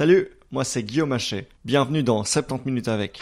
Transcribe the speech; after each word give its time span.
Salut, 0.00 0.30
moi 0.50 0.64
c'est 0.64 0.82
Guillaume 0.82 1.12
Haché. 1.12 1.46
Bienvenue 1.66 2.02
dans 2.02 2.24
70 2.24 2.64
minutes 2.64 2.88
avec. 2.88 3.20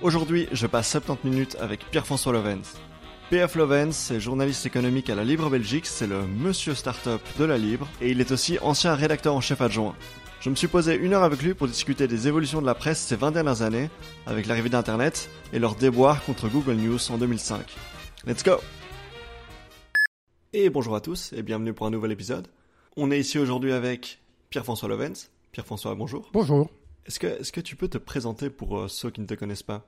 Aujourd'hui, 0.00 0.46
je 0.52 0.68
passe 0.68 0.88
70 0.88 1.28
minutes 1.28 1.56
avec 1.58 1.80
Pierre-François 1.90 2.32
Lovens. 2.32 2.76
PF 3.30 3.56
Lovens 3.56 4.12
est 4.12 4.20
journaliste 4.20 4.66
économique 4.66 5.10
à 5.10 5.16
la 5.16 5.24
Libre 5.24 5.50
Belgique, 5.50 5.86
c'est 5.86 6.06
le 6.06 6.28
monsieur 6.28 6.76
startup 6.76 7.20
de 7.40 7.44
la 7.44 7.58
Libre, 7.58 7.88
et 8.00 8.12
il 8.12 8.20
est 8.20 8.30
aussi 8.30 8.60
ancien 8.62 8.94
rédacteur 8.94 9.34
en 9.34 9.40
chef 9.40 9.60
adjoint. 9.60 9.96
Je 10.40 10.48
me 10.48 10.54
suis 10.54 10.68
posé 10.68 10.96
une 10.96 11.12
heure 11.12 11.22
avec 11.22 11.42
lui 11.42 11.52
pour 11.52 11.66
discuter 11.66 12.08
des 12.08 12.26
évolutions 12.26 12.62
de 12.62 12.66
la 12.66 12.74
presse 12.74 12.98
ces 12.98 13.14
20 13.14 13.32
dernières 13.32 13.60
années, 13.60 13.90
avec 14.24 14.46
l'arrivée 14.46 14.70
d'Internet 14.70 15.28
et 15.52 15.58
leur 15.58 15.74
déboire 15.74 16.24
contre 16.24 16.48
Google 16.48 16.76
News 16.76 16.98
en 17.10 17.18
2005. 17.18 17.76
Let's 18.26 18.42
go 18.42 18.52
Et 20.54 20.70
bonjour 20.70 20.96
à 20.96 21.02
tous 21.02 21.34
et 21.34 21.42
bienvenue 21.42 21.74
pour 21.74 21.86
un 21.86 21.90
nouvel 21.90 22.12
épisode. 22.12 22.48
On 22.96 23.10
est 23.10 23.20
ici 23.20 23.38
aujourd'hui 23.38 23.72
avec 23.72 24.22
Pierre-François 24.48 24.88
Lovens. 24.88 25.28
Pierre-François, 25.52 25.94
bonjour. 25.94 26.30
Bonjour. 26.32 26.70
Est-ce 27.04 27.18
que, 27.18 27.26
est 27.26 27.50
que 27.50 27.60
tu 27.60 27.76
peux 27.76 27.88
te 27.88 27.98
présenter 27.98 28.48
pour 28.48 28.78
euh, 28.78 28.88
ceux 28.88 29.10
qui 29.10 29.20
ne 29.20 29.26
te 29.26 29.34
connaissent 29.34 29.62
pas? 29.62 29.86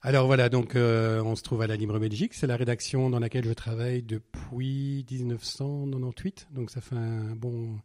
Alors 0.00 0.26
voilà, 0.26 0.48
donc 0.48 0.76
euh, 0.76 1.22
on 1.22 1.36
se 1.36 1.42
trouve 1.42 1.60
à 1.60 1.66
la 1.66 1.76
Libre 1.76 1.98
Belgique. 1.98 2.32
C'est 2.32 2.46
la 2.46 2.56
rédaction 2.56 3.10
dans 3.10 3.18
laquelle 3.18 3.44
je 3.44 3.52
travaille 3.52 4.02
depuis 4.02 5.04
1998. 5.10 6.48
Donc 6.52 6.70
ça 6.70 6.80
fait 6.80 6.96
un 6.96 7.34
bon, 7.34 7.76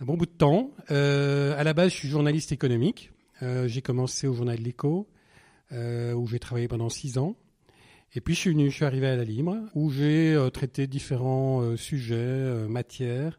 un 0.00 0.04
bon 0.04 0.16
bout 0.16 0.26
de 0.26 0.30
temps. 0.30 0.70
Euh, 0.90 1.58
à 1.58 1.64
la 1.64 1.74
base, 1.74 1.92
je 1.92 1.96
suis 1.96 2.08
journaliste 2.08 2.52
économique. 2.52 3.12
Euh, 3.42 3.66
j'ai 3.66 3.82
commencé 3.82 4.26
au 4.26 4.34
journal 4.34 4.58
L'Écho, 4.58 5.08
euh, 5.72 6.12
où 6.12 6.26
j'ai 6.26 6.38
travaillé 6.38 6.68
pendant 6.68 6.88
six 6.88 7.18
ans. 7.18 7.36
Et 8.14 8.20
puis 8.20 8.34
je 8.34 8.40
suis 8.40 8.50
venu, 8.50 8.70
je 8.70 8.76
suis 8.76 8.84
arrivé 8.84 9.06
à 9.06 9.16
la 9.16 9.24
Libre, 9.24 9.56
où 9.74 9.90
j'ai 9.90 10.34
euh, 10.34 10.50
traité 10.50 10.86
différents 10.86 11.76
sujets, 11.76 12.68
matières. 12.68 13.38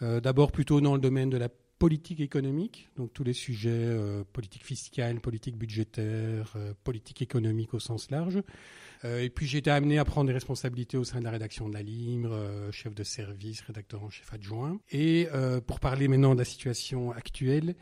D'abord 0.00 0.50
plutôt 0.50 0.80
dans 0.80 0.94
le 0.94 1.00
domaine 1.00 1.30
de 1.30 1.36
la 1.36 1.48
politique 1.78 2.18
économique, 2.18 2.88
donc 2.96 3.12
tous 3.12 3.22
les 3.22 3.32
sujets 3.32 3.96
politique 4.32 4.64
fiscale, 4.64 5.20
politique 5.20 5.56
budgétaire, 5.56 6.56
politique 6.82 7.22
économique 7.22 7.72
au 7.72 7.78
sens 7.78 8.10
large. 8.10 8.42
Euh, 9.04 9.22
et 9.22 9.30
puis 9.30 9.46
j'ai 9.46 9.58
été 9.58 9.70
amené 9.70 9.98
à 9.98 10.04
prendre 10.04 10.28
des 10.28 10.32
responsabilités 10.32 10.96
au 10.96 11.04
sein 11.04 11.18
de 11.18 11.24
la 11.24 11.30
rédaction 11.30 11.68
de 11.68 11.74
la 11.74 11.82
Libre, 11.82 12.32
euh, 12.32 12.70
chef 12.70 12.94
de 12.94 13.02
service, 13.02 13.60
rédacteur 13.62 14.02
en 14.02 14.10
chef 14.10 14.32
adjoint. 14.32 14.78
Et 14.90 15.28
euh, 15.32 15.60
pour 15.60 15.80
parler 15.80 16.08
maintenant 16.08 16.34
de 16.34 16.38
la 16.38 16.44
situation 16.44 17.12
actuelle, 17.12 17.74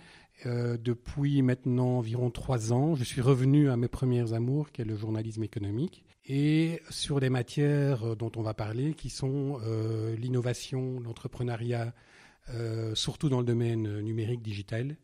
depuis 0.47 1.43
maintenant 1.43 1.99
environ 1.99 2.31
trois 2.31 2.73
ans, 2.73 2.95
je 2.95 3.05
suis 3.05 3.21
revenu 3.21 3.69
à 3.69 3.77
mes 3.77 3.89
premières 3.89 4.33
amours, 4.33 4.73
qui 4.73 4.81
est 4.81 4.87
le 4.87 4.97
journalisme 4.97 5.43
économique, 5.43 6.03
et 6.25 6.81
sur 6.89 7.21
des 7.21 7.29
matières 7.29 8.17
dont 8.17 8.33
on 8.37 8.41
va 8.41 8.55
parler, 8.55 8.95
qui 8.95 9.11
sont 9.11 9.61
l'innovation, 10.17 10.99
l'entrepreneuriat, 11.01 11.93
surtout 12.95 13.29
dans 13.29 13.41
le 13.41 13.45
domaine 13.45 14.01
numérique 14.01 14.41
digital. 14.41 14.97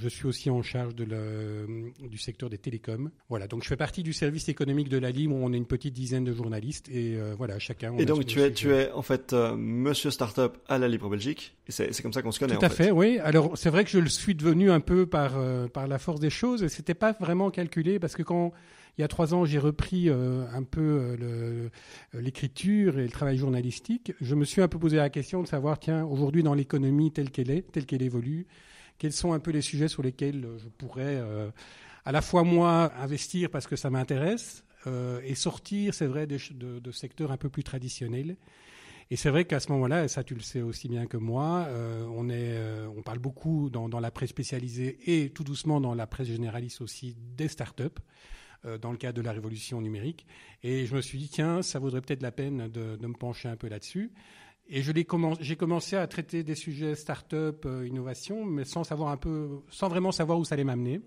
Je 0.00 0.08
suis 0.08 0.26
aussi 0.26 0.50
en 0.50 0.62
charge 0.62 0.94
de 0.94 1.06
du 2.00 2.18
secteur 2.18 2.50
des 2.50 2.58
télécoms. 2.58 3.10
Voilà, 3.28 3.46
donc 3.46 3.62
je 3.62 3.68
fais 3.68 3.76
partie 3.76 4.02
du 4.02 4.12
service 4.12 4.48
économique 4.48 4.88
de 4.88 4.98
la 4.98 5.10
Libre 5.10 5.36
où 5.36 5.38
on 5.44 5.52
est 5.52 5.56
une 5.56 5.66
petite 5.66 5.94
dizaine 5.94 6.24
de 6.24 6.32
journalistes 6.32 6.88
et 6.88 7.16
euh, 7.16 7.34
voilà, 7.36 7.58
chacun. 7.58 7.92
on 7.92 7.98
Et 7.98 8.04
donc 8.04 8.26
tu 8.26 8.40
es, 8.40 8.52
tu 8.52 8.72
es 8.72 8.90
en 8.90 9.02
fait 9.02 9.32
euh, 9.32 9.54
monsieur 9.56 10.10
startup 10.10 10.58
à 10.68 10.78
la 10.78 10.88
Libre 10.88 11.08
Belgique, 11.08 11.54
et 11.68 11.72
c'est 11.72 12.02
comme 12.02 12.12
ça 12.12 12.22
qu'on 12.22 12.32
se 12.32 12.40
connaît 12.40 12.54
Tout 12.54 12.64
en 12.64 12.66
à 12.66 12.70
fait, 12.70 12.90
oui. 12.90 13.18
Alors 13.22 13.56
c'est 13.56 13.70
vrai 13.70 13.84
que 13.84 13.90
je 13.90 13.98
le 13.98 14.08
suis 14.08 14.34
devenu 14.34 14.70
un 14.70 14.80
peu 14.80 15.06
par 15.06 15.34
euh, 15.36 15.68
par 15.68 15.86
la 15.86 15.98
force 15.98 16.20
des 16.20 16.30
choses. 16.30 16.62
Et 16.62 16.68
c'était 16.68 16.94
pas 16.94 17.12
vraiment 17.12 17.50
calculé 17.50 17.98
parce 17.98 18.14
que 18.14 18.22
quand 18.22 18.52
il 18.98 19.00
y 19.00 19.04
a 19.04 19.08
trois 19.08 19.34
ans 19.34 19.44
j'ai 19.44 19.58
repris 19.58 20.08
euh, 20.08 20.44
un 20.52 20.62
peu 20.62 21.16
euh, 21.20 21.68
l'écriture 22.12 22.98
et 22.98 23.02
le 23.02 23.10
travail 23.10 23.38
journalistique, 23.38 24.12
je 24.20 24.34
me 24.34 24.44
suis 24.44 24.62
un 24.62 24.68
peu 24.68 24.78
posé 24.78 24.96
la 24.96 25.10
question 25.10 25.42
de 25.42 25.48
savoir 25.48 25.78
tiens 25.78 26.04
aujourd'hui 26.04 26.42
dans 26.42 26.54
l'économie 26.54 27.10
telle 27.10 27.30
qu'elle 27.30 27.50
est, 27.50 27.62
telle 27.72 27.86
qu'elle 27.86 28.02
évolue, 28.02 28.46
quels 28.98 29.12
sont 29.12 29.32
un 29.32 29.40
peu 29.40 29.50
les 29.50 29.60
sujets 29.60 29.88
sur 29.88 30.02
lesquels 30.02 30.44
euh, 30.44 30.58
je 30.58 30.68
pourrais 30.68 31.16
euh, 31.16 31.50
à 32.04 32.12
la 32.12 32.22
fois 32.22 32.44
moi 32.44 32.92
investir 32.98 33.50
parce 33.50 33.66
que 33.66 33.76
ça 33.76 33.90
m'intéresse 33.90 34.64
euh, 34.86 35.20
et 35.24 35.34
sortir, 35.34 35.94
c'est 35.94 36.06
vrai, 36.06 36.26
de, 36.26 36.90
secteurs 36.92 37.32
un 37.32 37.36
peu 37.36 37.48
plus 37.48 37.64
traditionnels. 37.64 38.36
Et 39.10 39.16
c'est 39.16 39.30
vrai 39.30 39.44
qu'à 39.44 39.60
ce 39.60 39.70
moment-là, 39.72 40.04
et 40.04 40.08
ça 40.08 40.24
tu 40.24 40.34
le 40.34 40.40
sais 40.40 40.62
aussi 40.62 40.88
bien 40.88 41.06
que 41.06 41.18
moi, 41.18 41.68
on, 42.10 42.30
est, 42.30 42.58
on 42.96 43.02
parle 43.02 43.18
beaucoup 43.18 43.68
dans, 43.68 44.00
la 44.00 44.10
presse 44.10 44.30
spécialisée 44.30 44.98
et 45.06 45.28
tout 45.28 45.44
doucement 45.44 45.78
dans 45.78 45.94
la 45.94 46.06
presse 46.06 46.28
généraliste 46.28 46.80
aussi 46.80 47.14
des 47.36 47.48
startups 47.48 48.00
dans 48.80 48.90
le 48.90 48.96
cadre 48.96 49.18
de 49.18 49.22
la 49.22 49.32
révolution 49.32 49.82
numérique. 49.82 50.26
Et 50.62 50.86
je 50.86 50.96
me 50.96 51.02
suis 51.02 51.18
dit, 51.18 51.28
tiens, 51.28 51.60
ça 51.60 51.78
vaudrait 51.78 52.00
peut-être 52.00 52.22
la 52.22 52.32
peine 52.32 52.68
de 52.68 53.06
me 53.06 53.12
pencher 53.12 53.48
un 53.48 53.56
peu 53.56 53.68
là-dessus. 53.68 54.10
Et 54.68 54.82
je 54.82 54.92
l'ai 54.92 55.04
commen- 55.04 55.36
j'ai 55.40 55.56
commencé 55.56 55.96
à 55.96 56.06
traiter 56.06 56.42
des 56.42 56.54
sujets 56.54 56.94
start-up, 56.94 57.64
euh, 57.66 57.86
innovation, 57.86 58.44
mais 58.44 58.64
sans 58.64 58.82
savoir 58.82 59.10
un 59.10 59.16
peu, 59.18 59.60
sans 59.68 59.88
vraiment 59.88 60.10
savoir 60.12 60.38
où 60.38 60.44
ça 60.44 60.54
allait 60.54 60.64
m'amener. 60.64 61.00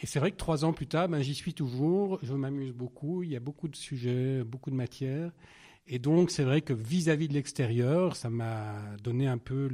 Et 0.00 0.06
c'est 0.06 0.18
vrai 0.18 0.30
que 0.30 0.36
trois 0.36 0.64
ans 0.64 0.72
plus 0.72 0.86
tard, 0.86 1.08
ben, 1.08 1.22
j'y 1.22 1.34
suis 1.34 1.54
toujours. 1.54 2.18
Je 2.22 2.34
m'amuse 2.34 2.72
beaucoup. 2.72 3.22
Il 3.22 3.30
y 3.30 3.36
a 3.36 3.40
beaucoup 3.40 3.68
de 3.68 3.76
sujets, 3.76 4.44
beaucoup 4.44 4.70
de 4.70 4.74
matières. 4.74 5.32
Et 5.86 5.98
donc, 5.98 6.30
c'est 6.30 6.42
vrai 6.42 6.60
que 6.60 6.72
vis-à-vis 6.72 7.28
de 7.28 7.34
l'extérieur, 7.34 8.16
ça 8.16 8.28
m'a 8.28 8.74
donné 9.02 9.28
un 9.28 9.38
peu 9.38 9.70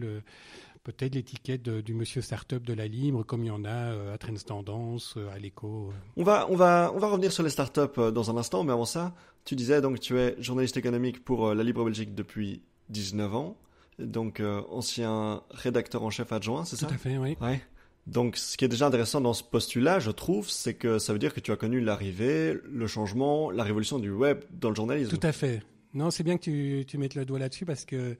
peut-être 0.85 1.15
l'étiquette 1.15 1.69
du 1.69 1.95
monsieur 1.95 2.21
start-up 2.21 2.63
de 2.63 2.75
la 2.75 2.87
Libre, 2.87 3.25
comme 3.25 3.43
il 3.43 3.49
y 3.49 3.51
en 3.51 3.65
a 3.65 3.69
euh, 3.71 4.15
à 4.15 4.19
Trends 4.19 4.35
Tendance, 4.35 5.15
euh, 5.17 5.31
à 5.31 5.37
euh. 5.37 5.91
On 6.17 6.23
va, 6.23 6.47
on 6.51 6.57
va, 6.57 6.93
on 6.95 6.99
va 6.99 7.09
revenir 7.09 7.33
sur 7.33 7.43
les 7.43 7.51
startups 7.51 8.13
dans 8.13 8.31
un 8.31 8.37
instant, 8.37 8.65
mais 8.65 8.73
avant 8.73 8.85
ça, 8.85 9.15
tu 9.45 9.57
disais 9.57 9.81
donc 9.81 10.01
tu 10.01 10.19
es 10.19 10.35
journaliste 10.41 10.77
économique 10.77 11.25
pour 11.25 11.55
la 11.55 11.63
Libre 11.65 11.85
Belgique 11.85 12.15
depuis 12.15 12.63
19 12.93 13.35
ans, 13.35 13.57
donc 13.99 14.41
euh, 14.41 14.63
ancien 14.71 15.43
rédacteur 15.51 16.03
en 16.03 16.11
chef 16.11 16.33
adjoint, 16.33 16.65
c'est 16.65 16.77
ça 16.77 16.87
Tout 16.87 16.95
à 16.95 16.99
fait, 16.99 17.19
oui. 17.19 17.37
Ouais. 17.41 17.61
Donc, 18.07 18.37
ce 18.37 18.57
qui 18.57 18.65
est 18.65 18.69
déjà 18.69 18.87
intéressant 18.87 19.21
dans 19.21 19.33
ce 19.33 19.45
postulat, 19.45 20.01
je 20.01 20.11
trouve, 20.11 20.51
c'est 20.51 20.75
que 20.75 20.99
ça 20.99 21.13
veut 21.13 21.19
dire 21.21 21.33
que 21.33 21.41
tu 21.41 21.53
as 21.53 21.57
connu 21.57 21.81
l'arrivée, 21.81 22.59
le 22.65 22.87
changement, 22.87 23.51
la 23.51 23.63
révolution 23.63 23.99
du 23.99 24.11
web 24.11 24.43
dans 24.51 24.71
le 24.71 24.75
journalisme. 24.75 25.17
Tout 25.17 25.27
à 25.27 25.33
fait. 25.33 25.63
Non, 25.95 26.11
c'est 26.11 26.25
bien 26.25 26.37
que 26.37 26.43
tu, 26.43 26.85
tu 26.87 26.99
mettes 26.99 27.15
le 27.15 27.25
doigt 27.25 27.39
là-dessus 27.39 27.65
parce 27.65 27.85
que, 27.85 28.17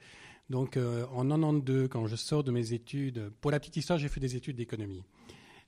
donc, 0.51 0.77
euh, 0.77 1.05
en 1.13 1.25
92, 1.27 1.89
quand 1.89 2.07
je 2.07 2.15
sors 2.15 2.45
de 2.45 2.53
mes 2.53 2.75
études, 2.75 3.33
pour 3.41 3.51
la 3.51 3.59
petite 3.59 3.77
histoire, 3.77 3.99
j'ai 3.99 4.09
fait 4.09 4.21
des 4.21 4.37
études 4.37 4.57
d'économie. 4.57 5.03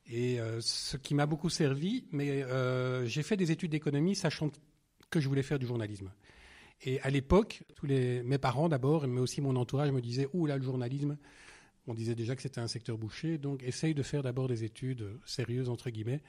Et 0.07 0.39
euh, 0.39 0.61
ce 0.61 0.97
qui 0.97 1.15
m'a 1.15 1.27
beaucoup 1.27 1.51
servi, 1.51 2.05
mais 2.13 2.43
euh, 2.43 3.07
j'ai 3.07 3.23
fait 3.23 3.37
des 3.37 3.51
études 3.51 3.71
d'économie 3.71 4.15
sachant 4.15 4.51
que 5.11 5.19
je 5.19 5.29
voulais 5.29 5.43
faire 5.43 5.59
du 5.59 5.67
journalisme. 5.67 6.11
Et 6.85 7.01
à 7.01 7.11
l'époque, 7.11 7.63
tous 7.75 7.87
les, 7.87 8.23
mes 8.23 8.39
parents 8.39 8.69
d'abord, 8.69 9.07
mais 9.07 9.21
aussi 9.21 9.41
mon 9.41 9.57
entourage 9.57 9.91
me 9.91 10.01
disaient, 10.01 10.29
ouh 10.35 10.47
là, 10.47 10.57
le 10.57 10.63
journalisme, 10.63 11.17
on 11.87 11.95
disait 11.95 12.15
déjà 12.15 12.35
que 12.37 12.43
c'était 12.43 12.61
un 12.61 12.67
secteur 12.67 12.97
bouché, 12.97 13.39
donc 13.39 13.63
essaye 13.63 13.95
de 13.95 14.03
faire 14.03 14.23
d'abord 14.23 14.49
des 14.49 14.65
études 14.65 15.07
sérieuses, 15.27 15.69
entre 15.69 15.91
guillemets. 15.91 16.23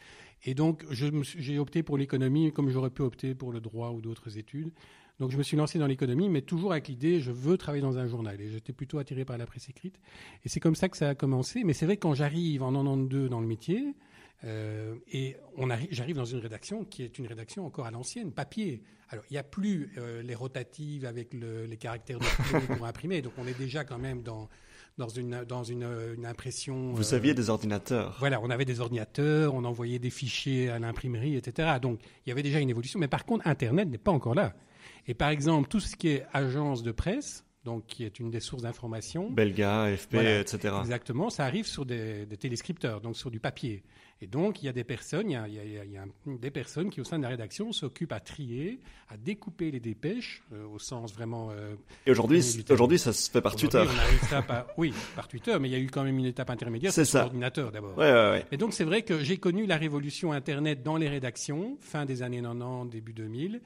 Et 0.43 0.53
donc, 0.53 0.85
j'ai 0.91 1.59
opté 1.59 1.83
pour 1.83 1.97
l'économie, 1.97 2.51
comme 2.51 2.69
j'aurais 2.69 2.89
pu 2.89 3.01
opter 3.01 3.35
pour 3.35 3.51
le 3.51 3.61
droit 3.61 3.91
ou 3.91 4.01
d'autres 4.01 4.37
études. 4.37 4.71
Donc, 5.19 5.31
je 5.31 5.37
me 5.37 5.43
suis 5.43 5.55
lancé 5.55 5.79
dans 5.79 5.87
l'économie, 5.87 6.27
mais 6.27 6.41
toujours 6.41 6.73
avec 6.73 6.89
l'idée, 6.89 7.21
je 7.21 7.31
veux 7.31 7.57
travailler 7.57 7.81
dans 7.81 7.97
un 7.97 8.07
journal. 8.07 8.39
Et 8.41 8.49
j'étais 8.49 8.73
plutôt 8.73 8.97
attiré 8.97 9.23
par 9.23 9.37
la 9.37 9.45
presse 9.45 9.69
écrite. 9.69 9.97
Et 10.43 10.49
c'est 10.49 10.59
comme 10.59 10.75
ça 10.75 10.89
que 10.89 10.97
ça 10.97 11.09
a 11.09 11.15
commencé. 11.15 11.63
Mais 11.63 11.71
c'est 11.71 11.85
vrai 11.85 11.95
que 11.95 12.01
quand 12.01 12.15
j'arrive 12.15 12.63
en 12.63 12.73
92 12.73 13.29
dans 13.29 13.39
le 13.39 13.47
métier, 13.47 13.95
euh, 14.43 14.95
et 15.11 15.37
j'arrive 15.91 16.15
dans 16.17 16.25
une 16.25 16.39
rédaction 16.39 16.83
qui 16.85 17.03
est 17.03 17.17
une 17.17 17.25
rédaction 17.27 17.65
encore 17.65 17.85
à 17.85 17.91
l'ancienne, 17.91 18.31
papier. 18.31 18.83
Alors, 19.09 19.23
il 19.29 19.33
n'y 19.33 19.37
a 19.39 19.43
plus 19.43 19.91
euh, 19.97 20.21
les 20.23 20.35
rotatives 20.35 21.05
avec 21.05 21.33
le- 21.33 21.65
les 21.65 21.77
caractères 21.77 22.19
de 22.19 22.25
pour 22.75 22.85
imprimer. 22.85 23.21
Donc, 23.21 23.33
on 23.37 23.47
est 23.47 23.57
déjà 23.57 23.83
quand 23.85 23.99
même 23.99 24.23
dans, 24.23 24.49
dans, 24.97 25.07
une, 25.07 25.43
dans 25.47 25.63
une, 25.63 25.87
une 26.17 26.25
impression. 26.25 26.91
Vous 26.93 27.13
euh, 27.13 27.17
aviez 27.17 27.33
des 27.33 27.49
ordinateurs. 27.49 28.15
voilà, 28.19 28.41
on 28.41 28.49
avait 28.49 28.65
des 28.65 28.79
ordinateurs, 28.81 29.53
on 29.53 29.63
envoyait 29.63 29.99
des 29.99 30.09
fichiers 30.09 30.69
à 30.69 30.79
l'imprimerie, 30.79 31.35
etc. 31.35 31.77
Donc, 31.81 31.99
il 32.25 32.29
y 32.29 32.31
avait 32.31 32.43
déjà 32.43 32.59
une 32.59 32.69
évolution. 32.69 32.99
Mais 32.99 33.07
par 33.07 33.25
contre, 33.25 33.47
Internet 33.47 33.87
n'est 33.89 33.97
pas 33.99 34.11
encore 34.11 34.33
là. 34.35 34.53
Et 35.07 35.13
par 35.13 35.29
exemple, 35.29 35.69
tout 35.69 35.79
ce 35.79 35.95
qui 35.95 36.07
est 36.09 36.25
agence 36.33 36.81
de 36.81 36.91
presse, 36.91 37.45
donc 37.63 37.85
qui 37.85 38.03
est 38.05 38.19
une 38.19 38.31
des 38.31 38.39
sources 38.39 38.63
d'information, 38.63 39.29
Belga, 39.31 39.89
Voilà. 40.11 40.39
etc. 40.39 40.73
Exactement, 40.81 41.29
ça 41.29 41.45
arrive 41.45 41.65
sur 41.67 41.85
des, 41.85 42.25
des 42.25 42.37
téléscripteurs, 42.37 43.01
donc 43.01 43.15
sur 43.17 43.29
du 43.31 43.39
papier. 43.39 43.83
Et 44.21 44.27
donc, 44.27 44.63
il 44.63 44.65
y 44.65 44.69
a 44.69 44.71
des 44.71 44.85
personnes, 44.85 45.29
il 45.29 45.33
y 45.33 45.35
a, 45.35 45.45
il 45.47 45.53
y 45.55 45.59
a- 45.59 45.63
il 45.65 45.73
y 45.73 45.77
a- 45.77 45.83
il 45.83 45.91
y 45.91 45.97
a 45.97 46.05
des 46.37 46.49
personnes 46.49 46.89
qui, 46.89 47.01
au 47.01 47.03
sein 47.03 47.17
de 47.17 47.23
la 47.23 47.29
rédaction, 47.29 47.73
s'occupent 47.73 48.13
à 48.13 48.21
trier, 48.21 48.79
à 49.09 49.17
découper 49.17 49.71
les 49.71 49.81
dépêches, 49.81 50.41
euh, 50.53 50.65
au 50.67 50.79
sens 50.79 51.13
vraiment. 51.13 51.49
euh, 51.51 51.75
Et 52.07 52.11
aujourd'hui, 52.11 52.41
aujourd'hui, 52.69 52.97
ça 52.97 53.11
se 53.11 53.29
fait 53.29 53.41
par 53.41 53.57
Twitter. 53.57 53.83
on 53.83 54.63
oui, 54.77 54.93
par 55.17 55.27
Twitter, 55.27 55.57
mais 55.59 55.67
il 55.67 55.71
y 55.73 55.75
a 55.75 55.79
eu 55.79 55.87
quand 55.87 56.03
même 56.05 56.17
une 56.17 56.25
étape 56.25 56.49
intermédiaire, 56.49 56.93
C'est 56.93 57.03
ça. 57.03 57.21
l'ordinateur 57.23 57.71
d'abord. 57.73 57.97
Ouais, 57.97 58.09
ouais, 58.11 58.29
ouais. 58.31 58.45
Et 58.53 58.57
donc, 58.57 58.73
c'est 58.73 58.85
vrai 58.85 59.01
que 59.01 59.21
j'ai 59.21 59.37
connu 59.37 59.65
la 59.65 59.75
révolution 59.77 60.31
Internet 60.31 60.81
dans 60.81 60.95
les 60.95 61.09
rédactions, 61.09 61.77
fin 61.81 62.05
des 62.05 62.21
années 62.21 62.41
90, 62.41 62.89
début 62.89 63.13
2000. 63.13 63.61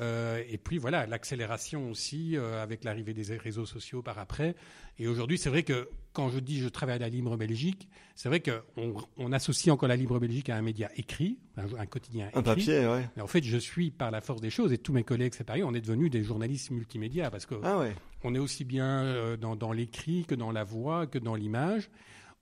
Euh, 0.00 0.42
et 0.48 0.56
puis, 0.56 0.78
voilà, 0.78 1.06
l'accélération 1.06 1.90
aussi 1.90 2.36
avec 2.36 2.84
l'arrivée 2.84 3.12
des 3.12 3.36
réseaux 3.36 3.66
sociaux 3.66 4.02
par 4.02 4.18
après. 4.20 4.54
Et 4.98 5.06
aujourd'hui, 5.08 5.38
c'est 5.38 5.50
vrai 5.50 5.62
que 5.62 5.88
quand 6.12 6.28
je 6.28 6.38
dis 6.38 6.58
je 6.58 6.68
travaille 6.68 6.96
à 6.96 6.98
la 6.98 7.08
Libre 7.08 7.36
Belgique, 7.36 7.88
c'est 8.14 8.28
vrai 8.28 8.40
qu'on 8.40 8.94
on 9.16 9.32
associe 9.32 9.72
encore 9.72 9.88
la 9.88 9.96
Libre 9.96 10.18
Belgique 10.18 10.48
à 10.48 10.56
un 10.56 10.62
média 10.62 10.90
écrit, 10.96 11.38
un, 11.56 11.86
quotidien 11.86 12.28
écrit. 12.28 12.38
Un 12.38 12.42
papier, 12.42 12.86
oui. 12.86 13.00
Mais 13.16 13.22
en 13.22 13.26
fait, 13.26 13.42
je 13.42 13.56
suis 13.56 13.90
par 13.90 14.10
la 14.10 14.20
force 14.20 14.40
des 14.40 14.50
choses, 14.50 14.72
et 14.72 14.78
tous 14.78 14.92
mes 14.92 15.04
collègues, 15.04 15.34
c'est 15.34 15.44
pareil, 15.44 15.62
on 15.62 15.74
est 15.74 15.80
devenus 15.80 16.10
des 16.10 16.22
journalistes 16.22 16.70
multimédia, 16.70 17.30
parce 17.30 17.46
que 17.46 17.54
ah 17.62 17.82
on 18.22 18.34
est 18.34 18.38
aussi 18.38 18.64
bien 18.64 19.04
euh, 19.04 19.36
dans, 19.36 19.56
dans 19.56 19.72
l'écrit 19.72 20.24
que 20.26 20.34
dans 20.34 20.50
la 20.50 20.64
voix, 20.64 21.06
que 21.06 21.18
dans 21.18 21.34
l'image. 21.34 21.90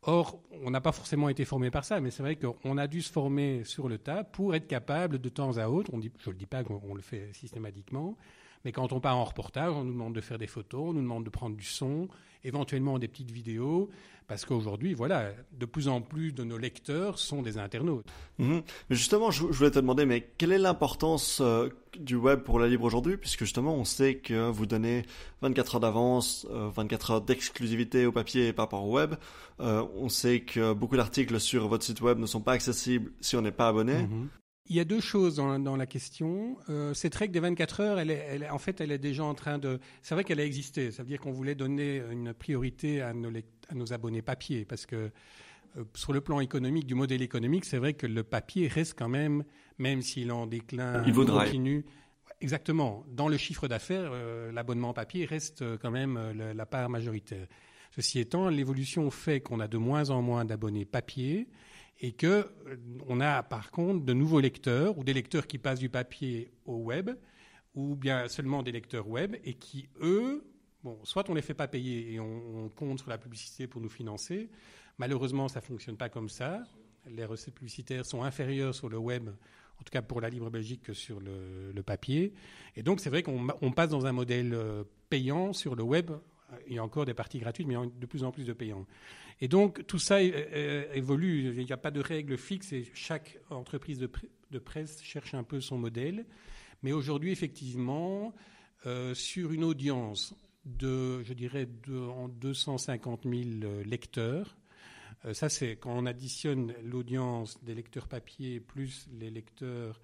Or, 0.03 0.41
on 0.63 0.71
n'a 0.71 0.81
pas 0.81 0.93
forcément 0.93 1.29
été 1.29 1.45
formé 1.45 1.71
par 1.71 1.85
ça, 1.85 2.01
mais 2.01 2.11
c'est 2.11 2.23
vrai 2.23 2.37
qu'on 2.37 2.79
a 2.79 2.87
dû 2.87 3.03
se 3.03 3.11
former 3.11 3.65
sur 3.65 3.89
le 3.89 3.99
tas 3.99 4.23
pour 4.23 4.55
être 4.55 4.69
capable 4.69 5.19
de 5.19 5.29
temps 5.29 5.59
à 5.59 5.69
autre, 5.69 5.91
on 5.93 5.99
dit, 5.99 6.11
je 6.21 6.29
ne 6.29 6.35
le 6.35 6.39
dis 6.39 6.47
pas 6.47 6.63
qu'on 6.63 6.95
le 6.95 7.03
fait 7.03 7.31
systématiquement, 7.33 8.17
mais 8.69 8.73
quand 8.73 8.93
on 8.93 9.01
part 9.01 9.17
en 9.17 9.25
reportage, 9.25 9.73
on 9.73 9.83
nous 9.83 9.95
demande 9.95 10.15
de 10.15 10.21
faire 10.21 10.37
des 10.37 10.47
photos, 10.47 10.91
on 10.91 10.93
nous 10.93 11.01
demande 11.01 11.25
de 11.25 11.31
prendre 11.31 11.57
du 11.57 11.65
son, 11.65 12.07
éventuellement 12.45 12.99
des 12.99 13.09
petites 13.09 13.31
vidéos, 13.31 13.89
parce 14.27 14.45
qu'aujourd'hui, 14.45 14.93
voilà, 14.93 15.31
de 15.59 15.65
plus 15.65 15.89
en 15.89 16.03
plus 16.03 16.33
de 16.33 16.45
nos 16.45 16.59
lecteurs 16.59 17.19
sont 17.19 17.41
des 17.41 17.57
internautes. 17.57 18.05
Mais 18.39 18.63
justement, 18.91 19.31
je, 19.31 19.45
voulais 19.45 19.71
te 19.71 19.79
demander, 19.79 20.05
mais 20.05 20.21
quelle 20.37 20.53
est 20.53 20.59
l'importance 20.59 21.41
euh, 21.41 21.71
du 21.99 22.17
web 22.17 22.41
pour 22.41 22.59
la 22.59 22.69
libre 22.69 22.85
aujourd'hui? 22.85 23.17
Puisque 23.17 23.39
justement, 23.39 23.75
on 23.75 23.87
sait 23.87 24.17
que 24.17 24.51
vous 24.51 24.67
donnez 24.67 25.07
24 25.41 25.77
heures 25.77 25.81
d'avance, 25.81 26.47
24 26.51 27.11
euh, 27.11 27.15
heures 27.15 27.21
d'exclusivité 27.23 28.05
au 28.05 28.13
papier 28.13 28.49
et 28.49 28.53
pas 28.53 28.67
par 28.67 28.87
web. 28.87 29.15
Euh, 29.61 29.83
on 29.97 30.11
sait 30.11 30.41
que 30.41 30.75
beaucoup 30.75 30.99
d'articles 30.99 31.41
sur 31.41 31.69
votre 31.69 31.85
site 31.85 32.03
web 32.03 32.19
ne 32.19 32.27
sont 32.27 32.43
pas 32.43 32.53
accessibles 32.53 33.13
si 33.23 33.35
on 33.35 33.41
n'est 33.41 33.51
pas 33.51 33.69
abonné. 33.69 34.03
Mhm. 34.03 34.29
Il 34.71 34.77
y 34.77 34.81
a 34.81 34.85
deux 34.85 35.01
choses 35.01 35.37
dans, 35.37 35.77
la 35.77 35.87
question. 35.87 36.59
Euh, 36.69 36.93
cette 36.93 37.15
règle 37.15 37.33
des 37.33 37.41
24 37.41 37.81
heures, 37.81 37.99
elle 37.99 38.11
est, 38.11 38.51
en 38.51 38.59
fait, 38.59 38.81
elle 38.83 38.93
est 38.93 38.99
déjà 38.99 39.25
en 39.25 39.35
train 39.35 39.59
de. 39.59 39.81
C'est 40.03 40.15
vrai 40.15 40.25
qu'elle 40.25 40.41
a 40.41 40.45
existé. 40.45 40.91
Ça 40.91 41.03
veut 41.03 41.09
dire 41.09 41.21
qu'on 41.21 41.33
voulait 41.33 41.55
donner 41.55 42.03
une 42.11 42.35
priorité 42.35 43.01
à 43.01 43.15
nos, 43.15 43.31
à 43.69 43.75
nos 43.75 43.93
abonnés 43.95 44.21
papier, 44.21 44.67
parce 44.67 44.85
que 44.85 45.11
euh, 45.77 45.85
sur 45.95 46.13
le 46.13 46.21
plan 46.21 46.41
économique, 46.41 46.87
du 46.87 46.95
modèle 46.95 47.23
économique, 47.23 47.65
c'est 47.65 47.79
vrai 47.79 47.95
que 47.95 48.07
le 48.07 48.23
papier 48.23 48.69
reste 48.69 48.95
quand 48.99 49.09
même, 49.09 49.43
même 49.79 50.03
s'il 50.03 50.31
en 50.33 50.47
déclin 50.47 51.03
Il 51.07 51.15
continu. 51.15 51.87
Exactement. 52.43 53.05
Dans 53.09 53.29
le 53.29 53.39
chiffre 53.39 53.69
d'affaires, 53.69 54.11
euh, 54.13 54.53
l'abonnement 54.53 54.93
papier 54.93 55.25
reste 55.25 55.65
quand 55.79 55.91
même 55.91 56.21
la 56.55 56.67
part 56.67 56.91
majoritaire. 56.91 57.47
Ceci 57.91 58.21
étant, 58.21 58.49
l'évolution 58.51 59.11
fait 59.11 59.41
qu'on 59.41 59.61
a 59.61 59.67
de 59.67 59.79
moins 59.79 60.11
en 60.11 60.21
moins 60.21 60.45
d'abonnés 60.45 60.85
papier 60.85 61.49
et 62.01 62.13
que 62.13 62.27
euh, 62.27 62.77
on 63.07 63.21
a 63.21 63.43
par 63.43 63.71
contre 63.71 64.05
de 64.05 64.13
nouveaux 64.13 64.41
lecteurs 64.41 64.97
ou 64.99 65.05
des 65.05 65.13
lecteurs 65.13 65.47
qui 65.47 65.59
passent 65.59 65.81
du 65.81 65.89
papier 65.89 66.51
au 66.65 66.77
web 66.77 67.11
ou 67.75 67.97
bien 67.97 68.29
seulement 68.29 68.63
des 68.63 68.73
lecteurs 68.73 69.09
web 69.09 69.37
et 69.45 69.55
qui 69.55 69.89
eux 70.01 70.45
bon 70.83 70.99
soit 71.05 71.29
on 71.29 71.35
les 71.35 71.43
fait 71.43 71.55
pas 71.55 71.69
payer 71.69 72.13
et 72.13 72.21
on, 72.21 72.69
compte 72.75 73.01
sur 73.01 73.11
la 73.11 73.19
publicité 73.19 73.67
pour 73.67 73.81
nous 73.81 73.89
financer. 73.89 74.49
Malheureusement 74.99 75.49
ça 75.49 75.61
fonctionne 75.61 75.97
pas 75.97 76.09
comme 76.09 76.29
ça. 76.29 76.63
Les 77.09 77.25
recettes 77.25 77.55
publicitaires 77.55 78.05
sont 78.07 78.23
inférieures 78.23 78.75
sur 78.75 78.89
le 78.89 78.99
web 78.99 79.29
en 79.29 79.85
tout 79.85 79.91
cas 79.91 80.03
pour 80.03 80.21
la 80.21 80.29
Libre 80.29 80.51
Belgique 80.51 80.83
que 80.83 80.93
sur 80.93 81.21
le, 81.21 81.83
papier. 81.83 82.35
Et 82.77 82.83
donc 82.83 83.01
c'est 83.01 83.11
vrai 83.11 83.23
qu'on 83.23 83.73
passe 83.73 83.91
dans 83.91 84.07
un 84.07 84.13
modèle 84.13 84.53
euh, 84.53 84.83
payant 85.09 85.53
sur 85.53 85.77
le 85.77 85.85
web. 85.85 86.11
Il 86.67 86.75
y 86.75 86.79
a 86.79 86.85
encore 86.85 87.05
des 87.05 87.15
parties 87.15 87.39
gratuites 87.39 87.67
mais 87.67 87.77
de 87.77 88.07
plus 88.07 88.25
en 88.25 88.33
plus 88.33 88.45
de 88.45 88.53
payants 88.53 88.87
et 89.41 89.49
donc 89.49 89.87
tout 89.87 89.99
ça 89.99 90.21
évolue. 90.23 91.55
Il 91.57 91.65
n'y 91.65 91.73
a 91.73 91.77
pas 91.77 91.91
de 91.91 92.01
règles 92.01 92.37
fixes 92.37 92.73
et 92.73 92.91
chaque 92.95 93.39
entreprise 93.51 93.99
de, 93.99 94.59
presse 94.59 95.03
cherche 95.03 95.35
un 95.35 95.45
peu 95.45 95.61
son 95.61 95.79
modèle. 95.79 96.27
Mais 96.83 96.93
aujourd'hui, 96.93 97.33
effectivement, 97.33 98.35
euh, 98.87 99.15
sur 99.15 99.53
une 99.53 99.65
audience 99.65 100.35
de, 100.65 101.23
je 101.23 101.33
dirais, 101.33 101.67
de, 101.67 102.29
250 102.41 103.25
000 103.25 103.35
euh, 103.63 103.85
lecteurs, 103.85 104.57
euh, 105.25 105.35
ça 105.35 105.49
c'est 105.49 105.77
quand 105.77 105.97
on 105.97 106.07
additionne 106.07 106.73
l'audience 106.85 107.63
des 107.65 107.75
lecteurs 107.75 108.07
papier 108.07 108.61
plus 108.61 109.09
les 109.19 109.31
lecteurs 109.31 110.01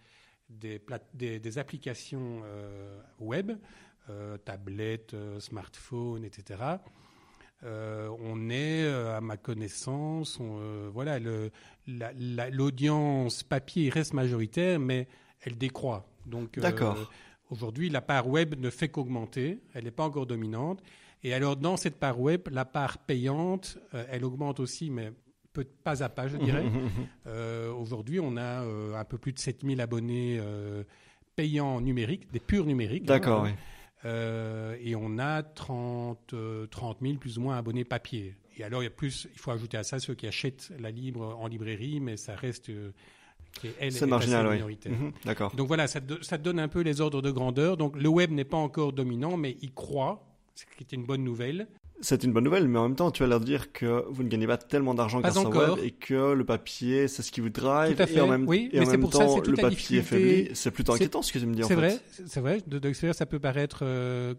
des, 0.48 1.58
applications 1.58 2.42
web, 3.19 3.52
tablettes, 4.44 5.16
smartphones, 5.38 6.25
etc. 6.25 6.76
Euh, 7.62 8.09
on 8.21 8.51
est, 8.51 8.85
euh, 8.85 9.17
à 9.17 9.21
ma 9.21 9.37
connaissance, 9.37 10.39
euh, 10.41 10.91
voilà, 10.93 11.19
l'audience 12.51 13.43
papier 13.43 13.89
reste 13.89 14.12
majoritaire, 14.12 14.79
mais 14.79 15.09
elle 15.41 15.56
décroît. 15.56 16.06
Donc, 16.27 16.59
aujourd'hui, 17.51 17.89
la 17.89 18.01
part 18.03 18.29
web 18.29 18.55
ne 18.59 18.71
fait 18.71 18.89
qu'augmenter. 18.89 19.61
Elle 19.73 19.85
n'est 19.85 19.91
pas 19.91 20.05
encore 20.05 20.27
dominante. 20.27 20.83
Et 21.23 21.33
alors, 21.33 21.56
dans 21.56 21.79
cette 21.79 21.97
part 21.97 22.21
web, 22.21 22.49
la 22.51 22.67
part 22.67 22.99
payante, 22.99 23.79
elle 24.11 24.25
augmente 24.25 24.61
aussi, 24.61 24.91
mais 24.91 25.12
peu, 25.55 25.65
pas 25.65 26.03
à 26.03 26.11
pas, 26.11 26.29
je 26.29 26.37
dirais. 26.37 26.65
Aujourd'hui, 27.79 28.21
on 28.21 28.37
a 28.37 28.61
un 28.61 29.05
peu 29.05 29.17
plus 29.17 29.33
de 29.33 29.39
7000 29.39 29.81
abonnés 29.81 30.39
payants 31.35 31.81
numériques, 31.81 32.31
des 32.31 32.41
purs 32.41 32.67
numériques. 32.67 33.05
D'accord, 33.05 33.45
hein. 33.45 33.53
oui. 33.53 33.59
Euh, 34.05 34.77
et 34.81 34.95
on 34.97 35.19
a 35.19 35.43
30, 35.43 36.35
30 36.71 36.99
000 37.01 37.15
plus 37.15 37.39
ou 37.39 37.43
moins 37.43 37.56
abonnés 37.56 37.85
papier. 37.85 38.37
Et 38.56 38.65
alors, 38.65 38.83
il, 38.83 38.85
y 38.85 38.89
a 38.89 38.91
plus, 38.91 39.29
il 39.33 39.39
faut 39.39 39.51
ajouter 39.51 39.77
à 39.77 39.83
ça 39.83 39.99
ceux 39.99 40.15
qui 40.15 40.27
achètent 40.27 40.73
la 40.79 40.91
libre 40.91 41.37
en 41.41 41.49
librairie, 41.49 42.01
mais 42.01 42.17
ça 42.17 42.35
reste. 42.37 42.69
Euh, 42.69 42.93
c'est 43.91 44.06
marginal, 44.06 44.65
oui. 44.67 44.79
Mhm, 44.87 45.12
d'accord. 45.25 45.55
Donc 45.55 45.69
voilà, 45.69 45.87
ça, 45.87 46.01
ça 46.23 46.39
donne 46.39 46.59
un 46.59 46.69
peu 46.69 46.81
les 46.81 47.01
ordres 47.01 47.23
de 47.23 47.31
grandeur. 47.31 47.77
Donc 47.77 47.97
le 47.97 48.09
web 48.09 48.31
n'est 48.31 48.45
pas 48.45 48.56
encore 48.56 48.93
dominant, 48.93 49.37
mais 49.37 49.56
il 49.62 49.73
croit, 49.73 50.27
ce 50.55 50.65
qui 50.65 50.83
est 50.83 50.93
une 50.93 51.05
bonne 51.05 51.23
nouvelle. 51.23 51.69
C'est 52.00 52.25
une 52.25 52.32
bonne 52.32 52.44
nouvelle, 52.44 52.69
mais 52.69 52.79
en 52.79 52.88
même 52.88 52.96
temps, 52.96 53.11
tu 53.11 53.23
as 53.23 53.26
l'air 53.26 53.41
de 53.41 53.44
dire 53.44 53.73
que 53.73 54.05
vous 54.08 54.23
ne 54.23 54.29
gagnez 54.29 54.46
pas 54.46 54.58
tellement 54.58 54.94
d'argent 54.94 55.20
grâce 55.20 55.37
au 55.37 55.49
web 55.49 55.79
et 55.82 55.93
que 55.93 56.32
le 56.32 56.44
papier, 56.44 57.08
c'est 57.08 57.23
ce 57.23 57.31
qui 57.31 57.41
vous 57.41 57.50
drive. 57.50 57.96
Tout 57.96 58.02
à 58.02 58.06
fait. 58.06 58.17
Et 58.17 58.20
en 58.20 58.29
même, 58.29 58.46
oui, 58.49 58.69
mais 58.73 58.85
c'est 58.85 58.99
pour 58.99 59.11
temps, 59.11 59.29
ça, 59.29 59.50
le 59.50 59.56
papier 59.56 59.99
est 59.99 60.02
faibli. 60.02 60.50
C'est 60.55 60.70
plutôt 60.70 60.93
inquiétant 60.93 61.23
ce 61.23 61.32
que 61.32 61.38
tu 61.38 61.46
me 61.46 61.55
dis. 61.55 61.62
C'est 61.64 61.75
vrai, 61.75 61.99
c'est 62.26 62.41
vrai. 62.41 62.61
De, 62.67 62.79
de 62.79 62.93
ça 62.93 63.26
peut 63.26 63.38
paraître, 63.38 63.81
euh, 63.82 64.35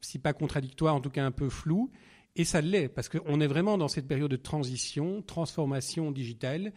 si 0.00 0.18
pas 0.18 0.32
contradictoire, 0.32 0.94
en 0.94 1.00
tout 1.00 1.10
cas 1.10 1.24
un 1.24 1.30
peu 1.30 1.48
flou. 1.48 1.90
Et 2.36 2.44
ça 2.44 2.60
l'est, 2.60 2.88
parce 2.88 3.08
qu'on 3.08 3.40
est 3.40 3.46
vraiment 3.48 3.78
dans 3.78 3.88
cette 3.88 4.06
période 4.06 4.30
de 4.30 4.36
transition, 4.36 5.22
transformation 5.22 6.12
digitale. 6.12 6.72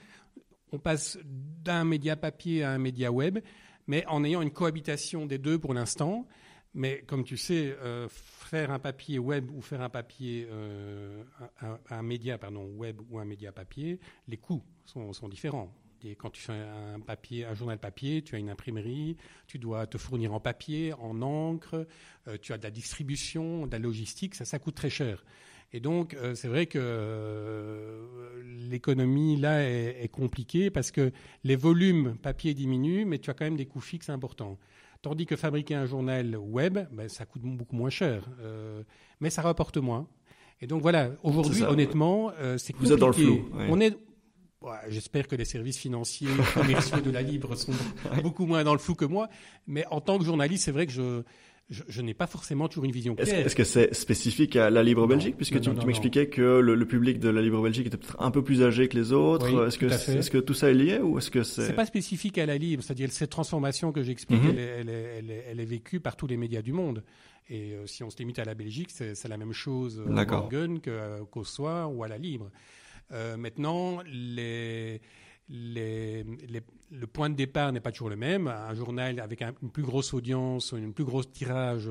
On 0.72 0.80
passe 0.80 1.20
d'un 1.26 1.84
média 1.84 2.16
papier 2.16 2.64
à 2.64 2.72
un 2.72 2.78
média 2.80 3.12
web, 3.12 3.40
mais 3.86 4.06
en 4.08 4.24
ayant 4.24 4.42
une 4.42 4.52
cohabitation 4.52 5.26
des 5.28 5.38
deux 5.38 5.60
pour 5.60 5.74
l'instant. 5.74 6.26
Mais 6.74 7.04
comme 7.06 7.24
tu 7.24 7.36
sais, 7.36 7.76
euh, 7.82 8.08
faire 8.10 8.72
un 8.72 8.80
papier 8.80 9.20
web 9.20 9.50
ou 9.52 9.62
faire 9.62 9.82
un 9.82 9.90
papier, 9.90 10.48
euh, 10.50 11.24
un, 11.90 12.02
média 12.02 12.38
pardon, 12.38 12.64
web 12.64 13.02
ou 13.10 13.20
un 13.20 13.26
média 13.26 13.52
papier, 13.52 14.00
les 14.28 14.38
coûts 14.38 14.64
sont, 14.86 15.12
différents. 15.28 15.74
Quand 16.18 16.32
tu 16.32 16.42
fais 16.42 16.54
un 16.54 17.54
journal 17.54 17.78
papier, 17.78 18.24
tu 18.24 18.36
as 18.36 18.40
une 18.40 18.50
imprimerie, 18.50 19.18
tu 19.46 19.60
dois 19.60 19.86
te 19.86 20.00
fournir 20.00 20.34
en 20.34 20.40
papier, 20.40 20.94
en 20.94 21.22
encre, 21.22 21.86
euh, 22.28 22.38
tu 22.42 22.54
as 22.54 22.58
de 22.58 22.64
la 22.64 22.72
distribution, 22.72 23.68
de 23.68 23.72
la 23.72 23.80
logistique, 23.80 24.34
ça, 24.34 24.46
ça 24.46 24.58
coûte 24.58 24.76
très 24.76 24.90
cher. 24.90 25.26
Et 25.74 25.80
donc, 25.80 26.18
c'est 26.34 26.50
vrai 26.50 26.66
que 26.66 28.42
l'économie 28.70 29.38
là 29.38 29.64
est, 29.64 30.12
compliquée 30.12 30.70
parce 30.70 30.92
que 30.92 31.14
les 31.46 31.56
volumes 31.56 32.18
papier 32.18 32.54
diminuent, 32.54 33.06
mais 33.06 33.20
tu 33.20 33.30
as 33.30 33.34
quand 33.34 33.46
même 33.46 33.56
des 33.56 33.68
coûts 33.68 33.80
fixes 33.80 34.10
importants. 34.10 34.60
Tandis 35.02 35.26
que 35.26 35.36
fabriquer 35.36 35.76
un 35.76 35.86
journal 35.86 36.38
web, 36.38 36.78
ben, 36.92 37.10
ça 37.10 37.26
coûte 37.26 37.42
beaucoup 37.42 37.76
moins 37.76 37.90
cher, 37.90 38.24
euh, 38.40 38.84
mais 39.20 39.32
ça 39.32 39.42
rapporte 39.42 39.78
moins. 39.78 40.08
Et 40.62 40.68
donc 40.68 40.84
voilà, 40.84 41.10
aujourd'hui, 41.24 41.64
honnêtement, 41.64 42.32
euh, 42.40 42.60
c'est 42.60 42.72
compliqué. 42.74 42.90
Vous 42.90 42.94
êtes 42.94 43.00
dans 43.00 43.08
le 43.08 43.14
flou. 43.14 43.50
On 43.70 43.80
est, 43.80 43.98
J'espère 44.90 45.28
que 45.28 45.36
les 45.36 45.46
services 45.46 45.80
financiers 45.80 46.28
commerciaux 46.54 47.02
de 47.02 47.10
la 47.10 47.24
Libre 47.24 47.56
sont 47.56 47.74
beaucoup 48.22 48.46
moins 48.46 48.64
dans 48.64 48.74
le 48.74 48.80
flou 48.80 48.94
que 48.94 49.06
moi. 49.06 49.28
Mais 49.66 49.86
en 49.90 50.02
tant 50.02 50.20
que 50.20 50.24
journaliste, 50.24 50.66
c'est 50.66 50.72
vrai 50.72 50.86
que 50.86 50.92
je, 50.92 51.24
je, 51.72 52.02
n'ai 52.02 52.14
pas 52.14 52.28
forcément 52.28 52.68
toujours 52.68 52.84
une 52.84 52.92
vision 52.92 53.16
claire. 53.16 53.46
Est-ce 53.46 53.56
que 53.56 53.64
c'est 53.64 53.94
spécifique 53.94 54.58
à 54.58 54.70
la 54.70 54.84
Libre 54.84 55.08
Belgique, 55.08 55.38
puisque 55.38 55.60
tu, 55.62 55.70
m'expliquais 55.70 56.28
que 56.28 56.60
le, 56.60 56.86
public 56.86 57.20
de 57.20 57.30
la 57.30 57.42
Libre 57.42 57.62
Belgique 57.64 57.88
était 57.88 57.98
peut-être 57.98 58.22
un 58.22 58.32
peu 58.32 58.44
plus 58.44 58.62
âgé 58.62 58.88
que 58.88 58.98
les 58.98 59.14
autres. 59.14 59.68
est-ce 59.68 60.30
que 60.30 60.38
tout 60.38 60.54
ça 60.54 60.70
est 60.70 60.74
lié 60.74 61.00
ou 61.00 61.18
est-ce 61.18 61.32
que 61.32 61.44
c'est 61.44 61.68
C'est 61.68 61.74
pas 61.74 61.86
spécifique 61.86 62.38
à 62.38 62.46
la 62.46 62.58
Libre, 62.58 62.84
c'est-à-dire 62.84 63.12
cette 63.12 63.30
transformation 63.30 63.92
que 63.92 64.04
j'explique, 64.04 64.44
mhm. 64.44 64.58
elle, 64.58 64.90
elle, 65.50 65.60
est 65.60 65.66
vécue 65.66 66.00
par 66.00 66.16
tous 66.16 66.28
les 66.28 66.38
médias 66.38 66.62
du 66.62 66.74
monde. 66.74 67.04
Et 67.50 67.74
euh, 67.74 67.88
si 67.88 68.04
on 68.04 68.10
se 68.10 68.18
limite 68.18 68.40
à 68.40 68.46
la 68.46 68.54
Belgique, 68.54 68.90
c'est 68.92 69.28
la 69.28 69.38
même 69.38 69.54
chose 69.54 70.04
à 70.06 70.26
Morgan 70.26 70.80
qu'au 71.30 71.44
Soir 71.44 71.94
ou 71.94 72.04
à 72.04 72.08
la 72.08 72.18
Libre. 72.18 72.52
Euh, 73.14 73.38
maintenant, 73.38 74.00
les 74.06 75.02
les, 75.52 76.24
le 76.92 77.08
point 77.08 77.30
de 77.30 77.36
départ 77.36 77.72
n'est 77.72 77.80
pas 77.80 77.92
toujours 77.92 78.10
le 78.10 78.16
même. 78.16 78.48
Un 78.48 78.74
journal 78.76 79.20
avec 79.20 79.42
une 79.42 79.72
plus 79.72 79.84
grosse 79.84 80.14
audience, 80.14 80.74
une 80.74 80.94
plus 80.94 81.06
grosse 81.06 81.32
tirage, 81.32 81.90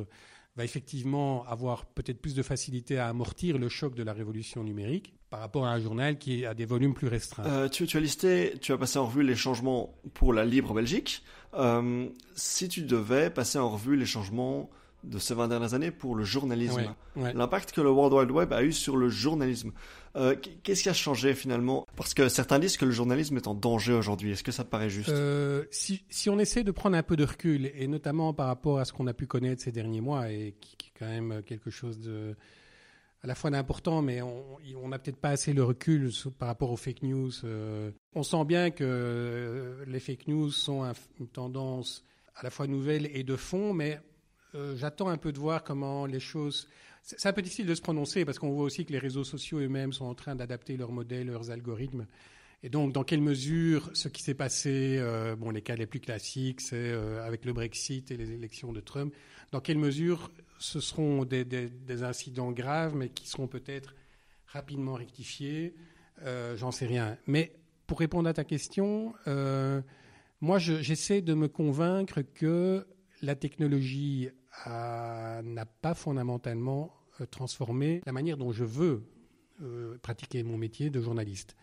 va 0.57 0.65
effectivement 0.65 1.45
avoir 1.47 1.87
peut-être 1.87 2.21
plus 2.21 2.35
de 2.35 2.43
facilité 2.43 2.99
à 2.99 3.09
amortir 3.09 3.59
le 3.59 3.69
choc 3.69 3.95
de 3.95 4.03
la 4.03 4.13
révolution 4.13 4.65
numérique 4.65 5.15
par 5.31 5.41
rapport 5.41 5.65
à 5.65 5.73
un 5.73 5.81
journal 5.81 6.19
qui 6.19 6.45
a 6.45 6.55
des 6.55 6.65
volumes 6.65 6.93
plus 6.93 7.07
restreints. 7.07 7.45
Euh, 7.47 7.69
tu, 7.69 7.87
as 7.97 8.01
listé, 8.01 8.55
tu 8.61 8.73
as 8.73 8.79
passé 8.79 8.99
en 8.99 9.07
revue 9.07 9.23
les 9.23 9.37
changements 9.37 9.95
pour 10.13 10.33
la 10.33 10.45
libre 10.45 10.75
Belgique. 10.75 11.23
Euh, 11.55 12.09
si 12.35 12.69
tu 12.69 12.83
devais 12.83 13.31
passer 13.31 13.59
en 13.59 13.71
revue 13.71 13.97
les 13.97 14.07
changements 14.07 14.69
de 15.05 15.19
ces 15.19 15.35
20 15.35 15.49
dernières 15.49 15.75
années 15.75 15.91
pour 15.91 16.15
le 16.15 16.25
journalisme. 16.25 16.95
L'impact 17.17 17.73
que 17.73 17.81
le 17.81 17.91
World 17.91 18.13
Wide 18.13 18.31
Web 18.31 18.53
a 18.53 18.63
eu 18.63 18.73
sur 18.73 18.97
le 18.97 19.09
journalisme. 19.09 19.73
Euh, 20.17 20.35
qu'est-ce 20.63 20.83
qui 20.83 20.89
a 20.89 20.93
changé 20.93 21.35
finalement? 21.35 21.87
Parce 21.97 22.15
que 22.15 22.29
certains 22.29 22.59
disent 22.59 22.77
que 22.77 22.85
le 22.85 22.91
journalisme 22.91 23.37
est 23.37 23.47
en 23.47 23.55
danger 23.55 23.93
aujourd'hui. 23.93 24.33
Est-ce 24.33 24.43
que 24.43 24.53
ça 24.53 24.65
te 24.65 24.69
paraît 24.69 24.91
juste? 24.91 25.11
Euh, 25.11 25.65
si, 25.71 26.29
on 26.29 26.39
essaie 26.39 26.65
de 26.65 26.71
prendre 26.73 26.97
un 26.97 27.03
peu 27.03 27.17
de 27.17 27.25
recul, 27.25 27.71
et 27.75 27.87
notamment 27.87 28.35
par 28.35 28.49
rapport 28.49 28.79
à 28.79 28.85
ce 28.85 28.93
qu'on 28.93 29.07
a 29.07 29.15
pu 29.15 29.27
connaître 29.27 29.63
ces 29.63 29.73
derniers 29.73 30.01
mois, 30.01 30.31
et 30.31 30.55
qui, 30.61 30.77
est 30.87 30.99
quand 30.99 31.07
même 31.07 31.43
quelque 31.45 31.71
chose 31.71 31.99
de 32.01 32.35
à 33.23 33.27
la 33.27 33.35
fois 33.35 33.51
d'important, 33.51 34.01
mais 34.01 34.23
on 34.23 34.89
n'a 34.89 34.99
peut-être 34.99 35.19
pas 35.19 35.29
assez 35.29 35.53
le 35.53 35.63
recul 35.63 36.11
par 36.39 36.49
rapport 36.49 36.71
aux 36.71 36.77
fake 36.79 37.03
news. 37.03 37.31
Euh. 37.45 37.91
on 38.15 38.23
sent 38.23 38.45
bien 38.47 38.71
que 38.71 39.85
les 39.87 40.01
fake 40.01 40.27
news 40.27 40.51
sont 40.51 40.91
une 41.19 41.29
tendance 41.29 42.03
à 42.35 42.43
la 42.43 42.51
fois 42.51 42.67
nouvelle 42.67 43.11
et 43.15 43.23
de 43.23 43.37
fond, 43.37 43.75
mais 43.75 44.01
euh, 44.55 44.77
j'attends 44.77 45.09
un 45.09 45.17
peu 45.17 45.33
de 45.33 45.39
voir 45.39 45.63
comment 45.63 46.07
les 46.07 46.21
choses. 46.21 46.69
C'est 47.03 47.29
un 47.29 47.33
peu 47.33 47.43
difficile 47.43 47.67
de 47.67 47.75
se 47.75 47.81
prononcer 47.81 48.25
parce 48.25 48.39
qu'on 48.39 48.51
voit 48.51 48.65
aussi 48.65 48.85
que 48.85 48.93
les 48.93 48.99
réseaux 48.99 49.25
sociaux 49.25 49.59
eux-mêmes 49.59 49.93
sont 49.93 50.05
en 50.05 50.15
train 50.15 50.35
d'adapter 50.35 50.77
leurs 50.77 50.93
modèles, 50.93 51.29
leurs 51.29 51.51
algorithmes. 51.51 52.07
Et 52.63 52.69
donc, 52.69 52.93
dans 52.93 53.05
quelle 53.05 53.23
mesure 53.23 53.91
ce 53.95 54.09
qui 54.09 54.23
s'est 54.23 54.35
passé, 54.35 54.97
euh, 54.99 55.35
bon, 55.35 55.51
les 55.51 55.63
cas 55.63 55.77
les 55.77 55.87
plus 55.87 56.01
classiques, 56.01 56.61
c'est 56.61 56.77
euh, 56.77 57.27
avec 57.27 57.47
le 57.47 57.55
Brexit 57.55 58.11
et 58.11 58.19
les 58.19 58.33
élections 58.33 58.73
de 58.73 58.81
Trump, 58.81 59.15
dans 59.51 59.61
quelle 59.61 59.79
mesure 59.79 60.31
ce 60.59 60.79
seront 60.79 61.25
des, 61.25 61.45
des, 61.47 62.03
incidents 62.03 62.53
graves, 62.53 62.95
mais 62.95 63.09
qui 63.09 63.27
seront 63.27 63.47
peut-être 63.47 63.95
rapidement 64.47 64.93
rectifiés, 64.93 65.75
j'en 66.57 66.71
sais 66.71 66.85
rien. 66.85 67.17
Mais 67.27 67.55
pour 67.87 67.99
répondre 67.99 68.29
à 68.29 68.35
ta 68.35 68.45
question, 68.45 69.15
moi, 70.43 70.59
j'essaie 70.59 71.23
de 71.23 71.33
me 71.33 71.49
convaincre 71.49 72.21
que 72.21 72.87
la 73.23 73.35
technologie 73.35 74.29
n'a 74.67 75.67
pas 75.81 75.95
fondamentalement 75.95 76.93
euh, 77.21 77.27
transformé 77.27 78.01
la 78.07 78.13
manière 78.13 78.37
dont 78.37 78.53
je 78.53 78.65
veux 78.65 79.03
euh, 79.63 79.97
pratiquer 80.03 80.43
mon 80.43 80.57
métier 80.57 80.91
de 80.91 81.01
journaliste. 81.01 81.57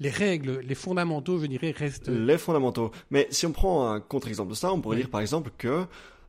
Les 0.00 0.10
règles, 0.10 0.60
les 0.60 0.74
fondamentaux, 0.74 1.38
je 1.38 1.46
dirais, 1.46 1.72
restent. 1.76 2.08
Les 2.08 2.38
fondamentaux. 2.38 2.90
Mais 3.10 3.26
si 3.30 3.46
on 3.46 3.52
prend 3.52 3.90
un 3.90 4.00
contre-exemple 4.00 4.50
de 4.50 4.54
ça, 4.54 4.72
on 4.72 4.80
pourrait 4.80 4.96
dire 4.96 5.10
par 5.10 5.20
exemple 5.20 5.50
que 5.58 5.84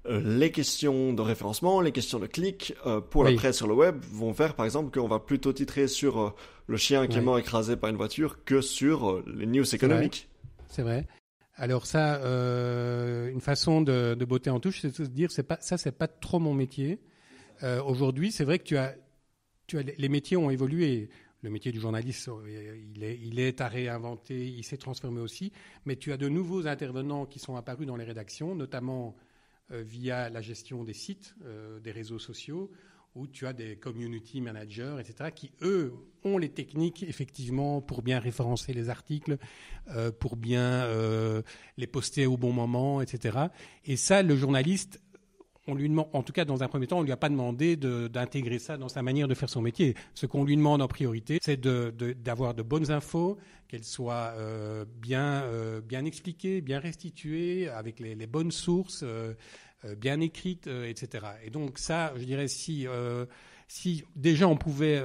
euh, 0.05 0.21
les 0.37 0.51
questions 0.51 1.13
de 1.13 1.21
référencement, 1.21 1.81
les 1.81 1.91
questions 1.91 2.19
de 2.19 2.27
clic 2.27 2.73
pour 3.09 3.23
la 3.23 3.33
presse 3.33 3.57
sur 3.57 3.67
le 3.67 3.73
web 3.73 4.03
vont 4.11 4.33
faire 4.33 4.55
par 4.55 4.65
exemple 4.65 4.97
qu'on 4.97 5.07
va 5.07 5.19
plutôt 5.19 5.53
titrer 5.53 5.87
sur 5.87 6.35
le 6.67 6.77
chien 6.77 7.07
qui 7.07 7.17
est 7.17 7.21
mort 7.21 7.39
écrasé 7.39 7.77
par 7.77 7.89
une 7.89 7.95
voiture 7.95 8.43
que 8.43 8.61
sur 8.61 9.23
les 9.25 9.45
news 9.45 9.75
économiques. 9.75 10.29
C'est 10.67 10.83
vrai. 10.83 11.07
Alors 11.55 11.85
ça, 11.85 12.15
euh, 12.23 13.29
une 13.29 13.41
façon 13.41 13.81
de, 13.81 14.15
de 14.15 14.25
botter 14.25 14.49
en 14.49 14.59
touche, 14.59 14.81
c'est 14.81 14.89
de 14.89 14.93
se 14.95 15.03
dire 15.03 15.31
c'est 15.31 15.43
pas 15.43 15.57
ça, 15.61 15.77
c'est 15.77 15.91
pas 15.91 16.07
trop 16.07 16.39
mon 16.39 16.53
métier. 16.53 16.99
Euh, 17.61 17.81
Aujourd'hui, 17.83 18.31
c'est 18.31 18.43
vrai 18.43 18.57
que 18.57 18.63
tu 18.63 18.77
as, 18.77 18.95
tu 19.67 19.77
as, 19.77 19.83
les 19.83 20.09
métiers 20.09 20.37
ont 20.37 20.49
évolué. 20.49 21.09
Le 21.43 21.49
métier 21.49 21.73
du 21.73 21.79
journaliste, 21.81 22.29
euh, 22.29 22.77
il 22.95 23.39
est, 23.39 23.59
à 23.59 23.67
réinventer, 23.67 24.47
il 24.47 24.63
s'est 24.63 24.77
transformé 24.77 25.19
aussi. 25.19 25.51
Mais 25.85 25.97
tu 25.97 26.11
as 26.13 26.17
de 26.17 26.29
nouveaux 26.29 26.67
intervenants 26.67 27.25
qui 27.25 27.37
sont 27.37 27.57
apparus 27.57 27.85
dans 27.85 27.97
les 27.97 28.05
rédactions, 28.05 28.55
notamment 28.55 29.15
via 29.69 30.29
la 30.29 30.41
gestion 30.41 30.83
des 30.83 30.93
sites, 30.93 31.35
des 31.83 31.91
réseaux 31.91 32.19
sociaux 32.19 32.71
où 33.15 33.27
tu 33.27 33.45
as 33.45 33.53
des 33.53 33.75
community 33.75 34.41
managers, 34.41 34.95
etc., 34.99 35.29
qui, 35.33 35.51
eux, 35.61 35.93
ont 36.23 36.37
les 36.37 36.49
techniques, 36.49 37.03
effectivement, 37.03 37.81
pour 37.81 38.01
bien 38.01 38.19
référencer 38.19 38.73
les 38.73 38.89
articles, 38.89 39.37
euh, 39.89 40.11
pour 40.11 40.35
bien 40.35 40.61
euh, 40.61 41.41
les 41.77 41.87
poster 41.87 42.25
au 42.25 42.37
bon 42.37 42.51
moment, 42.51 43.01
etc. 43.01 43.37
Et 43.85 43.97
ça, 43.97 44.23
le 44.23 44.35
journaliste, 44.35 44.99
on 45.67 45.75
lui 45.75 45.89
demande, 45.89 46.07
en 46.13 46.23
tout 46.23 46.33
cas, 46.33 46.43
dans 46.43 46.63
un 46.63 46.67
premier 46.67 46.87
temps, 46.87 46.97
on 46.97 47.01
ne 47.01 47.05
lui 47.05 47.13
a 47.13 47.17
pas 47.17 47.29
demandé 47.29 47.77
d'intégrer 47.77 48.59
ça 48.59 48.77
dans 48.77 48.89
sa 48.89 49.01
manière 49.01 49.27
de 49.27 49.33
faire 49.33 49.49
son 49.49 49.61
métier. 49.61 49.95
Ce 50.13 50.25
qu'on 50.25 50.43
lui 50.43 50.57
demande 50.57 50.81
en 50.81 50.87
priorité, 50.87 51.39
c'est 51.41 51.59
d'avoir 51.59 52.53
de, 52.53 52.63
bonnes 52.63 52.91
infos, 52.91 53.37
qu'elles 53.69 53.85
soient 53.85 54.33
euh, 54.35 54.85
bien, 54.97 55.45
bien 55.87 56.03
expliquées, 56.03 56.61
bien 56.61 56.79
restituées, 56.79 57.69
avec 57.69 57.99
les, 57.99 58.27
bonnes 58.27 58.51
sources 58.51 59.05
bien 59.97 60.19
écrite, 60.19 60.67
euh, 60.67 60.85
etc. 60.85 61.25
Et 61.43 61.49
donc 61.49 61.77
ça, 61.77 62.13
je 62.15 62.23
dirais, 62.23 62.47
si, 62.47 62.87
euh, 62.87 63.25
si 63.67 64.03
déjà 64.15 64.47
on 64.47 64.57
pouvait 64.57 65.01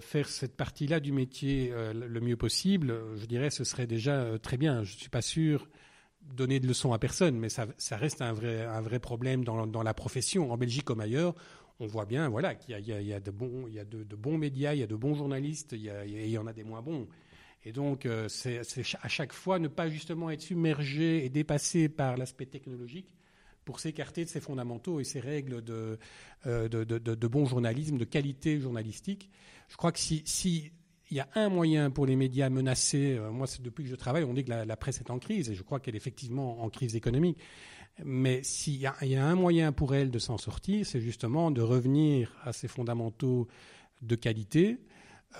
faire 0.00 0.28
cette 0.28 0.56
partie-là 0.56 1.00
du 1.00 1.12
métier 1.12 1.70
le 1.92 2.20
mieux 2.20 2.36
possible, 2.36 2.94
je 3.16 3.26
dirais, 3.26 3.50
ce 3.50 3.62
serait 3.62 3.86
déjà 3.86 4.38
très 4.38 4.56
bien. 4.56 4.84
Je 4.84 4.94
ne 4.94 4.98
suis 4.98 5.10
pas 5.10 5.22
sûr 5.22 5.68
donner 6.22 6.60
de 6.60 6.66
leçons 6.66 6.92
à 6.92 6.98
personne, 6.98 7.38
mais 7.38 7.48
ça, 7.50 7.66
reste 7.92 8.22
un 8.22 8.32
vrai, 8.32 8.64
un 8.64 8.80
vrai 8.80 8.98
problème 8.98 9.44
dans, 9.44 9.66
dans, 9.66 9.82
la 9.82 9.94
profession, 9.94 10.50
en 10.50 10.56
Belgique 10.56 10.84
comme 10.84 11.00
ailleurs. 11.00 11.34
On 11.78 11.86
voit 11.86 12.06
bien, 12.06 12.28
voilà, 12.30 12.54
qu'il 12.54 12.76
y, 12.76 12.80
y, 12.80 13.04
y 13.04 13.12
a, 13.12 13.20
de 13.20 13.30
bons, 13.30 13.66
il 13.68 13.74
y 13.74 13.78
a 13.78 13.84
de, 13.84 14.16
bons 14.16 14.38
médias, 14.38 14.72
il 14.72 14.80
y 14.80 14.82
a 14.82 14.86
de 14.86 14.96
bons 14.96 15.14
journalistes, 15.14 15.72
il 15.72 15.92
il 16.06 16.30
y 16.30 16.38
en 16.38 16.46
a 16.46 16.54
des 16.54 16.64
moins 16.64 16.80
bons. 16.80 17.06
Et 17.66 17.72
donc, 17.72 18.08
c'est 18.28 18.60
à 19.02 19.08
chaque 19.08 19.32
fois 19.32 19.58
ne 19.58 19.68
pas 19.68 19.88
justement 19.88 20.30
être 20.30 20.40
submergé 20.40 21.24
et 21.24 21.28
dépassé 21.28 21.88
par 21.88 22.16
l'aspect 22.16 22.46
technologique, 22.46 23.12
pour 23.66 23.80
s'écarter 23.80 24.24
de 24.24 24.30
ces 24.30 24.40
fondamentaux 24.40 25.00
et 25.00 25.04
ces 25.04 25.20
règles 25.20 25.60
de, 25.60 25.98
euh, 26.46 26.68
de, 26.68 26.84
de, 26.84 27.26
bon 27.26 27.44
journalisme, 27.44 27.98
de 27.98 28.04
qualité 28.04 28.60
journalistique. 28.60 29.28
Je 29.68 29.76
crois 29.76 29.90
que 29.90 29.98
si, 29.98 30.22
si 30.24 30.70
y 31.10 31.18
a 31.18 31.28
un 31.34 31.48
moyen 31.48 31.90
pour 31.90 32.06
les 32.06 32.14
médias 32.14 32.48
menacés, 32.48 33.16
euh, 33.18 33.30
moi 33.32 33.46
depuis 33.60 33.82
que 33.82 33.90
je 33.90 33.96
travaille, 33.96 34.22
on 34.22 34.34
dit 34.34 34.44
que 34.44 34.52
la, 34.52 34.76
presse 34.76 35.00
est 35.00 35.10
en 35.10 35.18
crise, 35.18 35.50
et 35.50 35.54
je 35.54 35.62
crois 35.64 35.80
qu'elle 35.80 35.96
est 35.96 35.98
effectivement 35.98 36.62
en 36.62 36.70
crise 36.70 36.94
économique. 36.94 37.38
Mais 38.04 38.40
s'il 38.44 38.76
y, 38.76 38.86
a 38.86 38.94
un 39.02 39.34
moyen 39.34 39.72
pour 39.72 39.96
elle 39.96 40.10
de 40.12 40.18
s'en 40.20 40.38
sortir, 40.38 40.86
c'est 40.86 41.00
justement 41.00 41.50
de 41.50 41.60
revenir 41.60 42.36
à 42.44 42.52
ces 42.52 42.68
fondamentaux 42.68 43.48
de 44.02 44.14
qualité, 44.14 44.78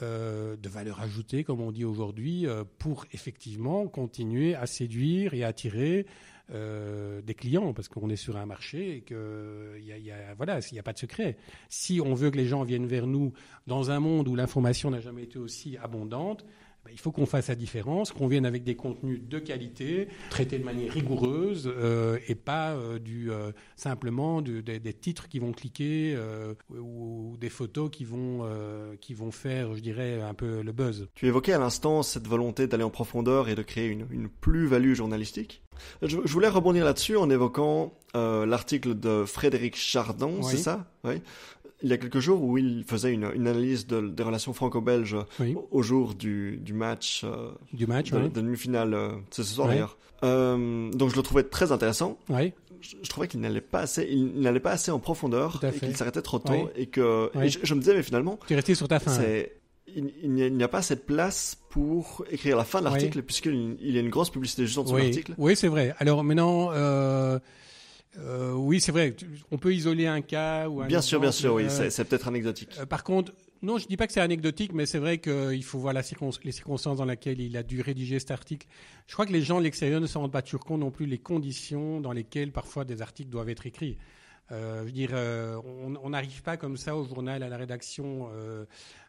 euh, 0.02 0.56
de 0.56 0.68
valeur 0.68 1.00
ajoutée, 1.00 1.44
comme 1.44 1.60
on 1.60 1.70
dit 1.70 1.84
aujourd'hui, 1.84 2.46
pour 2.78 3.04
effectivement 3.12 3.86
continuer 3.86 4.56
à 4.56 4.66
séduire 4.66 5.34
et 5.34 5.44
attirer 5.44 6.06
euh, 6.52 7.20
des 7.22 7.34
clients 7.34 7.72
parce 7.72 7.88
qu'on 7.88 8.08
est 8.08 8.16
sur 8.16 8.36
un 8.36 8.46
marché 8.46 8.98
et 8.98 9.00
que 9.00 9.76
y 9.80 9.92
a, 9.92 9.98
y 9.98 10.10
a, 10.12 10.34
voilà, 10.36 10.60
il 10.70 10.74
n'y 10.74 10.78
a 10.78 10.82
pas 10.82 10.92
de 10.92 10.98
secret. 10.98 11.36
Si 11.68 12.00
on 12.00 12.14
veut 12.14 12.30
que 12.30 12.36
les 12.36 12.46
gens 12.46 12.62
viennent 12.62 12.86
vers 12.86 13.06
nous 13.06 13.32
dans 13.66 13.90
un 13.90 13.98
monde 13.98 14.28
où 14.28 14.36
l'information 14.36 14.90
n'a 14.90 15.00
jamais 15.00 15.24
été 15.24 15.38
aussi 15.38 15.76
abondante, 15.76 16.44
ben, 16.86 16.92
il 16.92 17.00
faut 17.00 17.10
qu'on 17.10 17.26
fasse 17.26 17.48
la 17.48 17.56
différence, 17.56 18.12
qu'on 18.12 18.28
vienne 18.28 18.46
avec 18.46 18.62
des 18.62 18.76
contenus 18.76 19.20
de 19.20 19.38
qualité, 19.40 20.06
traités 20.30 20.58
de 20.58 20.64
manière 20.64 20.92
rigoureuse 20.92 21.66
euh, 21.66 22.18
et 22.28 22.36
pas 22.36 22.74
euh, 22.74 23.00
du 23.00 23.32
euh, 23.32 23.50
simplement 23.74 24.40
du, 24.40 24.62
des, 24.62 24.78
des, 24.78 24.92
titres 24.92 25.28
qui 25.28 25.40
vont 25.40 25.52
cliquer 25.52 26.16
ou, 26.70 27.32
ou, 27.32 27.36
des 27.38 27.48
photos 27.48 27.90
qui 27.90 28.04
vont 28.04 28.46
qui 29.00 29.14
vont 29.14 29.30
faire, 29.30 29.74
je 29.74 29.80
dirais, 29.80 30.20
un 30.20 30.34
peu 30.34 30.62
le 30.62 30.72
buzz. 30.72 31.08
Tu 31.14 31.26
évoquais 31.26 31.52
à 31.52 31.58
l'instant 31.58 32.02
cette 32.02 32.28
volonté 32.28 32.66
d'aller 32.66 32.84
en 32.84 32.90
profondeur 32.90 33.48
et 33.48 33.54
de 33.54 33.62
créer 33.62 33.88
une, 33.88 34.06
une 34.10 34.28
plus-value 34.28 34.94
journalistique. 34.94 35.62
Je, 36.02 36.16
je, 36.24 36.32
voulais 36.32 36.48
rebondir 36.48 36.84
là-dessus 36.84 37.16
en 37.16 37.28
évoquant 37.28 37.98
l'article 38.14 38.98
de 38.98 39.24
Frédéric 39.26 39.76
Chardon, 39.76 40.36
oui. 40.38 40.44
c'est 40.50 40.56
ça? 40.56 40.86
Oui 41.04 41.20
il 41.82 41.90
y 41.90 41.92
a 41.92 41.98
quelques 41.98 42.20
jours 42.20 42.42
où 42.42 42.56
il 42.58 42.84
faisait 42.84 43.12
une, 43.12 43.30
une 43.34 43.46
analyse 43.46 43.86
de, 43.86 44.00
des 44.00 44.22
relations 44.22 44.52
franco-belges 44.52 45.16
oui. 45.40 45.54
au, 45.70 45.82
jour 45.82 46.14
du, 46.14 46.56
du 46.56 46.72
match, 46.72 47.22
euh, 47.24 47.50
du 47.72 47.86
match 47.86 48.10
de, 48.10 48.20
de 48.20 48.28
demi-finale, 48.28 48.94
euh, 48.94 49.10
c'est 49.30 49.42
ce 49.42 49.54
soir 49.54 49.68
d'ailleurs. 49.68 49.98
Euh, 50.24 50.90
donc 50.92 51.10
je 51.10 51.16
le 51.16 51.22
trouvais 51.22 51.42
très 51.42 51.72
intéressant. 51.72 52.18
Je, 52.80 52.96
je 53.02 53.08
trouvais 53.08 53.28
qu'il 53.28 53.40
n'allait 53.40 53.60
pas 53.60 53.80
assez, 53.80 54.06
il 54.10 54.40
n'allait 54.40 54.60
pas 54.60 54.72
assez 54.72 54.90
en 54.90 54.98
profondeur 54.98 55.62
et 55.62 55.78
qu'il 55.78 55.96
s'arrêtait 55.96 56.22
trop 56.22 56.38
tôt 56.38 56.70
et 56.76 56.86
que 56.86 57.30
et 57.42 57.48
je, 57.48 57.58
je, 57.62 57.74
me 57.74 57.80
disais 57.80 57.94
mais 57.94 58.02
finalement. 58.02 58.38
Tu 58.46 58.52
es 58.52 58.56
resté 58.56 58.74
sur 58.74 58.88
ta 58.88 58.98
fin. 58.98 59.12
Il 59.94 60.30
n'y 60.32 60.62
a 60.62 60.68
pas 60.68 60.82
cette 60.82 61.06
place 61.06 61.56
pour 61.70 62.24
écrire 62.30 62.56
la 62.56 62.64
fin 62.64 62.80
de 62.80 62.84
l'article 62.84 63.22
puisqu'il 63.22 63.76
y 63.80 63.96
a 63.98 64.00
une 64.00 64.10
grosse 64.10 64.30
publicité 64.30 64.66
juste 64.66 64.78
en 64.78 64.84
dessous 64.84 64.94
de 64.94 65.00
l'article. 65.00 65.34
Oui, 65.36 65.56
c'est 65.56 65.68
vrai. 65.68 65.94
Alors 65.98 66.24
maintenant. 66.24 66.70
Euh 68.18 68.52
oui, 68.52 68.80
c'est 68.80 68.92
vrai. 68.92 69.14
On 69.50 69.58
peut 69.58 69.74
isoler 69.74 70.06
un 70.06 70.20
cas 70.20 70.68
ou 70.68 70.80
un 70.80 70.86
Bien 70.86 70.98
exemple, 70.98 71.08
sûr, 71.08 71.20
bien 71.20 71.32
sûr, 71.32 71.54
oui. 71.54 71.64
Euh, 71.64 71.90
c'est 71.90 72.04
peut-être 72.04 72.28
anecdotique. 72.28 72.70
Euh, 72.78 72.86
par 72.86 73.04
contre, 73.04 73.32
non, 73.62 73.78
je 73.78 73.86
dis 73.86 73.96
pas 73.96 74.06
que 74.06 74.12
c'est 74.12 74.20
anecdotique, 74.20 74.72
mais 74.72 74.86
c'est 74.86 74.98
vrai 74.98 75.18
qu'il 75.18 75.64
faut 75.64 75.78
voir 75.78 75.92
la 75.92 76.02
circon 76.02 76.30
les 76.44 76.52
circonstances 76.52 76.98
dans 76.98 77.04
lesquelles 77.04 77.40
il 77.40 77.56
a 77.56 77.62
dû 77.62 77.80
rédiger 77.80 78.18
cet 78.18 78.30
article. 78.30 78.66
Je 79.06 79.12
crois 79.12 79.26
que 79.26 79.32
les 79.32 79.42
gens 79.42 79.58
de 79.58 79.64
l'extérieur 79.64 80.00
ne 80.00 80.06
se 80.06 80.16
rendent 80.18 80.32
pas 80.32 80.42
toujours 80.42 80.64
compte 80.64 80.80
non 80.80 80.90
plus 80.90 81.06
les 81.06 81.18
conditions 81.18 82.00
dans 82.00 82.12
lesquelles 82.12 82.52
parfois 82.52 82.84
des 82.84 83.02
articles 83.02 83.30
doivent 83.30 83.48
être 83.48 83.66
écrits. 83.66 83.98
Euh, 84.52 84.80
je 84.80 84.84
veux 84.84 84.92
dire, 84.92 85.10
euh, 85.12 85.60
on 85.64 86.10
n'arrive 86.10 86.42
pas 86.42 86.56
comme 86.56 86.76
ça 86.76 86.96
au 86.96 87.04
journal, 87.04 87.42
à 87.42 87.48
la 87.48 87.56
rédaction 87.56 88.30
euh, 88.32 88.64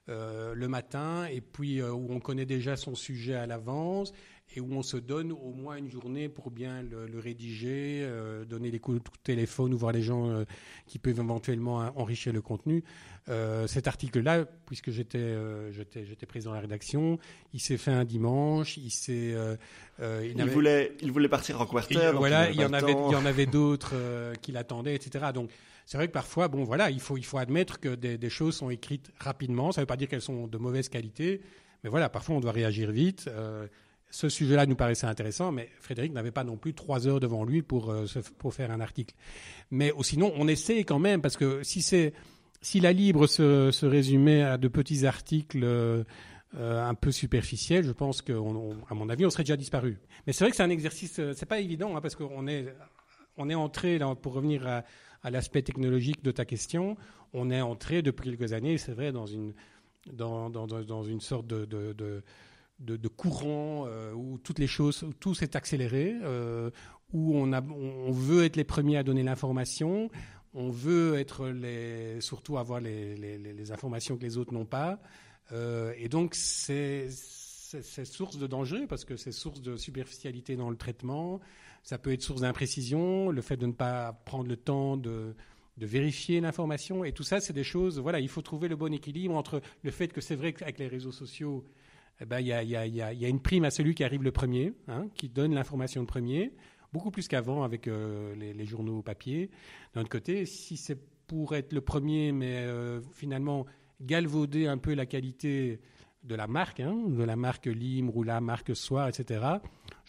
le 0.07 0.67
matin, 0.67 1.25
et 1.25 1.41
puis 1.41 1.81
où 1.81 2.07
on 2.09 2.19
connaît 2.19 2.45
déjà 2.45 2.75
son 2.75 2.95
sujet 2.95 3.35
à 3.35 3.45
l'avance, 3.45 4.13
et 4.56 4.62
où 4.62 4.74
on 4.74 4.82
se 4.82 4.98
donne 4.98 5.32
au 5.32 5.51
moins 5.51 5.75
une 5.75 5.89
journée 5.89 6.30
pour 6.30 6.51
bien 6.51 6.82
le, 6.82 7.20
rédiger, 7.20 8.01
euh, 8.04 8.46
donner 8.46 8.72
les 8.72 8.80
coups 8.80 9.00
de 9.00 9.10
téléphone 9.24 9.74
ou 9.74 9.77
voir 9.77 9.92
les 9.92 10.01
gens 10.01 10.30
euh, 10.30 10.46
qui 10.86 11.00
peuvent 11.00 11.20
éventuellement 11.20 11.92
enrichir 11.96 12.32
le 12.34 12.42
contenu. 12.42 12.84
Euh, 13.30 13.68
cet 13.68 13.88
article-là, 13.88 14.46
puisque 14.66 14.92
j'étais 14.92 15.36
j'étais 15.72 16.25
présent 16.25 16.51
à 16.51 16.56
la 16.56 16.62
rédaction, 16.62 17.20
il 17.54 17.60
s'est 17.60 17.77
fait 17.77 17.92
un 17.92 18.06
dimanche, 18.06 18.77
il 18.77 18.89
s'est 18.89 19.36
il, 20.00 20.44
voulait 20.46 20.94
il 21.01 21.12
voulait 21.12 21.27
partir 21.27 21.60
en 21.60 21.66
quartier. 21.66 22.00
Voilà, 22.13 22.50
il 22.50 22.60
y 22.60 22.66
en 22.66 22.74
avait 22.74 22.94
il 22.94 23.12
y 23.12 23.16
en 23.16 23.25
avait 23.25 23.46
d'autres 23.46 23.96
qui 24.42 24.54
l'attendaient, 24.54 24.96
etc. 24.96 25.25
Donc 25.34 25.50
c'est 25.86 25.98
vrai 25.98 26.08
que 26.08 26.13
parfois, 26.13 26.48
bon 26.48 26.63
voilà, 26.63 26.89
il 26.89 27.01
faut 27.01 27.18
il 27.18 27.25
faut 27.25 27.38
admettre 27.38 27.82
que 27.82 27.96
des, 27.96 28.18
des 28.18 28.30
choses 28.30 28.56
sont 28.56 28.70
écrites 28.70 29.12
rapidement. 29.20 29.74
Ça 29.74 29.82
ne 29.82 29.84
veut 29.84 29.88
pas 29.88 29.98
dire 29.98 30.08
qu'elles 30.08 30.22
sont 30.22 30.48
de 30.48 30.58
mauvaise 30.58 30.88
qualité. 30.88 31.42
Mais 31.84 31.89
voilà, 31.89 32.10
parfois 32.10 32.36
on 32.36 32.39
doit 32.39 32.51
réagir 32.51 32.92
vite. 32.92 33.25
Euh, 33.27 33.68
ce 34.09 34.29
sujet-là 34.29 34.65
nous 34.65 34.75
paraissait 34.75 35.07
intéressant, 35.07 35.51
mais 35.51 35.69
Frédéric 35.79 36.13
n'avait 36.13 36.31
pas 36.31 36.43
non 36.43 36.57
plus 36.57 36.73
trois 36.73 37.07
heures 37.07 37.19
devant 37.19 37.43
lui 37.43 37.61
pour, 37.61 37.91
euh, 37.91 38.05
pour 38.37 38.53
faire 38.53 38.71
un 38.71 38.79
article. 38.79 39.15
Mais 39.71 39.91
sinon, 40.01 40.33
on 40.37 40.47
essaie 40.47 40.83
quand 40.83 40.99
même, 40.99 41.21
parce 41.21 41.37
que 41.37 41.61
si, 41.63 41.81
si 41.81 42.79
la 42.79 42.93
Libre 42.93 43.27
se, 43.27 43.85
résumait 43.85 44.43
à 44.43 44.57
de 44.57 44.67
petits 44.67 45.05
articles 45.05 45.63
euh, 45.63 46.03
un 46.53 46.93
peu 46.93 47.11
superficiels, 47.11 47.83
je 47.83 47.91
pense 47.91 48.21
qu'à 48.21 48.33
mon 48.35 49.09
avis, 49.09 49.25
on 49.25 49.29
serait 49.29 49.43
déjà 49.43 49.57
disparu. 49.57 49.99
Mais 50.25 50.33
c'est 50.33 50.43
vrai 50.43 50.51
que 50.51 50.57
c'est 50.57 50.63
un 50.63 50.69
exercice, 50.69 51.19
c'est 51.33 51.45
pas 51.45 51.59
évident, 51.59 51.95
hein, 51.95 52.01
parce 52.01 52.15
qu'on 52.15 52.47
est, 52.47 52.73
on 53.35 53.49
est 53.49 53.55
entré, 53.55 53.97
là, 53.97 54.15
pour 54.15 54.33
revenir 54.33 54.65
à, 54.65 54.83
l'aspect 55.29 55.61
technologique 55.61 56.23
de 56.23 56.31
ta 56.31 56.45
question, 56.45 56.95
on 57.33 57.51
est 57.51 57.59
entré 57.59 58.01
depuis 58.01 58.29
quelques 58.29 58.53
années, 58.53 58.77
c'est 58.77 58.93
vrai, 58.93 59.11
dans 59.11 59.25
une 59.25 59.53
dans, 60.13 60.49
dans, 60.49 61.03
une 61.03 61.19
sorte 61.19 61.47
de, 61.47 62.23
de 62.79 63.07
courant 63.07 63.86
euh, 63.88 64.13
où 64.13 64.38
toutes 64.38 64.60
les 64.60 64.67
choses, 64.67 65.03
où 65.03 65.13
tout 65.13 65.34
s'est 65.34 65.55
accéléré, 65.55 66.15
euh, 66.22 66.69
où 67.12 67.36
on, 67.36 67.53
a, 67.53 67.62
on 67.62 68.12
veut 68.12 68.43
être 68.43 68.55
les 68.55 68.63
premiers 68.63 68.98
à 68.98 69.03
donner 69.03 69.24
l'information, 69.24 70.10
on 70.53 70.69
veut 70.69 71.17
être 71.17 71.48
les, 71.48 72.22
surtout 72.22 72.57
avoir 72.57 72.79
les, 72.79 73.15
les, 73.15 73.72
informations 73.72 74.17
que 74.17 74.24
les 74.24 74.38
autres 74.38 74.53
n'ont 74.53 74.65
pas. 74.65 75.00
Euh, 75.51 75.93
et 75.98 76.10
donc, 76.10 76.36
c'est 76.36 77.10
source 77.10 78.38
de 78.38 78.48
danger 78.48 78.88
parce 78.88 79.05
que 79.05 79.17
c'est 79.17 79.31
source 79.31 79.62
de 79.62 79.75
superficialité 79.75 80.55
dans 80.55 80.69
le 80.69 80.77
traitement. 80.77 81.39
Ça 81.84 81.98
peut 81.98 82.12
être 82.12 82.22
source 82.22 82.41
d'imprécision, 82.41 83.29
le 83.29 83.41
fait 83.41 83.57
de 83.57 83.65
ne 83.65 83.72
pas 83.72 84.13
prendre 84.25 84.48
le 84.48 84.57
temps 84.57 84.98
de, 84.98 85.36
de 85.77 85.86
vérifier 85.86 86.41
l'information. 86.41 87.03
Et 87.03 87.12
tout 87.12 87.24
ça, 87.24 87.39
c'est 87.39 87.53
des 87.53 87.63
choses, 87.63 88.00
voilà, 88.00 88.19
il 88.19 88.29
faut 88.29 88.41
trouver 88.41 88.67
le 88.67 88.75
bon 88.75 88.93
équilibre 88.93 89.36
entre 89.36 89.62
le 89.84 89.91
fait 89.91 90.10
que 90.10 90.22
c'est 90.22 90.36
vrai 90.36 90.53
qu'avec 90.53 90.79
les 90.79 90.88
réseaux 90.88 91.12
sociaux, 91.12 91.65
eh 92.19 92.25
ben, 92.25 92.39
il 92.39 92.47
y, 92.47 92.53
a, 92.53 92.63
y, 92.63 92.75
a, 92.75 92.86
y, 92.86 93.01
a, 93.01 93.29
une 93.29 93.39
prime 93.39 93.65
à 93.65 93.69
celui 93.69 93.93
qui 93.93 94.03
arrive 94.03 94.24
le 94.24 94.31
premier, 94.31 94.74
hein, 94.88 95.07
qui 95.15 95.29
donne 95.29 95.53
l'information 95.53 96.01
le 96.01 96.07
premier, 96.07 96.51
beaucoup 96.91 97.12
plus 97.12 97.27
qu'avant 97.27 97.63
avec 97.63 97.88
euh, 97.88 98.33
les, 98.36 98.53
les, 98.53 98.65
journaux 98.65 99.01
papier. 99.01 99.51
D'un 99.93 100.01
autre 100.01 100.09
côté, 100.09 100.45
si 100.45 100.77
c'est 100.77 100.97
pour 101.27 101.55
être 101.55 101.74
le 101.74 101.81
premier, 101.81 102.31
mais 102.31 102.57
euh, 102.57 103.01
finalement 103.13 103.65
galvauder 104.01 104.67
un 104.67 104.77
peu 104.77 104.93
la 104.93 105.05
qualité 105.05 105.79
de 106.24 106.36
la 106.36 106.47
marque, 106.47 106.79
hein, 106.79 107.03
de 107.07 107.24
la 107.24 107.36
marque 107.36 107.67
Limre 107.67 108.15
ou 108.17 108.24
la 108.24 108.41
marque 108.41 108.75
Soir, 108.75 109.07
etc. 109.07 109.41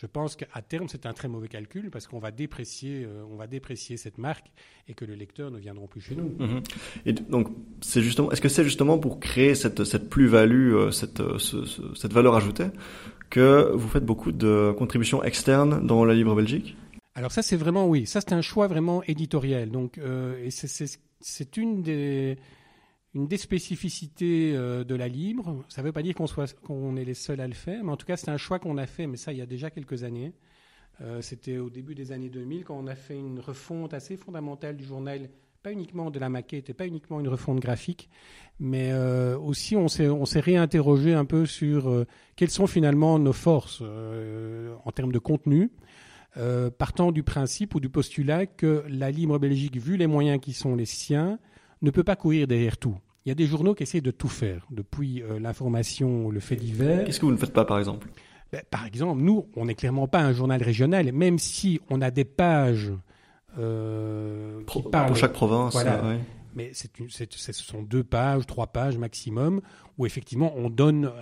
Je 0.01 0.07
pense 0.07 0.37
qu'à 0.37 0.63
terme, 0.63 0.87
c'est 0.89 1.07
un 1.07 1.13
très 1.13 1.27
mauvais 1.27 1.49
calcul 1.49 1.91
parce 1.91 2.07
qu'on 2.07 2.21
va 2.21 2.31
déprécier, 2.31 3.05
euh, 3.05 3.25
on 3.33 3.35
va 3.35 3.49
déprécier 3.49 3.97
cette 3.97 4.17
marque 4.17 4.47
et 4.87 4.95
que 4.95 5.05
les 5.05 5.17
lecteurs 5.17 5.51
ne 5.51 5.59
viendront 5.59 5.89
plus 5.89 6.01
chez 6.01 6.15
nous. 6.15 6.37
Mhm. 6.39 6.63
Et 7.05 7.13
donc, 7.15 7.49
c'est 7.81 8.01
justement, 8.01 8.31
est-ce 8.31 8.41
que 8.41 8.49
c'est 8.49 8.63
justement 8.63 8.99
pour 8.99 9.19
créer 9.19 9.57
cette, 9.57 9.83
cette 9.83 10.09
plus-value, 10.09 10.73
euh, 10.73 10.91
cette, 10.93 11.19
euh, 11.19 11.39
cette 11.97 12.13
valeur 12.13 12.37
ajoutée, 12.37 12.69
que 13.29 13.73
vous 13.75 13.89
faites 13.89 14.07
beaucoup 14.07 14.31
de 14.31 14.73
contributions 14.79 15.25
externes 15.25 15.85
dans 15.85 16.05
la 16.05 16.15
Libre 16.15 16.37
Belgique? 16.37 16.77
Alors 17.17 17.33
ça, 17.33 17.43
c'est 17.43 17.57
vraiment 17.57 17.89
oui. 17.89 18.07
Ça, 18.07 18.21
c'est 18.21 18.35
un 18.35 18.41
choix 18.41 18.69
vraiment 18.69 19.03
éditorial. 19.03 19.69
Donc, 19.69 19.99
et 19.99 20.51
c'est 20.51 21.57
une 21.57 21.83
des 21.83 22.39
des 23.27 23.37
spécificités 23.37 24.53
euh, 24.55 24.85
de 24.85 24.95
la 24.95 25.09
Libre. 25.09 25.65
Ça 25.69 25.83
ne 25.83 25.87
veut 25.87 25.93
pas 25.93 26.03
dire 26.03 26.15
qu'on 26.15 26.27
qu'on 26.63 26.97
est 26.97 27.05
les 27.05 27.15
seuls 27.15 27.41
à 27.41 27.49
le 27.49 27.55
faire, 27.55 27.83
mais 27.83 27.91
en 27.91 27.97
tout 27.97 28.07
cas 28.07 28.17
c'est 28.17 28.31
un 28.31 28.37
choix 28.37 28.59
qu'on 28.59 28.79
a 28.79 28.87
fait, 28.87 29.07
mais 29.07 29.17
ça 29.17 29.33
il 29.33 29.39
y 29.39 29.43
a 29.43 29.47
déjà 29.47 29.71
quelques 29.71 30.05
années. 30.05 30.33
Euh, 31.01 31.21
c'était 31.23 31.59
au 31.59 31.71
début 31.71 31.95
des 31.95 32.13
années 32.13 32.29
2000 32.29 32.65
quand 32.65 32.77
on 32.77 32.87
a 32.87 32.97
fait 32.97 33.17
une 33.17 33.41
refonte 33.41 33.95
assez 33.95 34.17
fondamentale 34.17 34.77
du 34.77 34.85
journal, 34.85 35.29
pas 35.63 35.73
uniquement 35.73 36.11
de 36.11 36.19
la 36.19 36.29
maquette 36.29 36.71
et 36.71 36.75
pas 36.75 36.87
uniquement 36.87 37.21
une 37.21 37.29
refonte 37.29 37.61
graphique, 37.61 38.11
mais 38.59 38.91
euh, 38.93 39.39
aussi 39.39 39.77
on 39.77 39.89
s'est 39.89 40.09
on 40.09 40.25
s'est 40.25 40.41
réinterrogé 40.41 41.15
un 41.15 41.25
peu 41.25 41.47
sur 41.47 42.05
quelles 42.37 42.51
sont 42.51 42.67
finalement 42.67 43.19
nos 43.19 43.33
forces 43.33 43.83
en 43.83 44.93
termes 44.93 45.13
de 45.13 45.19
contenu. 45.19 45.71
partant 46.79 47.11
du 47.11 47.23
principe 47.23 47.75
ou 47.75 47.81
du 47.81 47.89
postulat 47.89 48.47
que 48.47 48.85
la 48.89 49.11
Libre 49.11 49.39
Belgique, 49.39 49.77
vu 49.77 49.97
les 49.97 50.07
moyens 50.07 50.41
qui 50.41 50.53
sont 50.53 50.77
les 50.77 50.87
siens, 50.87 51.39
ne 51.83 51.91
peut 51.91 52.05
pas 52.05 52.17
courir 52.17 52.47
derrière 52.47 52.77
tout. 52.77 52.97
Il 53.29 53.33
y 53.33 53.33
a 53.33 53.35
des 53.35 53.47
journaux 53.47 53.75
qui 53.75 53.83
essaient 53.83 54.01
de 54.01 54.11
tout 54.11 54.31
faire, 54.31 54.67
depuis 54.71 55.23
euh, 55.23 55.39
l'information, 55.39 56.31
le 56.31 56.41
fait 56.41 56.57
divers. 56.57 57.05
Qu'est-ce 57.05 57.21
que 57.21 57.27
vous 57.27 57.33
ne 57.33 57.37
faites 57.37 57.53
pas, 57.53 57.67
par 57.67 57.79
exemple? 57.79 58.09
Ben, 58.51 58.63
Par 58.71 58.87
exemple, 58.87 59.21
nous, 59.21 59.45
on 59.55 59.67
n'est 59.67 59.75
clairement 59.75 60.09
pas 60.09 60.21
un 60.21 60.33
journal 60.33 60.63
régional, 60.63 61.13
même 61.13 61.39
si 61.39 61.79
on 61.91 62.01
a 62.01 62.11
des 62.11 62.25
pages 62.25 62.91
euh, 63.59 64.63
qui 64.67 64.81
parlent, 64.81 65.09
pour 65.09 65.17
chaque 65.17 65.35
province. 65.35 65.77
Mais 66.55 66.73
ce 66.73 67.53
sont 67.53 67.83
deux 67.83 68.03
pages, 68.03 68.47
trois 68.47 68.69
pages 68.69 68.97
maximum, 68.97 69.61
où 69.99 70.07
effectivement 70.07 70.55
on 70.57 70.71
donne, 70.71 71.13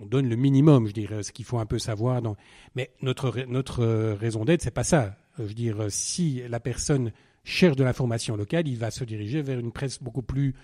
on 0.00 0.06
donne 0.06 0.28
le 0.28 0.36
minimum, 0.36 0.86
je 0.86 0.92
dirais, 0.92 1.24
ce 1.24 1.32
qu'il 1.32 1.44
faut 1.44 1.58
un 1.58 1.66
peu 1.66 1.80
savoir. 1.80 2.22
Dans... 2.22 2.36
Mais 2.76 2.92
notre, 3.02 3.36
notre 3.48 3.84
raison 4.12 4.44
d'être, 4.44 4.62
c'est 4.62 4.70
pas 4.70 4.84
ça. 4.84 5.16
Je 5.36 5.42
veux 5.42 5.54
dire, 5.54 5.86
si 5.88 6.42
la 6.48 6.60
personne 6.60 7.10
cherche 7.42 7.74
de 7.74 7.82
l'information 7.82 8.36
locale, 8.36 8.68
il 8.68 8.76
va 8.78 8.92
se 8.92 9.02
diriger 9.02 9.42
vers 9.42 9.58
une 9.58 9.72
presse 9.72 10.00
beaucoup 10.00 10.22
plus 10.22 10.54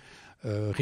euh, 0.45 0.73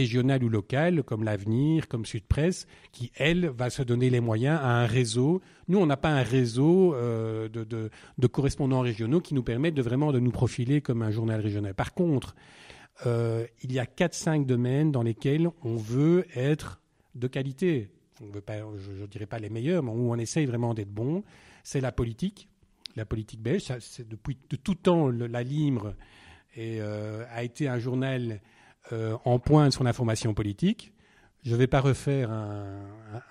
ou 0.43 0.49
locale, 0.49 1.03
comme 1.03 1.25
l'Avenir, 1.25 1.89
comme 1.89 2.05
Sud 2.05 2.25
Presse, 2.25 2.67
qui, 2.93 3.13
elle, 3.17 3.47
va 3.47 3.71
se 3.71 3.83
donner 3.83 4.11
les 4.11 4.21
moyens 4.21 4.59
à 4.61 4.83
un 4.83 4.87
réseau. 4.87 5.41
Nous, 5.69 5.79
on 5.79 5.87
n'a 5.87 5.97
pas 5.97 6.11
un 6.11 6.23
réseau 6.23 6.95
euh, 6.95 7.49
de, 7.49 8.27
correspondants 8.27 8.81
régionaux 8.81 9.21
qui 9.21 9.35
nous 9.35 9.43
permettent 9.43 9.75
de 9.75 9.83
vraiment 9.83 10.13
de 10.13 10.19
nous 10.19 10.33
profiler 10.33 10.81
comme 10.81 11.03
un 11.03 11.11
journal 11.11 11.41
régional. 11.41 11.75
Par 11.75 11.95
contre, 11.95 12.35
euh, 13.07 13.47
il 13.63 13.73
y 13.73 13.79
a 13.79 13.85
4-5 13.85 14.47
domaines 14.47 14.93
dans 14.93 15.03
lesquels 15.03 15.49
on 15.63 15.77
veut 15.77 16.27
être 16.35 16.81
de 17.15 17.27
qualité. 17.27 17.91
Je 18.21 19.03
ne 19.03 19.07
dirais 19.07 19.27
pas 19.27 19.39
les 19.39 19.51
meilleurs, 19.51 19.83
mais 19.83 19.91
où 19.91 20.13
on 20.13 20.17
essaye 20.17 20.47
vraiment 20.47 20.75
d'être 20.75 20.93
bon. 20.93 21.25
C'est 21.63 21.81
la 21.81 21.93
politique, 21.93 22.49
la 22.97 23.05
politique 23.05 23.41
belge. 23.41 23.65
Depuis 24.09 24.37
de 24.51 24.57
tout 24.57 24.75
temps 24.75 25.09
la 25.09 25.43
Limre 25.43 25.95
euh, 26.59 27.25
a 27.31 27.43
été 27.43 27.69
un 27.69 27.79
journal 27.79 28.41
euh, 28.93 29.17
en 29.25 29.39
pointe 29.39 29.73
sur 29.73 29.85
l'information 29.85 30.35
politique. 30.35 30.93
Je 31.45 31.53
ne 31.53 31.57
vais 31.57 31.67
pas 31.67 31.81
refaire 31.81 32.31
un, 32.31 32.81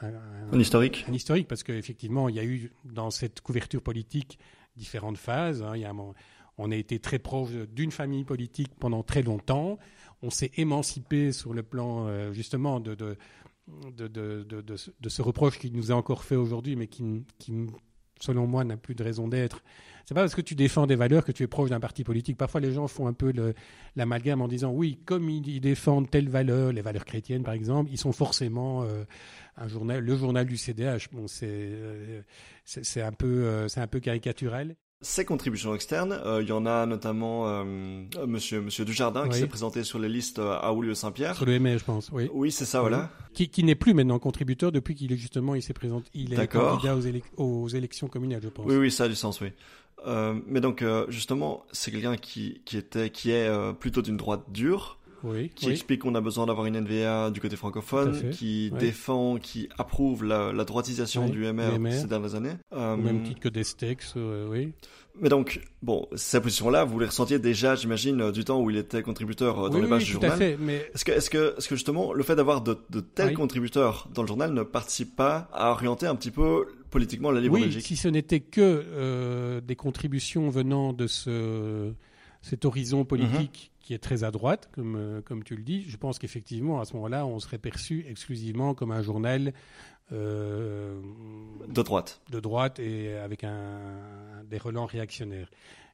un, 0.01 0.59
historique. 0.59 1.05
Un 1.09 1.13
historique 1.13 1.47
parce 1.47 1.63
qu'effectivement, 1.63 2.29
il 2.29 2.35
y 2.35 2.39
a 2.39 2.43
eu 2.43 2.71
dans 2.85 3.09
cette 3.09 3.41
couverture 3.41 3.81
politique 3.81 4.37
différentes 4.75 5.17
phases. 5.17 5.63
Hein. 5.63 5.71
Il 5.75 5.81
y 5.81 5.85
a, 5.85 5.93
on 6.57 6.71
a 6.71 6.75
été 6.75 6.99
très 6.99 7.17
proche 7.19 7.51
d'une 7.51 7.91
famille 7.91 8.23
politique 8.23 8.71
pendant 8.79 9.01
très 9.01 9.23
longtemps. 9.23 9.79
On 10.21 10.29
s'est 10.29 10.51
émancipé 10.57 11.31
sur 11.31 11.53
le 11.53 11.63
plan 11.63 12.07
euh, 12.07 12.31
justement 12.33 12.79
de, 12.79 12.93
de, 12.93 13.17
de, 13.97 14.07
de, 14.43 15.09
ce 15.09 15.21
reproche 15.21 15.57
qui 15.57 15.71
nous 15.71 15.89
est 15.89 15.95
encore 15.95 16.23
fait 16.23 16.35
aujourd'hui, 16.35 16.75
mais 16.75 16.87
qui, 16.87 17.25
qui 17.39 17.53
selon 18.19 18.47
moi, 18.47 18.63
n'a 18.63 18.77
plus 18.77 18.95
de 18.95 19.03
raison 19.03 19.27
d'être. 19.27 19.63
C'est 20.05 20.13
pas 20.13 20.21
parce 20.21 20.35
que 20.35 20.41
tu 20.41 20.55
défends 20.55 20.85
des 20.85 20.95
valeurs 20.95 21.23
que 21.23 21.31
tu 21.31 21.43
es 21.43 21.47
proche 21.47 21.69
d'un 21.69 21.79
parti 21.79 22.03
politique. 22.03 22.37
Parfois, 22.37 22.59
les 22.59 22.73
gens 22.73 22.87
font 22.87 23.07
un 23.07 23.13
peu 23.13 23.31
l'amalgame 23.95 24.41
en 24.41 24.47
disant 24.47 24.71
oui, 24.71 24.99
comme 25.05 25.29
ils, 25.29 25.61
défendent 25.61 26.09
telle 26.09 26.29
valeur, 26.29 26.73
les 26.73 26.81
valeurs 26.81 27.05
chrétiennes 27.05 27.43
par 27.43 27.53
exemple, 27.53 27.89
ils 27.91 27.97
sont 27.97 28.11
forcément 28.11 28.83
euh, 28.83 29.05
un 29.57 29.67
journal, 29.67 30.03
le 30.03 30.15
journal 30.15 30.45
du 30.45 30.57
CDH. 30.57 31.09
Bon, 31.11 31.27
c'est 31.27 31.47
euh, 31.49 32.21
c'est 32.65 33.01
un 33.01 33.13
peu 33.13 33.27
euh, 33.27 33.67
c'est 33.69 33.79
un 33.79 33.87
peu 33.87 33.99
caricatural. 33.99 34.75
Ces 35.01 35.25
contributions 35.25 35.75
externes, 35.75 36.17
il 36.39 36.47
y 36.47 36.53
en 36.53 36.65
a 36.65 36.85
notamment 36.85 37.65
Monsieur 38.25 38.61
Monsieur 38.61 38.85
Dujardin 38.85 39.27
qui 39.27 39.37
s'est 39.37 39.47
présenté 39.47 39.83
sur 39.83 39.99
les 39.99 40.07
listes 40.07 40.39
à 40.39 40.71
Oulieu-Saint-Pierre. 40.71 41.35
Sur 41.35 41.45
le 41.45 41.59
MR, 41.59 41.77
je 41.77 41.83
pense. 41.83 42.09
Oui. 42.13 42.29
Oui, 42.33 42.53
c'est 42.53 42.63
ça, 42.63 42.79
voilà. 42.79 43.11
Qui, 43.33 43.49
qui 43.49 43.65
n'est 43.65 43.75
plus 43.75 43.93
maintenant 43.93 44.17
contributeur 44.17 44.71
depuis 44.71 44.95
qu'il 44.95 45.11
est 45.11 45.17
justement 45.17 45.55
il 45.55 45.61
s'est 45.61 45.73
présenté, 45.73 46.09
il 46.13 46.33
est 46.33 46.47
candidat 46.47 46.95
aux, 46.95 47.43
aux, 47.43 47.67
élections 47.67 48.07
communales, 48.07 48.39
je 48.43 48.47
pense. 48.47 48.65
Oui, 48.65 48.77
oui, 48.77 48.91
ça 48.91 49.03
a 49.03 49.07
du 49.09 49.15
sens, 49.15 49.41
oui. 49.41 49.49
Euh, 50.05 50.33
mais 50.47 50.61
donc 50.61 50.81
euh, 50.81 51.05
justement, 51.09 51.65
c'est 51.71 51.91
quelqu'un 51.91 52.17
qui, 52.17 52.61
qui 52.65 52.77
était 52.77 53.09
qui 53.09 53.31
est 53.31 53.47
euh, 53.47 53.73
plutôt 53.73 54.01
d'une 54.01 54.17
droite 54.17 54.43
dure, 54.49 54.99
oui, 55.23 55.49
qui 55.55 55.69
explique 55.69 56.01
qu'on 56.01 56.15
a 56.15 56.21
besoin 56.21 56.45
d'avoir 56.45 56.65
une 56.65 56.79
NVA 56.79 57.31
du 57.31 57.39
côté 57.39 57.55
francophone, 57.55 58.29
qui 58.31 58.71
défend, 58.71 59.37
qui 59.37 59.69
approuve 59.77 60.25
la, 60.25 60.51
la 60.51 60.65
droitisation 60.65 61.29
du 61.29 61.45
MR, 61.51 61.79
ces 61.91 62.07
dernières 62.07 62.35
années. 62.35 62.55
Au 62.71 62.97
même 62.97 63.23
titre 63.23 63.39
que 63.39 63.49
Destex, 63.49 64.15
oui. 64.15 64.73
Mais 65.21 65.29
donc, 65.29 65.61
bon, 65.83 66.07
sa 66.15 66.41
position-là, 66.41 66.85
vous 66.85 66.97
les 66.97 67.05
ressentiez 67.05 67.37
déjà, 67.37 67.75
j'imagine, 67.75 68.31
du 68.31 68.43
temps 68.43 68.59
où 68.59 68.71
il 68.71 68.77
était 68.77 69.03
contributeur 69.03 69.69
dans 69.69 69.77
les 69.77 69.87
pages 69.87 70.05
du 70.05 70.13
journal. 70.13 70.31
Tout 70.31 70.35
à 70.35 70.37
fait, 70.37 70.57
mais... 70.59 70.89
Est-ce 70.95 71.05
que, 71.05 71.11
est-ce 71.11 71.29
que, 71.29 71.53
est-ce 71.55 71.67
que 71.69 71.75
justement, 71.75 72.13
le 72.13 72.23
fait 72.23 72.35
d'avoir 72.35 72.61
de, 72.61 72.75
de 72.89 72.99
tels 72.99 73.35
contributeurs 73.35 74.09
dans 74.11 74.23
le 74.23 74.27
journal 74.27 74.51
ne 74.51 74.63
participe 74.63 75.15
pas 75.15 75.49
à 75.53 75.69
orienter 75.69 76.07
un 76.07 76.15
petit 76.15 76.31
peu 76.31 76.65
politiquement 76.93 77.31
la 77.31 77.41
Libre 77.41 77.55
oui, 77.55 77.61
Belgique. 77.63 77.85
si 77.85 77.95
ce 77.97 78.07
n'était 78.07 78.39
que 78.39 79.59
des 79.59 79.75
contributions 79.75 80.49
venant 80.49 80.93
de 80.93 81.07
ce, 81.07 81.91
cet 82.41 82.63
horizon 82.65 83.03
politique 83.03 83.71
mhm. 83.73 83.79
qui 83.85 83.93
est 83.93 83.99
très 83.99 84.23
à 84.23 84.31
droite, 84.31 84.69
comme, 84.73 85.21
comme 85.25 85.43
tu 85.43 85.55
le 85.55 85.63
dis, 85.63 85.83
je 85.87 85.97
pense 85.97 86.19
qu'effectivement, 86.19 86.79
à 86.79 86.85
ce 86.85 86.93
moment-là, 86.93 87.25
on 87.25 87.39
serait 87.39 87.57
perçu 87.57 88.05
exclusivement 88.07 88.73
comme 88.73 88.91
un 88.91 89.01
journal 89.01 89.53
euh, 90.11 91.01
de 91.67 91.81
droite. 91.81 92.21
De 92.29 92.39
droite 92.39 92.79
et 92.79 93.15
avec 93.15 93.43
un, 93.43 94.43
des 94.45 94.57
relents 94.57 94.85
réactionnaires. 94.85 95.49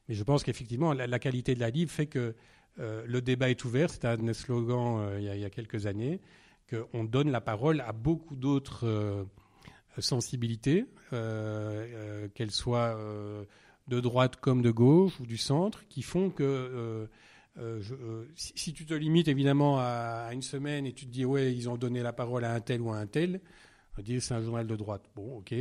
Mais 0.08 0.14
je 0.14 0.24
pense 0.24 0.42
qu'effectivement, 0.42 0.92
la, 0.92 1.18
qualité 1.18 1.54
de 1.54 1.60
la 1.60 1.70
livre 1.70 1.90
fait 1.90 2.06
que 2.06 2.34
euh, 2.78 3.04
le 3.06 3.22
débat 3.22 3.50
est 3.50 3.64
ouvert. 3.64 3.90
C'était 3.90 4.08
un 4.08 4.32
slogan 4.32 4.98
euh, 5.00 5.18
il, 5.20 5.40
y 5.40 5.44
a, 5.44 5.50
quelques 5.50 5.86
années, 5.86 6.20
qu'on 6.68 7.04
donne 7.04 7.30
la 7.30 7.40
parole 7.40 7.80
à 7.80 7.92
beaucoup 7.92 8.36
d'autres 8.36 9.26
sensibilités, 9.98 10.86
qu'elles 11.10 12.50
soient 12.50 12.96
de 13.88 14.00
droite 14.00 14.36
comme 14.36 14.62
de 14.62 14.70
gauche 14.70 15.18
ou 15.20 15.26
du 15.26 15.36
centre, 15.36 15.86
qui 15.88 16.02
font 16.02 16.30
que 16.30 17.08
si, 18.34 18.72
tu 18.72 18.86
te 18.86 18.94
limites 18.94 19.28
évidemment 19.28 19.78
à, 19.78 20.30
une 20.32 20.42
semaine 20.42 20.86
et 20.86 20.92
tu 20.92 21.06
te 21.06 21.10
dis 21.10 21.24
ouais 21.24 21.52
ils 21.52 21.68
ont 21.68 21.76
donné 21.76 22.02
la 22.02 22.12
parole 22.12 22.44
à 22.44 22.54
un 22.54 22.60
tel 22.60 22.80
ou 22.80 22.90
à 22.90 22.96
un 22.96 23.06
tel, 23.06 23.40
on 23.98 24.02
dit 24.02 24.20
c'est 24.20 24.34
un 24.34 24.42
journal 24.42 24.66
de 24.66 24.76
droite. 24.76 25.02
Bon, 25.14 25.38
ok. 25.38 25.54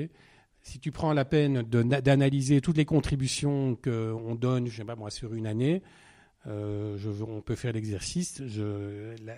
Si 0.61 0.79
tu 0.79 0.91
prends 0.91 1.13
la 1.13 1.25
peine 1.25 1.63
d'analyser 1.63 2.61
toutes 2.61 2.77
les 2.77 2.85
contributions 2.85 3.75
qu'on 3.75 4.35
donne, 4.35 4.67
je 4.67 4.77
sais 4.77 4.85
pas 4.85 4.95
moi, 4.95 5.09
sur 5.09 5.33
une 5.33 5.47
année, 5.47 5.81
euh, 6.47 6.97
on 7.27 7.41
peut 7.41 7.55
faire 7.55 7.73
l'exercice. 7.73 8.41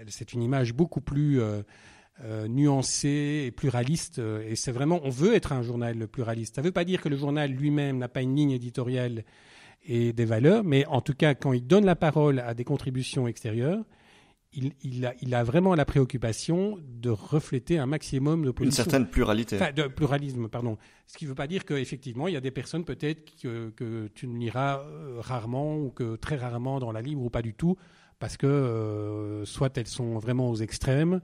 C'est 0.07 0.33
une 0.33 0.41
image 0.41 0.73
beaucoup 0.73 1.01
plus 1.01 1.39
euh, 2.19 2.43
euh, 2.43 2.47
nuancée 2.47 3.45
et 3.47 3.51
pluraliste. 3.51 4.19
Et 4.19 4.55
c'est 4.55 4.71
vraiment, 4.71 4.99
on 5.03 5.09
veut 5.09 5.33
être 5.33 5.53
un 5.53 5.63
journal 5.63 6.07
pluraliste. 6.07 6.55
Ça 6.55 6.61
ne 6.61 6.67
veut 6.67 6.71
pas 6.71 6.85
dire 6.85 7.01
que 7.01 7.09
le 7.09 7.17
journal 7.17 7.51
lui-même 7.51 7.97
n'a 7.97 8.07
pas 8.07 8.21
une 8.21 8.35
ligne 8.35 8.51
éditoriale 8.51 9.23
et 9.83 10.13
des 10.13 10.25
valeurs, 10.25 10.63
mais 10.63 10.85
en 10.85 11.01
tout 11.01 11.15
cas, 11.15 11.33
quand 11.33 11.53
il 11.53 11.65
donne 11.65 11.85
la 11.85 11.95
parole 11.95 12.39
à 12.39 12.53
des 12.53 12.63
contributions 12.63 13.27
extérieures, 13.27 13.83
il, 14.53 15.35
a, 15.35 15.43
vraiment 15.43 15.75
la 15.75 15.85
préoccupation 15.85 16.77
de 16.85 17.09
refléter 17.09 17.77
un 17.77 17.85
maximum 17.85 18.43
de 18.43 18.53
Une 18.59 18.71
certaine 18.71 19.07
pluralité. 19.07 19.55
Enfin, 19.55 19.71
de 19.71 19.83
pluralisme, 19.83 20.49
pardon. 20.49 20.77
Ce 21.07 21.17
qui 21.17 21.23
ne 21.23 21.29
veut 21.29 21.35
pas 21.35 21.47
dire 21.47 21.63
qu'effectivement, 21.63 22.27
il 22.27 22.33
y 22.33 22.37
a 22.37 22.41
des 22.41 22.51
personnes 22.51 22.83
peut-être 22.83 23.31
que, 23.41 24.09
tu 24.13 24.27
ne 24.27 24.37
liras 24.37 24.79
euh, 24.79 25.19
rarement 25.19 25.77
ou 25.77 25.89
que 25.89 26.17
très 26.17 26.35
rarement 26.35 26.79
dans 26.79 26.91
la 26.91 27.01
libre 27.01 27.23
ou 27.23 27.29
pas 27.29 27.41
du 27.41 27.53
tout, 27.53 27.77
parce 28.19 28.35
que 28.35 28.45
euh, 28.45 29.45
soit 29.45 29.77
elles 29.77 29.87
sont 29.87 30.19
vraiment 30.19 30.49
aux 30.49 30.57
extrêmes, 30.57 31.21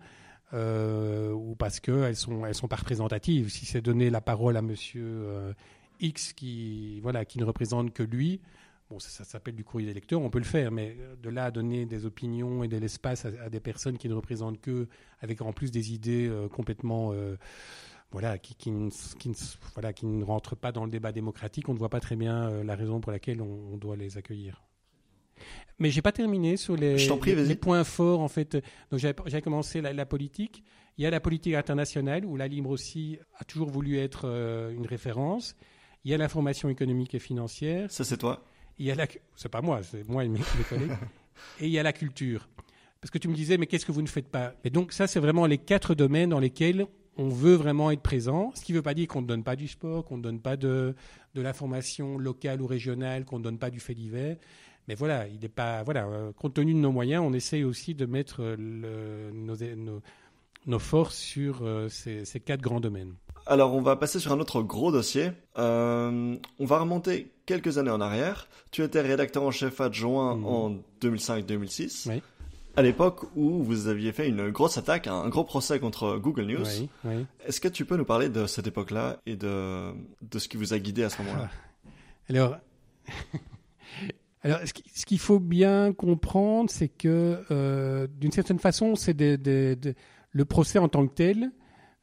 euh, 0.54 1.32
ou 1.32 1.56
parce 1.56 1.80
qu'elles 1.80 2.16
sont, 2.16 2.46
elles 2.46 2.56
sont 2.56 2.68
pas 2.68 2.78
représentatives. 2.78 3.50
Si 3.50 3.66
c'est 3.66 3.82
donner 3.82 4.10
la 4.10 4.22
parole 4.22 4.58
à 4.58 4.62
monsieur 4.62 5.54
X 6.00 6.34
qui, 6.34 7.00
voilà, 7.02 7.26
qui 7.26 7.40
ne 7.40 7.46
représente 7.46 7.94
que 7.94 8.04
lui, 8.04 8.42
Bon, 8.90 9.00
ça, 9.00 9.26
s'appelle 9.26 9.56
du 9.56 9.66
courrier 9.66 9.86
des 9.88 9.94
lecteurs, 9.94 10.22
on 10.22 10.30
peut 10.30 10.38
le 10.38 10.46
faire, 10.46 10.72
mais 10.72 10.96
euh, 10.98 11.16
de 11.18 11.30
là 11.30 11.46
à 11.46 11.52
donner 11.52 11.86
des 11.86 12.06
opinions 12.06 12.64
et 12.64 12.70
de 12.70 12.78
l'espace 12.78 13.26
à, 13.26 13.50
des 13.50 13.60
personnes 13.60 13.98
qui 13.98 14.08
ne 14.08 14.14
représentent 14.14 14.62
que, 14.62 14.88
avec 15.20 15.42
en 15.42 15.52
plus 15.52 15.72
des 15.72 15.94
idées 15.94 16.28
euh, 16.30 16.48
complètement, 16.48 17.12
euh, 17.12 17.36
voilà, 18.12 18.38
qui, 18.38 18.56
voilà, 19.74 19.92
qui 19.92 20.06
ne 20.06 20.24
rentrent 20.24 20.56
pas 20.56 20.72
dans 20.72 20.86
le 20.86 20.92
débat 20.92 21.12
démocratique, 21.12 21.68
on 21.68 21.74
ne 21.74 21.80
voit 21.80 21.90
pas 21.90 22.00
très 22.00 22.16
bien 22.16 22.64
la 22.64 22.76
raison 22.76 23.02
pour 23.02 23.12
laquelle 23.12 23.42
on, 23.42 23.76
doit 23.76 23.98
les 23.98 24.18
accueillir. 24.18 24.64
Mais 25.80 25.92
j'ai 25.92 26.02
pas 26.02 26.12
terminé 26.12 26.58
sur 26.58 26.76
les, 26.76 26.98
les, 26.98 27.56
points 27.56 27.84
forts 27.84 28.22
en 28.22 28.28
fait. 28.28 28.58
Donc 28.90 29.00
j'ai 29.00 29.42
commencé 29.42 29.82
la, 29.82 30.06
politique. 30.06 30.64
Il 30.98 31.04
y 31.04 31.06
a 31.06 31.12
la 31.12 31.20
politique 31.20 31.54
internationale 31.54 32.26
où 32.26 32.36
la 32.36 32.48
Libre 32.48 32.72
aussi 32.72 33.20
a 33.38 33.44
toujours 33.44 33.70
voulu 33.70 33.98
être 33.98 34.26
une 34.76 34.88
référence. 34.88 35.56
Il 36.04 36.12
y 36.12 36.14
a 36.16 36.18
l'information 36.18 36.70
économique 36.70 37.14
et 37.14 37.20
financière. 37.20 37.92
Ça 37.92 38.04
c'est 38.04 38.18
toi 38.18 38.44
il 38.80 38.86
y 38.86 38.92
a 38.92 38.96
la, 38.96 39.08
c'est 39.36 39.50
pas 39.50 39.62
moi, 39.62 39.82
c'est 39.84 40.08
moi 40.08 40.24
et 40.24 40.30
mes, 40.30 40.40
collègues, 40.70 40.92
et 41.60 41.66
il 41.66 41.72
y 41.72 41.80
a 41.80 41.84
la 41.84 41.94
culture. 41.94 42.48
Parce 43.02 43.12
que 43.12 43.18
tu 43.18 43.28
me 43.28 43.36
disais, 43.36 43.58
mais 43.58 43.68
qu'est-ce 43.68 43.86
que 43.86 43.92
vous 43.92 44.02
ne 44.02 44.08
faites 44.08 44.28
pas? 44.28 44.54
Et 44.64 44.70
donc 44.70 44.92
ça, 44.92 45.08
c'est 45.08 45.20
vraiment 45.20 45.46
les 45.46 45.58
quatre 45.58 45.96
domaines 45.96 46.30
dans 46.30 46.40
lesquels 46.40 46.88
on 47.18 47.30
veut 47.30 47.56
vraiment 47.56 47.90
être 47.92 48.02
présent. 48.02 48.52
Ce 48.56 48.64
qui 48.64 48.74
ne 48.74 48.78
veut 48.78 48.84
pas 48.84 48.94
dire 48.94 49.08
qu'on 49.08 49.22
ne 49.22 49.28
donne 49.28 49.44
pas 49.44 49.56
du 49.56 49.68
sport, 49.68 50.06
qu'on 50.06 50.18
ne 50.18 50.24
donne 50.24 50.40
pas 50.40 50.58
de, 50.58 50.96
de 51.34 51.42
l'information 51.42 52.18
locale 52.18 52.62
ou 52.62 52.68
régionale, 52.68 53.26
qu'on 53.26 53.40
ne 53.40 53.44
donne 53.44 53.58
pas 53.58 53.70
du 53.70 53.80
fait 53.80 53.96
divers. 53.96 54.38
Mais 54.88 54.96
voilà, 54.96 55.28
il 55.28 55.40
n'est 55.40 55.50
pas, 55.50 55.84
voilà, 55.84 56.06
euh, 56.06 56.32
compte 56.32 56.54
tenu 56.54 56.74
de 56.74 56.80
nos 56.80 56.92
moyens, 56.92 57.24
on 57.26 57.34
essaye 57.34 57.64
aussi 57.64 57.94
de 57.94 58.06
mettre 58.06 58.42
le, 58.42 59.32
nos, 59.34 59.56
nos, 59.56 60.02
nos, 60.66 60.80
forces 60.80 61.18
sur 61.18 61.60
euh, 61.62 61.90
ces, 61.90 62.24
ces 62.24 62.40
quatre 62.40 62.62
grands 62.62 62.80
domaines. 62.80 63.14
Alors, 63.46 63.74
on 63.74 63.82
va 63.82 63.96
passer 63.96 64.20
sur 64.20 64.32
un 64.32 64.40
autre 64.40 64.62
gros 64.62 64.92
dossier. 64.92 65.32
Euh, 65.58 66.36
on 66.60 66.66
va 66.66 66.80
remonter 66.80 67.32
quelques 67.46 67.78
années 67.78 67.92
en 67.92 68.02
arrière. 68.02 68.48
Tu 68.72 68.84
étais 68.84 69.02
rédacteur 69.02 69.44
en 69.44 69.52
chef 69.52 69.80
adjoint 69.82 70.36
mhm. 70.36 70.46
en 70.46 70.76
2005-2006. 71.02 72.10
Oui. 72.10 72.22
À 72.76 72.84
l'époque 72.84 73.24
où 73.36 73.64
vous 73.64 73.88
aviez 73.88 74.12
fait 74.12 74.28
une 74.28 74.52
grosse 74.52 74.78
attaque, 74.78 75.08
un 75.08 75.30
gros 75.30 75.44
procès 75.44 75.80
contre 75.80 76.18
Google 76.18 76.44
News. 76.44 76.68
Oui, 76.80 76.90
oui. 77.06 77.26
Est-ce 77.46 77.60
que 77.60 77.68
tu 77.68 77.86
peux 77.86 77.98
nous 77.98 78.06
parler 78.06 78.30
de 78.30 78.46
cette 78.46 78.68
époque-là 78.68 79.18
et 79.26 79.36
de, 79.36 79.92
de 80.22 80.40
ce 80.40 80.48
qui 80.48 80.58
vous 80.58 80.74
a 80.74 80.80
guidé 80.80 81.04
à 81.04 81.10
ce 81.10 81.22
moment-là? 81.24 81.50
Ah. 81.50 81.90
Alors, 82.30 82.58
alors, 84.48 84.62
ce 84.66 85.06
qu'il 85.06 85.20
faut 85.20 85.40
bien 85.40 85.92
comprendre, 85.92 86.70
c'est 86.70 86.88
que 86.88 87.44
euh, 87.52 88.08
d'une 88.18 88.32
certaine 88.32 88.60
façon, 88.60 88.96
c'est 88.96 89.14
le 89.20 90.46
procès 90.46 90.80
en 90.80 90.88
tant 90.88 91.06
que 91.06 91.14
tel 91.14 91.52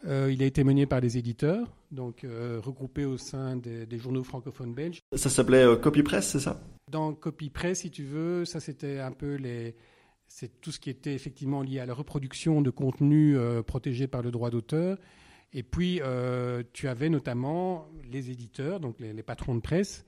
euh, 0.07 0.30
il 0.30 0.42
a 0.42 0.46
été 0.46 0.62
mené 0.62 0.85
par 0.85 1.00
les 1.00 1.16
éditeurs, 1.16 1.74
donc 1.90 2.24
euh, 2.24 2.61
regroupés 2.62 3.07
au 3.07 3.16
sein 3.16 3.57
des, 3.57 3.98
journaux 3.98 4.24
francophones 4.24 4.74
belges. 4.74 5.00
Ça 5.16 5.30
s'appelait 5.30 5.64
Copy 5.80 6.02
Press, 6.02 6.28
c'est 6.28 6.40
ça? 6.40 6.61
Dans 6.90 7.14
Copy 7.14 7.48
Press, 7.48 7.80
si 7.80 7.90
tu 7.90 8.04
veux, 8.04 8.44
ça 8.44 8.61
c'était 8.61 8.98
un 8.98 9.12
peu 9.12 9.37
les, 9.37 9.74
c'est 10.28 10.61
tout 10.61 10.70
ce 10.70 10.78
qui 10.78 10.90
était 10.90 11.14
effectivement 11.14 11.62
lié 11.62 11.80
à 11.80 11.87
la 11.87 11.94
reproduction 11.94 12.61
de 12.61 12.68
contenus 12.68 13.38
protégés 13.66 14.07
par 14.07 14.20
le 14.20 14.30
droit 14.30 14.50
d'auteur. 14.50 14.98
Et 15.54 15.62
puis, 15.62 16.02
tu 16.74 16.88
avais 16.88 17.09
notamment 17.09 17.88
les 18.12 18.30
éditeurs, 18.30 18.80
donc 18.80 19.00
les, 19.00 19.14
les, 19.14 19.22
patrons 19.22 19.54
de 19.54 19.61
presse, 19.61 20.04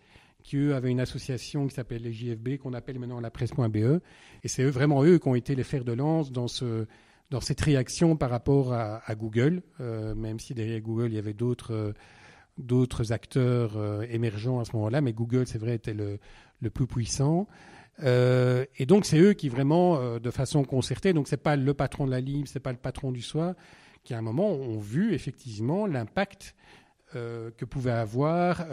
qui 0.47 0.57
eux 0.59 0.77
avaient 0.77 0.93
une 0.93 1.01
association 1.01 1.67
qui 1.67 1.75
s'appelle 1.75 2.03
les 2.03 2.13
JFB, 2.13 2.59
qu'on 2.59 2.73
appelle 2.73 3.01
maintenant 3.01 3.19
la 3.19 3.33
presse.be. 3.33 4.01
Et 4.45 4.49
c'est 4.49 4.65
vraiment 4.65 5.03
eux 5.03 5.19
qui 5.19 5.27
ont 5.27 5.35
été 5.35 5.57
les 5.57 5.65
fers 5.65 5.85
de 5.85 5.93
lance 5.93 6.31
dans 6.31 6.47
ce, 6.47 6.87
dans 7.31 7.41
cette 7.41 7.61
réaction 7.61 8.17
par 8.17 8.31
rapport 8.31 8.73
à, 8.73 9.15
Google, 9.17 9.63
euh, 9.81 10.15
même 10.15 10.39
si 10.39 10.55
derrière 10.55 10.81
Google, 10.81 11.09
il 11.09 11.15
y 11.15 11.19
avait 11.19 11.35
d'autres 11.35 11.75
euh, 11.75 11.93
d'autres 12.59 13.13
acteurs 13.13 13.77
euh, 13.77 14.07
émergents 14.09 14.61
à 14.61 14.65
ce 14.65 14.75
moment-là, 14.77 15.01
mais 15.01 15.13
Google, 15.13 15.47
c'est 15.47 15.59
vrai, 15.59 15.75
était 15.75 15.93
le, 15.93 16.21
le 16.63 16.71
plus 16.71 16.87
puissant. 16.87 17.49
et 18.01 18.87
donc, 18.87 19.05
c'est 19.05 19.19
eux 19.19 19.33
qui 19.33 19.49
vraiment, 19.49 20.19
de 20.19 20.31
façon 20.31 20.63
concertée, 20.63 21.13
donc 21.13 21.27
c'est 21.29 21.43
pas 21.43 21.57
le 21.57 21.75
patron 21.75 22.07
de 22.07 22.13
la 22.13 22.21
Libre, 22.21 22.47
c'est 22.47 22.61
pas 22.61 22.73
le 22.73 22.79
patron 22.79 23.11
du 23.11 23.21
soir, 23.21 23.55
qui 24.05 24.15
à 24.15 24.19
un 24.19 24.23
moment 24.23 24.53
ont 24.53 24.79
vu 24.79 25.13
effectivement 25.13 25.87
l'impact 25.87 26.55
que 27.13 27.65
pouvait 27.65 27.91
avoir 27.91 28.67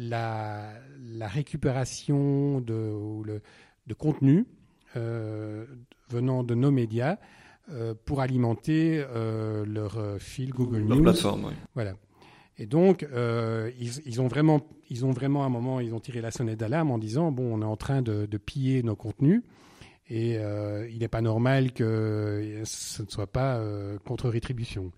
la, 0.00 0.72
la, 0.98 1.28
récupération 1.28 2.60
de, 2.60 3.22
le, 3.24 3.42
de 3.86 3.94
contenu 3.94 4.46
venant 4.94 6.42
de 6.42 6.54
nos 6.54 6.70
médias 6.70 7.16
euh, 7.72 7.94
pour 8.04 8.20
alimenter 8.20 9.00
euh, 9.14 9.64
leur 9.64 9.96
euh, 9.96 10.18
fil 10.18 10.50
Google 10.50 10.78
leur 10.78 10.96
News. 10.96 11.02
plateforme, 11.04 11.44
oui. 11.44 11.52
Voilà. 11.74 11.94
Et 12.58 12.66
donc, 12.66 13.06
ils, 13.78 14.00
ils, 14.04 14.20
ont 14.20 14.26
vraiment, 14.26 14.60
ils 14.90 15.06
ont 15.06 15.12
vraiment, 15.12 15.44
à 15.44 15.46
un 15.46 15.50
moment, 15.50 15.80
ils 15.80 15.94
ont 15.94 16.00
tiré 16.00 16.20
la 16.20 16.30
sonnette 16.30 16.58
d'alarme 16.58 16.90
en 16.90 16.98
disant 16.98 17.32
bon, 17.32 17.54
on 17.54 17.62
est 17.62 17.64
en 17.64 17.76
train 17.76 18.02
de, 18.02 18.26
de 18.26 18.38
piller 18.38 18.82
nos 18.82 18.96
contenus 18.96 19.42
et 20.10 20.34
il 20.34 20.98
n'est 20.98 21.08
pas 21.08 21.22
normal 21.22 21.72
que 21.72 22.60
ce 22.64 23.02
ne 23.02 23.08
soit 23.08 23.28
pas 23.28 23.58
contre 24.04 24.28
rétribution. 24.28 24.92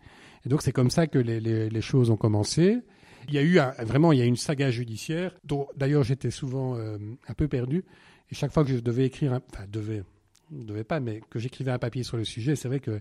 Et 0.45 0.49
donc, 0.49 0.63
c'est 0.63 0.73
comme 0.73 0.91
ça 0.91 1.07
que 1.07 1.21
les, 1.21 1.39
les, 1.39 1.71
les, 1.71 1.81
choses 1.81 2.11
ont 2.11 2.17
commencé. 2.17 2.79
Il 3.29 3.35
y 3.35 3.39
a 3.39 3.43
eu 3.43 3.59
vraiment, 3.85 4.13
il 4.13 4.19
y 4.19 4.23
a 4.23 4.25
une 4.25 4.37
saga 4.37 4.71
judiciaire 4.71 5.35
dont 5.45 5.67
d'ailleurs 5.77 6.03
j'étais 6.03 6.31
souvent 6.31 6.77
un 6.77 7.35
peu 7.35 7.49
perdu. 7.49 7.85
Et 8.31 8.35
chaque 8.35 8.53
fois 8.53 8.65
que 8.65 8.71
je 8.71 8.81
devais 8.81 9.05
écrire, 9.05 9.41
enfin 9.53 9.65
devais, 9.69 10.03
devais 10.51 10.85
pas, 10.85 11.01
mais 11.01 11.21
que 11.31 11.39
j'écrivais 11.39 11.71
un 11.71 11.79
papier 11.79 12.03
sur 12.03 12.17
le 12.17 12.25
sujet, 12.25 12.57
c'est 12.57 12.69
vrai 12.69 12.81
que 12.81 13.01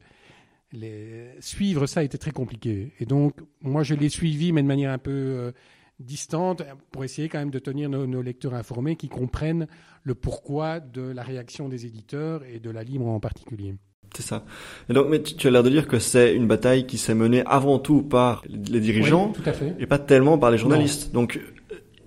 suivre 1.39 1.85
ça 1.85 2.03
était 2.03 2.17
très 2.17 2.31
compliqué. 2.31 2.93
Et 2.99 3.05
donc, 3.05 3.35
moi, 3.61 3.83
je 3.83 3.93
l'ai 3.93 4.09
suivi, 4.09 4.51
mais 4.51 4.61
de 4.61 4.67
manière 4.67 4.91
un 4.91 4.97
peu 4.97 5.11
euh, 5.11 5.51
distante, 5.99 6.63
pour 6.91 7.03
essayer 7.03 7.29
quand 7.29 7.39
même 7.39 7.51
de 7.51 7.59
tenir 7.59 7.89
nos, 7.89 8.21
lecteurs 8.21 8.53
informés, 8.53 8.95
qui 8.95 9.09
comprennent 9.09 9.67
le 10.03 10.15
pourquoi 10.15 10.79
de 10.79 11.01
la 11.01 11.23
réaction 11.23 11.69
des 11.69 11.85
éditeurs 11.85 12.43
et 12.45 12.59
de 12.59 12.69
la 12.69 12.83
libre 12.83 13.07
en 13.07 13.19
particulier. 13.19 13.75
C'est 14.15 14.23
ça. 14.23 14.43
Et 14.89 14.93
donc, 14.93 15.07
mais 15.09 15.21
tu, 15.21 15.47
as 15.47 15.51
l'air 15.51 15.63
de 15.63 15.69
dire 15.69 15.87
que 15.87 15.99
c'est 15.99 16.35
une 16.35 16.47
bataille 16.47 16.85
qui 16.85 16.97
s'est 16.97 17.15
menée 17.15 17.43
avant 17.45 17.79
tout 17.79 18.01
par 18.01 18.43
les 18.49 18.79
dirigeants 18.79 19.31
et 19.79 19.85
pas 19.85 19.99
tellement 19.99 20.37
par 20.37 20.51
les 20.51 20.57
journalistes. 20.57 21.11
Donc, 21.13 21.39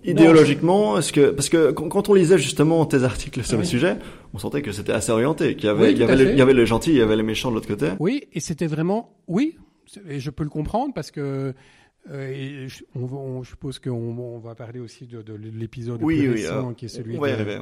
Idéologiquement, 0.06 0.98
est-ce 0.98 1.14
que 1.14 1.30
parce 1.30 1.48
que 1.48 1.70
quand 1.70 2.10
on 2.10 2.12
lisait 2.14 2.36
justement 2.36 2.84
tes 2.84 3.04
articles 3.04 3.42
sur 3.42 3.56
le 3.56 3.64
sujet, 3.64 3.96
on 4.34 4.38
sentait 4.38 4.60
que 4.60 4.70
c'était 4.70 4.92
assez 4.92 5.10
orienté, 5.10 5.56
qu'il 5.56 5.64
y 5.64 5.68
avait 5.68 5.92
il 5.92 5.98
y 5.98 6.02
avait, 6.02 6.16
les, 6.16 6.24
il 6.32 6.38
y 6.38 6.42
avait 6.42 6.52
les 6.52 6.66
gentils, 6.66 6.90
il 6.90 6.98
y 6.98 7.00
avait 7.00 7.16
les 7.16 7.22
méchants 7.22 7.48
de 7.48 7.54
l'autre 7.54 7.68
côté. 7.68 7.92
Oui, 8.00 8.24
et 8.34 8.40
c'était 8.40 8.66
vraiment 8.66 9.16
oui, 9.28 9.56
et 10.06 10.20
je 10.20 10.28
peux 10.28 10.44
le 10.44 10.50
comprendre 10.50 10.92
parce 10.92 11.10
que 11.10 11.54
Euh, 12.10 12.68
je, 12.68 12.84
on, 12.94 13.42
je 13.42 13.48
suppose 13.48 13.78
qu'on 13.78 13.90
on 13.92 14.38
va 14.38 14.54
parler 14.54 14.78
aussi 14.78 15.06
de, 15.06 15.22
de 15.22 15.32
l'épisode 15.32 16.02
oui, 16.02 16.20
oui, 16.20 16.42
récent, 16.42 16.70
euh, 16.70 16.74
qui 16.74 16.84
est 16.84 16.88
celui 16.88 17.16
de, 17.16 17.24
arriver, 17.24 17.58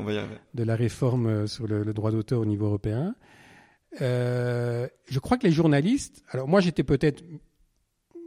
la 0.57 0.74
réforme 0.74 1.26
euh, 1.26 1.46
sur 1.46 1.68
le, 1.68 1.85
le 1.85 1.92
droit 1.94 2.11
d'auteur 2.11 2.40
au 2.40 2.44
niveau 2.44 2.66
européen. 2.66 3.14
Euh, 4.00 4.88
je 5.07 5.18
crois 5.18 5.37
que 5.37 5.46
les 5.46 5.52
journalistes, 5.52 6.24
alors 6.31 6.48
moi 6.48 6.61
j'étais 6.61 6.83
peut-être, 6.83 7.22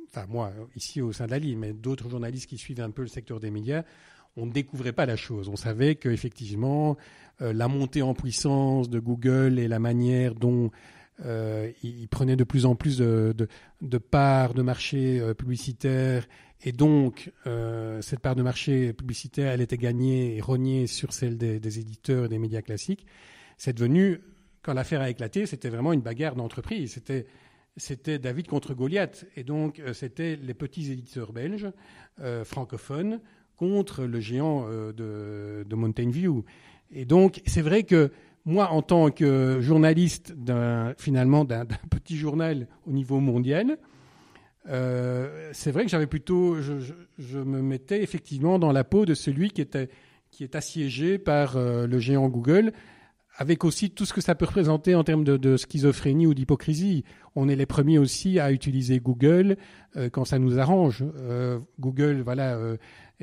enfin 0.09 0.25
moi 0.29 0.53
ici 0.75 1.01
au 1.01 1.11
sein 1.11 1.25
de 1.25 1.31
la 1.31 1.39
Ligue, 1.39 1.57
mais 1.57 1.73
d'autres 1.73 2.09
journalistes 2.09 2.47
qui 2.47 2.57
suivent 2.57 2.81
un 2.81 2.91
peu 2.91 3.01
le 3.01 3.07
secteur 3.07 3.39
des 3.39 3.49
médias, 3.49 3.83
on 4.37 4.45
ne 4.45 4.51
découvrait 4.51 4.93
pas 4.93 5.05
la 5.05 5.15
chose. 5.15 5.49
On 5.49 5.55
savait 5.55 5.95
qu'effectivement, 5.95 6.97
euh, 7.41 7.53
la 7.53 7.67
montée 7.67 8.01
en 8.01 8.13
puissance 8.13 8.89
de 8.89 8.99
Google 8.99 9.59
et 9.59 9.67
la 9.67 9.79
manière 9.79 10.35
dont 10.35 10.71
euh, 11.23 11.71
il 11.83 12.07
prenait 12.09 12.35
de 12.35 12.43
plus 12.43 12.65
en 12.65 12.75
plus 12.75 12.97
de, 12.97 13.47
parts 14.11 14.53
de 14.53 14.61
marché 14.61 15.19
euh, 15.19 15.33
publicitaire 15.33 16.27
et 16.61 16.71
donc 16.71 17.31
cette 18.01 18.21
part 18.21 18.35
de 18.35 18.41
marché 18.41 18.91
publicitaire, 18.93 19.51
elle 19.51 19.61
était 19.61 19.77
gagnée 19.77 20.35
et 20.35 20.41
rognée 20.41 20.87
sur 20.87 21.13
celle 21.13 21.37
des 21.37 21.79
éditeurs 21.79 22.25
et 22.25 22.29
des 22.29 22.39
médias 22.39 22.63
classiques. 22.63 23.05
C'est 23.57 23.73
devenu, 23.73 24.21
quand 24.65 24.73
l'affaire 24.73 25.01
a 25.01 25.09
éclaté, 25.11 25.45
c'était 25.45 25.69
vraiment 25.69 25.93
une 25.93 26.01
bagarre 26.01 26.35
d'entreprise. 26.35 26.99
C'était 27.77 28.19
David 28.19 28.47
contre 28.47 28.73
Goliath. 28.73 29.25
Et 29.35 29.43
donc, 29.43 29.79
euh, 29.79 29.93
c'était 29.93 30.35
les 30.41 30.55
petits 30.55 30.91
éditeurs 30.91 31.33
belges, 31.33 31.67
euh, 32.19 32.43
francophones, 32.43 33.21
contre 33.57 34.05
le 34.05 34.19
géant 34.19 34.65
euh, 34.67 35.63
de, 35.63 35.75
Mountain 35.75 36.09
View. 36.09 36.45
Et 36.91 37.05
donc, 37.05 37.43
c'est 37.45 37.61
vrai 37.61 37.83
que 37.83 38.11
moi, 38.43 38.71
en 38.71 38.81
tant 38.81 39.11
que 39.11 39.59
journaliste 39.61 40.33
finalement 40.97 41.45
d'un, 41.45 41.65
petit 41.91 42.17
journal 42.17 42.67
au 42.87 42.91
niveau 42.91 43.19
mondial, 43.19 43.77
c'est 44.67 45.71
vrai 45.71 45.83
que 45.83 45.91
j'avais 45.91 46.07
plutôt, 46.07 46.59
je, 46.59 47.37
me 47.37 47.61
mettais 47.61 48.01
effectivement 48.01 48.57
dans 48.57 48.71
la 48.71 48.83
peau 48.83 49.05
de 49.05 49.13
celui 49.13 49.49
qui 49.49 49.61
est 49.61 50.55
assiégé 50.55 51.17
par 51.17 51.57
le 51.57 51.99
géant 51.99 52.29
Google, 52.29 52.71
avec 53.37 53.63
aussi 53.65 53.89
tout 53.91 54.05
ce 54.05 54.13
que 54.13 54.21
ça 54.21 54.35
peut 54.35 54.45
représenter 54.45 54.95
en 54.95 55.03
termes 55.03 55.23
de, 55.23 55.57
schizophrénie 55.57 56.27
ou 56.27 56.33
d'hypocrisie. 56.33 57.03
On 57.35 57.49
est 57.49 57.55
les 57.55 57.65
premiers 57.65 57.97
aussi 57.97 58.39
à 58.39 58.51
utiliser 58.51 58.99
Google 58.99 59.57
euh, 59.97 60.09
quand 60.09 60.25
ça 60.25 60.39
nous 60.39 60.59
arrange. 60.59 61.03
Euh, 61.17 61.59
Google, 61.79 62.21
voilà, 62.21 62.55
euh, 62.55 62.77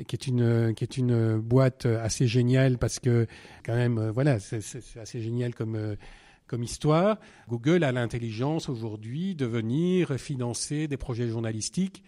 qui 0.07 0.15
est 0.15 0.27
une 0.27 0.73
qui 0.75 0.83
est 0.83 0.97
une 0.97 1.37
boîte 1.37 1.85
assez 1.85 2.27
géniale 2.27 2.77
parce 2.77 2.99
que 2.99 3.27
quand 3.65 3.75
même, 3.75 3.97
euh, 3.97 4.11
voilà, 4.11 4.39
c'est, 4.39 4.61
assez 4.99 5.21
génial 5.21 5.53
comme 5.53 5.75
euh, 5.75 5.95
comme 6.47 6.63
histoire. 6.63 7.19
Google 7.49 7.83
a 7.83 7.91
l'intelligence 7.91 8.69
aujourd'hui 8.69 9.33
de 9.35 9.45
venir 9.45 10.19
financer 10.19 10.87
des 10.87 10.97
projets 10.97 11.27
journalistiques 11.27 12.03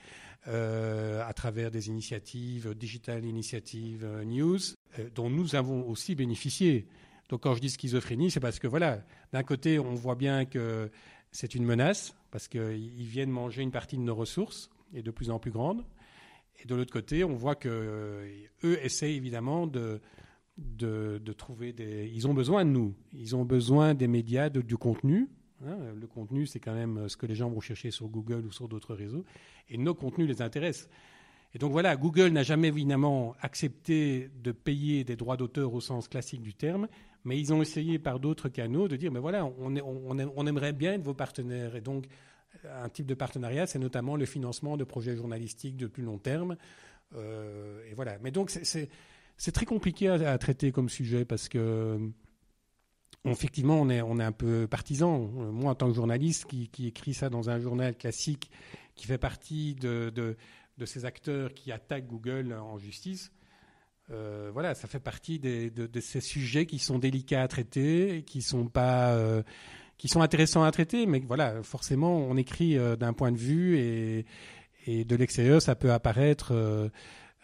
euh, 0.48 1.28
à 1.28 1.34
travers 1.34 1.72
des 1.72 1.88
initiatives, 1.88 2.76
Digital 2.76 3.26
Initiative 3.26 4.06
News, 4.26 4.60
euh, 5.00 5.10
dont 5.16 5.30
nous 5.30 5.56
avons 5.56 5.88
aussi 5.90 6.14
bénéficié. 6.14 6.86
Donc 7.30 7.42
quand 7.42 7.56
je 7.56 7.62
dis 7.62 7.70
schizophrénie, 7.70 8.32
c'est 8.32 8.40
parce 8.40 8.60
que 8.60 8.68
voilà, 8.68 9.04
d'un 9.34 9.44
côté, 9.44 9.80
on 9.80 9.96
voit 9.96 10.16
bien 10.16 10.46
que 10.46 10.90
c'est 11.32 11.56
une 11.56 11.66
menace, 11.66 12.16
parce 12.32 12.48
qu'ils 12.48 13.06
viennent 13.06 13.30
manger 13.30 13.62
une 13.62 13.72
partie 13.72 13.98
de 13.98 14.02
nos 14.02 14.16
ressources, 14.16 14.70
et 14.94 15.02
de 15.02 15.12
plus 15.12 15.30
en 15.30 15.40
plus 15.40 15.52
grande. 15.52 15.84
Et 16.62 16.66
de 16.66 16.76
l'autre 16.76 16.94
côté, 16.94 17.24
on 17.24 17.36
voit 17.36 17.56
que 17.56 17.70
euh, 17.70 18.28
eux 18.64 18.80
essayent 18.84 19.16
évidemment 19.16 19.68
de, 19.68 20.00
trouver 21.38 21.74
des. 21.74 22.10
Ils 22.14 22.28
ont 22.28 22.34
besoin 22.34 22.64
de 22.64 22.70
nous. 22.70 22.96
Ils 23.14 23.36
ont 23.36 23.44
besoin 23.44 23.94
des 23.94 24.08
médias, 24.08 24.50
du 24.50 24.78
contenu. 24.78 25.28
Hein. 25.66 25.78
Le 26.00 26.08
contenu, 26.08 26.46
c'est 26.46 26.60
quand 26.60 26.74
même 26.74 27.10
ce 27.10 27.18
que 27.18 27.26
les 27.26 27.36
gens 27.36 27.50
vont 27.50 27.60
chercher 27.60 27.92
sur 27.92 28.08
Google 28.08 28.46
ou 28.46 28.52
sur 28.52 28.68
d'autres 28.68 28.96
réseaux. 28.96 29.26
Et 29.70 29.78
nos 29.78 29.94
contenus 29.94 30.28
les 30.28 30.42
intéressent. 30.42 30.90
Et 31.56 31.58
donc 31.58 31.72
voilà, 31.72 31.96
Google 31.96 32.28
n'a 32.28 32.44
jamais 32.44 32.68
évidemment 32.68 33.34
accepté 33.42 34.30
de 34.44 34.52
payer 34.52 35.06
des 35.06 35.16
droits 35.16 35.38
d'auteur 35.38 35.74
au 35.74 35.80
sens 35.80 36.10
classique 36.10 36.42
du 36.42 36.54
terme, 36.54 36.90
mais 37.24 37.40
ils 37.40 37.54
ont 37.54 37.62
essayé 37.62 37.98
par 37.98 38.20
d'autres 38.20 38.50
canaux 38.50 38.90
de 38.90 38.98
dire, 38.98 39.10
mais 39.10 39.22
voilà, 39.22 39.46
on, 39.46 40.48
aimerait 40.48 40.74
bien 40.74 40.94
être 40.94 41.04
vos 41.04 41.14
partenaires. 41.14 41.78
Et 41.78 41.82
donc, 41.82 42.08
un 42.70 42.90
type 42.90 43.06
de 43.06 43.14
partenariat, 43.14 43.68
c'est 43.68 43.80
notamment 43.80 44.18
le 44.18 44.26
financement 44.26 44.76
de 44.76 44.84
projets 44.84 45.16
journalistiques 45.16 45.78
de 45.78 45.88
plus 45.88 46.04
long 46.04 46.18
terme. 46.18 46.58
Euh, 47.16 47.90
et 47.90 47.94
voilà. 47.94 48.18
Mais 48.22 48.32
donc, 48.32 48.50
c'est 48.50 49.52
très 49.54 49.66
compliqué 49.66 50.10
à, 50.10 50.38
traiter 50.38 50.74
comme 50.74 50.90
sujet 50.90 51.24
parce 51.24 51.48
que, 51.48 51.98
effectivement, 53.24 53.80
on 53.80 53.90
est, 53.90 54.02
un 54.02 54.32
peu 54.34 54.68
partisan. 54.68 55.20
Moi, 55.20 55.72
en 55.72 55.76
tant 55.76 55.88
que 55.88 55.96
journaliste 55.96 56.48
qui, 56.48 56.86
écrit 56.86 57.14
ça 57.14 57.30
dans 57.30 57.50
un 57.50 57.60
journal 57.62 57.96
classique, 57.96 58.52
qui 58.94 59.08
fait 59.08 59.18
partie 59.18 59.76
de 59.76 60.36
de 60.78 60.86
ces 60.86 61.06
acteurs 61.06 61.54
qui 61.54 61.72
attaquent 61.72 62.08
Google 62.08 62.54
en 62.54 62.78
justice, 62.78 63.32
euh, 64.12 64.52
voilà, 64.54 64.76
ça 64.76 64.88
fait 64.88 65.00
partie 65.00 65.40
des, 65.40 65.72
de, 65.72 65.88
de, 65.88 66.00
ces 66.00 66.22
sujets 66.22 66.66
qui 66.66 66.78
sont 66.78 67.00
délicats 67.00 67.42
à 67.42 67.48
traiter, 67.48 68.24
qui 68.28 68.42
sont 68.42 68.68
pas, 68.68 69.14
euh, 69.14 69.42
qui 69.98 70.08
sont 70.08 70.22
intéressants 70.22 70.64
à 70.64 70.72
traiter, 70.72 71.08
mais 71.08 71.24
voilà, 71.26 71.64
forcément, 71.64 72.16
on 72.18 72.38
écrit 72.38 72.78
euh, 72.78 72.96
d'un 72.96 73.14
point 73.14 73.32
de 73.32 73.38
vue 73.38 73.78
et, 73.78 74.26
et 74.86 75.06
de 75.06 75.16
l'extérieur, 75.16 75.62
ça 75.62 75.74
peut 75.74 75.92
apparaître 75.92 76.54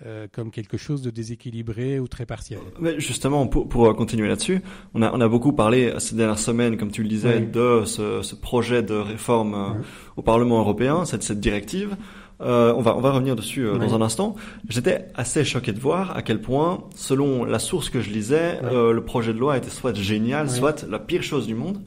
euh, 0.06 0.28
comme 0.32 0.50
quelque 0.50 0.78
chose 0.78 1.04
de 1.04 1.12
déséquilibré 1.12 2.00
ou 2.00 2.08
très 2.08 2.26
partiel. 2.26 2.60
Mais 2.80 3.00
justement, 3.00 3.46
pour, 3.48 3.70
pour 3.70 3.96
continuer 3.96 4.28
là-dessus, 4.28 4.62
on 4.94 5.02
a, 5.04 5.12
on 5.14 5.22
a 5.22 5.28
beaucoup 5.28 5.54
parlé 5.54 5.94
ces 6.00 6.16
dernières 6.16 6.40
semaines, 6.40 6.78
comme 6.78 6.92
tu 6.92 7.04
le 7.04 7.10
disais, 7.10 7.38
oui. 7.38 7.48
de 7.48 7.84
ce, 7.86 8.24
ce, 8.24 8.36
projet 8.36 8.82
de 8.82 8.96
réforme 8.96 9.78
oui. 9.78 9.86
au 10.18 10.22
Parlement 10.24 10.60
européen, 10.60 11.06
cette, 11.06 11.24
cette 11.24 11.40
directive. 11.40 11.98
Euh, 12.42 12.74
on, 12.76 12.82
va, 12.82 12.96
on 12.96 13.02
va 13.02 13.12
revenir 13.12 13.36
dessus 13.36 13.62
euh, 13.62 13.74
ouais. 13.74 13.80
dans 13.80 13.96
un 13.96 14.02
instant. 14.02 14.36
J'étais 14.68 15.08
assez 15.16 15.44
choqué 15.44 15.72
de 15.72 15.80
voir 15.80 16.16
à 16.16 16.22
quel 16.22 16.42
point, 16.42 16.84
selon 16.96 17.46
la 17.46 17.60
source 17.60 17.90
que 17.90 18.02
je 18.02 18.10
lisais, 18.10 18.60
ouais. 18.62 18.70
euh, 18.74 18.94
le 18.94 19.04
projet 19.04 19.34
de 19.34 19.40
loi 19.40 19.58
était 19.58 19.70
soit 19.70 19.96
génial, 19.96 20.48
ouais. 20.48 20.54
soit 20.54 20.86
la 20.90 21.00
pire 21.00 21.24
chose 21.24 21.48
du 21.48 21.56
monde. 21.56 21.80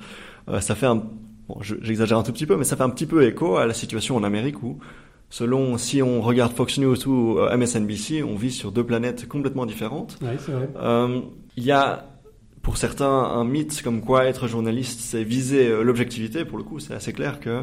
Ça 0.60 0.74
fait 0.74 0.86
un, 0.86 0.96
bon, 1.48 1.58
j'exagère 1.60 2.18
un 2.18 2.22
tout 2.22 2.32
petit 2.32 2.44
peu, 2.44 2.56
mais 2.56 2.64
ça 2.64 2.76
fait 2.76 2.82
un 2.82 2.90
petit 2.90 3.06
peu 3.06 3.26
écho 3.26 3.56
à 3.56 3.66
la 3.66 3.72
situation 3.72 4.14
en 4.14 4.22
Amérique 4.22 4.62
où, 4.62 4.78
selon 5.30 5.78
si 5.78 6.02
on 6.02 6.20
regarde 6.20 6.52
Fox 6.52 6.78
News 6.78 7.08
ou 7.08 7.38
MSNBC, 7.40 8.22
on 8.22 8.36
vit 8.36 8.50
sur 8.50 8.70
deux 8.70 8.84
planètes 8.84 9.26
complètement 9.26 9.64
différentes. 9.64 10.18
Il 11.56 11.64
y 11.64 11.72
a 11.72 12.10
pour 12.60 12.76
certains 12.76 13.06
un 13.06 13.44
mythe 13.44 13.82
comme 13.82 14.02
quoi 14.02 14.26
être 14.26 14.48
journaliste, 14.48 15.00
c'est 15.00 15.24
viser 15.24 15.82
l'objectivité. 15.82 16.44
Pour 16.44 16.58
le 16.58 16.64
coup, 16.64 16.78
c'est 16.78 16.94
assez 16.94 17.14
clair 17.14 17.40
que 17.40 17.62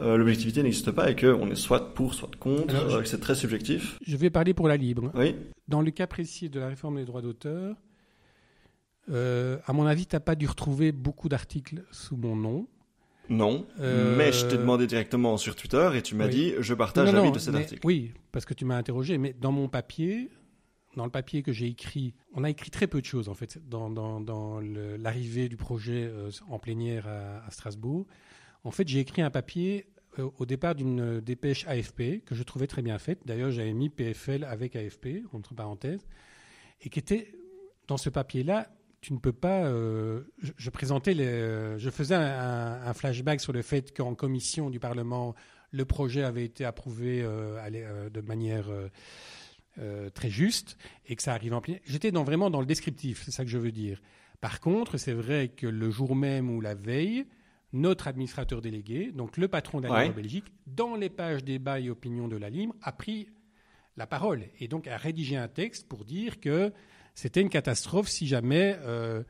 euh, 0.00 0.16
l'objectivité 0.16 0.62
n'existe 0.62 0.92
pas 0.92 1.10
et 1.10 1.16
qu'on 1.16 1.50
est 1.50 1.56
soit 1.56 1.92
pour, 1.94 2.14
soit 2.14 2.30
contre, 2.38 2.74
Alors, 2.74 2.94
euh, 2.94 3.02
que 3.02 3.08
c'est 3.08 3.18
très 3.18 3.34
subjectif. 3.34 3.98
Je 4.06 4.16
vais 4.16 4.30
parler 4.30 4.54
pour 4.54 4.68
la 4.68 4.76
libre. 4.76 5.10
Oui. 5.14 5.34
Dans 5.66 5.82
le 5.82 5.90
cas 5.90 6.06
précis 6.06 6.48
de 6.48 6.60
la 6.60 6.68
réforme 6.68 6.96
des 6.96 7.04
droits 7.04 7.22
d'auteur, 7.22 7.74
euh, 9.10 9.58
à 9.66 9.72
mon 9.72 9.86
avis, 9.86 10.06
tu 10.06 10.14
n'as 10.14 10.20
pas 10.20 10.36
dû 10.36 10.46
retrouver 10.46 10.92
beaucoup 10.92 11.28
d'articles 11.28 11.82
sous 11.90 12.16
mon 12.16 12.36
nom. 12.36 12.68
Non, 13.28 13.66
mais 13.78 14.32
je 14.32 14.46
t'ai 14.46 14.56
demandé 14.56 14.86
directement 14.86 15.36
sur 15.36 15.54
Twitter 15.54 15.90
et 15.94 16.00
tu 16.00 16.14
m'as 16.14 16.24
oui. 16.26 16.30
dit 16.30 16.52
je 16.60 16.72
partage 16.72 17.12
l'avis 17.12 17.30
de 17.30 17.38
cet 17.38 17.52
mais, 17.52 17.60
article. 17.60 17.80
Oui, 17.84 18.12
parce 18.32 18.46
que 18.46 18.54
tu 18.54 18.64
m'as 18.64 18.76
interrogé, 18.76 19.18
mais 19.18 19.34
dans 19.38 19.52
mon 19.52 19.68
papier, 19.68 20.30
dans 20.96 21.04
le 21.04 21.10
papier 21.10 21.42
que 21.42 21.52
j'ai 21.52 21.66
écrit, 21.66 22.14
on 22.32 22.42
a 22.42 22.48
écrit 22.48 22.70
très 22.70 22.86
peu 22.86 23.02
de 23.02 23.04
choses 23.04 23.28
en 23.28 23.34
fait 23.34 23.58
dans, 23.68 23.90
dans, 23.90 24.22
dans 24.22 24.60
l'arrivée 24.62 25.50
du 25.50 25.58
projet 25.58 26.10
en 26.48 26.58
plénière 26.58 27.06
à, 27.06 27.44
à 27.46 27.50
Strasbourg. 27.50 28.06
En 28.64 28.70
fait, 28.70 28.86
j'ai 28.88 29.00
écrit 29.00 29.22
un 29.22 29.30
papier 29.30 29.86
euh, 30.18 30.30
au 30.38 30.46
départ 30.46 30.74
d'une 30.74 31.20
dépêche 31.20 31.66
AFP 31.66 32.24
que 32.24 32.34
je 32.34 32.42
trouvais 32.42 32.66
très 32.66 32.82
bien 32.82 32.98
faite. 32.98 33.20
D'ailleurs, 33.24 33.50
j'avais 33.50 33.72
mis 33.72 33.88
PFL 33.88 34.44
avec 34.44 34.76
AFP, 34.76 35.24
entre 35.32 35.54
parenthèses, 35.54 36.06
et 36.80 36.88
qui 36.88 36.98
était 36.98 37.32
dans 37.86 37.96
ce 37.96 38.10
papier-là. 38.10 38.68
Tu 39.00 39.12
ne 39.12 39.18
peux 39.18 39.32
pas. 39.32 39.64
Euh, 39.64 40.22
je, 40.38 40.70
présentais 40.70 41.14
euh, 41.18 41.78
je 41.78 41.88
faisais 41.88 42.16
un, 42.16 42.92
flashback 42.94 43.40
sur 43.40 43.52
le 43.52 43.62
fait 43.62 43.96
qu'en 43.96 44.14
commission 44.14 44.70
du 44.70 44.80
Parlement, 44.80 45.34
le 45.70 45.84
projet 45.84 46.24
avait 46.24 46.44
été 46.44 46.64
approuvé 46.64 47.22
de 47.22 48.20
manière 48.22 48.66
très 50.14 50.30
juste 50.30 50.78
et 51.06 51.14
que 51.14 51.22
ça 51.22 51.32
arrive 51.32 51.54
en 51.54 51.60
plein. 51.60 51.76
J'étais 51.84 52.10
vraiment 52.10 52.50
dans 52.50 52.60
le 52.60 52.66
descriptif, 52.66 53.22
c'est 53.24 53.30
ça 53.30 53.44
que 53.44 53.50
je 53.50 53.58
veux 53.58 53.70
dire. 53.70 54.00
Par 54.40 54.60
contre, 54.60 54.96
c'est 54.96 55.12
vrai 55.12 55.48
que 55.48 55.66
le 55.68 55.90
jour 55.90 56.16
même 56.16 56.50
ou 56.50 56.60
la 56.60 56.74
veille, 56.74 57.26
notre 57.72 58.08
administrateur 58.08 58.62
délégué, 58.62 59.12
donc 59.12 59.36
le 59.36 59.48
patron 59.48 59.80
de 59.80 59.88
la 59.88 60.04
Libre 60.04 60.16
ouais. 60.16 60.22
Belgique, 60.22 60.46
dans 60.66 60.94
les 60.94 61.10
pages 61.10 61.44
débat 61.44 61.80
et 61.80 61.90
opinion 61.90 62.28
de 62.28 62.36
la 62.36 62.48
Libre, 62.48 62.74
a 62.82 62.92
pris 62.92 63.28
la 63.96 64.06
parole 64.06 64.44
et 64.58 64.68
donc 64.68 64.86
a 64.86 64.96
rédigé 64.96 65.36
un 65.36 65.48
texte 65.48 65.86
pour 65.88 66.04
dire 66.04 66.40
que 66.40 66.72
c'était 67.14 67.40
une 67.40 67.50
catastrophe 67.50 68.08
si 68.08 68.26
jamais 68.26 68.76
euh, 68.82 69.22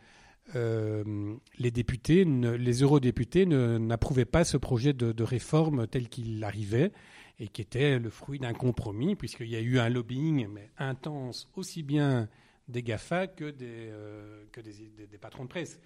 euh, 0.55 1.35
les 1.59 1.71
députés, 1.71 2.25
ne, 2.25 2.51
les 2.51 2.83
eurodéputés 2.83 3.47
n'approuvaient 3.47 4.25
pas 4.25 4.45
ce 4.45 4.57
projet 4.57 4.93
de, 4.93 5.13
de 5.13 5.25
réforme 5.25 5.87
tel 5.87 6.09
qu'il 6.09 6.45
arrivait 6.45 6.93
et 7.41 7.49
qui 7.49 7.63
était 7.63 7.99
le 7.99 8.11
fruit 8.11 8.39
d'un 8.39 8.53
compromis, 8.53 9.17
puisqu'il 9.17 9.49
y 9.49 9.57
a 9.57 9.61
eu 9.61 9.79
un 9.79 9.89
lobbying 9.89 10.49
mais 10.49 10.71
intense 10.79 11.49
aussi 11.57 11.83
bien 11.83 12.29
des 12.69 12.83
GAFA 12.83 13.27
que 13.27 13.51
des, 13.51 13.67
euh, 13.69 14.45
que 14.53 14.61
des, 14.61 14.91
des, 14.97 15.07
des 15.07 15.19
patrons 15.19 15.45
de 15.45 15.49
presse. 15.49 15.81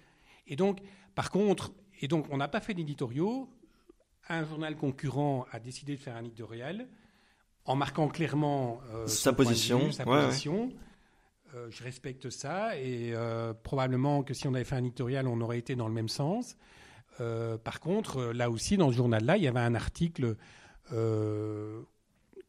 Et 0.47 0.55
donc, 0.55 0.79
par 1.15 1.31
contre, 1.31 1.71
et 2.03 2.09
donc, 2.09 2.25
on 2.31 2.37
n'a 2.37 2.49
pas 2.49 2.59
fait 2.59 2.73
d'éditoriaux. 2.73 3.49
Un 4.27 4.43
journal 4.43 4.75
concurrent 4.75 5.45
a 5.53 5.59
décidé 5.59 5.95
de 5.95 6.01
faire 6.01 6.17
un 6.17 6.25
éditorial. 6.25 6.85
en 7.65 7.77
marquant 7.77 8.09
clairement 8.09 8.81
sa 9.05 9.31
position. 9.31 9.89
sa 9.93 10.03
position. 10.03 10.69
je 11.69 11.83
respecte 11.83 12.29
ça 12.29 12.77
et 12.77 13.13
probablement 13.63 14.21
que 14.21 14.33
si 14.33 14.49
on 14.49 14.53
avait 14.53 14.65
fait 14.65 14.75
un 14.75 14.83
éditorial, 14.83 15.29
on 15.29 15.39
aurait 15.39 15.59
été 15.59 15.77
dans 15.77 15.87
le 15.87 15.93
même 15.93 16.09
sens. 16.09 16.57
par 17.17 17.79
contre, 17.79 18.33
là 18.33 18.49
aussi, 18.49 18.75
dans 18.75 18.91
ce 18.91 18.97
journal-là, 18.97 19.37
il 19.37 19.43
y 19.43 19.47
avait 19.47 19.61
un 19.61 19.75
article 19.75 20.35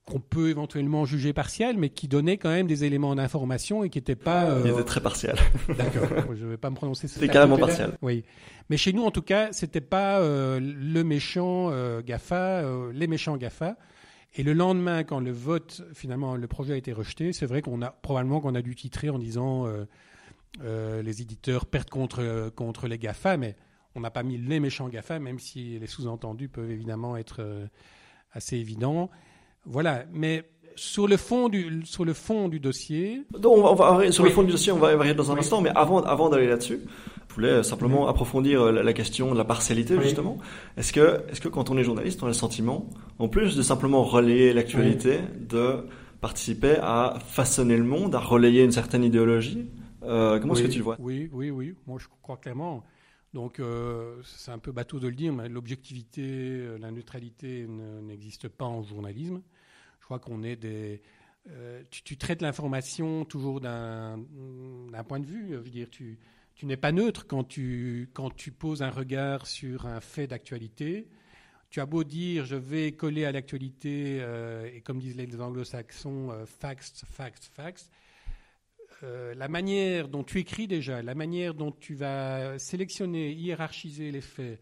qu'on 0.06 0.20
peut 0.20 0.50
éventuellement 0.50 1.06
juger 1.06 1.32
partiel, 1.32 1.78
mais 1.78 1.88
qui 1.88 2.08
donnait 2.08 2.36
quand 2.36 2.50
même 2.50 2.66
des 2.66 2.84
éléments 2.84 3.14
d'information 3.14 3.84
et 3.84 3.90
qui 3.90 3.98
n'était 3.98 4.16
pas. 4.16 4.44
Euh... 4.44 4.62
Il 4.64 4.70
était 4.70 4.84
très 4.84 5.00
partiel. 5.00 5.36
D'accord. 5.78 6.08
je 6.34 6.44
ne 6.44 6.50
vais 6.50 6.56
pas 6.56 6.70
me 6.70 6.76
prononcer. 6.76 7.08
C'était 7.08 7.28
carrément 7.28 7.56
partiel. 7.56 7.96
Oui. 8.02 8.24
Mais 8.68 8.76
chez 8.76 8.92
nous, 8.92 9.02
en 9.02 9.10
tout 9.10 9.22
cas, 9.22 9.52
c'était 9.52 9.80
pas 9.80 10.20
euh, 10.20 10.60
le 10.60 11.04
méchant 11.04 11.70
euh, 11.70 12.02
Gafa, 12.02 12.62
les 12.92 13.06
méchants 13.06 13.36
Gafa. 13.36 13.76
Et 14.36 14.42
le 14.42 14.52
lendemain, 14.52 15.04
quand 15.04 15.20
le 15.20 15.30
vote, 15.30 15.82
finalement, 15.94 16.34
le 16.34 16.46
projet 16.48 16.74
a 16.74 16.76
été 16.76 16.92
rejeté, 16.92 17.32
c'est 17.32 17.46
vrai 17.46 17.62
qu'on 17.62 17.80
a 17.82 17.90
probablement 17.90 18.40
qu'on 18.40 18.56
a 18.56 18.62
dû 18.62 18.74
titrer 18.74 19.08
en 19.08 19.18
disant 19.18 19.68
les 20.60 21.22
éditeurs 21.22 21.66
perdent 21.66 21.90
contre 21.90 22.50
contre 22.56 22.88
les 22.88 22.98
Gafa, 22.98 23.36
mais 23.36 23.54
on 23.94 24.00
n'a 24.00 24.10
pas 24.10 24.24
mis 24.24 24.36
les 24.36 24.58
méchants 24.58 24.88
Gafa, 24.88 25.20
même 25.20 25.38
si 25.38 25.78
les 25.78 25.86
sous-entendus 25.86 26.48
peuvent 26.48 26.70
évidemment 26.70 27.16
être 27.16 27.68
assez 28.32 28.56
évidents. 28.56 29.08
Voilà, 29.66 30.04
mais 30.12 30.44
sur 30.76 31.06
le 31.06 31.16
fond 31.16 31.48
du, 31.48 31.82
sur 31.84 32.04
le 32.04 32.12
fond 32.12 32.48
du 32.48 32.60
dossier. 32.60 33.22
Donc 33.38 33.58
on 33.58 33.74
va, 33.74 34.10
sur 34.10 34.24
le 34.24 34.30
fond 34.30 34.42
du 34.42 34.52
dossier, 34.52 34.72
on 34.72 34.78
va 34.78 34.92
y 34.92 34.94
arriver 34.94 35.14
dans 35.14 35.30
un 35.32 35.38
instant, 35.38 35.60
mais 35.60 35.70
avant, 35.74 36.02
avant 36.02 36.28
d'aller 36.28 36.48
là-dessus, 36.48 36.80
je 37.28 37.34
voulais 37.34 37.62
simplement 37.62 38.06
approfondir 38.06 38.62
euh, 38.62 38.82
la, 38.82 38.92
question 38.92 39.32
de 39.32 39.38
la 39.38 39.44
partialité, 39.44 40.00
justement. 40.00 40.38
Est-ce 40.76 40.92
que, 40.92 41.22
est-ce 41.28 41.40
que 41.40 41.48
quand 41.48 41.70
on 41.70 41.76
est 41.76 41.84
journaliste, 41.84 42.22
on 42.22 42.26
a 42.26 42.28
le 42.28 42.34
sentiment, 42.34 42.88
en 43.18 43.28
plus 43.28 43.56
de 43.56 43.62
simplement 43.62 44.04
relayer 44.04 44.52
l'actualité, 44.52 45.18
de 45.40 45.86
participer 46.20 46.76
à 46.80 47.18
façonner 47.26 47.76
le 47.76 47.84
monde, 47.84 48.14
à 48.14 48.20
relayer 48.20 48.62
une 48.62 48.72
certaine 48.72 49.04
idéologie 49.04 49.68
euh, 50.04 50.38
Comment 50.38 50.54
est-ce 50.54 50.62
que 50.62 50.68
tu 50.68 50.78
le 50.78 50.84
vois? 50.84 50.96
Oui, 51.00 51.28
oui, 51.32 51.50
oui. 51.50 51.74
Moi, 51.86 51.98
je 52.00 52.06
crois 52.22 52.36
clairement. 52.36 52.84
Donc, 53.32 53.58
euh, 53.58 54.14
c'est 54.22 54.52
un 54.52 54.58
peu 54.58 54.70
bateau 54.70 55.00
de 55.00 55.08
le 55.08 55.14
dire, 55.14 55.32
mais 55.32 55.48
l'objectivité, 55.48 56.78
la 56.78 56.92
neutralité 56.92 57.66
n'existe 58.02 58.46
pas 58.46 58.64
en 58.64 58.84
journalisme. 58.84 59.40
Je 60.04 60.06
crois 60.06 60.18
qu'on 60.18 60.42
est 60.42 60.56
des. 60.56 61.00
Euh, 61.48 61.82
tu, 61.90 62.18
traites 62.18 62.42
l'information 62.42 63.24
toujours 63.24 63.62
d'un 63.62 64.18
point 65.08 65.18
de 65.18 65.24
vue. 65.24 65.52
Je 65.52 65.56
veux 65.56 65.70
dire, 65.70 65.88
tu, 65.88 66.18
n'es 66.62 66.76
pas 66.76 66.92
neutre 66.92 67.26
quand 67.26 67.42
tu, 67.42 68.10
quand 68.12 68.28
tu 68.28 68.52
poses 68.52 68.82
un 68.82 68.90
regard 68.90 69.46
sur 69.46 69.86
un 69.86 70.00
fait 70.00 70.26
d'actualité. 70.26 71.08
Tu 71.70 71.80
as 71.80 71.86
beau 71.86 72.04
dire, 72.04 72.44
je 72.44 72.54
vais 72.54 72.92
coller 72.92 73.24
à 73.24 73.32
l'actualité, 73.32 74.18
euh, 74.20 74.68
et 74.74 74.82
comme 74.82 74.98
disent 74.98 75.16
les 75.16 75.40
anglo-saxons, 75.40 76.32
euh, 76.32 76.44
facts, 76.44 77.04
facts, 77.06 77.50
facts. 77.54 77.88
la 79.00 79.48
manière 79.48 80.08
dont 80.08 80.22
tu 80.22 80.38
écris 80.38 80.66
déjà, 80.66 81.00
la 81.00 81.14
manière 81.14 81.54
dont 81.54 81.72
tu 81.72 81.94
vas 81.94 82.58
sélectionner, 82.58 83.32
hiérarchiser 83.32 84.10
les 84.10 84.20
faits, 84.20 84.60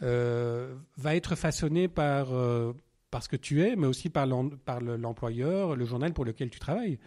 va 0.00 1.14
être 1.14 1.36
façonnée 1.36 1.86
par 1.86 2.34
parce 3.10 3.28
que 3.28 3.36
tu 3.36 3.62
es, 3.62 3.76
mais 3.76 3.86
aussi 3.86 4.08
par 4.10 4.26
l'employeur, 4.26 5.76
le 5.76 5.84
journal 5.84 6.12
pour 6.12 6.24
lequel 6.24 6.50
tu 6.50 6.58
travailles. 6.58 6.98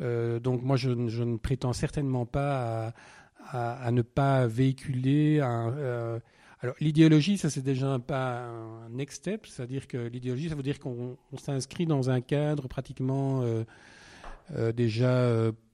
Euh, 0.00 0.38
donc 0.40 0.62
moi, 0.62 0.76
je, 0.76 0.90
ne 0.90 1.36
prétends 1.36 1.72
certainement 1.72 2.26
pas 2.26 2.94
à, 3.50 3.90
ne 3.90 4.02
pas 4.02 4.46
véhiculer 4.46 5.40
un... 5.40 5.72
Euh, 5.76 6.20
alors 6.60 6.76
l'idéologie, 6.78 7.38
ça 7.38 7.50
c'est 7.50 7.62
déjà 7.62 7.98
pas 7.98 8.44
un 8.44 8.88
next 8.90 9.18
step, 9.18 9.46
c'est-à-dire 9.46 9.88
que 9.88 9.98
l'idéologie, 9.98 10.48
ça 10.48 10.54
veut 10.54 10.62
dire 10.62 10.78
qu'on 10.78 11.16
s'inscrit 11.36 11.86
dans 11.86 12.08
un 12.08 12.20
cadre 12.20 12.68
pratiquement 12.68 13.42
euh, 13.42 14.72
déjà 14.72 15.28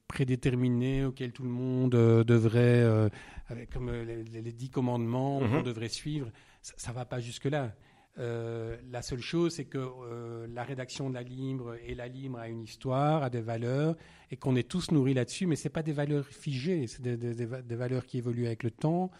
prédéterminé 0.07 1.04
auquel 1.04 1.33
tout 1.33 1.42
le 1.42 1.50
monde 1.50 1.90
devrait, 1.90 3.11
avec 3.48 3.68
comme 3.68 3.90
les, 3.92 4.52
dix 4.52 4.70
commandements, 4.70 5.42
mm-hmm. 5.42 5.59
on 5.59 5.62
devrait 5.62 5.90
suivre. 5.90 6.31
Ça 6.62 6.90
ne 6.90 6.96
va 6.96 7.04
pas 7.04 7.20
jusque-là. 7.20 7.74
Euh, 8.18 8.76
la 8.90 9.02
seule 9.02 9.20
chose, 9.20 9.54
c'est 9.54 9.64
que 9.64 9.78
euh, 9.78 10.46
la 10.52 10.64
rédaction 10.64 11.09
de 11.09 11.14
la 11.14 11.22
Libre 11.22 11.76
et 11.87 11.94
la 11.94 12.09
Libre 12.09 12.38
a 12.38 12.48
une 12.48 12.62
histoire, 12.62 13.22
a 13.22 13.31
des 13.31 13.40
valeurs, 13.40 13.96
et 14.31 14.37
qu'on 14.37 14.57
est 14.57 14.68
tous 14.68 14.90
nourris 14.90 15.14
là-dessus, 15.14 15.46
mais 15.46 15.57
ce 15.57 15.68
pas 15.68 15.83
des 15.83 15.92
valeurs 15.92 16.26
figées, 16.26 16.87
c'est 16.87 17.02
des, 17.02 17.76
valeurs 17.76 18.07
qui 18.07 18.18
évoluent 18.18 18.46
avec 18.46 18.64
le 18.64 18.70
temps. 18.70 19.11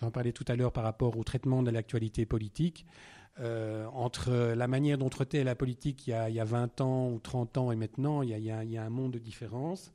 J'en 0.00 0.10
parlais 0.10 0.32
tout 0.32 0.44
à 0.48 0.56
l'heure 0.56 0.72
par 0.72 0.84
rapport 0.84 1.16
au 1.18 1.24
traitement 1.24 1.62
de 1.62 1.70
l'actualité 1.70 2.24
politique. 2.24 2.86
Euh, 3.38 3.84
entre 3.92 4.54
la 4.54 4.66
manière 4.66 4.96
dont 4.96 5.10
traitait 5.10 5.44
la 5.44 5.54
politique 5.54 6.06
il 6.06 6.10
y, 6.10 6.14
a, 6.14 6.30
il 6.30 6.34
y, 6.34 6.40
a, 6.40 6.44
20 6.46 6.80
ans 6.80 7.10
ou 7.10 7.18
30 7.18 7.58
ans 7.58 7.70
et 7.70 7.76
maintenant, 7.76 8.22
il 8.22 8.30
y 8.30 8.50
a, 8.50 8.82
un 8.82 8.90
monde 8.90 9.12
de 9.12 9.18
différence. 9.18 9.92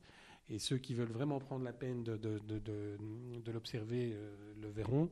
Et 0.48 0.60
ceux 0.60 0.78
qui 0.78 0.94
veulent 0.94 1.10
vraiment 1.10 1.40
prendre 1.40 1.64
la 1.64 1.72
peine 1.72 2.04
de 2.04 3.50
l'observer 3.52 4.16
le 4.60 4.68
verront. 4.68 5.08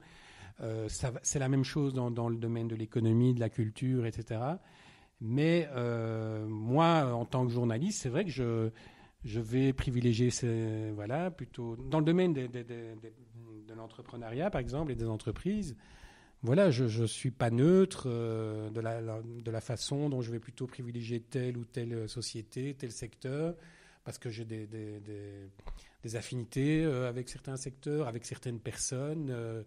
Euh, 0.63 0.89
c'est 1.23 1.39
la 1.39 1.49
même 1.49 1.65
chose 1.65 1.95
dans, 1.95 2.29
le 2.29 2.37
domaine 2.37 2.69
de 2.69 2.77
l'économie, 2.77 3.35
de 3.35 3.41
la 3.41 3.49
culture, 3.49 4.07
etc. 4.07 4.41
Mais 5.21 5.69
euh, 5.73 6.47
moi, 6.47 7.15
en 7.15 7.25
tant 7.25 7.47
que 7.47 7.53
journaliste, 7.53 8.03
c'est 8.03 8.09
vrai 8.09 8.25
que 8.25 8.31
je, 9.25 9.41
vais 9.41 9.73
privilégier 9.73 10.31
voilà, 10.95 11.31
plutôt 11.31 11.77
dans 11.77 11.99
le 11.99 12.05
domaine 12.05 12.33
de 12.33 13.75
l'entrepreneuriat, 13.75 14.51
par 14.51 14.61
exemple, 14.61 14.93
et 14.93 14.97
des 14.97 15.09
entreprises. 15.09 15.77
Voilà, 16.43 16.71
je 16.71 16.85
ne 16.85 17.07
suis 17.07 17.31
pas 17.31 17.51
neutre 17.51 18.05
euh, 18.07 18.71
de, 18.71 19.51
la, 19.51 19.61
façon 19.61 20.09
dont 20.09 20.23
je 20.23 20.31
vais 20.31 20.41
plutôt 20.41 20.67
privilégier 20.67 21.21
telle 21.21 21.59
ou 21.59 21.65
telle 21.65 22.09
société, 22.09 22.75
tel 22.75 22.93
secteur, 22.93 23.55
parce 24.05 24.19
que 24.19 24.31
j'ai 24.31 24.45
des, 24.45 26.17
affinités 26.17 26.85
avec 26.85 27.29
certains 27.29 27.57
secteurs, 27.57 28.09
avec 28.09 28.25
certaines 28.27 28.59
personnes 28.59 29.65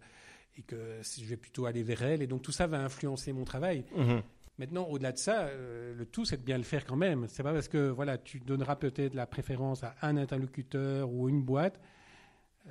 et 0.57 0.61
que 0.61 1.01
je 1.01 1.25
vais 1.25 1.37
plutôt 1.37 1.65
aller 1.65 1.83
vers 1.83 2.03
elle. 2.03 2.21
Et 2.21 2.27
donc 2.27 2.41
tout 2.41 2.51
ça 2.51 2.67
va 2.67 2.79
influencer 2.79 3.33
mon 3.33 3.43
travail. 3.43 3.85
Mhm. 3.95 4.21
Maintenant, 4.59 4.83
au-delà 4.83 5.11
de 5.11 5.17
ça, 5.17 5.45
euh, 5.45 5.95
le 5.95 6.05
tout, 6.05 6.25
c'est 6.25 6.37
de 6.37 6.43
bien 6.43 6.57
le 6.57 6.63
faire 6.63 6.85
quand 6.85 6.95
même. 6.95 7.25
C'est 7.27 7.41
pas 7.41 7.53
parce 7.53 7.67
que 7.67 7.89
voilà, 7.89 8.19
tu 8.19 8.39
donneras 8.39 8.75
peut-être 8.75 9.15
la 9.15 9.25
préférence 9.25 9.83
à 9.83 9.95
un 10.03 10.15
interlocuteur 10.15 11.11
ou 11.11 11.27
une 11.27 11.41
boîte. 11.41 11.79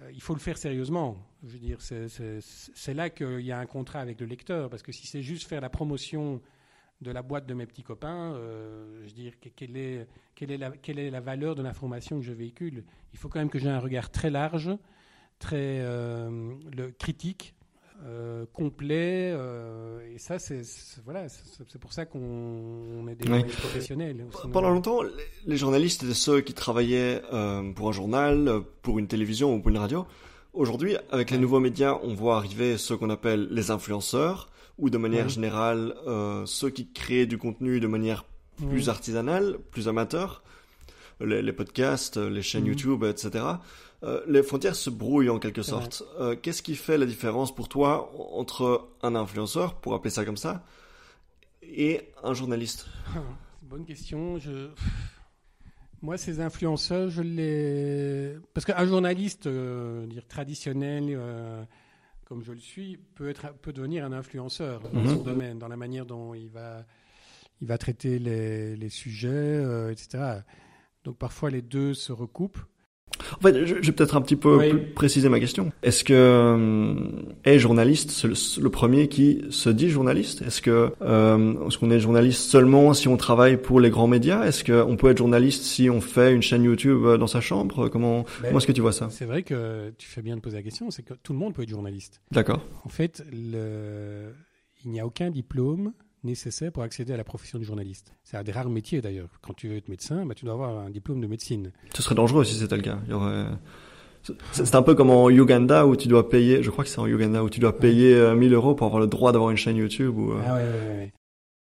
Euh, 0.01 0.11
il 0.13 0.23
faut 0.23 0.35
le 0.35 0.41
faire 0.41 0.57
sérieusement. 0.57 1.19
Je 1.43 1.49
veux 1.49 1.59
dire, 1.59 1.79
c'est 1.81 2.95
là 2.95 3.11
qu'il 3.11 3.41
y 3.41 3.51
a 3.51 3.59
un 3.59 3.67
contrat 3.67 3.99
avec 3.99 4.21
le 4.21 4.27
lecteur. 4.27 4.71
Parce 4.71 4.83
que 4.83 4.93
si 4.93 5.09
c'est 5.09 5.23
juste 5.23 5.49
faire 5.49 5.61
la 5.61 5.71
promotion 5.71 6.41
de 7.01 7.11
la 7.11 7.23
boîte 7.23 7.47
de 7.47 7.55
mes 7.55 7.67
petits 7.67 7.83
copains, 7.83 8.33
euh, 8.35 9.01
je 9.03 9.09
veux 9.09 9.15
dire, 9.15 9.33
quelle 9.57 9.77
est, 9.77 10.07
quelle, 10.37 10.53
est 10.53 10.59
la, 10.59 10.71
quelle 10.71 11.01
est 11.01 11.11
la 11.11 11.21
valeur 11.21 11.57
de 11.57 11.63
l'information 11.63 12.21
que 12.21 12.25
je 12.25 12.33
véhicule? 12.33 12.85
Il 13.13 13.19
faut 13.19 13.29
quand 13.29 13.41
même 13.41 13.51
que 13.51 13.59
j'ai 13.59 13.69
un 13.69 13.81
regard 13.81 14.13
très 14.13 14.31
large, 14.31 14.71
très 15.41 15.81
le, 15.81 16.93
critique 16.97 17.57
euh, 18.05 18.47
complet. 18.53 19.33
Euh, 19.33 20.01
et 20.13 20.19
ça, 20.19 20.39
c'est 20.39 20.63
voilà, 21.05 21.29
c'est 21.29 21.79
pour 21.79 21.93
ça 21.93 22.05
qu'on 22.05 23.07
est 23.09 23.15
des 23.15 23.45
professionnels. 23.45 24.27
Pendant 24.53 24.71
longtemps, 24.71 25.01
les 25.47 25.57
journalistes 25.57 26.03
étaient 26.03 26.15
ceux 26.15 26.41
qui 26.41 26.53
travaillaient 26.53 27.23
euh, 27.33 27.73
pour 27.73 27.89
un 27.89 27.93
journal, 27.93 28.63
pour 28.83 28.99
une 28.99 29.07
télévision 29.07 29.55
ou 29.55 29.61
pour 29.61 29.71
une 29.71 29.79
radio. 29.79 30.07
Aujourd'hui, 30.53 30.97
avec 31.11 31.31
les 31.31 31.39
nouveaux 31.39 31.61
médias, 31.61 31.99
on 32.03 32.15
voit 32.15 32.37
arriver 32.37 32.77
ceux 32.77 32.97
qu'on 32.97 33.11
appelle 33.11 33.49
les 33.51 33.71
influenceurs, 33.71 34.51
ou 34.79 34.91
de 34.91 34.99
manière 34.99 35.29
générale, 35.29 35.95
ceux 36.45 36.71
qui 36.71 36.93
créent 36.93 37.27
du 37.27 37.39
contenu 37.39 37.81
de 37.81 37.87
manière 37.87 38.25
plus 38.69 38.89
artisanale, 38.89 39.59
plus 39.71 39.89
amateur, 39.89 40.43
les, 41.21 41.53
podcasts, 41.53 42.19
les 42.19 42.43
chaînes 42.43 42.65
mhm. 42.65 42.69
YouTube, 42.69 43.05
etc. 43.05 43.45
Euh, 44.05 44.21
les 44.27 44.43
frontières 44.43 44.75
se 44.75 44.91
brouillent 44.91 45.31
en 45.31 45.39
quelque 45.39 45.63
sorte. 45.63 46.03
Euh, 46.19 46.35
qu'est-ce 46.35 46.63
qui 46.63 46.75
fait 46.75 46.99
la 46.99 47.07
différence 47.07 47.55
pour 47.55 47.69
toi 47.69 48.13
entre 48.33 48.89
un 49.03 49.15
influenceur, 49.15 49.75
pour 49.75 49.95
appeler 49.95 50.11
ça 50.11 50.25
comme 50.25 50.37
ça, 50.37 50.65
et 51.63 52.09
un 52.25 52.35
journaliste? 52.35 52.87
Bonne 53.63 53.85
question. 53.85 54.39
Je... 54.39 54.71
Moi, 56.03 56.17
ces 56.19 56.41
influenceurs, 56.41 57.11
je 57.11 57.23
les. 57.23 58.37
Parce 58.55 58.67
qu'un 58.67 58.85
journaliste 58.87 59.47
euh, 59.47 60.05
dire 60.07 60.27
traditionnel, 60.27 61.17
comme 62.25 62.43
je 62.43 62.53
le 62.53 62.59
suis, 62.59 62.99
peut, 63.15 63.29
être, 63.29 63.55
peut 63.55 63.73
devenir 63.73 64.05
un 64.05 64.13
influenceur 64.13 64.81
dans 64.81 65.07
son 65.07 65.19
mhm. 65.19 65.23
domaine, 65.23 65.59
dans 65.61 65.69
la 65.69 65.77
manière 65.77 66.07
dont 66.07 66.35
il 66.35 66.49
va, 66.49 66.85
il 67.61 67.69
va 67.69 67.79
traiter 67.79 68.19
les, 68.19 68.75
les 68.75 68.89
sujets, 68.89 69.63
etc. 69.93 70.41
Donc 71.05 71.19
parfois 71.19 71.51
les 71.51 71.63
deux 71.63 71.95
se 71.95 72.11
recoupent. 72.11 72.59
En 73.39 73.41
fait, 73.41 73.67
je, 73.67 73.75
vais 73.75 73.93
peut-être 73.93 74.17
un 74.17 74.21
petit 74.21 74.37
peu 74.37 74.81
préciser 74.95 75.29
ma 75.29 75.41
question. 75.41 75.73
Est-ce 75.83 76.05
que 76.05 76.13
euh, 76.13 76.97
est 77.45 77.59
journaliste 77.59 78.25
le, 78.25 78.71
premier 78.71 79.09
qui 79.09 79.43
se 79.51 79.71
dit 79.71 79.89
journaliste? 79.89 80.43
Est-ce 80.43 80.63
que 80.63 80.93
euh, 81.03 81.67
est-ce 81.67 81.79
qu'on 81.79 81.91
est 81.91 82.01
journaliste 82.01 82.51
seulement 82.51 82.95
si 82.95 83.09
on 83.09 83.17
travaille 83.17 83.57
pour 83.57 83.81
les 83.81 83.91
grands 83.91 84.07
médias? 84.07 84.45
Est-ce 84.45 84.65
qu'on 84.65 84.97
peut 84.97 85.11
être 85.11 85.19
journaliste 85.19 85.65
si 85.65 85.91
on 85.91 86.01
fait 86.01 86.35
une 86.35 86.43
chaîne 86.43 86.65
YouTube 86.65 87.05
euh, 87.05 87.19
dans 87.19 87.27
sa 87.27 87.41
chambre? 87.41 87.89
Comment 87.89 88.23
ben, 88.23 88.49
comment 88.49 88.59
est-ce 88.59 88.67
que 88.67 88.73
tu 88.73 88.81
vois 88.81 88.93
ça? 88.93 89.09
C'est 89.11 89.27
vrai 89.27 89.43
que 89.43 89.93
tu 89.99 90.09
fais 90.09 90.23
bien 90.23 90.37
de 90.37 90.41
poser 90.41 90.57
la 90.57 90.63
question. 90.63 90.91
C'est 90.91 91.03
que 91.03 91.15
tout 91.15 91.33
le 91.33 91.39
monde 91.39 91.55
peut 91.55 91.63
être 91.63 91.69
journaliste. 91.69 92.21
D'accord. 92.31 92.61
En 92.85 92.89
fait, 92.89 93.25
le... 93.33 94.35
il 94.85 94.91
n'y 94.91 95.01
a 95.01 95.07
aucun 95.07 95.31
diplôme 95.31 95.93
nécessaires 96.25 96.73
pour 96.73 96.83
accéder 96.83 97.13
à 97.13 97.17
la 97.17 97.25
profession 97.25 97.59
de 97.59 97.65
journaliste. 97.65 98.13
C'est 98.25 98.37
un 98.37 98.43
des 98.43 98.53
rares 98.53 98.69
métiers 98.71 99.01
d'ailleurs. 99.01 99.29
Quand 99.41 99.55
tu 99.55 99.69
veux 99.69 99.77
être 99.77 99.89
médecin, 99.89 100.25
bah, 100.27 100.35
tu 100.35 100.45
dois 100.45 100.55
avoir 100.55 100.79
un 100.79 100.91
diplôme 100.91 101.21
de 101.21 101.27
médecine. 101.27 101.73
Ce 101.95 102.03
serait 102.03 102.15
dangereux 102.15 102.45
si 102.45 102.55
c'était 102.55 102.77
le 102.77 102.83
cas. 102.83 102.99
Il 103.07 103.11
y 103.11 103.15
aurait... 103.15 103.47
C'est 104.53 104.75
un 104.77 104.83
peu 104.83 104.95
comme 104.95 105.11
en 105.11 105.29
Uganda 105.31 105.85
où 105.85 105.97
tu 105.97 106.07
dois 106.07 106.29
payer, 106.29 106.63
je 106.63 106.71
crois 106.71 106.85
que 106.85 106.91
c'est 106.91 107.01
en 107.01 107.07
Uganda 107.07 107.43
où 107.43 107.51
tu 107.51 107.59
dois 107.59 107.77
payer 107.77 108.35
1000 108.37 108.53
euros 108.55 108.75
pour 108.77 108.87
avoir 108.87 109.01
le 109.01 109.09
droit 109.09 109.33
d'avoir 109.33 109.51
une 109.51 109.57
chaîne 109.57 109.77
YouTube. 109.77 110.17
Ou, 110.17 110.33
Ah 110.47 110.55
ouais, 110.55 110.61
ouais, 110.61 110.97
ouais. 110.97 111.13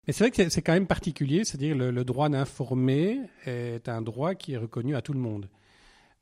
Mais 0.06 0.12
c'est 0.12 0.24
vrai 0.24 0.30
que 0.30 0.48
c'est 0.48 0.62
quand 0.62 0.72
même 0.72 0.86
particulier, 0.86 1.44
c'est-à-dire 1.44 1.76
le, 1.76 1.90
le 1.90 2.04
droit 2.04 2.28
d'informer 2.28 3.18
est 3.46 3.88
un 3.88 4.00
droit 4.00 4.34
qui 4.34 4.52
est 4.52 4.56
reconnu 4.58 4.94
à 4.94 5.02
tout 5.02 5.12
le 5.12 5.18
monde. 5.18 5.48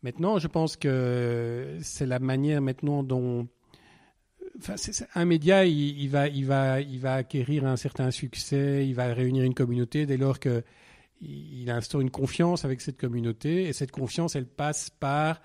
Maintenant, 0.02 0.38
je 0.38 0.48
pense 0.48 0.76
que 0.76 1.76
c'est 1.82 2.06
la 2.06 2.18
manière 2.18 2.62
maintenant 2.62 3.02
dont 3.02 3.46
Un 5.14 5.24
média, 5.24 5.64
il, 5.64 6.00
il, 6.00 6.08
va, 6.08 6.28
il, 6.28 6.46
va, 6.46 6.80
il 6.80 7.00
va 7.00 7.14
acquérir 7.14 7.64
un 7.64 7.76
certain 7.76 8.10
succès, 8.10 8.86
il 8.86 8.94
va 8.94 9.12
réunir 9.12 9.44
une 9.44 9.54
communauté 9.54 10.06
dès 10.06 10.16
lors 10.16 10.38
que 10.38 10.62
il 11.22 11.68
instaure 11.70 12.00
une 12.00 12.10
confiance 12.10 12.64
avec 12.64 12.80
cette 12.80 12.96
communauté, 12.96 13.64
et 13.64 13.72
cette 13.72 13.90
confiance, 13.90 14.36
elle 14.36 14.46
passe 14.46 14.90
par 14.90 15.40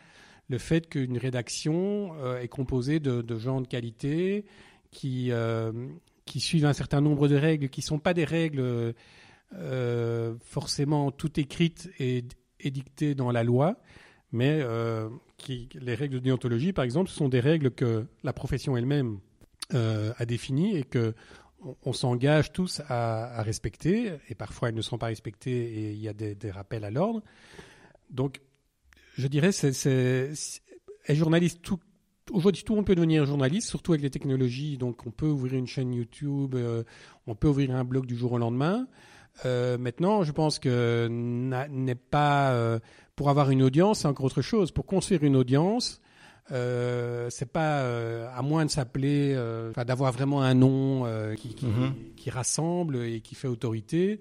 le 0.48 0.58
fait 0.58 0.88
qu'une 0.88 1.18
rédaction 1.18 2.14
euh, 2.20 2.40
est 2.40 2.48
composée 2.48 3.00
de, 3.00 3.38
gens 3.38 3.62
de 3.62 3.68
qualité 3.68 4.46
qui, 4.92 5.32
euh, 5.32 5.72
qui 6.26 6.40
suivent 6.40 6.66
un 6.66 6.74
certain 6.74 7.02
nombre 7.02 7.28
de 7.28 7.36
règles, 7.36 7.70
qui 7.70 7.82
ne 7.82 7.86
sont 7.86 8.00
pas 8.00 8.14
des 8.14 8.24
règles 8.24 8.94
euh, 9.54 10.36
forcément 10.44 11.12
toutes 11.12 11.38
écrites 11.38 11.90
et 12.00 12.24
édictées 12.60 13.16
dans 13.16 13.32
la 13.32 13.44
loi, 13.44 13.78
mais 14.36 14.60
euh, 14.62 15.10
les 15.48 15.96
règles 15.96 16.16
de 16.16 16.20
déontologie, 16.20 16.74
par 16.74 16.84
exemple, 16.84 17.10
sont 17.10 17.30
des 17.30 17.40
règles 17.40 17.72
que 17.72 18.06
la 18.24 18.34
profession 18.34 18.76
elle-même 18.76 19.20
euh, 19.74 20.12
a 20.18 20.26
définies 20.26 20.76
et 20.76 20.84
que 20.84 21.16
on, 21.84 21.94
s'engage 21.94 22.52
tous 22.52 22.82
à, 22.90 23.42
respecter, 23.42 24.12
et 24.30 24.36
parfois 24.36 24.70
elles 24.70 24.76
ne 24.76 24.82
sont 24.82 25.00
pas 25.00 25.08
respectées 25.08 25.52
et 25.52 25.92
il 25.94 26.00
y 26.00 26.08
a 26.08 26.14
des, 26.14 26.52
rappels 26.52 26.84
à 26.84 26.92
l'ordre. 26.92 27.24
Donc, 28.12 28.42
je 29.18 29.28
dirais, 29.28 29.52
c'est, 29.52 30.34
journaliste, 31.10 31.60
aujourd'hui, 32.30 32.64
tout 32.64 32.74
le 32.74 32.78
monde 32.78 32.86
peut 32.86 32.94
devenir 32.94 33.26
journaliste, 33.26 33.70
surtout 33.70 33.94
avec 33.94 34.04
les 34.04 34.12
technologies. 34.12 34.78
Donc, 34.78 35.08
on 35.08 35.12
peut 35.12 35.26
ouvrir 35.30 35.56
une 35.56 35.66
chaîne 35.66 35.92
YouTube, 35.94 36.54
euh, 36.54 36.84
on 37.26 37.34
peut 37.34 37.48
ouvrir 37.48 37.74
un 37.74 37.84
blog 37.84 38.06
du 38.06 38.16
jour 38.16 38.34
au 38.34 38.38
lendemain. 38.38 38.86
Euh, 39.46 39.78
maintenant, 39.78 40.24
je 40.24 40.32
pense 40.32 40.60
que 40.60 41.08
n'est 41.10 41.96
pas 41.96 42.52
euh, 42.52 42.80
pour 43.16 43.30
avoir 43.30 43.50
une 43.50 43.64
audience, 43.64 44.00
c'est 44.00 44.08
encore 44.08 44.26
autre 44.26 44.42
chose. 44.42 44.72
Pour 44.72 44.86
construire 44.86 45.24
une 45.24 45.36
audience, 45.36 46.02
euh, 46.52 47.28
c'est 47.32 47.52
pas 47.52 47.80
euh, 47.80 48.28
à 48.36 48.42
moins 48.42 48.66
de 48.66 48.70
s'appeler, 48.70 49.34
euh, 49.36 49.72
d'avoir 49.86 50.12
vraiment 50.12 50.42
un 50.42 50.54
nom 50.54 51.06
euh, 51.06 51.34
qui, 51.36 51.56
qui, 51.56 51.66
mm-hmm. 51.66 52.16
qui, 52.16 52.30
rassemble 52.30 52.98
et 52.98 53.22
qui 53.22 53.36
fait 53.36 53.48
autorité. 53.48 54.20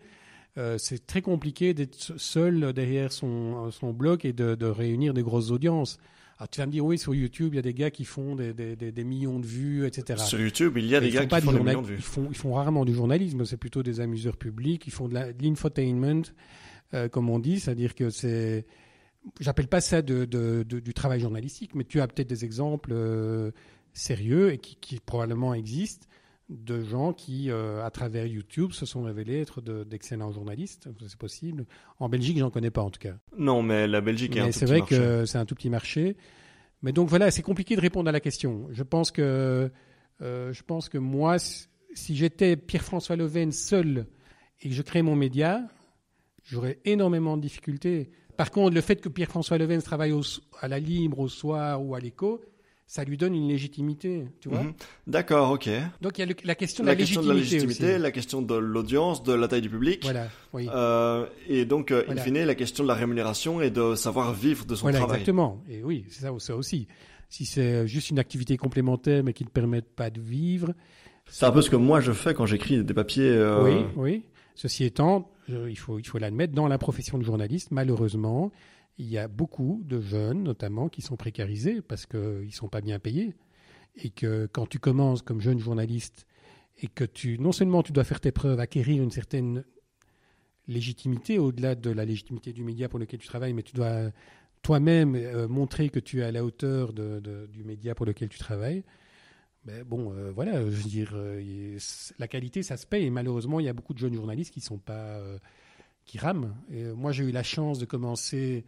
c'est 0.79 1.07
très 1.07 1.21
compliqué 1.21 1.75
d'être 1.75 1.97
seul 2.17 2.73
derrière 2.73 3.13
son, 3.13 3.71
son 3.71 3.93
blog 3.93 4.25
et 4.25 4.33
de, 4.33 4.55
de, 4.55 4.67
réunir 4.67 5.13
des 5.13 5.23
grosses 5.23 5.51
audiences. 5.51 5.99
Alors 6.39 6.49
tu 6.49 6.61
vas 6.61 6.67
me 6.67 6.73
dire 6.73 6.85
oui 6.85 6.99
sur 6.99 7.15
YouTube 7.15 7.55
il 7.55 7.57
y 7.57 7.59
a 7.59 7.63
des 7.63 7.75
gars 7.75 7.91
qui 7.91 8.05
font 8.05 8.35
des, 8.35 8.53
des, 8.53 8.77
des, 8.77 8.91
des 8.91 9.05
millions 9.05 9.39
de 9.39 9.47
vues 9.47 9.87
etc. 9.87 10.23
Sur 10.25 10.41
YouTube 10.41 10.77
il 10.77 10.87
y 10.87 10.97
a 10.97 11.01
des 11.01 11.11
gars 11.11 11.27
qui 11.27 11.41
font 11.41 11.53
des 11.53 11.61
millions 11.61 11.83
de 11.83 11.87
vues. 11.87 11.97
Ils 11.97 12.03
font, 12.03 12.27
ils 12.31 12.37
font 12.37 12.55
rarement 12.55 12.85
du 12.85 12.95
journalisme, 12.95 13.45
c'est 13.45 13.57
plutôt 13.57 13.83
des 13.83 14.01
amuseurs 14.01 14.37
publics. 14.37 14.87
Ils 14.87 14.93
font 14.93 15.09
de 15.09 15.15
l'infotainment 15.41 16.23
euh, 16.93 17.09
comme 17.09 17.31
on 17.31 17.39
dit, 17.39 17.61
c'est-à-dire 17.61 17.95
que 17.95 18.11
c'est 18.11 18.67
j'appelle 19.41 19.69
pas 19.69 19.81
ça 19.81 20.03
de, 20.03 20.25
de, 20.25 20.65
de, 20.69 20.81
du 20.81 20.95
travail 20.95 21.21
journalistique, 21.21 21.75
mais 21.75 21.85
tu 21.85 22.01
as 22.01 22.07
peut-être 22.07 22.29
des 22.29 22.45
exemples 22.45 22.91
euh, 22.93 23.51
sérieux 23.93 24.53
et 24.53 24.59
qui, 24.59 24.77
qui, 24.77 25.01
probablement 25.01 25.55
existent 25.55 26.07
de 26.49 26.83
gens 26.83 27.13
qui, 27.13 27.51
euh, 27.51 27.85
à 27.85 27.91
travers 27.91 28.27
YouTube, 28.27 28.73
se 28.73 28.87
sont 28.87 29.03
révélés 29.03 29.41
être 29.41 29.61
d'excellents 29.85 30.33
journalistes. 30.33 30.89
C'est 31.07 31.19
possible. 31.19 31.67
En 31.99 32.09
Belgique, 32.09 32.39
j'en 32.39 32.51
connais 32.51 32.71
pas 32.71 32.83
en 32.83 32.91
tout 32.91 33.01
cas. 33.01 33.15
Non, 33.39 33.63
mais 33.63 33.87
la 33.87 34.01
Belgique 34.01 34.37
est 34.37 34.41
un 34.41 34.53
C'est 34.53 34.67
vrai 34.67 34.83
que 34.83 35.25
c'est 35.25 35.39
un 35.39 35.47
tout 35.47 35.55
petit 35.55 35.71
marché. 35.71 36.17
Mais 36.83 36.93
donc 36.93 37.09
voilà, 37.09 37.31
c'est 37.31 37.43
compliqué 37.43 37.77
de 37.77 37.81
répondre 37.81 38.09
à 38.09 38.13
la 38.13 38.21
question. 38.21 38.67
Je 38.71 38.83
pense 38.83 39.11
que, 39.11 39.71
euh, 40.21 40.53
je 40.53 40.63
pense 40.63 40.89
que 40.89 40.99
moi, 40.99 41.39
si 41.39 42.15
j'étais 42.15 42.57
Pierre-François 42.57 43.17
Leven 43.17 43.53
seul 43.53 44.07
et 44.61 44.69
que 44.69 44.75
je 44.75 44.83
crée 44.83 45.01
mon 45.01 45.17
média, 45.17 45.63
j'aurais 46.43 46.79
énormément 46.85 47.39
de 47.39 47.43
difficultés 47.43 48.11
par 48.37 48.51
contre, 48.51 48.75
le 48.75 48.81
fait 48.81 48.97
que 48.97 49.09
Pierre-François 49.09 49.59
Leven 49.59 49.81
travaille 49.81 50.13
au, 50.13 50.23
à 50.61 50.69
la 50.69 50.79
Libre, 50.79 51.21
au 51.21 51.29
Soir 51.29 51.85
ou 51.85 51.95
à 51.95 52.01
l'Écho, 52.01 52.41
ça 52.87 53.03
lui 53.05 53.17
donne 53.17 53.35
une 53.35 53.49
légitimité, 53.49 54.27
tu 54.41 54.49
vois. 54.51 54.63
-hmm. 54.63 54.75
D'accord, 55.07 55.51
ok. 55.53 55.69
Donc 56.01 56.19
il 56.19 56.21
y 56.21 56.25
a 56.25 56.27
le, 56.27 56.35
la 56.45 56.55
question 56.55 56.85
la 56.85 56.95
de 56.95 56.95
la 56.95 56.97
question 56.97 57.21
légitimité. 57.23 57.29
de 57.29 57.29
la 57.29 57.35
légitimité, 57.35 57.95
aussi. 57.95 58.03
la 58.03 58.11
question 58.11 58.43
de 58.43 58.55
l'audience, 58.55 59.23
de 59.23 59.33
la 59.33 59.49
taille 59.49 59.63
du 59.63 59.71
public. 59.71 60.01
Voilà, 60.03 60.29
oui. 60.53 60.69
Euh, 60.73 61.27
et 61.49 61.65
donc, 61.65 61.91
euh, 61.91 62.03
voilà. 62.07 62.21
in 62.21 62.25
fine, 62.25 62.45
la 62.45 62.55
question 62.55 62.85
de 62.85 62.89
la 62.89 62.95
rémunération 62.95 63.61
et 63.61 63.71
de 63.71 63.95
savoir 63.95 64.33
vivre 64.35 64.65
de 64.67 64.75
son 64.75 64.83
voilà, 64.83 64.99
travail. 64.99 65.17
Exactement. 65.17 65.63
Et 65.69 65.83
oui, 65.83 66.05
c'est 66.09 66.23
ça, 66.23 66.31
ça 66.39 66.55
aussi. 66.57 66.87
Si 67.31 67.47
c'est 67.47 67.87
juste 67.89 68.11
une 68.11 68.19
activité 68.19 68.57
complémentaire 68.57 69.25
mais 69.25 69.33
qui 69.33 69.45
ne 69.45 69.49
permet 69.49 69.83
pas 69.83 70.11
de 70.11 70.21
vivre. 70.21 70.73
C'est 71.27 71.47
un 71.47 71.53
peu 71.53 71.63
ce 71.63 71.71
que 71.71 71.77
moi 71.77 72.01
je 72.01 72.13
fais 72.13 72.35
quand 72.35 72.47
j'écris 72.47 72.85
des 72.85 72.95
papiers. 72.95 73.31
Euh... 73.31 73.65
Oui, 73.65 73.87
oui. 73.97 74.23
Ceci 74.55 74.85
étant, 74.85 75.31
il 75.49 75.77
faut, 75.77 75.99
il 75.99 76.07
faut 76.07 76.19
l'admettre, 76.19 76.55
dans 76.55 76.69
la 76.69 76.79
profession 76.79 77.19
de 77.19 77.25
journaliste, 77.25 77.73
malheureusement, 77.73 78.53
il 78.99 79.07
y 79.07 79.19
a 79.19 79.29
beaucoup 79.29 79.83
de 79.85 80.01
jeunes, 80.01 80.43
notamment, 80.43 80.89
qui 80.89 81.03
sont 81.03 81.17
précarisés 81.17 81.83
parce 81.83 82.07
qu'ils 82.07 82.47
ne 82.47 82.51
sont 82.51 82.69
pas 82.69 82.81
bien 82.81 82.99
payés. 82.99 83.35
Et 83.97 84.11
que 84.11 84.47
quand 84.53 84.67
tu 84.67 84.79
commences 84.79 85.23
comme 85.23 85.41
jeune 85.41 85.59
journaliste 85.59 86.27
et 86.79 86.89
que 86.89 87.05
tu, 87.05 87.39
non 87.39 87.53
seulement 87.53 87.83
tu 87.83 87.93
dois 87.93 88.05
faire 88.05 88.21
tes 88.21 88.33
preuves, 88.33 88.59
acquérir 88.59 89.03
une 89.03 89.11
certaine 89.11 89.65
légitimité 90.67 91.39
au-delà 91.39 91.75
de 91.75 91.91
la 91.91 92.05
légitimité 92.05 92.53
du 92.53 92.65
média 92.65 92.89
pour 92.89 92.99
lequel 92.99 93.21
tu 93.21 93.29
travailles, 93.29 93.53
mais 93.53 93.63
tu 93.63 93.75
dois 93.75 94.11
toi-même 94.63 95.15
euh, 95.15 95.47
montrer 95.47 95.91
que 95.91 96.01
tu 96.01 96.21
es 96.21 96.25
à 96.25 96.33
la 96.33 96.45
hauteur 96.45 96.93
du 96.93 97.65
média 97.65 97.95
pour 97.95 98.07
lequel 98.07 98.29
tu 98.29 98.39
travailles. 98.39 98.83
Ben 99.65 99.83
bon, 99.85 100.13
euh, 100.13 100.31
voilà, 100.33 100.61
je 100.61 100.77
veux 100.77 100.89
dire, 100.89 101.13
euh, 101.15 101.79
la 102.19 102.29
qualité, 102.29 102.63
ça 102.63 102.77
se 102.77 102.87
paye. 102.87 103.07
Et 103.07 103.11
malheureusement, 103.11 103.61
il 103.61 103.67
y 103.67 103.69
a 103.69 103.73
beaucoup 103.73 103.95
de 103.95 103.99
jeunes 103.99 104.15
journalistes 104.15 104.53
qui 104.53 104.61
sont 104.61 104.79
pas, 104.79 105.21
qui 106.05 106.19
rament. 106.19 106.55
Moi, 106.97 107.13
j'ai 107.13 107.25
eu 107.25 107.31
la 107.31 107.43
chance 107.43 107.79
de 107.79 107.85
commencer 107.85 108.65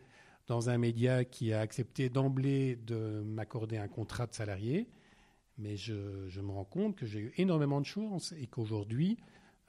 dans 0.47 0.71
un 0.71 0.79
média 0.79 1.25
qui 1.25 1.53
a 1.53 1.61
accepté 1.61 2.09
d'emblée 2.09 2.77
de 2.77 3.23
m'accorder 3.25 3.79
un 3.79 3.89
contrat 3.89 4.27
de 4.27 4.35
salarié, 4.35 4.89
mais 5.59 5.77
je, 5.77 6.29
je 6.29 6.41
me 6.41 6.51
rends 6.51 6.65
compte 6.65 6.97
que 6.97 7.07
j'ai 7.07 7.21
eu 7.21 7.33
énormément 7.37 7.81
de 7.81 7.87
chance 7.87 8.33
et 8.39 8.47
qu'aujourd'hui, 8.47 9.17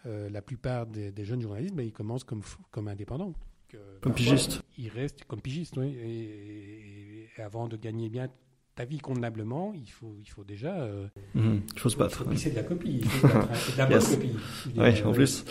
euh, 0.05 0.29
la 0.29 0.41
plupart 0.41 0.85
des, 0.85 1.11
des, 1.11 1.25
jeunes 1.25 1.41
journalistes, 1.41 1.75
ben, 1.75 1.85
ils 1.85 1.93
commencent 1.93 2.23
comme, 2.23 2.43
comme 2.71 2.87
indépendants. 2.87 3.33
Que, 3.67 3.77
comme 4.01 4.13
pigiste 4.13 4.61
Ils 4.77 4.89
restent 4.89 5.25
comme 5.25 5.41
pigistes, 5.41 5.75
oui. 5.77 5.95
Et, 5.97 6.23
et, 6.23 7.29
et, 7.37 7.41
avant 7.41 7.67
de 7.67 7.75
gagner 7.75 8.09
bien 8.09 8.29
ta 8.75 8.85
vie 8.85 8.99
convenablement, 8.99 9.73
il 9.73 9.89
faut, 9.89 10.15
il 10.19 10.29
faut 10.29 10.43
déjà. 10.43 10.75
Euh, 10.75 11.07
mmh, 11.33 11.57
il 11.73 11.79
faut 11.79 11.89
se 11.89 11.97
battre. 11.97 12.23
De 12.23 12.55
la 12.55 12.63
copie. 12.63 12.99
Il 13.01 13.09
faut 13.09 13.27
se 13.27 13.33
battre. 13.33 13.55
C'est 13.55 13.73
de 13.73 13.77
la 13.77 13.89
yes. 13.89 14.09
bonne 14.09 14.19
copie. 14.19 14.37
Oui, 14.77 15.03
en 15.03 15.11
plus. 15.11 15.45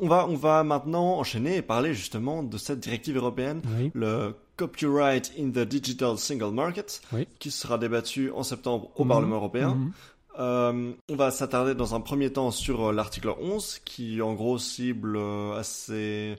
On 0.00 0.06
va, 0.06 0.28
on 0.28 0.36
va 0.36 0.62
maintenant 0.62 1.18
enchaîner 1.18 1.56
et 1.56 1.62
parler 1.62 1.92
justement 1.92 2.44
de 2.44 2.56
cette 2.56 2.78
directive 2.78 3.16
européenne, 3.16 3.62
oui. 3.76 3.90
le 3.94 4.36
Copyright 4.58 5.32
in 5.38 5.50
the 5.50 5.60
Digital 5.66 6.18
Single 6.18 6.52
Market, 6.52 7.00
oui. 7.12 7.26
qui 7.38 7.50
sera 7.50 7.78
débattu 7.78 8.30
en 8.32 8.42
septembre 8.42 8.90
au 8.96 9.04
mmh. 9.04 9.08
Parlement 9.08 9.36
européen. 9.36 9.74
Mmh. 9.74 9.92
Euh, 10.40 10.92
on 11.08 11.16
va 11.16 11.30
s'attarder 11.30 11.74
dans 11.74 11.94
un 11.94 12.00
premier 12.00 12.32
temps 12.32 12.50
sur 12.50 12.92
l'article 12.92 13.34
11, 13.40 13.80
qui 13.84 14.20
en 14.20 14.34
gros 14.34 14.58
cible 14.58 15.18
assez... 15.56 16.36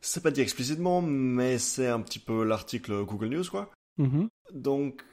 C'est 0.00 0.22
pas 0.22 0.32
dit 0.32 0.40
explicitement, 0.40 1.00
mais 1.00 1.58
c'est 1.58 1.86
un 1.86 2.00
petit 2.00 2.18
peu 2.18 2.42
l'article 2.42 3.04
Google 3.04 3.28
News, 3.28 3.44
quoi. 3.48 3.70
Mmh. 3.98 4.24
Donc, 4.52 5.04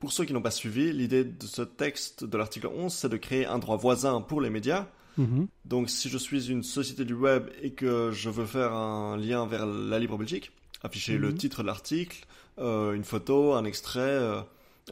pour 0.00 0.12
ceux 0.12 0.26
qui 0.26 0.34
n'ont 0.34 0.42
pas 0.42 0.50
suivi, 0.50 0.92
l'idée 0.92 1.24
de 1.24 1.46
ce 1.46 1.62
texte 1.62 2.24
de 2.24 2.36
l'article 2.36 2.66
11, 2.66 2.92
c'est 2.92 3.08
de 3.08 3.16
créer 3.16 3.46
un 3.46 3.58
droit 3.58 3.78
voisin 3.78 4.20
pour 4.20 4.42
les 4.42 4.50
médias, 4.50 4.86
Mmh. 5.16 5.44
Donc, 5.64 5.90
si 5.90 6.08
je 6.08 6.18
suis 6.18 6.50
une 6.50 6.62
société 6.62 7.04
du 7.04 7.14
web 7.14 7.48
et 7.62 7.72
que 7.72 8.10
je 8.12 8.30
veux 8.30 8.46
faire 8.46 8.72
un 8.72 9.16
lien 9.16 9.46
vers 9.46 9.66
la 9.66 9.98
Libre 9.98 10.18
Belgique, 10.18 10.52
afficher 10.84 11.18
mmh. 11.18 11.22
le 11.22 11.34
titre 11.34 11.62
de 11.62 11.66
l'article, 11.66 12.26
euh, 12.58 12.92
une 12.92 13.04
photo, 13.04 13.54
un 13.54 13.64
extrait, 13.64 14.00
euh, 14.00 14.40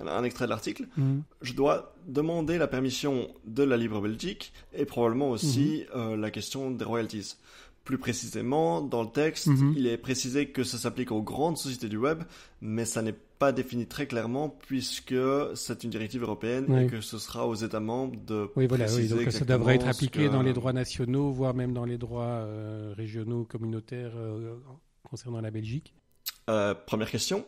un 0.00 0.24
extrait 0.24 0.46
de 0.46 0.50
l'article, 0.50 0.88
mmh. 0.96 1.18
je 1.42 1.52
dois 1.52 1.94
demander 2.08 2.58
la 2.58 2.66
permission 2.66 3.28
de 3.44 3.62
la 3.62 3.76
Libre 3.76 4.00
Belgique 4.00 4.52
et 4.72 4.84
probablement 4.84 5.30
aussi 5.30 5.84
euh, 5.94 6.16
la 6.16 6.30
question 6.30 6.70
des 6.70 6.84
royalties. 6.84 7.36
Plus 7.84 7.98
précisément, 7.98 8.80
dans 8.80 9.02
le 9.02 9.08
texte, 9.08 9.48
il 9.76 9.88
est 9.88 9.96
précisé 9.96 10.46
que 10.46 10.62
ça 10.62 10.78
s'applique 10.78 11.10
aux 11.10 11.20
grandes 11.20 11.58
sociétés 11.58 11.88
du 11.88 11.96
web, 11.96 12.22
mais 12.60 12.84
ça 12.84 13.02
n'est 13.02 13.16
pas 13.42 13.50
défini 13.50 13.86
très 13.86 14.06
clairement 14.06 14.48
puisque 14.48 15.16
c'est 15.54 15.82
une 15.82 15.90
directive 15.90 16.22
européenne 16.22 16.66
oui. 16.68 16.84
et 16.84 16.86
que 16.86 17.00
ce 17.00 17.18
sera 17.18 17.48
aux 17.48 17.56
États 17.56 17.80
membres 17.80 18.14
de 18.24 18.48
oui 18.54 18.68
voilà 18.68 18.86
oui, 18.94 19.08
donc 19.08 19.32
ça 19.32 19.44
devrait 19.44 19.74
être 19.74 19.88
appliqué 19.88 20.28
que... 20.28 20.32
dans 20.32 20.42
les 20.42 20.52
droits 20.52 20.72
nationaux 20.72 21.32
voire 21.32 21.52
même 21.52 21.72
dans 21.72 21.84
les 21.84 21.98
droits 21.98 22.22
euh, 22.22 22.94
régionaux 22.96 23.42
communautaires 23.42 24.12
euh, 24.14 24.54
concernant 25.12 25.42
la 25.42 25.50
Belgique 25.50 25.92
euh, 26.48 26.74
première 26.74 27.10
question 27.10 27.44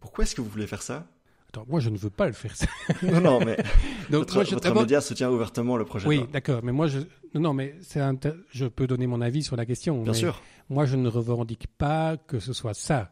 pourquoi 0.00 0.24
est-ce 0.24 0.34
que 0.34 0.42
vous 0.42 0.50
voulez 0.50 0.66
faire 0.66 0.82
ça? 0.82 1.06
Attends, 1.48 1.64
moi 1.66 1.80
je 1.80 1.88
ne 1.88 1.96
veux 1.96 2.10
pas 2.10 2.26
le 2.26 2.34
faire. 2.34 2.54
ça. 2.54 2.66
non, 3.02 3.22
non, 3.22 3.40
mais 3.42 3.56
Donc, 4.10 4.20
votre, 4.20 4.34
moi, 4.34 4.44
je- 4.44 4.54
votre 4.54 4.74
média 4.74 5.00
soutient 5.00 5.30
ouvertement 5.30 5.78
le 5.78 5.86
projet. 5.86 6.06
Oui, 6.06 6.26
d'accord. 6.30 6.60
Mais 6.62 6.72
moi, 6.72 6.88
je, 6.88 6.98
non, 7.32 7.54
mais 7.54 7.74
inter- 7.96 8.34
je 8.50 8.66
peux 8.66 8.86
donner 8.86 9.06
mon 9.06 9.22
avis 9.22 9.42
sur 9.42 9.56
la 9.56 9.64
question. 9.64 10.02
Bien 10.02 10.12
mais 10.12 10.18
sûr. 10.18 10.42
Moi, 10.68 10.84
je 10.84 10.96
ne 10.96 11.08
revendique 11.08 11.68
pas 11.78 12.18
que 12.18 12.38
ce 12.38 12.52
soit 12.52 12.74
ça. 12.74 13.10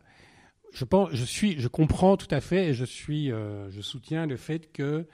Je 0.74 0.84
pense, 0.84 1.08
je 1.12 1.24
suis, 1.24 1.58
je 1.58 1.66
comprends 1.68 2.18
tout 2.18 2.28
à 2.30 2.42
fait 2.42 2.68
et 2.68 2.74
je 2.74 2.84
suis, 2.84 3.32
euh, 3.32 3.70
je 3.70 3.80
soutiens 3.80 4.26
le 4.26 4.36
fait 4.36 4.70
que 4.70 5.06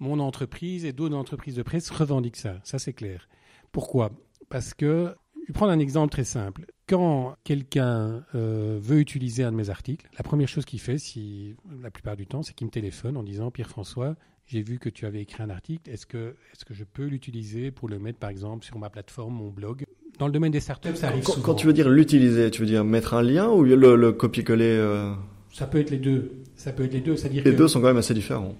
mon 0.00 0.18
entreprise 0.18 0.84
et 0.84 0.92
d'autres 0.92 1.14
entreprises 1.14 1.54
de 1.54 1.62
presse 1.62 1.90
revendiquent 1.90 2.36
ça. 2.38 2.58
Ça, 2.64 2.80
c'est 2.80 2.92
clair. 2.92 3.28
Pourquoi? 3.70 4.10
Parce 4.48 4.74
que, 4.74 5.14
vais 5.50 5.54
prendre 5.54 5.72
un 5.72 5.78
exemple 5.78 6.10
très 6.12 6.24
simple. 6.24 6.66
Quand 6.88 7.36
quelqu'un 7.44 8.24
euh, 8.34 8.78
veut 8.82 8.98
utiliser 8.98 9.44
un 9.44 9.52
de 9.52 9.56
mes 9.56 9.70
articles, 9.70 10.08
la 10.16 10.22
première 10.24 10.48
chose 10.48 10.64
qu'il 10.64 10.80
fait, 10.80 10.98
si, 10.98 11.54
la 11.82 11.90
plupart 11.90 12.16
du 12.16 12.26
temps, 12.26 12.42
c'est 12.42 12.54
qu'il 12.54 12.66
me 12.66 12.72
téléphone 12.72 13.16
en 13.16 13.22
disant 13.22 13.50
Pierre-François, 13.50 14.16
j'ai 14.46 14.62
vu 14.62 14.78
que 14.78 14.88
tu 14.88 15.06
avais 15.06 15.20
écrit 15.20 15.42
un 15.42 15.50
article, 15.50 15.88
est-ce 15.88 16.06
que, 16.06 16.34
est 16.52 16.64
que 16.64 16.74
je 16.74 16.82
peux 16.84 17.06
l'utiliser 17.06 17.70
pour 17.70 17.88
le 17.88 17.98
mettre, 18.00 18.18
par 18.18 18.30
exemple, 18.30 18.64
sur 18.64 18.78
ma 18.78 18.90
plateforme, 18.90 19.34
mon 19.34 19.50
blog? 19.50 19.84
Dans 20.18 20.26
le 20.26 20.32
domaine 20.32 20.50
des 20.50 20.60
startups, 20.60 20.96
ça 20.96 21.08
arrive 21.08 21.22
Quand, 21.22 21.32
souvent. 21.34 21.46
quand 21.46 21.54
tu 21.54 21.66
veux 21.66 21.72
dire 21.72 21.88
l'utiliser, 21.88 22.50
tu 22.50 22.60
veux 22.60 22.66
dire 22.66 22.84
mettre 22.84 23.14
un 23.14 23.22
lien 23.22 23.48
ou 23.48 23.62
le, 23.62 23.94
le 23.94 24.12
copier-coller 24.12 24.64
euh, 24.64 25.14
Ça 25.52 25.66
peut 25.66 25.78
être 25.78 25.90
les 25.90 25.98
deux. 25.98 26.42
Ça 26.56 26.72
peut 26.72 26.84
être 26.84 26.92
les 26.92 27.00
deux. 27.00 27.16
C'est-à-dire 27.16 27.44
Les 27.44 27.52
que... 27.52 27.56
deux 27.56 27.68
sont 27.68 27.80
quand 27.80 27.86
même 27.86 27.96
assez 27.96 28.12
différents. 28.14 28.56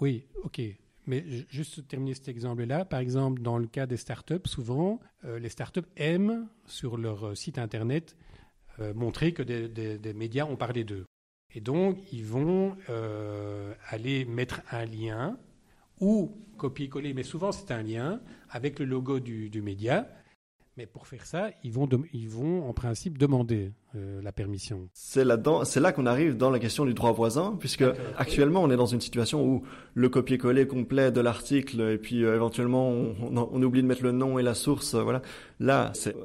Oui, 0.00 0.24
ok. 0.44 0.60
Mais 1.06 1.24
ju- 1.26 1.46
juste 1.48 1.88
terminer 1.88 2.14
cet 2.14 2.28
exemple-là, 2.28 2.84
par 2.84 3.00
exemple, 3.00 3.42
dans 3.42 3.58
le 3.58 3.66
cas 3.66 3.86
des 3.86 3.96
startups, 3.96 4.46
souvent, 4.46 5.00
euh, 5.24 5.38
les 5.38 5.48
startups 5.48 5.80
aiment, 5.96 6.48
sur 6.66 6.96
leur 6.96 7.28
euh, 7.28 7.34
site 7.34 7.58
internet, 7.58 8.16
euh, 8.78 8.94
montrer 8.94 9.32
que 9.32 9.42
des, 9.42 10.14
médias 10.14 10.46
ont 10.46 10.56
parlé 10.56 10.84
d'eux. 10.84 11.06
Et 11.54 11.60
donc, 11.60 11.98
ils 12.12 12.24
vont 12.24 12.78
aller 13.90 14.24
mettre 14.24 14.62
un 14.70 14.86
lien 14.86 15.36
ou 16.00 16.34
copier-coller, 16.56 17.12
mais 17.12 17.24
souvent 17.24 17.52
c'est 17.52 17.70
un 17.72 17.82
lien 17.82 18.22
avec 18.48 18.78
le 18.78 18.86
logo 18.86 19.20
du, 19.20 19.50
du 19.50 19.60
média. 19.60 20.08
Mais 20.78 20.86
pour 20.86 21.06
faire 21.06 21.26
ça, 21.26 21.50
ils 21.62 21.70
vont, 21.72 21.86
ils 22.14 22.28
vont 22.30 22.66
en 22.66 22.72
principe 22.72 23.18
demander 23.18 23.72
euh, 23.94 24.22
la 24.22 24.32
permission. 24.32 24.88
C'est 24.94 25.24
c'est 25.64 25.80
là 25.80 25.92
qu'on 25.92 26.06
arrive 26.06 26.36
dans 26.38 26.48
la 26.48 26.58
question 26.58 26.86
du 26.86 26.94
droit 26.94 27.12
voisin, 27.12 27.56
puisque 27.60 27.84
actuellement 28.16 28.62
on 28.62 28.70
est 28.70 28.76
dans 28.76 28.86
une 28.86 29.00
situation 29.02 29.44
où 29.46 29.62
le 29.94 30.08
copier-coller 30.08 30.66
complet 30.66 31.12
de 31.12 31.20
l'article 31.20 31.80
et 31.82 31.98
puis 31.98 32.24
euh, 32.24 32.34
éventuellement 32.34 32.88
on, 32.88 33.14
on- 33.36 33.48
on 33.52 33.62
oublie 33.62 33.82
de 33.82 33.86
mettre 33.86 34.02
le 34.02 34.12
nom 34.12 34.38
et 34.38 34.42
la 34.42 34.54
source, 34.54 34.94
euh, 34.94 35.02
voilà. 35.02 35.20
Là, 35.60 35.90
c'est 35.94 36.16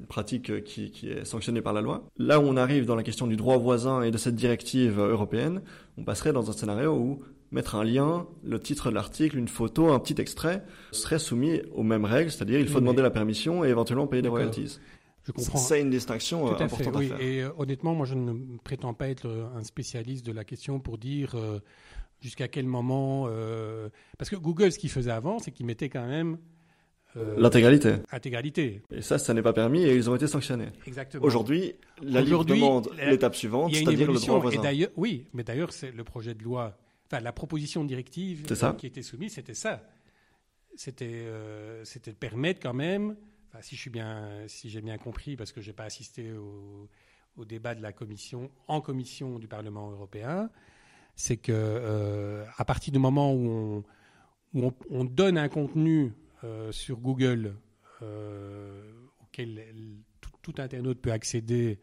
une 0.00 0.06
pratique 0.06 0.64
qui, 0.64 0.90
qui 0.90 1.08
est 1.10 1.24
sanctionnée 1.24 1.62
par 1.62 1.72
la 1.72 1.80
loi. 1.80 2.04
Là 2.18 2.40
où 2.40 2.42
on 2.42 2.56
arrive 2.56 2.86
dans 2.86 2.96
la 2.96 3.04
question 3.04 3.28
du 3.28 3.36
droit 3.36 3.58
voisin 3.58 4.02
et 4.02 4.10
de 4.10 4.18
cette 4.18 4.34
directive 4.34 4.98
européenne, 4.98 5.62
on 5.98 6.02
passerait 6.04 6.32
dans 6.32 6.50
un 6.50 6.52
scénario 6.52 6.94
où 6.96 7.20
mettre 7.54 7.74
un 7.76 7.84
lien, 7.84 8.26
le 8.42 8.60
titre 8.60 8.90
de 8.90 8.94
l'article, 8.94 9.38
une 9.38 9.48
photo, 9.48 9.90
un 9.92 9.98
petit 10.00 10.20
extrait 10.20 10.62
serait 10.92 11.18
soumis 11.18 11.62
aux 11.72 11.82
mêmes 11.82 12.04
règles, 12.04 12.30
c'est-à-dire 12.30 12.58
il 12.60 12.66
faut 12.66 12.74
Oui, 12.74 12.74
mais- 12.74 12.80
demander 12.82 13.02
la 13.02 13.10
permission 13.10 13.64
et 13.64 13.68
éventuellement 13.68 14.06
payer 14.06 14.22
des 14.22 14.28
royalties. 14.28 14.78
Je 15.26 15.32
comprends. 15.32 15.58
C'est 15.58 15.80
une 15.80 15.88
distinction 15.88 16.46
euh, 16.46 16.48
Tout 16.50 16.54
à 16.54 16.68
fait, 16.68 16.74
importante 16.86 16.96
oui. 16.96 17.06
à 17.12 17.16
faire. 17.16 17.26
Et 17.26 17.42
euh, 17.42 17.48
honnêtement, 17.56 17.94
moi, 17.94 18.04
je 18.04 18.14
ne 18.14 18.58
prétends 18.62 18.92
pas 18.92 19.08
être 19.08 19.26
euh, 19.26 19.46
un 19.56 19.64
spécialiste 19.64 20.26
de 20.26 20.32
la 20.32 20.44
question 20.44 20.80
pour 20.80 20.98
dire 20.98 21.32
euh, 21.34 21.60
jusqu'à 22.20 22.46
quel 22.48 22.66
moment. 22.66 23.26
euh, 23.30 23.88
Parce 24.18 24.28
que 24.28 24.36
Google, 24.36 24.70
ce 24.70 24.78
qu'il 24.78 24.90
faisait 24.90 25.10
avant, 25.12 25.38
c'est 25.38 25.50
qu'il 25.50 25.64
mettait 25.64 25.88
quand 25.88 26.06
même 26.06 26.36
euh, 27.16 27.36
L'intégralité. 27.38 27.94
intégralité. 28.10 28.82
Et 28.90 29.00
ça, 29.00 29.16
ça 29.18 29.32
n'est 29.32 29.40
pas 29.40 29.52
permis 29.54 29.84
et 29.84 29.94
ils 29.94 30.10
ont 30.10 30.14
été 30.16 30.26
sanctionnés. 30.26 30.68
Exactement. 30.86 31.24
Aujourd'hui, 31.24 31.74
la 32.02 32.20
Aujourd'hui, 32.20 32.56
demande 32.60 32.90
l'étape 33.08 33.34
suivante, 33.36 33.72
c'est-à-dire 33.74 34.10
le 34.12 34.18
droit. 34.18 34.38
Et 34.38 34.40
voisin. 34.42 34.60
d'ailleurs, 34.62 34.90
oui, 34.96 35.24
mais 35.32 35.44
d'ailleurs, 35.44 35.72
c'est 35.72 35.92
le 35.92 36.02
projet 36.04 36.34
de 36.34 36.42
loi, 36.42 36.76
enfin 37.14 37.22
la 37.22 37.32
proposition 37.32 37.82
de 37.82 37.88
directive 37.88 38.44
euh, 38.50 38.72
qui 38.74 38.86
était 38.86 39.02
soumise, 39.02 39.34
c'était 39.34 39.54
ça. 39.54 39.82
C'était, 40.76 41.24
euh, 41.26 41.84
de 41.84 42.10
permettre 42.12 42.60
quand 42.60 42.74
même, 42.74 43.16
enfin, 43.48 43.62
si 43.62 43.76
je 43.76 43.80
suis 43.80 43.90
bien, 43.90 44.44
si 44.48 44.70
j'ai 44.70 44.80
bien 44.80 44.98
compris, 44.98 45.36
parce 45.36 45.52
que 45.52 45.60
j'ai 45.60 45.72
pas 45.72 45.84
assisté 45.84 46.32
au, 46.32 46.88
au 47.36 47.44
débat 47.44 47.74
de 47.74 47.82
la 47.82 47.92
commission 47.92 48.50
en 48.66 48.80
commission 48.80 49.38
du 49.38 49.46
Parlement 49.46 49.90
européen, 49.90 50.50
c'est 51.14 51.36
que 51.36 51.52
euh, 51.52 52.44
à 52.56 52.64
partir 52.64 52.92
du 52.92 52.98
moment 52.98 53.32
où 53.32 53.48
on, 53.48 53.84
où 54.54 54.64
on, 54.66 54.74
on 54.90 55.04
donne 55.04 55.38
un 55.38 55.48
contenu 55.48 56.12
euh, 56.42 56.72
sur 56.72 56.98
Google 56.98 57.54
euh, 58.02 58.92
auquel 59.22 59.62
tout 60.42 60.54
internaute 60.58 61.00
peut 61.00 61.12
accéder 61.12 61.78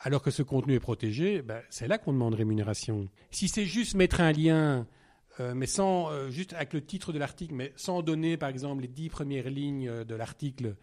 alors 0.00 0.22
que 0.22 0.30
ce 0.30 0.42
contenu 0.42 0.74
est 0.74 0.80
protégé, 0.80 1.42
ben, 1.42 1.60
c'est 1.70 1.88
là 1.88 1.98
qu'on 1.98 2.12
demande 2.12 2.34
rémunération. 2.34 3.08
Si 3.30 3.48
c'est 3.48 3.64
juste 3.64 3.94
mettre 3.94 4.20
un 4.20 4.32
lien, 4.32 4.86
euh, 5.40 5.52
mais 5.54 5.66
sans 5.66 6.10
euh, 6.10 6.30
juste 6.30 6.52
avec 6.54 6.72
le 6.74 6.80
titre 6.84 7.12
de 7.12 7.18
l'article, 7.18 7.54
mais 7.54 7.72
sans 7.76 8.02
donner 8.02 8.36
par 8.36 8.48
exemple 8.48 8.82
les 8.82 8.88
dix 8.88 9.08
premières 9.08 9.48
lignes 9.50 9.88
euh, 9.88 10.04
de 10.04 10.14
l'article, 10.14 10.76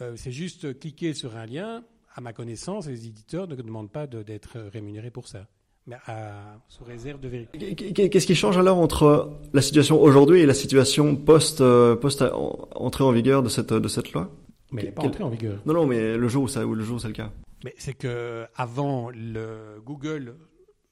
euh, 0.00 0.12
c'est 0.16 0.32
juste 0.32 0.78
cliquer 0.78 1.14
sur 1.14 1.36
un 1.36 1.46
lien. 1.46 1.82
À 2.14 2.20
ma 2.20 2.32
connaissance, 2.34 2.86
les 2.88 3.06
éditeurs 3.06 3.48
ne 3.48 3.54
demandent 3.54 3.90
pas 3.90 4.06
de- 4.06 4.22
d'être 4.22 4.58
rémunérés 4.72 5.10
pour 5.10 5.28
ça, 5.28 5.46
mais 5.86 5.96
à, 6.06 6.58
sous 6.68 6.84
réserve 6.84 7.20
de 7.20 7.28
vérité. 7.28 7.74
Qu'est-ce 7.74 8.26
qui 8.26 8.34
change 8.34 8.58
alors 8.58 8.76
entre 8.78 9.30
la 9.54 9.62
situation 9.62 10.00
aujourd'hui 10.00 10.40
et 10.40 10.46
la 10.46 10.52
situation 10.54 11.16
post, 11.16 11.58
post 12.02 12.20
en- 12.20 12.68
entrée 12.74 13.04
en 13.04 13.12
vigueur 13.12 13.42
de 13.42 13.48
cette, 13.48 13.72
de 13.72 13.88
cette 13.88 14.12
loi? 14.12 14.30
Mais 14.72 14.82
elle 14.82 14.88
n'est 14.88 14.92
pas 14.92 15.02
entrée 15.04 15.24
en 15.24 15.30
vigueur. 15.30 15.60
Non, 15.64 15.72
non, 15.74 15.86
mais 15.86 16.16
le 16.18 16.28
jour 16.28 16.44
où, 16.44 16.48
ça, 16.48 16.66
où 16.66 16.74
le 16.74 16.84
jour 16.84 16.96
où 16.96 16.98
c'est 16.98 17.08
le 17.08 17.14
cas. 17.14 17.30
Mais 17.64 17.74
c'est 17.78 17.94
que 17.94 18.44
avant, 18.56 19.10
le 19.10 19.80
Google 19.84 20.34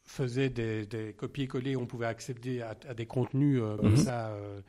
faisait 0.04 0.50
des, 0.50 0.86
des 0.86 1.12
copier-coller, 1.12 1.76
on 1.76 1.86
pouvait 1.86 2.06
accéder 2.06 2.62
à, 2.62 2.74
à 2.88 2.94
des 2.94 3.06
contenus 3.06 3.60
euh, 3.62 3.76
comme 3.76 3.90
Mhm. 3.92 3.96
ça 3.96 4.28
euh, 4.30 4.60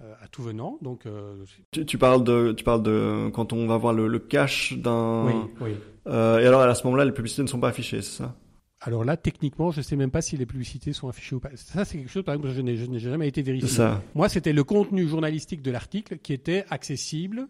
euh, 0.00 0.14
à 0.22 0.28
tout 0.28 0.42
venant. 0.42 0.78
Donc, 0.80 1.06
euh, 1.06 1.44
Tu, 1.72 1.84
tu 1.84 1.98
parles 1.98 2.22
de, 2.24 2.52
tu 2.56 2.64
parles 2.64 2.82
de 2.82 3.30
quand 3.34 3.52
on 3.52 3.66
va 3.66 3.76
voir 3.76 3.92
le, 3.92 4.06
le 4.08 4.18
cache 4.18 4.74
d'un. 4.78 5.26
oui, 5.26 5.50
oui. 5.60 5.76
Euh, 6.06 6.38
et 6.38 6.46
alors 6.46 6.60
à 6.62 6.74
ce 6.74 6.84
moment-là, 6.84 7.04
les 7.04 7.12
publicités 7.12 7.42
ne 7.42 7.48
sont 7.48 7.60
pas 7.60 7.68
affichées, 7.68 8.00
c'est 8.02 8.18
ça? 8.22 8.34
Alors 8.80 9.04
là, 9.04 9.16
techniquement, 9.16 9.72
je 9.72 9.78
ne 9.78 9.82
sais 9.82 9.96
même 9.96 10.12
pas 10.12 10.22
si 10.22 10.36
les 10.36 10.46
publicités 10.46 10.92
sont 10.92 11.08
affichées 11.08 11.34
ou 11.34 11.40
pas. 11.40 11.50
Ça, 11.56 11.84
c'est 11.84 11.98
quelque 11.98 12.10
chose, 12.12 12.22
par 12.22 12.34
exemple, 12.36 12.50
que 12.50 12.54
je 12.54 12.60
n'ai 12.62 12.98
jamais 13.00 13.26
été 13.26 13.42
vérifié. 13.42 13.68
ça. 13.68 14.00
Moi, 14.14 14.28
c'était 14.28 14.52
le 14.52 14.62
contenu 14.62 15.08
journalistique 15.08 15.62
de 15.62 15.72
l'article 15.72 16.18
qui 16.18 16.32
était 16.32 16.64
accessible 16.70 17.48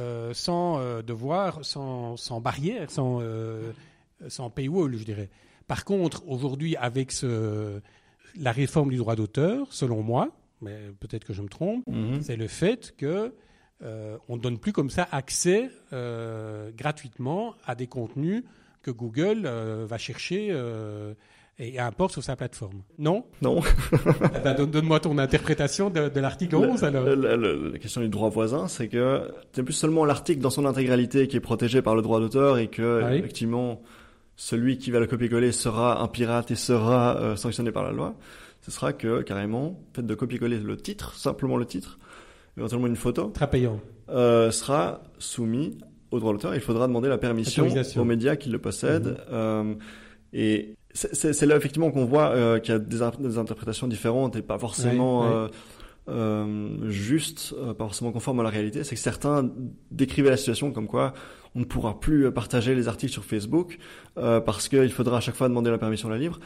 euh, 0.00 0.32
sans 0.34 0.78
euh, 0.78 1.02
devoir, 1.02 1.64
sans, 1.64 2.16
sans 2.16 2.40
barrière, 2.40 2.90
sans, 2.90 3.18
euh, 3.20 3.70
sans 4.28 4.50
paywall, 4.50 4.96
je 4.96 5.04
dirais. 5.04 5.28
Par 5.68 5.84
contre, 5.84 6.26
aujourd'hui, 6.28 6.74
avec 6.76 7.12
ce, 7.12 7.80
la 8.38 8.50
réforme 8.52 8.90
du 8.90 8.96
droit 8.96 9.14
d'auteur, 9.14 9.72
selon 9.72 10.02
moi, 10.02 10.30
mais 10.62 10.78
peut-être 11.00 11.24
que 11.24 11.32
je 11.32 11.42
me 11.42 11.48
trompe, 11.48 11.86
Mhm. 11.86 12.20
c'est 12.22 12.36
le 12.36 12.48
fait 12.48 12.94
que 12.96 13.32
euh, 13.82 14.18
on 14.28 14.36
ne 14.36 14.40
donne 14.42 14.58
plus 14.58 14.72
comme 14.72 14.90
ça 14.90 15.08
accès 15.10 15.70
euh, 15.92 16.70
gratuitement 16.76 17.54
à 17.64 17.74
des 17.74 17.86
contenus 17.86 18.42
que 18.82 18.90
Google 18.90 19.42
euh, 19.46 19.86
va 19.88 19.96
chercher 19.96 20.50
et 21.62 21.78
importe 21.78 22.12
sur 22.12 22.22
sa 22.24 22.34
plateforme. 22.36 22.82
Non 22.98 23.24
Non. 23.42 23.60
Eh 24.34 24.40
ben, 24.42 24.54
donne- 24.54 24.70
Donne-moi 24.70 24.98
ton 25.00 25.18
interprétation 25.18 25.90
de, 25.90 26.08
de 26.08 26.20
l'article 26.20 26.56
11 26.56 26.82
alors. 26.84 27.04
Le- 27.04 27.14
le- 27.14 27.36
le- 27.36 27.70
la 27.72 27.78
question 27.78 28.00
du 28.00 28.08
droit 28.08 28.28
voisin, 28.30 28.66
c'est 28.66 28.88
que 28.88 29.30
c'est 29.52 29.62
plus 29.62 29.74
seulement 29.74 30.04
l'article 30.04 30.40
dans 30.40 30.50
son 30.50 30.64
intégralité 30.64 31.28
qui 31.28 31.36
est 31.36 31.40
protégé 31.40 31.82
par 31.82 31.94
le 31.94 32.02
droit 32.02 32.18
d'auteur 32.18 32.58
et 32.58 32.68
que 32.68 33.02
Ah 33.04 33.08
oui. 33.10 33.18
effectivement 33.18 33.82
celui 34.36 34.78
qui 34.78 34.90
va 34.90 35.00
le 35.00 35.06
copier-coller 35.06 35.52
sera 35.52 36.02
un 36.02 36.08
pirate 36.08 36.50
et 36.50 36.54
sera 36.56 37.16
euh, 37.18 37.36
sanctionné 37.36 37.70
par 37.72 37.82
la 37.84 37.92
loi. 37.92 38.14
Ce 38.62 38.70
sera 38.70 38.92
que 38.94 39.20
carrément, 39.22 39.78
le 39.92 39.96
fait 39.96 40.06
de 40.06 40.14
copier-coller 40.14 40.58
le 40.58 40.76
titre, 40.78 41.14
simplement 41.14 41.56
le 41.58 41.66
titre, 41.66 41.98
éventuellement 42.56 42.86
une 42.86 42.96
photo, 42.96 43.30
Très 43.34 43.50
payant. 43.50 43.80
euh, 44.08 44.50
sera 44.50 45.02
soumis 45.18 45.76
au 46.10 46.20
droit 46.20 46.32
d'auteur. 46.32 46.54
Il 46.54 46.60
faudra 46.62 46.86
demander 46.86 47.08
la 47.08 47.18
permission 47.18 47.66
aux 47.96 48.04
médias 48.04 48.36
qui 48.36 48.48
le 48.48 48.58
possèdent. 48.58 49.08
Mhm. 49.08 49.16
Euh, 49.32 49.74
et 50.32 50.74
c'est- 50.94 51.46
là 51.46 51.56
effectivement 51.56 51.90
qu'on 51.90 52.04
voit 52.04 52.30
euh, 52.30 52.58
qu'il 52.58 52.72
y 52.72 52.76
a 52.76 52.78
des, 52.78 52.98
des 53.20 53.38
interprétations 53.38 53.86
différentes 53.88 54.36
et 54.36 54.42
pas 54.42 54.58
forcément 54.58 55.24
euh, 55.30 55.48
euh, 56.08 56.90
justes, 56.90 57.54
euh, 57.58 57.74
pas 57.74 57.84
forcément 57.84 58.12
conformes 58.12 58.40
à 58.40 58.42
la 58.42 58.50
réalité. 58.50 58.84
C'est 58.84 58.94
que 58.94 59.00
certains 59.00 59.48
décrivaient 59.90 60.30
la 60.30 60.36
situation 60.36 60.72
comme 60.72 60.86
quoi 60.88 61.12
on 61.54 61.60
ne 61.60 61.64
pourra 61.64 61.98
plus 62.00 62.26
euh, 62.26 62.30
partager 62.30 62.74
les 62.74 62.88
articles 62.88 63.12
sur 63.12 63.24
Facebook 63.24 63.78
euh, 64.18 64.40
parce 64.40 64.68
qu'il 64.68 64.90
faudra 64.92 65.18
à 65.18 65.20
chaque 65.20 65.36
fois 65.36 65.48
demander 65.48 65.70
la 65.70 65.78
permission 65.78 66.08
de 66.08 66.14
la 66.14 66.20
libre. 66.20 66.40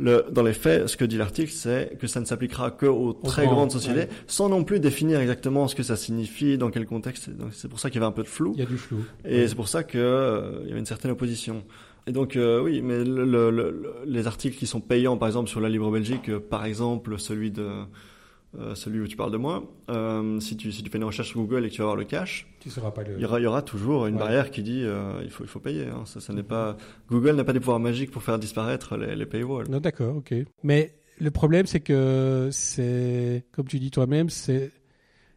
Le, 0.00 0.26
dans 0.30 0.44
les 0.44 0.52
faits, 0.52 0.86
ce 0.86 0.96
que 0.96 1.04
dit 1.04 1.16
l'article, 1.16 1.50
c'est 1.50 1.96
que 1.98 2.06
ça 2.06 2.20
ne 2.20 2.24
s'appliquera 2.24 2.70
que 2.70 2.86
aux 2.86 3.12
très 3.14 3.46
grandes 3.46 3.72
sociétés, 3.72 4.00
ouais. 4.02 4.08
sans 4.28 4.48
non 4.48 4.62
plus 4.62 4.78
définir 4.78 5.18
exactement 5.18 5.66
ce 5.66 5.74
que 5.74 5.82
ça 5.82 5.96
signifie, 5.96 6.56
dans 6.56 6.70
quel 6.70 6.86
contexte. 6.86 7.30
Donc 7.30 7.48
c'est 7.52 7.66
pour 7.66 7.80
ça 7.80 7.90
qu'il 7.90 8.00
y 8.00 8.04
avait 8.04 8.08
un 8.08 8.14
peu 8.14 8.22
de 8.22 8.28
flou. 8.28 8.52
Il 8.54 8.60
y 8.60 8.62
a 8.62 8.66
du 8.66 8.76
flou. 8.78 8.98
Et 9.24 9.48
c'est 9.48 9.56
pour 9.56 9.66
ça 9.66 9.82
que 9.82 9.98
euh, 9.98 10.60
il 10.62 10.68
y 10.68 10.70
avait 10.70 10.78
une 10.78 10.86
certaine 10.86 11.10
opposition. 11.10 11.64
Et 12.08 12.12
donc 12.12 12.36
euh, 12.36 12.62
oui, 12.62 12.80
mais 12.82 13.04
le, 13.04 13.24
le- 13.24 13.50
le- 13.50 13.94
les 14.06 14.26
articles 14.26 14.56
qui 14.56 14.66
sont 14.66 14.80
payants, 14.80 15.16
par 15.18 15.28
exemple 15.28 15.48
sur 15.48 15.60
la 15.60 15.68
Libre 15.68 15.90
Belgique, 15.90 16.28
euh, 16.30 16.40
par 16.40 16.64
exemple 16.64 17.18
celui 17.18 17.50
de 17.50 17.68
euh, 18.58 18.74
celui 18.74 19.00
où 19.00 19.06
tu 19.06 19.14
parles 19.16 19.30
de 19.30 19.36
moi, 19.36 19.62
si 20.40 20.56
tu 20.56 20.72
si 20.72 20.82
tu 20.82 20.90
fais 20.90 20.96
une 20.98 21.04
recherche 21.04 21.28
sur 21.28 21.40
Google 21.40 21.66
et 21.66 21.68
que 21.68 21.74
tu 21.74 21.80
vas 21.82 21.84
voir 21.88 21.96
le 21.96 22.04
cache, 22.04 22.46
Tu 22.60 22.70
pas 22.70 22.92
il 23.14 23.20
y 23.20 23.24
aura 23.26 23.38
il 23.40 23.42
y 23.42 23.46
aura 23.46 23.60
toujours 23.60 24.06
une 24.06 24.14
Ouais. 24.14 24.20
barrière 24.20 24.50
qui 24.50 24.62
dit 24.62 24.84
il 25.22 25.30
faut 25.30 25.44
il 25.44 25.48
faut 25.48 25.60
payer. 25.60 25.84
Hein. 25.86 26.04
Ça, 26.06 26.18
ça 26.20 26.32
n'est 26.32 26.42
pas 26.42 26.76
Google 27.10 27.32
n'a 27.36 27.44
pas 27.44 27.52
des 27.52 27.60
pouvoirs 27.60 27.78
magiques 27.78 28.10
pour 28.10 28.22
faire 28.22 28.38
disparaître 28.38 28.96
les, 28.96 29.14
les 29.14 29.26
paywalls. 29.26 29.68
Non, 29.68 29.80
d'accord, 29.80 30.16
ok. 30.16 30.32
Mais 30.62 30.94
le 31.20 31.30
problème, 31.30 31.66
c'est 31.66 31.80
que 31.80 32.48
c'est, 32.52 33.44
comme 33.52 33.66
tu 33.66 33.78
dis 33.78 33.90
toi-même, 33.90 34.30
c'est 34.30 34.70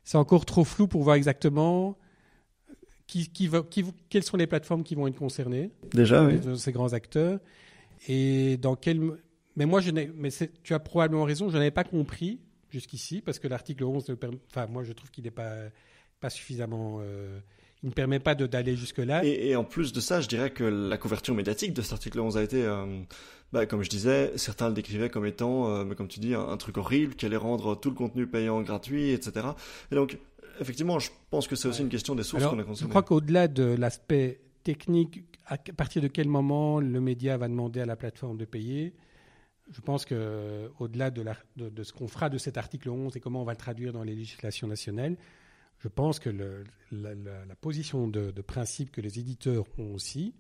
c'est 0.06 0.18
encore 0.18 0.46
trop 0.46 0.64
flou 0.64 0.88
pour 0.88 1.04
voir 1.04 1.16
exactement 1.18 1.98
qui, 3.12 3.28
qui 3.28 3.48
va, 3.48 3.62
qui, 3.62 3.84
quelles 4.10 4.24
sont 4.24 4.38
les 4.38 4.48
plateformes 4.48 4.84
qui 4.84 4.96
vont 4.96 5.06
être 5.06 5.18
concernées? 5.18 5.70
Déjà, 5.94 6.24
oui. 6.24 6.40
Ces 6.58 6.72
grands 6.72 6.94
acteurs. 6.94 7.40
Et 8.08 8.56
dans 8.56 8.78
quel. 8.78 9.02
Mais 9.58 9.66
moi, 9.66 9.82
je. 9.82 9.92
Mais 9.92 10.30
tu 10.64 10.74
as 10.74 10.80
probablement 10.80 11.26
raison, 11.26 11.50
je 11.50 11.58
n'avais 11.58 11.72
pas 11.72 11.84
compris 11.84 12.40
jusqu'ici, 12.70 13.22
parce 13.22 13.38
que 13.38 13.50
l'article 13.50 13.84
11, 13.84 14.16
enfin, 14.50 14.68
moi, 14.68 14.84
je 14.84 14.94
trouve 14.94 15.12
qu'il 15.12 15.26
n'est 15.26 15.32
pas, 15.32 15.56
pas 16.22 16.30
suffisamment. 16.30 17.00
Euh, 17.02 17.42
il 17.84 17.90
ne 17.90 17.94
permet 17.94 18.20
pas 18.20 18.36
d'aller 18.36 18.76
jusque-là. 18.76 19.26
Et, 19.26 19.56
en 19.56 19.64
plus 19.64 19.92
de 19.92 20.00
ça, 20.00 20.22
je 20.22 20.28
dirais 20.28 20.52
que 20.52 20.64
la 20.64 20.98
couverture 20.98 21.34
médiatique 21.34 21.74
de 21.74 21.82
cet 21.82 21.94
article 21.94 22.20
11 22.20 22.38
a 22.38 22.44
été, 22.44 22.64
euh, 22.64 22.86
bah, 23.52 23.66
comme 23.66 23.82
je 23.82 23.90
disais, 23.90 24.32
certains 24.36 24.68
le 24.68 24.76
décrivaient 24.76 25.10
comme 25.10 25.26
étant, 25.26 25.68
euh, 25.68 25.84
mais 25.84 25.96
comme 25.96 26.08
tu 26.08 26.20
dis, 26.20 26.36
un, 26.36 26.58
truc 26.58 26.78
horrible 26.78 27.16
qui 27.16 27.26
allait 27.26 27.38
rendre 27.38 27.74
tout 27.74 27.90
le 27.90 27.96
contenu 27.96 28.28
payant 28.28 28.62
gratuit, 28.62 29.10
etc. 29.10 29.48
Et 29.92 29.96
donc, 29.96 30.20
effectivement, 30.62 31.00
je 31.00 31.10
pense 31.30 31.48
que 31.48 31.56
c'est 31.56 31.68
aussi 31.68 31.82
une 31.82 31.90
question 31.90 32.16
des 32.16 32.24
sources 32.24 32.46
qu'on 32.46 32.60
a 32.60 32.64
consommées. 32.64 32.88
Je 32.88 32.90
crois 32.90 33.04
qu'au-delà 33.04 33.48
de 33.48 33.64
l'aspect 33.64 34.42
technique, 34.64 35.24
à 35.48 35.58
partir 35.58 36.02
de 36.02 36.08
quel 36.08 36.28
moment 36.28 36.80
le 36.80 37.02
média 37.02 37.38
va 37.38 37.48
demander 37.48 37.82
à 37.82 37.86
la 37.86 37.96
plateforme 37.96 38.38
de 38.38 38.46
payer, 38.46 38.94
je 39.72 39.82
pense 39.82 40.06
que 40.06 40.70
au-delà 40.80 41.12
de, 41.12 41.26
de, 41.56 41.84
ce 41.84 41.94
qu'on 41.94 42.08
fera 42.08 42.30
de 42.30 42.38
cet 42.38 42.58
article 42.58 42.90
11 42.90 43.16
et 43.16 43.20
comment 43.20 43.42
on 43.42 43.46
va 43.46 43.54
le 43.54 43.58
traduire 43.58 43.94
dans 43.94 44.04
les 44.04 44.16
législations 44.16 44.68
nationales, 44.68 45.18
je 45.80 45.88
pense 45.88 46.20
que 46.20 46.30
le, 46.30 46.64
la, 46.92 47.56
position 47.56 48.08
de, 48.08 48.30
principe 48.42 48.92
que 48.92 49.02
les 49.02 49.18
éditeurs 49.18 49.66
ont 49.78 49.94
aussi, 49.94 50.36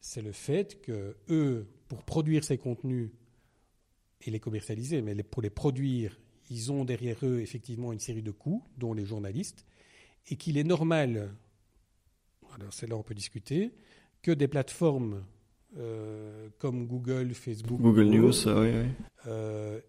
c'est 0.00 0.22
le 0.22 0.32
fait 0.32 0.80
que 0.80 1.16
eux, 1.28 1.66
pour 1.88 2.02
produire 2.04 2.44
ces 2.44 2.56
contenus 2.56 3.10
et 4.22 4.30
les 4.30 4.40
commercialiser, 4.40 5.02
mais 5.02 5.22
pour 5.22 5.42
les 5.42 5.50
produire, 5.50 6.18
ils 6.50 6.72
ont 6.72 6.84
derrière 6.84 7.16
eux 7.22 7.40
effectivement 7.40 7.92
une 7.92 7.98
série 7.98 8.22
de 8.22 8.30
coûts, 8.30 8.62
dont 8.76 8.92
les 8.92 9.04
journalistes, 9.04 9.64
et 10.28 10.36
qu'il 10.36 10.58
est 10.58 10.64
normal, 10.64 11.30
alors 12.54 12.72
c'est 12.72 12.88
là 12.88 12.96
on 12.96 13.02
peut 13.02 13.14
discuter, 13.14 13.70
que 14.22 14.32
des 14.32 14.48
plateformes 14.48 15.22
euh, 15.78 16.48
comme 16.58 16.86
Google, 16.86 17.32
Facebook, 17.34 17.80
Google 17.80 18.04
News, 18.04 18.48
oui, 18.48 18.70
oui. 18.74 18.88
Euh, 19.26 19.80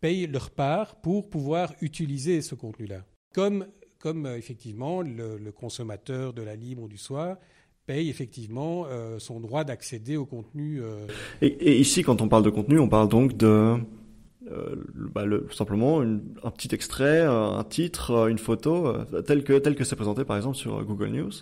payent 0.00 0.26
leur 0.26 0.50
part 0.50 0.96
pour 0.96 1.28
pouvoir 1.28 1.74
utiliser 1.80 2.42
ce 2.42 2.54
contenu-là. 2.54 3.04
Comme 3.32 3.66
comme 4.00 4.26
euh, 4.26 4.36
effectivement 4.36 5.02
le, 5.02 5.38
consommateur 5.52 6.32
de 6.32 6.42
la 6.42 6.56
libre 6.56 6.82
ou 6.82 6.88
du 6.88 6.98
soir 6.98 7.36
paye 7.86 8.08
effectivement 8.08 8.86
euh, 8.88 9.18
son 9.18 9.40
droit 9.40 9.64
d'accéder 9.64 10.16
au 10.16 10.26
contenu. 10.26 10.80
Euh. 10.82 11.06
Et, 11.42 11.78
ici, 11.78 12.02
quand 12.02 12.20
on 12.20 12.28
parle 12.28 12.42
de 12.42 12.50
contenu, 12.50 12.78
on 12.78 12.88
parle 12.88 13.08
donc 13.08 13.36
de 13.36 13.76
bah, 15.14 15.24
simplement 15.52 16.00
un 16.00 16.50
petit 16.50 16.74
extrait, 16.74 17.20
un 17.22 17.64
titre, 17.64 18.28
une 18.28 18.38
photo, 18.38 18.92
tel 19.26 19.44
que 19.44 19.58
tel 19.58 19.74
que 19.74 19.84
c'est 19.84 19.96
présenté 19.96 20.24
par 20.24 20.36
exemple 20.36 20.56
sur 20.56 20.84
Google 20.84 21.08
News. 21.08 21.32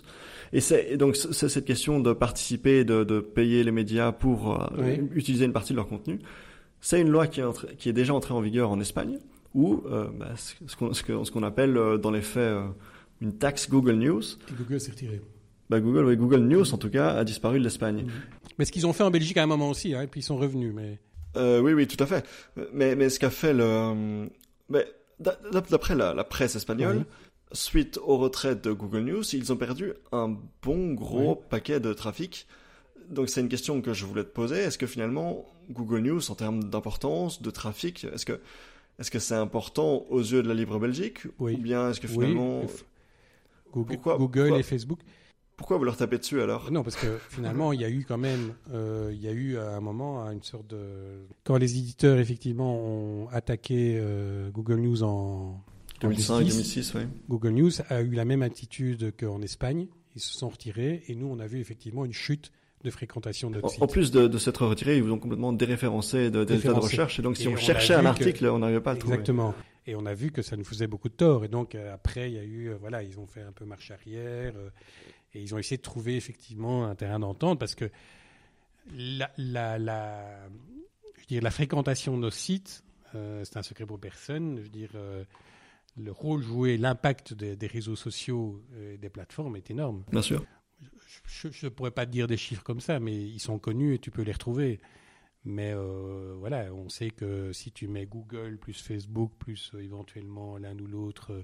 Et 0.53 0.61
c'est 0.61 0.97
donc 0.97 1.15
c'est 1.15 1.49
cette 1.49 1.65
question 1.65 1.99
de 1.99 2.13
participer, 2.13 2.83
de, 2.83 3.03
de 3.03 3.19
payer 3.19 3.63
les 3.63 3.71
médias 3.71 4.11
pour 4.11 4.69
utiliser 5.15 5.45
une 5.45 5.53
partie 5.53 5.73
de 5.73 5.77
leur 5.77 5.87
contenu. 5.87 6.19
C'est 6.81 7.01
une 7.01 7.09
loi 7.09 7.27
qui 7.27 7.41
est, 7.41 7.75
qui 7.77 7.89
est 7.89 7.93
déjà 7.93 8.13
entrée 8.13 8.33
en 8.33 8.41
vigueur 8.41 8.71
en 8.71 8.79
Espagne 8.79 9.19
euh, 9.55 10.07
bah, 10.13 10.33
ce 10.37 11.31
qu'on 11.31 11.43
appelle 11.43 11.77
euh, 11.77 11.97
dans 11.97 12.11
les 12.11 12.21
faits 12.21 12.37
euh, 12.37 12.67
une 13.21 13.33
taxe 13.33 13.69
Google 13.69 13.95
News. 13.95 14.21
Et 14.21 14.53
Google 14.57 14.79
s'est 14.79 14.91
retiré. 14.91 15.21
Bah 15.69 15.79
Google, 15.79 16.05
oui, 16.05 16.15
Google 16.15 16.41
News 16.41 16.73
en 16.73 16.77
tout 16.77 16.89
cas 16.89 17.15
a 17.15 17.23
disparu 17.23 17.59
de 17.59 17.63
l'Espagne. 17.63 18.03
Mm. 18.03 18.09
Mais 18.57 18.65
ce 18.65 18.71
qu'ils 18.71 18.87
ont 18.87 18.93
fait 18.93 19.03
en 19.03 19.11
Belgique 19.11 19.37
à 19.37 19.43
un 19.43 19.47
moment 19.47 19.69
aussi, 19.69 19.93
hein, 19.93 20.01
et 20.01 20.07
puis 20.07 20.21
ils 20.21 20.23
sont 20.23 20.37
revenus. 20.37 20.73
Mais 20.73 20.99
oui, 21.35 21.73
oui, 21.73 21.87
tout 21.87 22.01
à 22.03 22.07
fait. 22.07 22.25
Mais, 22.73 22.95
mais 22.95 23.09
ce 23.09 23.19
qu'a 23.19 23.29
fait 23.29 23.53
le, 23.53 24.29
mais, 24.69 24.85
d'après 25.19 25.95
la, 25.95 26.23
presse 26.23 26.55
espagnole, 26.55 27.05
suite 27.51 27.99
au 28.03 28.17
retrait 28.17 28.55
de 28.55 28.71
Google 28.71 29.01
News, 29.01 29.23
ils 29.33 29.51
ont 29.51 29.57
perdu 29.57 29.93
un 30.11 30.37
bon 30.61 30.93
gros 30.93 31.35
paquet 31.35 31.79
de 31.79 31.93
trafic. 31.93 32.47
Donc 33.09 33.29
c'est 33.29 33.41
une 33.41 33.49
question 33.49 33.81
que 33.81 33.93
je 33.93 34.05
voulais 34.05 34.23
te 34.23 34.29
poser. 34.29 34.57
Est-ce 34.57 34.77
que 34.77 34.85
finalement 34.85 35.45
Google 35.71 36.01
News, 36.01 36.31
en 36.31 36.35
termes 36.35 36.63
d'importance, 36.63 37.41
de 37.41 37.49
trafic, 37.49 38.05
est-ce 38.05 38.25
que 38.25 38.39
est-ce 38.99 39.11
que 39.11 39.19
c'est 39.19 39.35
important 39.35 40.05
aux 40.09 40.19
yeux 40.19 40.43
de 40.43 40.47
la 40.47 40.53
Libre 40.53 40.77
Belgique? 40.77 41.21
Oui. 41.39 41.55
Ou 41.55 41.57
bien 41.57 41.89
est-ce 41.89 41.99
que 41.99 42.07
finalement. 42.07 42.63
Google, 43.71 43.97
Google 44.17 44.59
et 44.59 44.63
Facebook. 44.63 44.99
Pourquoi 45.59 45.77
vous 45.77 45.83
leur 45.83 45.97
tapez 45.97 46.17
dessus 46.17 46.41
alors? 46.41 46.71
Non, 46.71 46.83
parce 46.83 46.95
que 46.95 47.17
finalement, 47.29 47.73
il 47.73 47.81
y 47.81 47.83
a 47.83 47.89
eu 47.89 48.05
quand 48.07 48.17
même, 48.17 48.53
euh, 48.73 49.11
il 49.13 49.21
y 49.21 49.27
a 49.27 49.33
eu 49.33 49.57
à 49.57 49.75
un 49.75 49.81
moment 49.81 50.21
une 50.31 50.41
sorte 50.41 50.67
de. 50.67 50.77
Quand 51.43 51.57
les 51.57 51.77
éditeurs 51.77 52.17
effectivement 52.17 52.77
ont 52.77 53.27
attaqué 53.27 53.97
euh, 53.99 54.51
Google 54.51 54.79
News 54.79 55.03
en 55.03 55.61
2005-2006, 56.01 56.93
oui. 56.95 57.01
Google 57.27 57.49
News 57.49 57.71
a 57.89 57.99
eu 57.99 58.11
la 58.11 58.23
même 58.23 58.41
attitude 58.41 59.13
qu'en 59.19 59.41
Espagne. 59.41 59.87
Ils 60.15 60.21
se 60.21 60.33
sont 60.33 60.47
retirés 60.47 61.03
et 61.09 61.15
nous, 61.15 61.27
on 61.27 61.39
a 61.39 61.45
vu 61.45 61.59
effectivement 61.59 62.05
une 62.05 62.13
chute 62.13 62.53
de 62.85 62.89
fréquentation 62.89 63.49
de 63.49 63.61
En 63.81 63.87
plus 63.87 64.11
de, 64.11 64.37
s'être 64.37 64.65
retiré, 64.65 64.95
ils 64.95 65.03
vous 65.03 65.11
ont 65.11 65.19
complètement 65.19 65.51
déréférencé 65.51 66.31
de, 66.31 66.45
des 66.45 66.53
résultats 66.53 66.73
de 66.73 66.79
recherche. 66.79 67.19
Et 67.19 67.21
donc, 67.21 67.35
si 67.35 67.49
on, 67.49 67.57
cherchait 67.57 67.95
un 67.95 68.05
article, 68.05 68.47
on 68.47 68.59
n'arrivait 68.59 68.79
pas 68.79 68.91
à 68.91 68.93
le 68.93 68.99
trouver. 68.99 69.15
Exactement. 69.15 69.53
Et 69.87 69.95
on 69.95 70.05
a 70.05 70.13
vu 70.13 70.31
que 70.31 70.41
ça 70.41 70.55
nous 70.55 70.63
faisait 70.63 70.87
beaucoup 70.87 71.09
de 71.09 71.15
tort. 71.15 71.43
Et 71.43 71.49
donc, 71.49 71.75
euh, 71.75 71.93
après, 71.93 72.31
il 72.31 72.35
y 72.35 72.39
a 72.39 72.43
eu, 72.43 72.71
voilà, 72.79 73.03
ils 73.03 73.19
ont 73.19 73.27
fait 73.27 73.41
un 73.41 73.51
peu 73.51 73.65
marche 73.65 73.91
arrière. 73.91 74.53
Euh, 75.35 75.39
et 75.39 75.41
ils 75.41 75.53
ont 75.55 75.57
essayé 75.57 75.77
de 75.77 75.81
trouver 75.81 76.15
effectivement 76.15 76.85
un 76.85 76.95
terrain 76.95 77.19
d'entente 77.19 77.59
parce 77.59 77.75
que 77.75 77.89
la, 78.91 79.29
la, 79.37 79.77
la, 79.77 80.47
je 81.15 81.19
veux 81.21 81.25
dire, 81.27 81.41
la 81.41 81.51
fréquentation 81.51 82.15
de 82.17 82.21
nos 82.21 82.31
sites, 82.31 82.83
c'est 83.13 83.57
un 83.57 83.63
secret 83.63 83.85
pour 83.85 83.99
personne. 83.99 84.57
Je 84.57 84.63
veux 84.63 84.69
dire, 84.69 84.91
le 84.93 86.11
rôle 86.11 86.41
joué, 86.41 86.77
l'impact 86.77 87.33
des, 87.33 87.55
des, 87.55 87.67
réseaux 87.67 87.95
sociaux 87.95 88.63
et 88.79 88.97
des 88.97 89.09
plateformes 89.09 89.55
est 89.55 89.69
énorme. 89.69 90.03
Bien 90.11 90.21
sûr 90.21 90.43
je 91.25 91.65
ne 91.65 91.69
pourrais 91.69 91.91
pas 91.91 92.05
te 92.05 92.11
dire 92.11 92.27
des 92.27 92.37
chiffres 92.37 92.63
comme 92.63 92.81
ça, 92.81 92.99
mais 92.99 93.15
ils 93.15 93.39
sont 93.39 93.59
connus 93.59 93.95
et 93.95 93.99
tu 93.99 94.11
peux 94.11 94.21
les 94.21 94.31
retrouver. 94.31 94.79
Mais 95.45 95.73
euh, 95.73 96.35
voilà, 96.37 96.73
on 96.73 96.89
sait 96.89 97.11
que 97.11 97.53
si 97.53 97.71
tu 97.71 97.87
mets 97.87 98.05
Google 98.05 98.57
plus 98.57 98.81
Facebook 98.81 99.31
plus 99.39 99.71
euh, 99.73 99.81
éventuellement 99.81 100.57
l'un 100.57 100.77
ou 100.77 100.85
l'autre, 100.85 101.31
euh, 101.31 101.43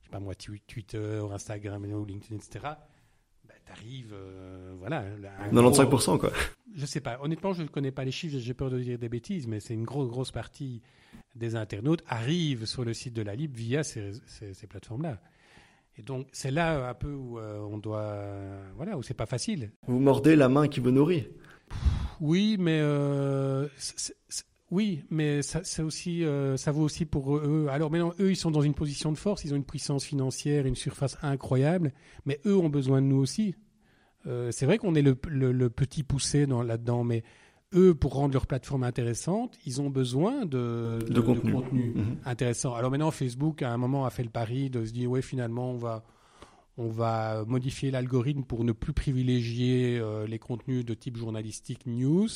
je 0.00 0.06
sais 0.06 0.10
pas 0.10 0.20
moi, 0.20 0.34
Twitter, 0.34 1.22
Instagram, 1.30 1.84
LinkedIn, 1.84 2.36
etc., 2.36 2.74
bah, 3.66 3.72
tu 3.74 3.80
arrives, 3.80 4.14
voilà. 4.78 5.04
95% 5.52 6.18
quoi. 6.18 6.32
Je 6.74 6.86
sais 6.86 7.00
pas. 7.00 7.18
Honnêtement, 7.22 7.52
je 7.52 7.62
ne 7.62 7.68
connais 7.68 7.92
pas 7.92 8.04
les 8.04 8.10
chiffres, 8.10 8.36
j'ai 8.38 8.54
peur 8.54 8.70
de 8.70 8.78
dire 8.80 8.98
des 8.98 9.08
bêtises, 9.08 9.46
mais 9.46 9.60
c'est 9.60 9.74
une 9.74 9.84
grosse, 9.84 10.08
grosse 10.08 10.32
partie 10.32 10.82
des 11.36 11.56
internautes 11.56 12.02
arrivent 12.08 12.66
sur 12.66 12.84
le 12.84 12.94
site 12.94 13.14
de 13.14 13.22
la 13.22 13.34
Libre 13.34 13.56
via 13.56 13.82
ces 13.84 14.66
plateformes-là. 14.68 15.20
Et 15.96 16.02
donc, 16.02 16.26
c'est 16.32 16.50
là 16.50 16.88
un 16.88 16.94
peu 16.94 17.12
où 17.12 17.38
euh, 17.38 17.60
on 17.60 17.78
doit. 17.78 18.18
voilà, 18.76 18.98
où 18.98 19.02
c'est 19.02 19.14
pas 19.14 19.26
facile. 19.26 19.70
Vous 19.86 20.00
mordez 20.00 20.34
la 20.34 20.48
main 20.48 20.66
qui 20.66 20.80
vous 20.80 20.90
nourrit. 20.90 21.28
Oui, 22.20 22.56
mais. 22.58 22.80
Euh, 22.80 23.68
oui, 24.74 25.04
mais 25.10 25.42
ça, 25.42 25.84
aussi, 25.84 26.24
euh, 26.24 26.56
ça 26.56 26.72
vaut 26.72 26.82
aussi 26.82 27.04
pour 27.04 27.36
eux. 27.36 27.68
Alors 27.70 27.90
maintenant, 27.90 28.12
eux, 28.18 28.32
ils 28.32 28.36
sont 28.36 28.50
dans 28.50 28.62
une 28.62 28.74
position 28.74 29.12
de 29.12 29.16
force, 29.16 29.44
ils 29.44 29.52
ont 29.52 29.56
une 29.56 29.64
puissance 29.64 30.04
financière, 30.04 30.66
une 30.66 30.74
surface 30.74 31.16
incroyable, 31.22 31.92
mais 32.26 32.40
eux 32.44 32.56
ont 32.56 32.68
besoin 32.68 33.00
de 33.00 33.06
nous 33.06 33.18
aussi. 33.18 33.54
c'est 34.24 34.66
vrai 34.66 34.78
qu'on 34.78 34.94
est 34.94 35.02
le, 35.02 35.16
le, 35.28 35.70
petit 35.70 36.02
poussé 36.02 36.46
là-dedans, 36.46 37.04
mais 37.04 37.22
eux, 37.74 37.94
pour 37.94 38.14
rendre 38.14 38.34
leur 38.34 38.46
plateforme 38.46 38.84
intéressante, 38.84 39.58
ils 39.66 39.80
ont 39.80 39.90
besoin 39.90 40.46
de, 40.46 40.98
de, 41.08 41.20
contenu, 41.20 41.92
mhm. 41.94 42.16
intéressant. 42.24 42.74
Alors 42.74 42.90
maintenant, 42.90 43.10
Facebook, 43.10 43.62
à 43.62 43.72
un 43.72 43.76
moment, 43.76 44.06
a 44.06 44.10
fait 44.10 44.22
le 44.22 44.30
pari 44.30 44.70
de 44.70 44.84
se 44.84 44.92
dire, 44.92 45.10
ouais, 45.10 45.22
finalement, 45.22 45.70
on 45.70 45.76
va, 45.76 46.04
on 46.76 46.88
va 46.88 47.44
modifier 47.46 47.90
l'algorithme 47.90 48.44
pour 48.44 48.64
ne 48.64 48.72
plus 48.72 48.92
privilégier 48.92 49.98
euh, 49.98 50.26
les 50.26 50.38
contenus 50.38 50.84
de 50.84 50.94
type 50.94 51.16
journalistique 51.16 51.86
news. 51.86 52.28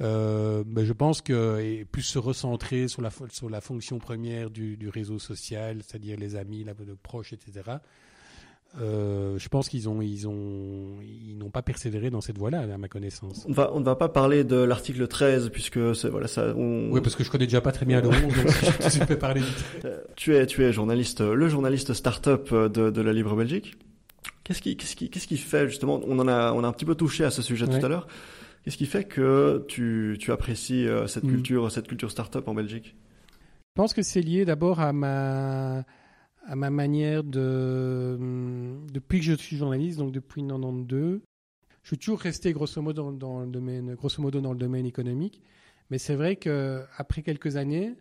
Euh, 0.00 0.64
ben, 0.66 0.84
je 0.84 0.92
pense 0.92 1.20
que 1.20 1.60
et 1.60 1.84
plus 1.84 2.02
se 2.02 2.18
recentrer 2.18 2.88
sur 2.88 3.02
la, 3.02 3.10
sur 3.30 3.50
la 3.50 3.60
fonction 3.60 3.98
première 3.98 4.50
du, 4.50 4.76
du 4.76 4.88
réseau 4.88 5.18
social, 5.18 5.80
c'est-à-dire 5.86 6.18
les 6.18 6.36
amis, 6.36 6.64
la, 6.64 6.74
de 6.74 6.96
proches, 7.02 7.32
etc. 7.32 7.62
Euh, 8.80 9.36
je 9.36 9.48
pense 9.48 9.68
qu'ils 9.68 9.88
ont, 9.88 10.00
ils 10.00 10.28
ont, 10.28 10.94
ils 11.02 11.36
n'ont 11.36 11.50
pas 11.50 11.60
persévéré 11.60 12.08
dans 12.08 12.20
cette 12.20 12.38
voie-là, 12.38 12.60
à 12.72 12.78
ma 12.78 12.88
connaissance. 12.88 13.44
On 13.48 13.52
va, 13.52 13.72
on 13.74 13.80
ne 13.80 13.84
va 13.84 13.96
pas 13.96 14.08
parler 14.08 14.44
de 14.44 14.56
l'article 14.56 15.06
13 15.08 15.50
puisque 15.50 15.78
voilà 15.78 16.28
ça. 16.28 16.54
Oui, 16.54 17.00
parce 17.00 17.16
que 17.16 17.24
je 17.24 17.30
connais 17.30 17.46
déjà 17.46 17.60
pas 17.60 17.72
très 17.72 17.84
bien 17.84 18.00
le 18.00 18.08
11, 18.08 18.20
donc 18.20 18.32
je 18.90 19.04
peux 19.04 19.18
parler. 19.18 19.42
Euh, 19.84 19.98
tu 20.14 20.36
es, 20.36 20.46
tu 20.46 20.62
es 20.64 20.72
journaliste, 20.72 21.20
le 21.20 21.48
journaliste 21.48 21.92
start-up 21.94 22.54
de, 22.54 22.90
de 22.90 23.02
la 23.02 23.12
Libre 23.12 23.34
Belgique. 23.34 23.76
Qu'est-ce 24.44 24.62
qui, 24.62 24.76
qu'est-ce 24.76 24.96
qui, 24.96 25.10
qu'est-ce 25.10 25.26
qui 25.26 25.36
fait 25.36 25.68
justement 25.68 26.00
On 26.06 26.18
en 26.18 26.28
a, 26.28 26.52
on 26.52 26.64
a 26.64 26.68
un 26.68 26.72
petit 26.72 26.84
peu 26.84 26.94
touché 26.94 27.24
à 27.24 27.30
ce 27.30 27.42
sujet 27.42 27.66
tout 27.66 27.84
à 27.84 27.88
l'heure. 27.88 28.06
Qu'est-ce 28.62 28.76
qui 28.76 28.86
fait 28.86 29.04
que 29.04 29.64
tu, 29.68 30.16
tu 30.20 30.32
apprécies 30.32 30.86
euh, 30.86 31.06
cette 31.06 31.24
mm. 31.24 31.30
culture, 31.30 31.72
cette 31.72 31.88
culture 31.88 32.10
start-up 32.10 32.46
en 32.48 32.54
Belgique? 32.54 32.94
Je 33.30 33.82
pense 33.82 33.94
que 33.94 34.02
c'est 34.02 34.20
lié 34.20 34.44
d'abord 34.44 34.80
à 34.80 34.92
ma 34.92 35.84
à 36.46 36.56
ma 36.56 36.70
manière 36.70 37.22
de. 37.22 38.16
Hum, 38.18 38.86
depuis 38.92 39.20
que 39.20 39.24
je 39.24 39.34
suis 39.34 39.56
journaliste, 39.56 39.98
donc 39.98 40.12
depuis 40.12 40.42
92, 40.42 41.20
je 41.82 41.88
suis 41.88 41.98
toujours 41.98 42.20
resté 42.20 42.52
grosso 42.52 42.80
modo 42.82 43.12
dans, 43.12 43.40
le 43.40 43.46
domaine, 43.50 43.94
grosso 43.94 44.20
modo 44.20 44.40
dans 44.40 44.52
le 44.52 44.58
domaine 44.58 44.86
économique, 44.86 45.40
Mais 45.90 45.98
c'est 45.98 46.14
vrai 46.14 46.36
qu'après 46.36 47.22
quelques 47.22 47.56
années, 47.56 47.94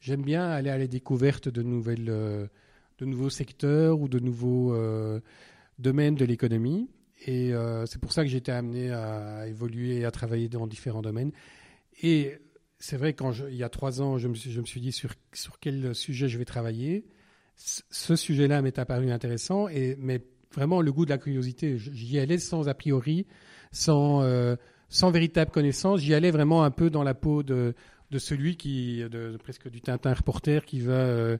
j'aime 0.00 0.22
bien 0.22 0.48
aller 0.48 0.70
à 0.70 0.78
la 0.78 0.86
découverte 0.86 1.48
de, 1.48 1.62
nouvelles, 1.62 2.08
euh, 2.08 2.46
de 2.98 3.04
nouveaux 3.04 3.30
secteurs 3.30 4.00
ou 4.00 4.08
de 4.08 4.18
nouveaux 4.18 4.74
euh, 4.74 5.20
domaines 5.78 6.14
de 6.14 6.24
l'économie. 6.24 6.88
Et 7.24 7.54
euh, 7.54 7.86
c'est 7.86 8.00
pour 8.00 8.12
ça 8.12 8.24
que 8.24 8.34
été 8.34 8.52
amené 8.52 8.90
à 8.90 9.46
évoluer 9.46 9.98
et 9.98 10.04
à 10.04 10.10
travailler 10.10 10.48
dans 10.48 10.66
différents 10.66 11.02
domaines. 11.02 11.32
Et 12.02 12.38
c'est 12.78 12.96
vrai, 12.96 13.14
quand 13.14 13.32
il 13.48 13.56
y 13.56 13.62
a 13.62 13.68
trois 13.68 14.02
ans, 14.02 14.18
je 14.18 14.28
me 14.28 14.34
suis, 14.34 14.50
je 14.50 14.60
dit 14.60 14.92
sur, 14.92 15.14
quel 15.60 15.94
sujet 15.94 16.28
je 16.28 16.38
vais 16.38 16.44
travailler. 16.44 17.06
Ce 17.56 18.16
sujet-là 18.16 18.60
m'est 18.60 18.78
apparu 18.78 19.10
intéressant, 19.10 19.66
et, 19.68 19.96
mais 19.98 20.20
vraiment 20.54 20.82
le 20.82 20.92
goût 20.92 21.06
de 21.06 21.10
la 21.10 21.16
curiosité. 21.16 21.78
J'y 21.78 22.18
allais 22.18 22.38
sans 22.38 22.68
a 22.68 22.74
priori, 22.74 23.26
sans, 23.72 24.22
sans 24.90 25.10
véritable 25.10 25.50
connaissance. 25.50 26.00
J'y 26.00 26.12
allais 26.12 26.30
vraiment 26.30 26.64
un 26.64 26.70
peu 26.70 26.90
dans 26.90 27.02
la 27.02 27.14
peau 27.14 27.42
de, 27.42 27.74
de 28.10 28.18
celui 28.18 28.56
qui, 28.56 29.02
de, 29.08 29.36
presque 29.36 29.68
du 29.68 29.80
Tintin 29.80 30.14
reporter 30.14 30.64
qui 30.64 30.80
va, 30.80 30.92
euh, 30.92 31.36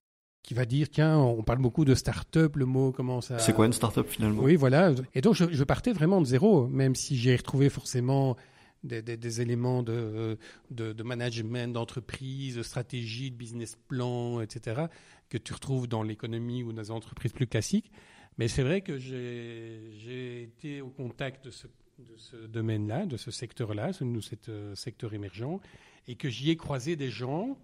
qui 0.46 0.54
va 0.54 0.64
dire 0.64 0.88
tiens, 0.88 1.18
on 1.18 1.42
parle 1.42 1.58
beaucoup 1.58 1.84
de 1.84 1.94
start-up, 1.94 2.54
le 2.54 2.66
mot 2.66 2.92
commence 2.92 3.32
à. 3.32 3.38
C'est 3.40 3.52
quoi 3.52 3.66
une 3.66 3.72
start-up 3.72 4.06
finalement? 4.08 4.42
Oui, 4.42 4.54
voilà. 4.54 4.92
Et 5.14 5.20
donc 5.20 5.34
je, 5.34 5.64
partais 5.64 5.92
vraiment 5.92 6.20
de 6.20 6.26
zéro, 6.26 6.68
même 6.68 6.94
si 6.94 7.16
j'ai 7.16 7.34
retrouvé 7.34 7.68
forcément 7.68 8.36
des, 8.84 9.02
des, 9.02 9.40
éléments 9.40 9.82
de, 9.82 10.38
de, 10.70 10.92
de 10.92 11.02
management 11.02 11.72
d'entreprise, 11.72 12.54
de 12.54 12.62
stratégie, 12.62 13.32
de 13.32 13.36
business 13.36 13.76
plan, 13.88 14.40
etc., 14.40 14.82
que 15.28 15.36
tu 15.36 15.52
retrouves 15.52 15.88
dans 15.88 16.04
l'économie 16.04 16.62
ou 16.62 16.72
dans 16.72 16.80
les 16.80 16.90
entreprises 16.92 17.32
plus 17.32 17.48
classiques. 17.48 17.90
Mais 18.38 18.46
c'est 18.46 18.62
vrai 18.62 18.82
que 18.82 18.98
j'ai 18.98 20.42
été 20.44 20.80
au 20.80 20.90
contact 20.90 21.44
de 21.46 21.50
ce, 21.50 21.66
de 21.98 22.16
ce 22.16 22.36
domaine-là, 22.36 23.06
de 23.06 23.16
ce 23.16 23.32
secteur-là, 23.32 23.92
ce, 23.92 24.04
ce 24.20 24.36
euh, 24.48 24.74
secteur 24.76 25.12
émergent, 25.12 25.58
et 26.06 26.14
que 26.14 26.28
j'y 26.28 26.50
ai 26.50 26.56
croisé 26.56 26.94
des 26.94 27.10
gens 27.10 27.58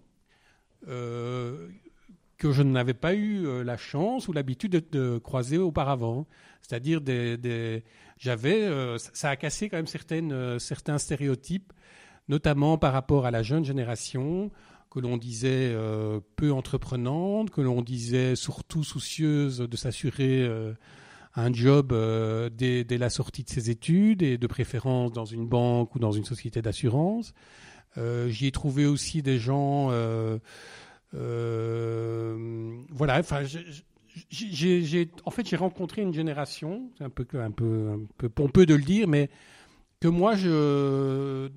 euh, 0.89 1.69
que 2.43 2.51
je 2.51 2.61
n'avais 2.61 2.93
pas 2.93 3.13
eu 3.13 3.45
euh, 3.45 3.63
la 3.63 3.77
chance 3.77 4.27
ou 4.27 4.33
l'habitude 4.33 4.83
de, 4.91 5.17
croiser 5.17 5.57
auparavant. 5.57 6.27
C'est-à-dire 6.61 6.99
des, 6.99 7.85
j'avais, 8.17 8.63
euh, 8.63 8.97
ça 8.97 9.29
a 9.29 9.37
cassé 9.37 9.69
quand 9.69 9.77
même 9.77 9.87
certaines, 9.87 10.59
certains 10.59 10.97
stéréotypes, 10.97 11.71
notamment 12.27 12.77
par 12.77 12.91
rapport 12.91 13.25
à 13.25 13.31
la 13.31 13.43
jeune 13.43 13.63
génération 13.63 14.51
que 14.91 14.99
l'on 14.99 15.15
disait 15.15 15.73
peu 16.35 16.51
entreprenante, 16.51 17.49
que 17.49 17.61
l'on 17.61 17.81
disait 17.81 18.35
surtout 18.35 18.83
soucieuse 18.83 19.57
de 19.57 19.77
s'assurer 19.77 20.47
un 21.35 21.51
job 21.51 21.95
dès, 22.55 22.83
dès, 22.83 22.97
la 22.99 23.09
sortie 23.09 23.43
de 23.43 23.49
ses 23.49 23.71
études 23.71 24.21
et 24.21 24.37
de 24.37 24.47
préférence 24.47 25.11
dans 25.11 25.25
une 25.25 25.47
banque 25.47 25.95
ou 25.95 25.99
dans 25.99 26.11
une 26.11 26.25
société 26.25 26.61
d'assurance. 26.61 27.33
Euh, 27.97 28.27
j'y 28.29 28.47
ai 28.47 28.51
trouvé 28.51 28.85
aussi 28.85 29.21
des 29.23 29.39
gens. 29.39 29.89
Euh, 31.15 32.75
voilà, 32.89 33.19
enfin, 33.19 33.43
j'ai, 34.29 35.09
en 35.25 35.31
fait, 35.31 35.47
j'ai 35.47 35.55
rencontré 35.55 36.01
une 36.01 36.13
génération, 36.13 36.89
c'est 36.97 37.03
un 37.03 37.09
peu, 37.09 37.25
un 37.39 37.51
peu, 37.51 37.91
un 37.93 38.05
peu 38.17 38.29
pompeux 38.29 38.65
de 38.65 38.75
le 38.75 38.83
dire, 38.83 39.07
mais 39.07 39.29
que 39.99 40.07
moi, 40.07 40.35
je, 40.35 41.49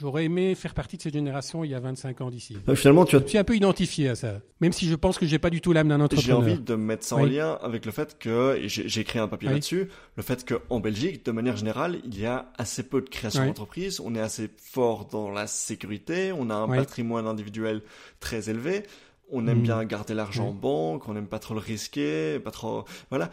J'aurais 0.00 0.24
aimé 0.24 0.54
faire 0.54 0.74
partie 0.74 0.96
de 0.96 1.02
cette 1.02 1.12
génération 1.12 1.64
il 1.64 1.70
y 1.70 1.74
a 1.74 1.80
25 1.80 2.20
ans 2.20 2.30
d'ici. 2.30 2.56
finalement, 2.74 3.04
tu 3.04 3.16
as... 3.16 3.20
Je 3.20 3.26
suis 3.26 3.38
un 3.38 3.44
peu 3.44 3.56
identifié 3.56 4.08
à 4.08 4.14
ça, 4.14 4.40
même 4.60 4.72
si 4.72 4.88
je 4.88 4.94
pense 4.94 5.18
que 5.18 5.26
j'ai 5.26 5.38
pas 5.38 5.50
du 5.50 5.60
tout 5.60 5.72
l'âme 5.72 5.88
d'un 5.88 6.00
entrepreneur. 6.00 6.42
J'ai 6.42 6.52
envie 6.52 6.60
de 6.60 6.74
mettre 6.74 7.04
ça 7.04 7.16
en 7.16 7.24
lien 7.24 7.58
avec 7.62 7.86
le 7.86 7.92
fait 7.92 8.18
que, 8.18 8.56
et 8.56 8.68
j'ai 8.68 9.00
écrit 9.00 9.18
un 9.18 9.28
papier 9.28 9.48
là-dessus, 9.48 9.88
le 10.16 10.22
fait 10.22 10.44
qu'en 10.46 10.80
Belgique, 10.80 11.24
de 11.24 11.32
manière 11.32 11.56
générale, 11.56 11.98
il 12.04 12.18
y 12.18 12.26
a 12.26 12.50
assez 12.58 12.82
peu 12.82 13.00
de 13.00 13.08
création 13.08 13.46
d'entreprises, 13.46 14.00
on 14.00 14.14
est 14.14 14.20
assez 14.20 14.50
fort 14.56 15.06
dans 15.06 15.30
la 15.30 15.46
sécurité, 15.46 16.32
on 16.32 16.50
a 16.50 16.54
un 16.54 16.68
patrimoine 16.68 17.26
individuel 17.26 17.82
très 18.20 18.50
élevé, 18.50 18.84
on 19.30 19.46
aime 19.46 19.58
mm. 19.58 19.62
bien 19.62 19.84
garder 19.84 20.14
l'argent 20.14 20.48
en 20.48 20.52
banque, 20.52 21.08
on 21.08 21.14
n'aime 21.14 21.26
pas 21.26 21.38
trop 21.38 21.54
le 21.54 21.60
risquer, 21.60 22.38
pas 22.38 22.50
trop, 22.50 22.84
voilà, 23.10 23.30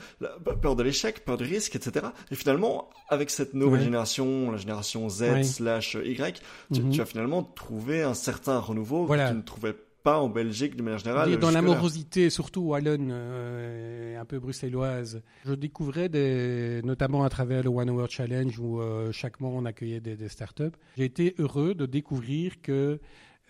peur 0.62 0.76
de 0.76 0.84
l'échec, 0.84 1.24
peur 1.26 1.38
du 1.38 1.44
risque, 1.44 1.76
etc. 1.76 2.08
Et 2.32 2.36
finalement, 2.36 2.90
avec 3.10 3.30
cette 3.30 3.54
nouvelle 3.54 3.82
génération, 3.82 4.52
la 4.52 4.58
génération 4.58 5.10
Z 5.10 5.44
slash 5.44 5.96
Y, 5.96 6.42
mm-hmm. 6.72 6.92
tu, 6.92 7.02
as 7.02 7.06
finalement 7.06 7.44
trouvé 7.44 8.04
un 8.04 8.14
certain 8.14 8.60
renouveau 8.60 9.06
que 9.06 9.30
tu 9.30 9.36
ne 9.36 9.42
trouvais 9.42 9.76
pas 10.04 10.20
en 10.20 10.30
Belgique 10.30 10.76
de 10.76 10.84
manière 10.84 11.00
générale. 11.00 11.38
Dans 11.38 11.52
l'amorosité, 11.52 12.30
surtout 12.30 12.62
wallonne, 12.62 13.10
euh, 13.12 14.20
un 14.20 14.26
peu 14.26 14.40
bruxelloise, 14.40 15.22
je 15.46 15.54
découvrais 15.54 16.10
des, 16.10 16.82
notamment 16.84 17.24
à 17.24 17.30
travers 17.30 17.64
le 17.64 17.70
One 17.70 17.90
Hour 17.90 18.10
Challenge 18.10 18.58
où 18.60 18.82
euh, 18.82 19.12
chaque 19.12 19.40
mois 19.40 19.52
on 19.54 19.66
accueillait 19.66 20.00
des, 20.00 20.16
des 20.16 20.30
startups. 20.30 20.72
J'ai 20.98 21.06
été 21.06 21.36
heureux 21.38 21.76
de 21.76 21.86
découvrir 21.86 22.62
que 22.62 22.72
euh, 22.72 22.98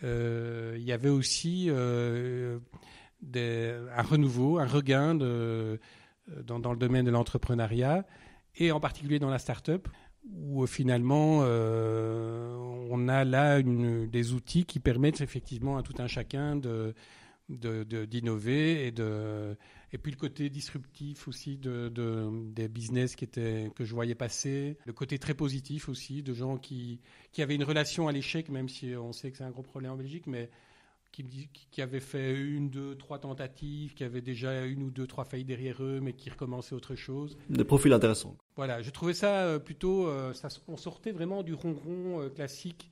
il 0.04 0.84
y 0.84 0.92
avait 0.92 1.10
aussi 1.10 1.70
euh, 3.36 3.88
un 3.96 4.02
renouveau, 4.02 4.58
un 4.58 4.66
regain 4.66 5.14
de, 5.14 5.80
dans, 6.44 6.72
le 6.72 6.78
domaine 6.78 7.06
de 7.06 7.12
l'entrepreneuriat 7.12 8.06
et 8.56 8.72
en 8.72 8.80
particulier 8.80 9.20
dans 9.20 9.30
la 9.30 9.38
start-up 9.38 9.88
où 10.32 10.66
finalement 10.66 11.42
euh, 11.44 12.56
on 12.90 13.08
a 13.08 13.24
là 13.24 13.62
des 13.62 14.34
outils 14.34 14.66
qui 14.66 14.80
permettent 14.80 15.22
effectivement 15.22 15.78
à 15.78 15.84
tout 15.84 15.94
un 16.00 16.08
chacun 16.08 16.56
de 16.56 16.96
d'innover 17.58 18.88
et 18.88 18.92
de 18.92 19.56
et 19.94 19.98
puis 19.98 20.12
le 20.12 20.18
côté 20.18 20.50
disruptif 20.50 21.28
aussi 21.28 21.58
de, 21.58 21.90
de, 21.90 22.30
des 22.52 22.70
business 22.70 23.16
qui 23.16 23.26
étaient 23.26 23.72
que 23.76 23.84
je 23.84 23.94
voyais 23.94 24.16
passer 24.16 24.78
le 24.86 24.94
côté 24.94 25.20
très 25.20 25.34
positif 25.34 25.90
aussi 25.90 26.24
de 26.24 26.34
gens 26.34 26.58
qui 26.58 27.00
qui 27.32 27.42
avaient 27.42 27.56
une 27.56 27.64
relation 27.64 28.08
à 28.08 28.12
l'échec 28.12 28.50
même 28.50 28.70
si 28.70 28.96
on 28.96 29.12
sait 29.12 29.32
que 29.32 29.38
c'est 29.38 29.44
un 29.44 29.52
gros 29.52 29.64
problème 29.64 29.92
en 29.92 29.98
Belgique 29.98 30.28
mais 30.28 30.50
qui, 31.12 31.50
qui 31.72 31.82
avaient 31.82 32.00
fait 32.00 32.34
une, 32.34 32.70
deux, 32.70 32.96
trois 32.96 33.20
tentatives, 33.20 33.94
qui 33.94 34.04
avaient 34.04 34.22
déjà 34.22 34.66
une 34.66 34.84
ou 34.84 34.92
deux, 34.92 35.08
trois 35.08 35.26
failles 35.26 35.44
derrière 35.44 35.84
eux, 35.84 36.00
mais 36.02 36.14
qui 36.14 36.30
recommençaient 36.30 36.76
autre 36.76 36.96
chose. 36.96 37.38
Des 37.50 37.64
profils 37.64 37.92
intéressants. 37.92 38.38
Voilà, 38.56 38.82
je 38.82 38.90
trouvais 38.92 39.14
ça 39.14 39.44
euh, 39.44 39.60
plutôt, 39.60 40.08
euh, 40.08 40.34
ça, 40.34 40.48
on 40.68 40.78
sortait 40.78 41.12
vraiment 41.12 41.44
du 41.44 41.54
ronron 41.54 42.22
euh, 42.22 42.30
classique 42.30 42.92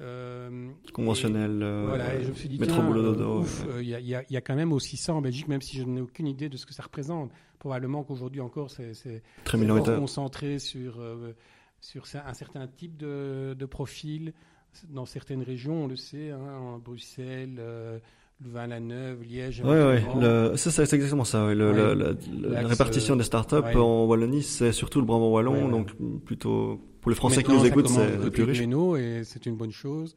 euh, 0.00 0.70
Conventionnel, 0.92 1.62
euh, 1.62 1.86
voilà, 1.88 2.14
et 2.14 2.24
je 2.24 2.30
me 2.30 2.34
suis 2.34 2.48
dit, 2.48 2.56
il 2.56 3.82
y, 3.82 3.92
y, 3.92 4.16
y, 4.30 4.36
a 4.36 4.40
quand 4.40 4.54
même 4.54 4.72
aussi 4.72 4.96
ça 4.96 5.12
en 5.12 5.20
Belgique, 5.20 5.48
même 5.48 5.62
si 5.62 5.78
je 5.78 5.82
n'ai 5.82 6.00
aucune 6.00 6.26
idée 6.28 6.48
de 6.48 6.56
ce 6.56 6.66
que 6.66 6.72
ça 6.72 6.82
représente. 6.84 7.30
Probablement 7.58 8.04
qu'aujourd'hui 8.04 8.40
encore, 8.40 8.70
c'est 8.70 9.22
très 9.44 9.58
concentré 9.58 10.60
sur, 10.60 11.00
euh, 11.00 11.34
sur 11.80 12.04
un 12.14 12.34
certain 12.34 12.68
type 12.68 12.96
de, 12.96 13.56
de, 13.58 13.66
profil. 13.66 14.32
Dans 14.88 15.06
certaines 15.06 15.42
régions, 15.42 15.84
on 15.84 15.86
le 15.88 15.96
sait, 15.96 16.30
hein, 16.30 16.58
en 16.60 16.78
Bruxelles, 16.78 17.56
euh, 17.58 17.98
Louvain-la-Neuve, 18.44 19.22
Liège. 19.24 19.62
Oui, 19.64 19.76
oui, 19.76 20.56
c'est 20.56 20.80
exactement 20.80 21.24
ça. 21.24 21.52
la 21.52 22.68
répartition 22.68 23.16
des 23.16 23.24
startups 23.24 23.76
en 23.76 24.04
Wallonie, 24.04 24.42
c'est 24.42 24.72
surtout 24.72 25.00
le 25.00 25.06
Brabant 25.06 25.30
wallon, 25.30 25.68
donc 25.68 25.90
plutôt 26.24 26.80
pour 27.00 27.10
les 27.10 27.16
Français 27.16 27.42
qui 27.42 27.52
nous 27.52 27.64
écoutent, 27.64 27.88
c'est 27.88 28.16
le 28.16 28.30
plus 28.30 28.44
riche. 28.44 28.60
Et 28.60 29.24
c'est 29.24 29.46
une 29.46 29.56
bonne 29.56 29.72
chose. 29.72 30.14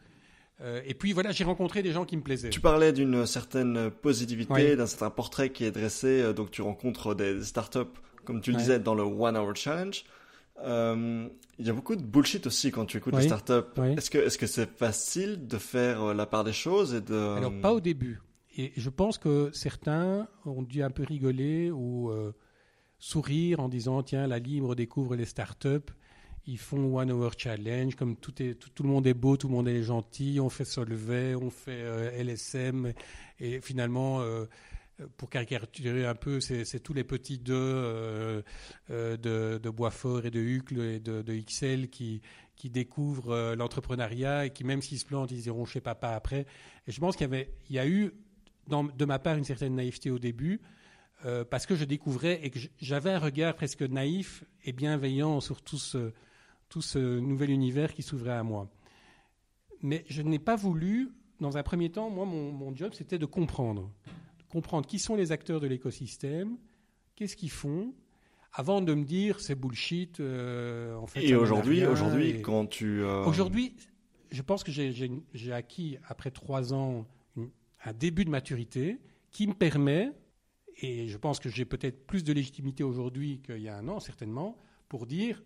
Euh, 0.64 0.82
et 0.86 0.94
puis 0.94 1.14
voilà, 1.14 1.32
j'ai 1.32 1.44
rencontré 1.44 1.82
des 1.82 1.92
gens 1.92 2.06
qui 2.06 2.16
me 2.18 2.22
plaisaient. 2.22 2.50
Tu 2.50 2.60
parlais 2.60 2.94
d'une 2.94 3.26
certaine 3.26 3.90
positivité, 3.90 4.76
d'un 4.76 4.86
certain 4.86 5.10
portrait 5.10 5.50
qui 5.50 5.66
est 5.66 5.72
dressé. 5.72 6.22
Euh, 6.22 6.34
donc 6.34 6.52
tu 6.52 6.62
rencontres 6.62 7.16
des 7.16 7.42
startups, 7.44 7.80
comme 8.26 8.42
tu 8.42 8.52
le 8.52 8.58
disais, 8.58 8.80
dans 8.80 8.94
le 8.94 9.04
One 9.04 9.38
Hour 9.38 9.56
Challenge. 9.56 10.04
Euh, 10.64 11.28
il 11.60 11.68
y 11.68 11.70
a 11.70 11.74
beaucoup 11.74 11.96
de 11.96 12.04
bullshit 12.04 12.48
aussi 12.48 12.72
quand 12.72 12.86
tu 12.86 12.98
écoutes 12.98 13.16
les 13.16 13.24
startups. 13.24 13.82
Est-ce 13.98 14.10
que 14.10 14.18
est-ce 14.18 14.38
que 14.38 14.48
c'est 14.48 14.70
facile 14.70 15.48
de 15.48 15.58
faire 15.58 16.14
la 16.14 16.26
part 16.26 16.44
des 16.44 16.54
choses 16.54 16.94
et 16.94 17.02
de 17.02 17.16
Alors 17.16 17.54
pas 17.62 17.74
au 17.74 17.80
début. 17.80 18.22
Et 18.58 18.74
je 18.76 18.90
pense 18.90 19.18
que 19.18 19.50
certains 19.54 20.28
ont 20.46 20.62
dû 20.62 20.84
un 20.84 20.90
peu 20.90 21.04
rigoler 21.04 21.72
ou 21.72 22.12
sourire 23.02 23.60
en 23.60 23.68
disant 23.68 24.04
tiens 24.04 24.28
la 24.28 24.40
libre 24.40 24.76
découvre 24.76 25.16
les 25.16 25.26
startups. 25.26 25.92
Ils 26.48 26.58
font 26.58 26.98
One 26.98 27.12
Hour 27.12 27.34
Challenge, 27.38 27.96
comme 27.96 28.16
tout, 28.16 28.42
est, 28.42 28.56
tout, 28.56 28.84
le 28.84 28.90
monde 28.90 29.06
est 29.06 29.14
beau, 29.14 29.38
tout 29.38 29.48
le 29.48 29.54
monde 29.54 29.68
est 29.68 29.84
gentil, 29.84 30.40
on 30.42 30.50
fait 30.50 30.66
Solvay, 30.66 31.36
on 31.36 31.52
fait 31.52 31.82
euh, 31.84 32.24
LSM, 32.24 32.94
et 33.40 33.62
finalement, 33.62 34.22
euh, 34.22 34.46
pour 35.18 35.30
caricaturer 35.30 36.06
un 36.06 36.16
peu, 36.16 36.40
c'est 36.40 36.80
tous 36.80 36.94
les 36.94 37.04
petits 37.04 37.38
deux 37.38 37.54
euh, 37.56 38.42
de, 38.90 39.60
de 39.62 39.70
Boisfort 39.70 40.26
et 40.26 40.32
de 40.32 40.40
Hucle 40.40 40.80
et 40.82 41.00
de, 41.00 41.22
de 41.22 41.34
XL 41.34 41.90
qui, 41.90 42.22
découvrent 42.64 43.56
l'entrepreneuriat 43.56 44.46
et 44.46 44.50
qui, 44.52 44.64
même 44.64 44.82
s'ils 44.82 45.00
se 45.00 45.06
plantent, 45.06 45.32
ils 45.32 45.48
iront 45.48 45.66
chez 45.66 45.82
papa 45.82 46.10
après. 46.10 46.46
Et 46.86 46.92
je 46.92 47.00
pense 47.00 47.16
qu'il 47.16 47.48
y, 47.72 47.80
a 47.80 47.88
eu, 47.88 48.14
de 48.68 49.06
ma 49.06 49.18
part, 49.18 49.36
une 49.36 49.44
certaine 49.44 49.76
naïveté 49.76 50.12
au 50.12 50.20
début, 50.20 50.62
parce 51.50 51.66
que 51.66 51.76
je 51.76 51.86
découvrais 51.86 52.40
et 52.44 52.52
que 52.52 52.60
j'avais 52.80 53.10
un 53.10 53.18
regard 53.18 53.56
presque 53.56 53.82
naïf 53.82 54.44
et 54.64 54.74
bienveillant 54.74 55.40
sur 55.40 55.64
tout 55.64 55.80
ce 55.80 57.20
nouvel 57.20 57.50
univers 57.50 57.94
qui 57.96 58.04
s'ouvrait 58.04 58.34
à 58.34 58.44
moi. 58.44 58.70
Mais 59.82 60.06
je 60.08 60.22
n'ai 60.22 60.40
pas 60.40 60.56
voulu, 60.56 61.12
dans 61.40 61.58
un 61.58 61.64
premier 61.64 61.90
temps, 61.90 62.10
moi, 62.10 62.26
mon, 62.26 62.76
job, 62.76 62.94
c'était 62.94 63.18
de 63.18 63.26
comprendre. 63.26 63.92
Comprendre 64.52 64.86
qui 64.86 65.00
sont 65.00 65.16
les 65.16 65.32
acteurs 65.32 65.60
de 65.60 65.68
l'écosystème, 65.68 66.58
qu'est-ce 67.16 67.36
qu'ils 67.36 67.52
font, 67.52 67.94
avant 68.54 68.82
de 68.82 68.94
me 68.94 69.04
dire 69.04 69.40
c'est 69.40 69.56
bullshit. 69.56 70.20
Euh, 70.20 70.96
en 70.96 71.08
fait, 71.08 71.24
et 71.24 71.36
aujourd'hui, 71.36 71.86
aujourd'hui, 71.86 72.42
quand 72.42 72.66
tu. 72.66 73.02
Euh, 73.02 73.24
aujourd'hui, 73.24 73.76
je 74.32 74.42
pense 74.42 74.64
que 74.64 74.72
j'ai 74.72 75.54
acquis, 75.54 75.98
après 76.08 76.32
trois 76.32 76.74
ans, 76.74 77.08
un 77.84 77.94
début 77.94 78.26
de 78.26 78.30
maturité 78.30 79.00
qui 79.32 79.48
me 79.48 79.54
permet, 79.54 80.12
et 80.82 81.08
je 81.08 81.18
pense 81.18 81.40
que 81.40 81.50
j'ai 81.50 81.66
peut-être 81.66 82.06
plus 82.06 82.24
de 82.24 82.34
légitimité 82.34 82.84
aujourd'hui 82.84 83.42
qu'il 83.42 83.62
y 83.62 83.70
a 83.70 83.78
un 83.78 83.88
an, 83.88 84.00
certainement, 84.00 84.58
pour 84.90 85.06
dire 85.06 85.42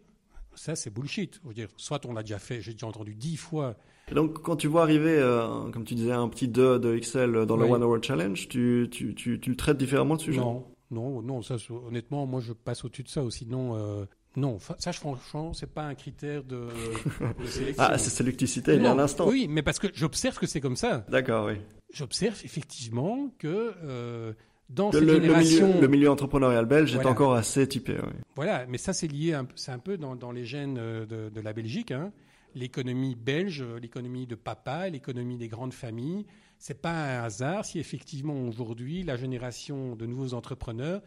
ça, 0.55 0.75
c'est 0.75 0.89
bullshit. 0.89 1.39
Je 1.43 1.47
veux 1.47 1.53
dire, 1.53 1.69
soit 1.77 2.05
on 2.05 2.13
l'a 2.13 2.23
déjà 2.23 2.39
fait, 2.39 2.61
j'ai 2.61 2.71
déjà 2.73 2.87
entendu 2.87 3.13
dix 3.13 3.37
fois. 3.37 3.77
Donc, 4.13 4.41
quand 4.41 4.55
tu 4.55 4.67
vois 4.67 4.83
arriver, 4.83 5.17
euh, 5.17 5.69
comme 5.71 5.83
tu 5.83 5.95
disais, 5.95 6.11
un 6.11 6.29
petit 6.29 6.47
2 6.47 6.79
de 6.79 6.95
Excel 6.95 7.45
dans 7.47 7.57
le 7.57 7.65
One 7.65 7.83
Hour 7.83 8.03
Challenge, 8.03 8.47
tu, 8.47 8.87
tu, 8.91 9.15
tu, 9.15 9.39
tu, 9.39 9.49
le 9.49 9.55
traites 9.55 9.77
différemment 9.77 10.13
le 10.13 10.19
sujet? 10.19 10.39
Non, 10.39 10.65
non, 10.91 11.21
non. 11.21 11.41
Ça, 11.41 11.55
honnêtement, 11.87 12.27
moi, 12.27 12.39
je 12.39 12.53
passe 12.53 12.85
au-dessus 12.85 13.03
de 13.03 13.09
ça. 13.09 13.23
Sinon, 13.31 13.75
euh, 13.75 14.05
non, 14.35 14.59
ça, 14.59 14.91
franchement, 14.91 15.53
c'est 15.53 15.73
pas 15.73 15.83
un 15.83 15.95
critère 15.95 16.43
de, 16.43 16.67
sélection. 17.45 17.83
ah, 17.83 17.97
c'est 17.97 18.09
celui 18.09 18.33
que 18.33 18.37
tu 18.37 18.47
citais 18.47 18.75
il 18.75 18.83
y 18.83 18.85
a 18.85 18.91
un 18.91 18.99
instant. 18.99 19.27
Oui, 19.27 19.47
mais 19.49 19.63
parce 19.63 19.79
que 19.79 19.87
j'observe 19.93 20.37
que 20.37 20.45
c'est 20.45 20.61
comme 20.61 20.75
ça. 20.75 21.05
D'accord, 21.09 21.47
oui. 21.47 21.55
J'observe 21.93 22.39
effectivement 22.43 23.29
que 23.39 23.73
euh, 23.83 24.33
dans 24.69 24.91
cette 24.91 25.01
le, 25.01 25.13
génération... 25.13 25.79
le, 25.79 25.87
milieu, 25.87 26.09
entrepreneurial 26.09 26.65
belge 26.65 26.95
est 26.95 27.05
encore 27.05 27.33
assez 27.33 27.65
typé. 27.67 27.93
Oui. 27.93 28.13
Voilà, 28.35 28.65
mais 28.67 28.77
ça, 28.77 28.91
c'est 28.91 29.07
lié, 29.07 29.39
c'est 29.55 29.71
un 29.71 29.79
peu 29.79 29.97
dans, 29.97 30.31
les 30.31 30.43
gènes 30.43 30.77
euh, 30.77 31.05
de, 31.05 31.41
la 31.41 31.53
Belgique. 31.53 31.91
Hein. 31.91 32.11
L'économie 32.55 33.15
belge, 33.15 33.63
l'économie 33.81 34.25
de 34.25 34.35
papa, 34.35 34.89
l'économie 34.89 35.37
des 35.37 35.47
grandes 35.47 35.73
familles. 35.73 36.25
C'est 36.57 36.81
pas 36.81 37.19
un 37.19 37.23
hasard 37.23 37.65
si 37.65 37.79
effectivement 37.79 38.47
aujourd'hui 38.47 39.03
la 39.03 39.17
génération 39.17 39.95
de 39.95 40.05
nouveaux 40.05 40.33
entrepreneurs 40.33 41.01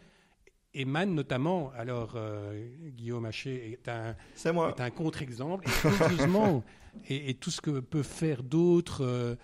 émane 0.73 1.13
notamment, 1.13 1.71
alors 1.75 2.13
euh, 2.15 2.67
Guillaume 2.89 3.25
Haché 3.25 3.71
est 3.71 3.87
un, 3.87 4.15
est 4.35 4.81
un 4.81 4.89
contre-exemple, 4.91 5.65
et, 7.09 7.29
et, 7.29 7.33
tout 7.33 7.51
ce 7.51 7.61
que 7.61 7.79
peut 7.79 8.03
faire 8.03 8.43
d'autres, 8.43 9.03
euh, 9.03 9.35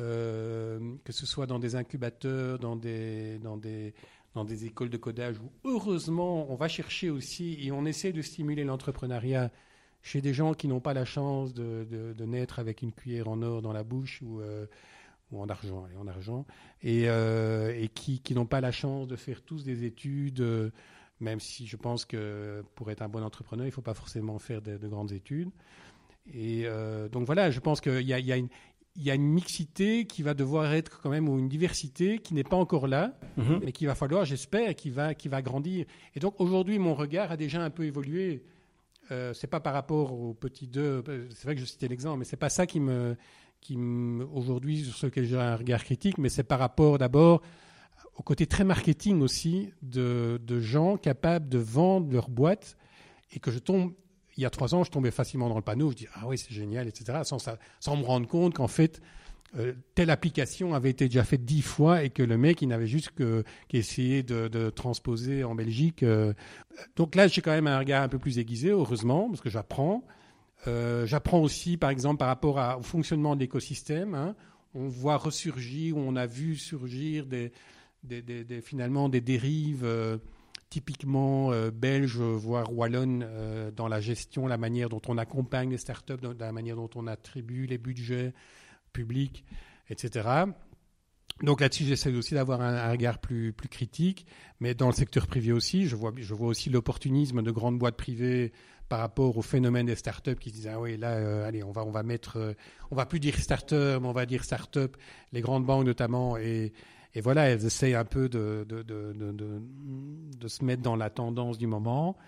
euh, 0.00 0.94
que 1.04 1.12
ce 1.12 1.26
soit 1.26 1.46
dans 1.46 1.58
des 1.58 1.74
incubateurs, 1.74 2.58
dans 2.58 2.76
des, 2.76 3.38
dans, 3.38 3.56
des, 3.56 3.94
dans 4.34 4.44
des 4.44 4.64
écoles 4.64 4.90
de 4.90 4.96
codage, 4.96 5.36
où 5.38 5.50
heureusement 5.64 6.50
on 6.50 6.54
va 6.54 6.68
chercher 6.68 7.10
aussi 7.10 7.58
et 7.60 7.72
on 7.72 7.84
essaie 7.84 8.12
de 8.12 8.22
stimuler 8.22 8.64
l'entrepreneuriat 8.64 9.50
chez 10.02 10.20
des 10.20 10.34
gens 10.34 10.54
qui 10.54 10.68
n'ont 10.68 10.80
pas 10.80 10.94
la 10.94 11.04
chance 11.04 11.54
de, 11.54 11.86
de, 11.88 12.24
naître 12.24 12.58
avec 12.58 12.82
une 12.82 12.92
cuillère 12.92 13.28
en 13.28 13.40
or 13.42 13.62
dans 13.62 13.72
la 13.72 13.84
bouche 13.84 14.20
ou 14.22 14.40
ou 15.32 15.40
en 15.40 15.48
argent, 15.48 15.86
en 15.98 16.06
argent, 16.06 16.46
et, 16.82 17.08
euh, 17.08 17.74
et 17.76 17.88
qui, 17.88 18.20
qui 18.20 18.34
n'ont 18.34 18.46
pas 18.46 18.60
la 18.60 18.70
chance 18.70 19.08
de 19.08 19.16
faire 19.16 19.42
tous 19.42 19.64
des 19.64 19.84
études, 19.84 20.40
euh, 20.40 20.70
même 21.20 21.40
si 21.40 21.66
je 21.66 21.76
pense 21.76 22.04
que 22.04 22.62
pour 22.74 22.90
être 22.90 23.02
un 23.02 23.08
bon 23.08 23.22
entrepreneur, 23.22 23.64
il 23.64 23.70
ne 23.70 23.74
faut 23.74 23.82
pas 23.82 23.94
forcément 23.94 24.38
faire 24.38 24.60
de, 24.62 24.76
grandes 24.86 25.12
études. 25.12 25.50
Et 26.32 26.62
euh, 26.66 27.08
donc 27.08 27.26
voilà, 27.26 27.50
je 27.50 27.60
pense 27.60 27.80
qu'il 27.80 28.02
y 28.02 28.12
a, 28.12 28.18
y, 28.18 28.32
a 28.32 28.36
une, 28.36 28.48
y 28.96 29.10
a 29.10 29.14
une 29.14 29.26
mixité 29.26 30.04
qui 30.04 30.22
va 30.22 30.34
devoir 30.34 30.72
être 30.72 31.00
quand 31.00 31.10
même, 31.10 31.28
ou 31.28 31.38
une 31.38 31.48
diversité 31.48 32.18
qui 32.18 32.34
n'est 32.34 32.44
pas 32.44 32.56
encore 32.56 32.86
là, 32.86 33.18
mm-hmm. 33.38 33.60
mais 33.64 33.72
qui 33.72 33.86
va 33.86 33.94
falloir, 33.94 34.24
j'espère, 34.24 34.74
qui 34.74 34.90
va, 34.90 35.14
qui 35.14 35.28
va 35.28 35.42
grandir. 35.42 35.86
Et 36.14 36.20
donc 36.20 36.40
aujourd'hui, 36.40 36.78
mon 36.78 36.94
regard 36.94 37.32
a 37.32 37.36
déjà 37.36 37.62
un 37.62 37.70
peu 37.70 37.84
évolué. 37.84 38.44
Euh, 39.12 39.34
c'est 39.34 39.46
pas 39.46 39.60
par 39.60 39.74
rapport 39.74 40.12
aux 40.12 40.32
petits 40.32 40.66
deux, 40.66 41.04
c'est 41.30 41.44
vrai 41.44 41.54
que 41.54 41.60
je 41.60 41.66
citais 41.66 41.86
l'exemple, 41.86 42.18
mais 42.18 42.24
c'est 42.24 42.36
pas 42.36 42.48
ça 42.48 42.66
qui 42.66 42.80
me, 42.80 43.14
qui 43.60 43.76
aujourd'hui 43.76 44.84
sur 44.84 45.06
lequel 45.06 45.26
j'ai 45.26 45.36
un 45.36 45.56
regard 45.56 45.84
critique, 45.84 46.16
mais 46.16 46.30
c'est 46.30 46.42
par 46.42 46.58
rapport 46.58 46.96
d'abord 46.96 47.42
au 48.16 48.22
côté 48.22 48.46
très 48.46 48.64
marketing 48.64 49.20
aussi 49.20 49.70
de, 49.82 50.40
de, 50.42 50.60
gens 50.60 50.96
capables 50.96 51.48
de 51.48 51.58
vendre 51.58 52.10
leur 52.10 52.30
boîte 52.30 52.76
et 53.32 53.38
que 53.38 53.50
je 53.50 53.58
tombe. 53.58 53.92
Il 54.38 54.42
y 54.42 54.46
a 54.46 54.50
trois 54.50 54.74
ans, 54.74 54.82
je 54.82 54.90
tombais 54.90 55.10
facilement 55.10 55.50
dans 55.50 55.56
le 55.56 55.62
panneau. 55.62 55.90
Je 55.90 55.96
dis 55.96 56.06
ah 56.14 56.26
oui 56.26 56.38
c'est 56.38 56.52
génial, 56.52 56.88
etc. 56.88 57.20
Sans, 57.24 57.38
sans 57.80 57.96
me 57.96 58.04
rendre 58.04 58.26
compte 58.26 58.54
qu'en 58.54 58.68
fait 58.68 59.02
euh, 59.58 59.74
telle 59.94 60.10
application 60.10 60.74
avait 60.74 60.90
été 60.90 61.06
déjà 61.06 61.24
faite 61.24 61.44
dix 61.44 61.62
fois 61.62 62.02
et 62.04 62.10
que 62.10 62.22
le 62.22 62.38
mec 62.38 62.62
il 62.62 62.68
n'avait 62.68 62.86
juste 62.86 63.10
qu'essayé 63.68 64.22
de, 64.22 64.70
transposer 64.70 65.44
en 65.44 65.54
Belgique. 65.54 66.02
Euh. 66.02 66.32
Donc 66.96 67.14
là 67.14 67.28
j'ai 67.28 67.42
quand 67.42 67.50
même 67.50 67.66
un 67.66 67.78
regard 67.78 68.02
un 68.02 68.08
peu 68.08 68.18
plus 68.18 68.38
aiguisé, 68.38 68.70
heureusement, 68.70 69.28
parce 69.28 69.40
que 69.40 69.50
j'apprends. 69.50 70.04
Euh, 70.66 71.06
j'apprends 71.06 71.40
aussi, 71.40 71.76
par 71.76 71.90
exemple, 71.90 72.18
par 72.18 72.28
rapport 72.28 72.78
au 72.78 72.82
fonctionnement 72.82 73.34
de 73.34 73.40
l'écosystème. 73.40 74.14
Hein. 74.14 74.34
on 74.74 74.88
voit 74.88 75.16
ressurgir, 75.16 75.96
on 75.96 76.16
a 76.16 76.26
vu 76.26 76.56
surgir 76.56 77.26
des, 77.26 77.52
finalement 78.62 79.08
des 79.08 79.20
dérives 79.20 79.84
euh, 79.84 80.18
typiquement 80.70 81.52
euh, 81.52 81.70
belges, 81.70 82.18
voire 82.18 82.72
wallonnes, 82.72 83.26
dans 83.74 83.88
la 83.88 84.00
gestion, 84.00 84.46
la 84.46 84.58
manière 84.58 84.88
dont 84.88 85.02
on 85.08 85.18
accompagne 85.18 85.70
les 85.70 85.78
startups, 85.78 86.20
dans 86.20 86.34
la 86.38 86.52
manière 86.52 86.76
dont 86.76 86.90
on 86.94 87.06
attribue 87.06 87.66
les 87.66 87.78
budgets 87.78 88.32
publics, 88.92 89.44
etc. 89.88 90.46
Donc 91.42 91.60
là-dessus, 91.60 91.84
j'essaie 91.84 92.14
aussi 92.14 92.34
d'avoir 92.34 92.60
un, 92.60 92.90
regard 92.90 93.18
plus, 93.18 93.52
plus 93.52 93.68
critique, 93.68 94.26
mais 94.60 94.74
dans 94.74 94.86
le 94.86 94.92
secteur 94.92 95.26
privé 95.26 95.52
aussi, 95.52 95.86
je 95.86 95.96
vois, 95.96 96.12
je 96.16 96.34
vois 96.34 96.48
aussi 96.48 96.70
l'opportunisme 96.70 97.42
de 97.42 97.50
grandes 97.50 97.78
boîtes 97.78 97.96
privées 97.96 98.52
par 98.92 99.00
rapport 99.00 99.38
au 99.38 99.42
phénomène 99.42 99.86
des 99.86 99.94
startups 99.94 100.36
qui 100.36 100.50
se 100.50 100.54
disent 100.54 100.68
ah 100.68 100.78
oui 100.78 100.98
là 100.98 101.12
euh, 101.12 101.48
allez 101.48 101.62
on 101.62 101.72
va 101.72 101.82
on 101.82 101.90
va 101.90 102.02
mettre 102.02 102.36
euh, 102.36 102.52
on 102.90 102.94
va 102.94 103.06
plus 103.06 103.20
dire 103.20 103.38
startup 103.38 103.98
mais 104.02 104.06
on 104.06 104.12
va 104.12 104.26
dire 104.26 104.44
startup 104.44 104.98
les 105.32 105.40
grandes 105.40 105.64
banques 105.64 105.86
notamment 105.86 106.36
et 106.36 106.74
et 107.14 107.22
voilà 107.22 107.48
elles 107.48 107.64
essayent 107.64 107.94
un 107.94 108.04
peu 108.04 108.28
de 108.28 108.66
de, 108.68 108.82
de, 108.82 109.14
de, 109.14 110.48
se 110.48 110.62
mettre 110.62 110.82
dans 110.82 110.94
la 110.94 111.08
tendance 111.08 111.56
du 111.56 111.66
moment 111.66 112.18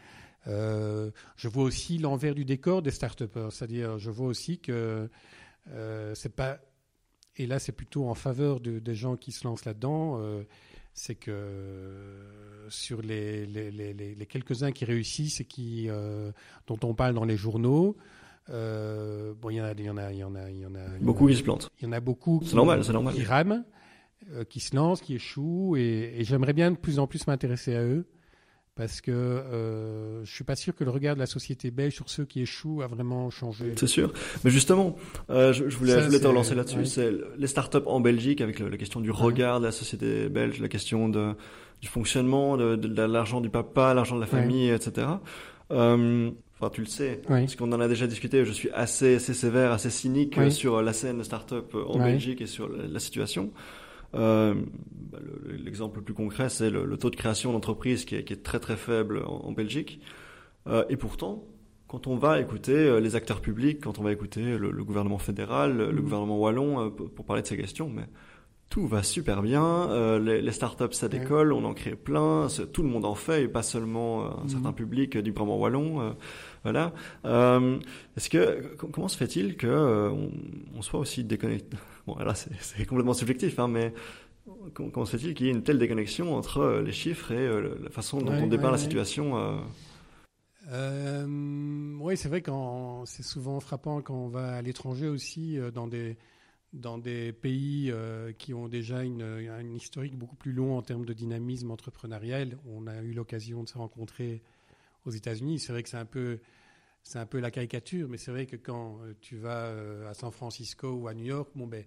euh, 0.47 1.11
je 1.37 1.49
vois 1.49 1.65
aussi 1.65 1.99
l'envers 1.99 2.35
du 2.35 2.47
décor 2.47 2.81
des 2.81 2.93
start 2.93 3.25
c'est-à-dire 3.51 3.99
je 3.99 4.11
vois 4.11 4.29
aussi 4.29 4.59
que 4.59 5.11
euh, 5.71 6.15
c'est 6.15 6.35
pas 6.35 6.59
et 7.37 7.47
là 7.47 7.59
c'est 7.59 7.73
plutôt 7.73 8.09
en 8.09 8.15
faveur 8.15 8.61
de, 8.61 8.79
des 8.79 8.95
gens 8.95 9.17
qui 9.17 9.33
se 9.33 9.47
lancent 9.47 9.65
là-dedans 9.65 10.21
c'est 10.95 11.17
que 11.17 11.33
sur 12.69 13.03
les, 13.03 13.47
les, 13.47 13.71
les, 13.71 13.93
les 13.93 14.27
quelques-uns 14.27 14.71
qui 14.71 14.85
réussissent 14.85 15.41
et 15.41 15.45
qui, 15.45 15.89
euh, 15.91 16.31
dont 16.69 16.79
on 16.85 16.95
parle 16.95 17.15
dans 17.15 17.25
les 17.25 17.37
journaux, 17.37 17.97
euh, 18.49 19.35
bon, 19.41 19.51
il 19.51 19.57
y 19.57 19.61
en 19.61 19.65
a, 19.65 19.73
il 19.73 19.85
y 19.85 19.91
en 19.91 19.97
a, 19.97 20.13
il 20.13 20.19
y 20.19 20.25
en 20.25 20.35
a, 20.37 20.51
il 20.51 20.61
y 20.61 20.67
en 20.67 20.75
a. 20.75 20.87
Beaucoup 21.01 21.27
qui 21.27 21.35
se 21.35 21.43
plantent. 21.43 21.71
Il 21.81 21.87
y 21.87 21.89
en 21.89 21.93
a 21.93 22.01
beaucoup 22.01 22.39
qui, 22.39 22.55
normal, 22.55 22.81
normal. 22.93 23.15
qui 23.15 23.25
rament, 23.25 23.65
euh, 24.31 24.45
qui 24.45 24.61
se 24.61 24.77
lancent, 24.77 25.01
qui 25.01 25.17
échouent, 25.17 25.77
et, 25.77 26.15
et 26.17 26.25
j'aimerais 26.25 26.53
bien 26.53 26.71
de 26.71 26.77
plus 26.77 27.01
en 27.01 27.09
plus 27.09 27.27
m'intéresser 27.27 27.75
à 27.75 27.83
eux 27.83 28.07
parce 28.77 29.01
que 29.01 29.13
euh, 29.13 30.25
je 30.25 30.33
suis 30.33 30.45
pas 30.45 30.57
sûr 30.57 30.75
que 30.75 30.83
le 30.83 30.91
regard 30.91 31.15
de 31.15 31.21
la 31.21 31.27
société 31.27 31.71
belge 31.71 31.95
sur 31.95 32.09
ceux 32.09 32.25
qui 32.25 32.41
échouent 32.41 32.83
a 32.83 32.87
vraiment 32.87 33.31
changé. 33.31 33.73
C'est 33.77 33.87
sûr. 33.87 34.13
Mais 34.43 34.51
justement, 34.51 34.97
euh, 35.31 35.53
je, 35.53 35.69
je, 35.69 35.77
voulais, 35.77 36.01
je 36.01 36.07
voulais 36.07 36.21
te 36.21 36.27
relancer 36.27 36.55
là-dessus. 36.55 36.87
C'est 36.87 37.13
les 37.39 37.47
startups 37.47 37.87
en 37.87 38.01
Belgique 38.01 38.41
avec 38.41 38.59
la 38.59 38.77
question 38.77 39.01
du 39.01 39.11
regard 39.11 39.61
de 39.61 39.67
la 39.67 39.73
société 39.73 40.29
belge, 40.29 40.61
la 40.61 40.69
question 40.69 41.09
de, 41.09 41.35
du 41.81 41.89
fonctionnement, 41.89 42.57
de, 42.57 42.75
de, 42.75 43.03
l'argent 43.03 43.41
du 43.41 43.51
papa, 43.51 43.95
l'argent 43.95 44.17
de 44.17 44.21
la 44.21 44.27
famille, 44.27 44.71
etc. 44.71 45.07
Euh, 45.71 46.31
Enfin, 46.61 46.71
tu 46.73 46.83
le 46.83 46.87
sais, 46.87 47.21
parce 47.27 47.57
qu'on 47.57 47.73
en 47.73 47.81
a 47.81 47.89
déjà 47.89 48.07
discuté. 48.07 48.45
Je 48.45 48.53
suis 48.53 48.71
assez, 48.71 49.17
assez 49.17 49.35
sévère, 49.35 49.73
assez 49.73 49.91
cynique 49.91 50.39
sur 50.51 50.83
la 50.83 50.93
scène 50.93 51.23
startup 51.25 51.75
en 51.75 51.99
Belgique 51.99 52.41
et 52.41 52.47
sur 52.47 52.69
la 52.69 53.01
situation. 53.01 53.51
Euh, 54.15 54.55
bah, 55.13 55.19
l'exemple 55.47 55.99
le 55.99 56.05
plus 56.05 56.15
concret, 56.15 56.49
c'est 56.49 56.71
le, 56.71 56.97
taux 56.97 57.11
de 57.11 57.17
création 57.17 57.53
d'entreprise 57.53 58.05
qui, 58.05 58.23
qui, 58.25 58.33
est 58.33 58.43
très 58.43 58.61
très 58.61 58.77
faible 58.77 59.23
en, 59.27 59.53
Belgique. 59.53 60.01
Euh, 60.67 60.85
et 60.89 60.97
pourtant, 60.97 61.45
quand 61.89 62.07
on 62.07 62.17
va 62.17 62.41
écouter 62.41 62.73
euh, 62.73 63.01
les 63.01 63.17
acteurs 63.17 63.41
publics, 63.41 63.81
quand 63.83 63.99
on 63.99 64.03
va 64.03 64.13
écouter 64.13 64.59
le, 64.59 64.85
gouvernement 64.85 65.19
fédéral, 65.19 65.77
le, 65.77 65.93
mmh. 65.93 66.01
gouvernement 66.01 66.39
wallon 66.39 66.91
pour, 66.91 67.25
parler 67.25 67.43
de 67.43 67.47
ces 67.47 67.57
questions, 67.57 67.89
mais 67.89 68.05
tout 68.71 68.87
va 68.89 69.03
super 69.03 69.43
bien, 69.43 70.19
les, 70.19 70.43
les, 70.43 70.53
startups 70.53 70.93
ça 70.93 71.09
décolle, 71.09 71.53
on 71.53 71.65
en 71.65 71.75
crée 71.75 71.95
plein, 71.95 72.49
tout 72.73 72.83
le 72.83 72.89
monde 72.89 73.05
en 73.05 73.15
fait 73.15 73.45
et 73.45 73.49
pas 73.49 73.63
seulement 73.63 74.25
un 74.25 74.45
mmh. 74.45 74.49
certain 74.49 74.73
public 74.73 75.17
du 75.17 75.31
gouvernement 75.31 75.61
wallon. 75.61 76.17
voilà. 76.65 76.93
Est-ce 77.25 78.29
que 78.29 78.75
comment 78.77 79.09
se 79.09 79.17
fait-il 79.17 79.57
que 79.57 80.11
on, 80.75 80.83
soit 80.83 80.99
aussi 80.99 81.23
déconnecté 81.23 81.77
Bon, 82.07 82.17
là, 82.19 82.35
c'est 82.35 82.85
complètement 82.85 83.15
subjectif, 83.15 83.59
hein, 83.59 83.69
mais 83.69 83.95
comment 84.73 85.05
se 85.05 85.17
fait-il 85.17 85.35
qu'il 85.35 85.47
y 85.47 85.49
ait 85.49 85.53
une 85.53 85.63
telle 85.63 85.79
déconnexion 85.79 86.37
entre 86.37 86.59
euh, 86.59 86.83
les 86.83 86.93
chiffres 86.93 87.33
et 87.33 87.47
euh, 87.47 87.77
la 87.83 87.91
façon 87.91 88.19
dont 88.19 88.33
on 88.33 88.47
dépeint 88.47 88.71
la 88.71 88.79
situation 88.79 89.59
euh... 90.71 91.27
oui, 92.01 92.17
c'est 92.17 92.29
vrai 92.29 92.43
que 92.43 92.51
c'est 93.05 93.23
souvent 93.23 93.61
frappant 93.61 94.01
quand 94.03 94.15
on 94.15 94.29
va 94.29 94.57
à 94.57 94.63
l'étranger 94.63 95.09
aussi, 95.09 95.59
dans 95.75 95.87
des, 95.87 96.17
dans 96.75 96.99
des 96.99 97.33
pays 97.33 97.93
qui 98.39 98.53
ont 98.53 98.69
déjà 98.69 99.03
une, 99.03 99.23
une, 99.23 99.75
historique 99.75 100.17
beaucoup 100.17 100.37
plus 100.37 100.53
long 100.53 100.77
en 100.77 100.83
termes 100.83 101.05
de 101.07 101.13
dynamisme 101.13 101.71
entrepreneurial. 101.71 102.59
On 102.67 102.87
a 102.87 103.01
eu 103.03 103.13
l'occasion 103.13 103.63
de 103.63 103.69
se 103.69 103.79
rencontrer 103.79 104.43
aux 105.07 105.11
États-Unis. 105.11 105.61
C'est 105.61 105.73
vrai 105.73 105.83
que 105.83 105.89
c'est 105.89 105.97
un 105.97 106.05
peu 106.05 106.39
c'est 107.05 107.19
un 107.19 107.27
peu 107.27 107.39
la 107.39 107.51
caricature, 107.51 108.09
mais 108.09 108.17
c'est 108.17 108.31
vrai 108.31 108.47
que 108.47 108.57
quand 108.57 108.99
euh, 109.03 109.13
tu 109.21 109.37
vas 109.37 109.67
euh, 109.67 110.09
à 110.09 110.15
San 110.15 110.33
Francisco 110.33 110.89
ou 110.89 111.07
à 111.07 111.15
New 111.15 111.27
York, 111.27 111.51
bon 111.55 111.67
ben, 111.67 111.85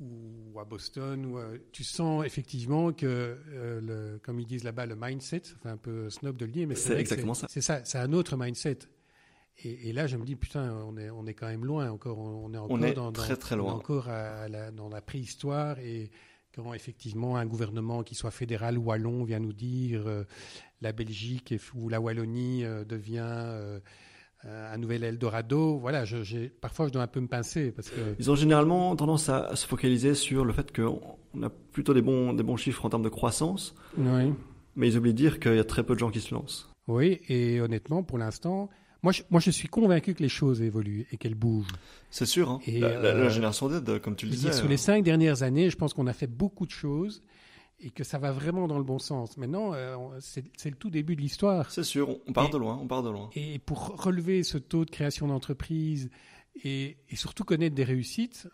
ou 0.00 0.58
à 0.58 0.64
Boston, 0.64 1.26
ou, 1.26 1.38
tu 1.72 1.84
sens 1.84 2.24
effectivement 2.24 2.92
que, 2.92 3.06
euh, 3.06 3.80
le, 3.80 4.18
comme 4.18 4.40
ils 4.40 4.46
disent 4.46 4.64
là-bas, 4.64 4.86
le 4.86 4.96
mindset, 4.96 5.42
c'est 5.44 5.68
un 5.68 5.76
peu 5.76 6.08
snob 6.08 6.36
de 6.36 6.46
le 6.46 6.52
dire, 6.52 6.68
mais 6.68 6.76
c'est 6.76 6.98
exactement 6.98 7.34
ça. 7.34 7.48
C'est 7.50 7.60
ça, 7.60 7.84
c'est 7.84 7.98
un 7.98 8.12
autre 8.12 8.36
mindset. 8.36 8.78
Et, 9.62 9.92
là, 9.92 10.06
je 10.06 10.16
me 10.16 10.24
dis, 10.24 10.34
putain, 10.34 10.74
on 10.86 10.96
est, 10.96 11.10
on 11.10 11.26
est 11.26 11.34
quand 11.34 11.46
même 11.46 11.64
loin 11.64 11.90
encore. 11.90 12.18
On 12.18 12.52
est 12.52 12.58
encore 12.58 12.76
on 12.76 12.82
est 12.82 12.92
dans, 12.92 13.12
très, 13.12 13.36
très 13.36 13.56
loin. 13.56 13.72
encore 13.72 14.08
dans 14.72 14.88
la 14.88 15.00
préhistoire 15.00 15.78
et 15.78 16.10
quand 16.54 16.72
effectivement 16.72 17.36
un 17.36 17.46
gouvernement 17.46 18.02
qui 18.02 18.14
soit 18.14 18.30
fédéral 18.30 18.78
ou 18.78 18.84
wallon 18.84 19.24
vient 19.24 19.40
nous 19.40 19.52
dire 19.52 20.04
euh, 20.06 20.24
la 20.80 20.92
Belgique 20.92 21.54
ou 21.74 21.88
la 21.88 22.00
Wallonie 22.00 22.64
euh, 22.64 22.84
devient 22.84 23.24
euh, 23.24 23.80
un 24.44 24.76
nouvel 24.76 25.04
Eldorado, 25.04 25.78
voilà, 25.78 26.04
je, 26.04 26.48
parfois 26.48 26.86
je 26.86 26.92
dois 26.92 27.02
un 27.02 27.06
peu 27.06 27.20
me 27.20 27.28
pincer 27.28 27.72
parce 27.72 27.88
que 27.88 28.00
ils 28.18 28.30
ont 28.30 28.34
généralement 28.34 28.94
tendance 28.94 29.30
à, 29.30 29.56
se 29.56 29.66
focaliser 29.66 30.14
sur 30.14 30.44
le 30.44 30.52
fait 30.52 30.70
qu'on 30.70 31.42
a 31.42 31.48
plutôt 31.48 31.94
des 31.94 32.02
bons 32.02 32.34
des 32.34 32.42
bons 32.42 32.58
chiffres 32.58 32.84
en 32.84 32.90
termes 32.90 33.02
de 33.02 33.08
croissance, 33.08 33.74
oui. 33.96 34.34
mais 34.76 34.88
ils 34.88 34.98
oublient 34.98 35.14
de 35.14 35.18
dire 35.18 35.40
qu'il 35.40 35.54
y 35.54 35.58
a 35.58 35.64
très 35.64 35.82
peu 35.82 35.94
de 35.94 35.98
gens 35.98 36.10
qui 36.10 36.20
se 36.20 36.34
lancent. 36.34 36.70
Oui, 36.86 37.22
et 37.28 37.62
honnêtement, 37.62 38.02
pour 38.02 38.18
l'instant, 38.18 38.68
moi 39.04 39.12
je, 39.12 39.22
moi, 39.28 39.38
je 39.38 39.50
suis 39.50 39.68
convaincu 39.68 40.14
que 40.14 40.22
les 40.22 40.30
choses 40.30 40.62
évoluent 40.62 41.06
et 41.12 41.18
qu'elles 41.18 41.34
bougent. 41.34 41.68
C'est 42.08 42.24
sûr. 42.24 42.50
Hein. 42.50 42.60
Et 42.66 42.80
la, 42.80 42.88
euh, 42.88 43.28
génération 43.28 43.68
Z, 43.68 44.00
comme 44.00 44.16
tu 44.16 44.24
le 44.24 44.32
disais. 44.32 44.52
Sur 44.52 44.66
les 44.66 44.74
euh. 44.74 44.78
cinq 44.78 45.04
dernières 45.04 45.42
années, 45.42 45.68
je 45.68 45.76
pense 45.76 45.92
qu'on 45.92 46.06
a 46.06 46.14
fait 46.14 46.26
beaucoup 46.26 46.64
de 46.64 46.70
choses 46.70 47.22
et 47.80 47.90
que 47.90 48.02
ça 48.02 48.16
va 48.16 48.32
vraiment 48.32 48.66
dans 48.66 48.78
le 48.78 48.84
bon 48.84 48.98
sens. 48.98 49.36
Maintenant, 49.36 49.74
euh, 49.74 49.94
c'est 50.20 50.70
le 50.70 50.76
tout 50.76 50.88
début 50.88 51.16
de 51.16 51.20
l'histoire. 51.20 51.70
C'est 51.70 51.84
sûr, 51.84 52.16
on 52.26 52.32
part 52.32 52.48
de 52.48 52.56
loin, 52.56 52.78
on 52.80 52.86
part 52.86 53.02
de 53.02 53.10
loin. 53.10 53.28
Et 53.34 53.58
pour 53.58 54.02
relever 54.02 54.42
ce 54.42 54.56
taux 54.56 54.86
de 54.86 54.90
création 54.90 55.26
d'entreprise 55.26 56.08
et, 56.64 56.96
surtout 57.12 57.44
connaître 57.44 57.74
des 57.74 57.84
réussites, 57.84 58.48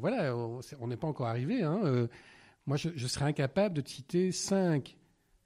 voilà, 0.00 0.34
on 0.34 0.86
n'est 0.86 0.96
pas 0.96 1.06
encore 1.06 1.26
arrivé. 1.26 1.62
Hein. 1.62 2.08
moi, 2.64 2.78
je, 2.78 2.88
je, 2.94 3.06
serais 3.06 3.26
incapable 3.26 3.82
de 3.82 3.86
citer 3.86 4.32
cinq 4.32 4.96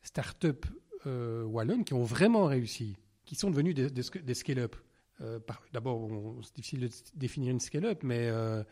startups 0.03 0.69
wallonnes 1.05 1.85
qui 1.85 1.95
ont 1.95 2.05
vraiment 2.05 2.45
réussi 2.45 2.97
qui 3.31 3.37
sont 3.37 3.49
devenus 3.53 3.77
des, 3.77 4.35
scale-up. 4.35 4.75
Euh, 5.21 5.39
d'abord, 5.73 6.11
c'est 6.43 6.57
difficile 6.57 6.81
de 6.81 6.89
définir 7.15 7.53
une 7.53 7.61
scale-up, 7.61 8.01
mais 8.03 8.27
euh, 8.27 8.65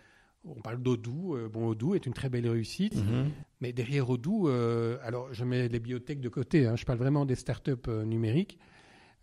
on 0.44 0.60
parle 0.60 0.82
d'Odoo. 0.82 1.36
Euh, 1.36 1.48
bon, 1.48 1.68
Odoo 1.68 1.94
est 1.94 2.06
une 2.06 2.12
très 2.12 2.28
belle 2.28 2.48
réussite, 2.48 2.96
mhm. 2.96 3.30
mais 3.60 3.72
derrière 3.72 4.10
Odoo, 4.10 4.48
alors 4.48 5.32
je 5.32 5.44
mets 5.44 5.68
les 5.68 5.78
biotech 5.78 6.20
de 6.20 6.28
côté, 6.28 6.66
hein, 6.66 6.74
je 6.74 6.84
parle 6.84 6.98
vraiment 6.98 7.24
des 7.24 7.36
startups 7.36 7.88
numériques. 8.04 8.58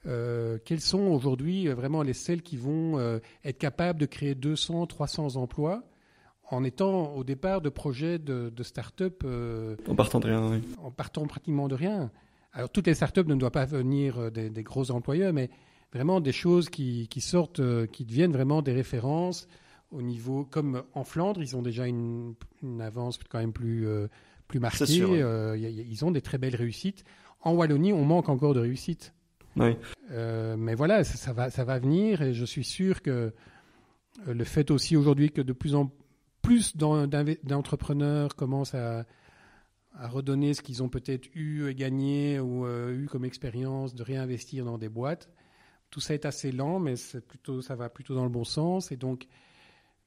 quelles 0.06 0.80
sont 0.80 1.08
aujourd'hui 1.08 1.68
vraiment 1.68 2.02
les 2.02 2.14
celles 2.14 2.42
qui 2.42 2.56
vont 2.56 3.20
être 3.44 3.58
capables 3.58 4.00
de 4.00 4.06
créer 4.06 4.36
200, 4.36 4.88
300 4.88 5.36
emplois 5.36 5.84
en 6.50 6.64
étant 6.64 7.14
au 7.14 7.26
départ 7.26 7.60
de 7.60 7.68
projets 7.68 8.20
de, 8.20 8.54
de 8.56 8.64
start-up. 8.64 9.26
en 9.86 9.96
partant 9.96 10.22
de 10.22 10.28
rien, 10.28 10.50
oui. 10.50 10.62
En 10.82 10.92
partant 10.92 11.28
pratiquement 11.28 11.68
de 11.68 11.76
rien? 11.76 12.10
Alors 12.56 12.70
toutes 12.70 12.88
les 12.88 12.96
startups 12.96 13.26
ne 13.26 13.36
doivent 13.36 13.52
pas 13.52 13.66
venir 13.66 14.18
euh, 14.18 14.30
des, 14.32 14.64
gros 14.64 14.90
employeurs, 14.90 15.34
mais 15.34 15.50
vraiment 15.94 16.22
des 16.22 16.32
choses 16.32 16.70
qui, 16.70 17.08
sortent, 17.20 17.60
euh, 17.60 17.86
qui 17.86 18.06
deviennent 18.06 18.32
vraiment 18.32 18.62
des 18.62 18.72
références 18.72 19.48
au 19.92 20.02
niveau, 20.02 20.46
comme 20.46 20.84
en 20.94 21.04
Flandre, 21.04 21.42
ils 21.44 21.56
ont 21.56 21.62
déjà 21.62 21.86
une, 21.86 22.34
avance 22.80 23.20
quand 23.30 23.40
même 23.40 23.54
plus, 23.54 23.88
euh, 23.88 24.08
plus 24.48 24.60
marquée. 24.60 24.86
ils 24.86 26.06
ont 26.06 26.12
des 26.12 26.22
très 26.22 26.38
belles 26.38 26.56
réussites. 26.56 27.04
En 27.42 27.54
Wallonie, 27.54 27.94
on 27.94 28.04
manque 28.04 28.30
encore 28.30 28.54
de 28.54 28.62
réussites. 28.62 29.14
Oui. 29.58 29.78
mais 30.10 30.76
voilà, 30.76 31.04
ça, 31.06 31.32
va, 31.32 31.50
ça 31.50 31.64
va 31.64 31.80
venir 31.80 32.22
et 32.22 32.34
je 32.34 32.44
suis 32.44 32.66
sûr 32.66 33.02
que 33.02 33.32
le 34.28 34.44
fait 34.44 34.70
aussi 34.70 34.98
aujourd'hui 34.98 35.32
que 35.32 35.42
de 35.42 35.54
plus 35.54 35.76
en 35.76 35.92
plus 36.42 36.76
d'entrepreneurs 36.76 38.36
commencent 38.36 38.76
à, 38.76 39.06
à 40.00 40.08
redonner 40.08 40.54
ce 40.54 40.62
qu'ils 40.62 40.84
ont 40.84 40.90
peut-être 40.90 41.28
eu 41.34 41.68
et 41.70 41.76
gagné 41.76 42.40
ou 42.40 42.66
euh, 42.66 42.94
eu 42.94 43.08
comme 43.08 43.26
expérience 43.26 43.96
de 43.96 44.04
réinvestir 44.04 44.66
dans 44.66 44.78
des 44.78 44.90
boîtes. 44.90 45.30
Tout 45.90 46.00
ça 46.00 46.14
est 46.14 46.26
assez 46.26 46.52
lent, 46.52 46.80
mais 46.80 46.96
c'est 46.96 47.26
plutôt, 47.26 47.62
ça 47.62 47.76
va 47.76 47.90
plutôt 47.90 48.16
dans 48.16 48.24
le 48.24 48.30
bon 48.30 48.44
sens. 48.44 48.92
Et 48.92 48.98
donc, 48.98 49.28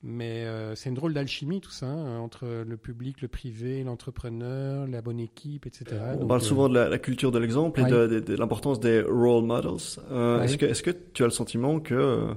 mais 0.02 0.44
euh, 0.44 0.74
c'est 0.74 0.90
une 0.90 0.94
drôle 0.94 1.14
d'alchimie 1.14 1.60
tout 1.60 1.70
ça, 1.70 1.86
hein, 1.86 2.18
entre 2.18 2.46
le 2.66 2.76
public, 2.76 3.20
le 3.22 3.28
privé, 3.28 3.82
l'entrepreneur, 3.82 4.86
la 4.86 5.00
bonne 5.00 5.20
équipe, 5.20 5.66
etc. 5.66 6.00
On 6.20 6.26
parle 6.26 6.42
souvent 6.42 6.66
euh, 6.66 6.86
de 6.86 6.90
la, 6.90 6.98
culture 6.98 7.32
de 7.32 7.38
l'exemple 7.38 7.80
et 7.80 7.84
de, 7.84 8.36
l'importance 8.36 8.80
des 8.80 9.00
role 9.00 9.44
models. 9.44 9.98
Est-ce 10.42 10.56
que, 10.56 10.66
est 10.66 10.82
que, 10.82 10.90
tu 11.14 11.22
as 11.22 11.26
le 11.26 11.32
sentiment 11.32 11.80
que... 11.80 12.28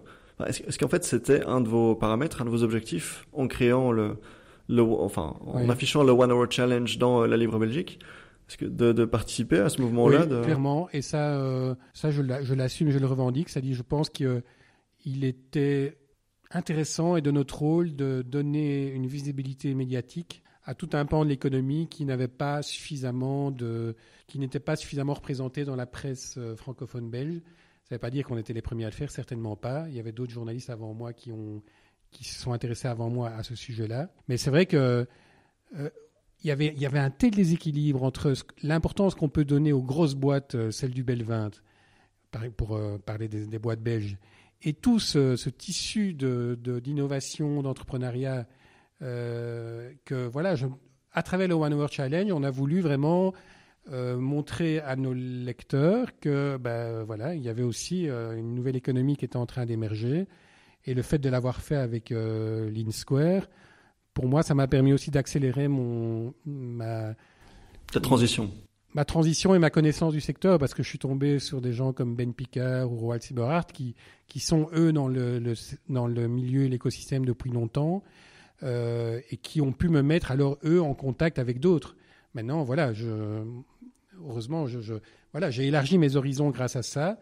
Est-ce 0.48 0.80
qu'en 0.80 0.88
fait 0.88 1.04
c'était 1.04 1.46
un 1.46 1.62
de 1.62 1.68
vos 1.68 1.94
paramètres, 1.94 2.42
un 2.42 2.46
de 2.46 2.50
vos 2.50 2.64
objectifs 2.64 3.28
en 3.32 3.48
créant 3.48 3.92
le, 3.92 4.18
enfin, 4.70 5.36
en 5.46 5.70
affichant 5.70 6.04
le 6.04 6.12
One 6.12 6.32
Hour 6.32 6.50
Challenge 6.50 6.98
dans 6.98 7.24
euh, 7.24 7.28
la 7.28 7.38
Libre 7.38 7.60
Belgique 7.60 8.00
que 8.58 8.66
de, 8.66 9.06
participer 9.06 9.60
à 9.60 9.70
ce 9.70 9.82
mouvement-là 9.82 10.26
oui, 10.30 10.42
clairement. 10.44 10.90
Et 10.94 11.02
ça, 11.02 11.36
euh, 11.36 11.76
ça 11.94 12.12
je 12.12 12.22
l'assume, 12.22 12.90
je 12.90 13.00
le 13.00 13.06
revendique. 13.06 13.58
Dit, 13.60 13.74
je 13.74 13.82
pense 13.82 14.10
qu'il 14.10 14.44
était 15.24 15.98
intéressant 16.52 17.16
et 17.16 17.22
de 17.22 17.32
notre 17.32 17.60
rôle 17.60 17.96
de 17.96 18.22
donner 18.22 18.90
une 18.90 19.08
visibilité 19.08 19.74
médiatique 19.74 20.44
à 20.64 20.76
tout 20.76 20.90
un 20.94 21.06
pan 21.06 21.24
de 21.24 21.30
l'économie 21.30 21.88
qui 21.88 22.06
n'avait 22.06 22.28
pas 22.28 22.62
suffisamment 22.62 23.52
de, 23.52 23.96
qui 24.28 24.38
n'était 24.38 24.60
pas 24.60 24.76
suffisamment 24.76 25.14
représenté 25.14 25.66
dans 25.66 25.76
la 25.76 25.88
presse 25.88 26.36
euh, 26.38 26.56
francophone 26.56 27.10
belge. 27.10 27.42
Ça 27.84 27.96
ne 27.96 27.96
veut 27.96 28.00
pas 28.00 28.12
dire 28.12 28.26
qu'on 28.26 28.38
était 28.38 28.54
les 28.54 28.62
premiers 28.62 28.86
à 28.86 28.90
le 28.90 28.94
faire, 28.94 29.12
certainement 29.12 29.56
pas. 29.56 29.86
Il 29.90 29.96
y 29.96 30.00
avait 30.00 30.12
d'autres 30.12 30.32
journalistes 30.32 30.70
avant 30.70 30.94
moi 30.94 31.14
qui 31.14 31.32
ont 31.32 31.64
qui 32.12 32.26
se 32.26 32.40
sont 32.40 32.54
intéressés 32.54 32.88
avant 32.88 33.10
moi 33.10 33.30
à 33.30 33.44
ce 33.44 33.56
sujet-là. 33.56 34.10
Mais 34.28 34.38
c'est 34.38 34.50
vrai 34.50 34.66
que 34.66 35.08
euh, 35.78 35.90
y 36.44 36.52
avait, 36.52 36.74
y 36.76 36.86
avait 36.86 37.00
un 37.00 37.10
tel 37.10 37.32
déséquilibre 37.32 38.04
entre 38.04 38.34
l'importance 38.64 39.16
qu'on 39.16 39.30
peut 39.30 39.46
donner 39.46 39.74
aux 39.74 39.82
grosses 39.82 40.16
boîtes, 40.16 40.56
euh, 40.56 40.72
celles 40.72 40.92
du 40.92 41.04
Bel 41.04 41.24
20, 41.24 41.62
pour 42.58 42.76
euh, 42.76 42.98
parler 42.98 43.28
des, 43.28 43.60
boîtes 43.60 43.82
belges, 43.82 44.18
et 44.62 44.74
tout 44.74 45.00
ce, 45.00 45.50
tissu 45.50 46.14
d'innovation, 46.14 47.58
de, 47.58 47.64
d'entrepreneuriat, 47.64 48.46
que 49.00 50.28
voilà, 50.28 50.54
à 51.14 51.24
travers 51.24 51.48
le 51.48 51.56
One 51.56 51.74
Hour 51.74 51.92
Challenge, 51.92 52.32
on 52.32 52.44
a 52.44 52.52
voulu 52.52 52.82
vraiment 52.82 53.34
montrer 53.90 54.80
à 54.80 54.96
nos 54.96 55.14
lecteurs 55.14 56.20
que 56.20 56.58
ben, 56.58 57.02
voilà, 57.02 57.34
il 57.34 57.42
y 57.42 57.50
avait 57.50 57.64
aussi 57.64 58.06
une 58.06 58.54
nouvelle 58.54 58.76
économie 58.76 59.18
qui 59.18 59.26
était 59.26 59.38
en 59.38 59.48
train 59.48 59.66
d'émerger 59.66 60.28
et 60.86 60.94
le 60.94 61.02
fait 61.02 61.20
de 61.20 61.30
l'avoir 61.30 61.62
fait 61.62 61.76
avec 61.76 62.12
euh, 62.12 62.70
Lean 62.72 62.92
Square, 62.92 63.48
pour 64.14 64.28
moi, 64.28 64.44
ça 64.44 64.54
m'a 64.56 64.68
permis 64.68 64.94
aussi 64.94 65.12
d'accélérer 65.12 65.68
mon 65.68 66.34
ma 66.46 67.16
ta 67.92 68.00
transition. 68.00 68.50
Ma 68.94 69.06
transition 69.06 69.56
et 69.56 69.60
ma 69.60 69.70
connaissance 69.70 70.14
du 70.14 70.20
secteur, 70.22 70.60
parce 70.60 70.74
que 70.74 70.84
je 70.84 70.90
suis 70.90 71.00
tombé 71.00 71.40
sur 71.40 71.62
des 71.62 71.72
gens 71.72 71.94
comme 71.94 72.16
Ben 72.16 72.34
Picard 72.34 72.92
ou 72.92 72.98
Roald 72.98 73.22
Silberhardt 73.22 73.72
qui, 73.72 73.96
qui 74.28 74.40
sont 74.40 74.68
eux 74.74 74.92
dans 74.92 75.08
le, 75.08 75.42
dans 75.88 76.08
le 76.08 76.28
milieu 76.28 76.64
et 76.64 76.70
l'écosystème 76.70 77.26
depuis 77.26 77.52
longtemps 77.52 78.04
euh, 78.64 79.22
et 79.30 79.38
qui 79.38 79.62
ont 79.62 79.72
pu 79.72 79.88
me 79.88 80.02
mettre 80.02 80.32
alors 80.32 80.58
eux 80.66 80.82
en 80.82 80.94
contact 80.94 81.40
avec 81.40 81.60
d'autres. 81.60 81.96
Maintenant, 82.34 82.64
voilà, 82.64 82.92
je, 82.94 83.44
heureusement, 84.20 84.68
je, 84.68 84.82
je 84.82 84.96
voilà, 85.32 85.50
j'ai 85.52 85.68
élargi 85.68 85.98
mes 85.98 86.18
horizons 86.18 86.50
grâce 86.50 86.76
à 86.76 86.84
ça. 86.84 87.18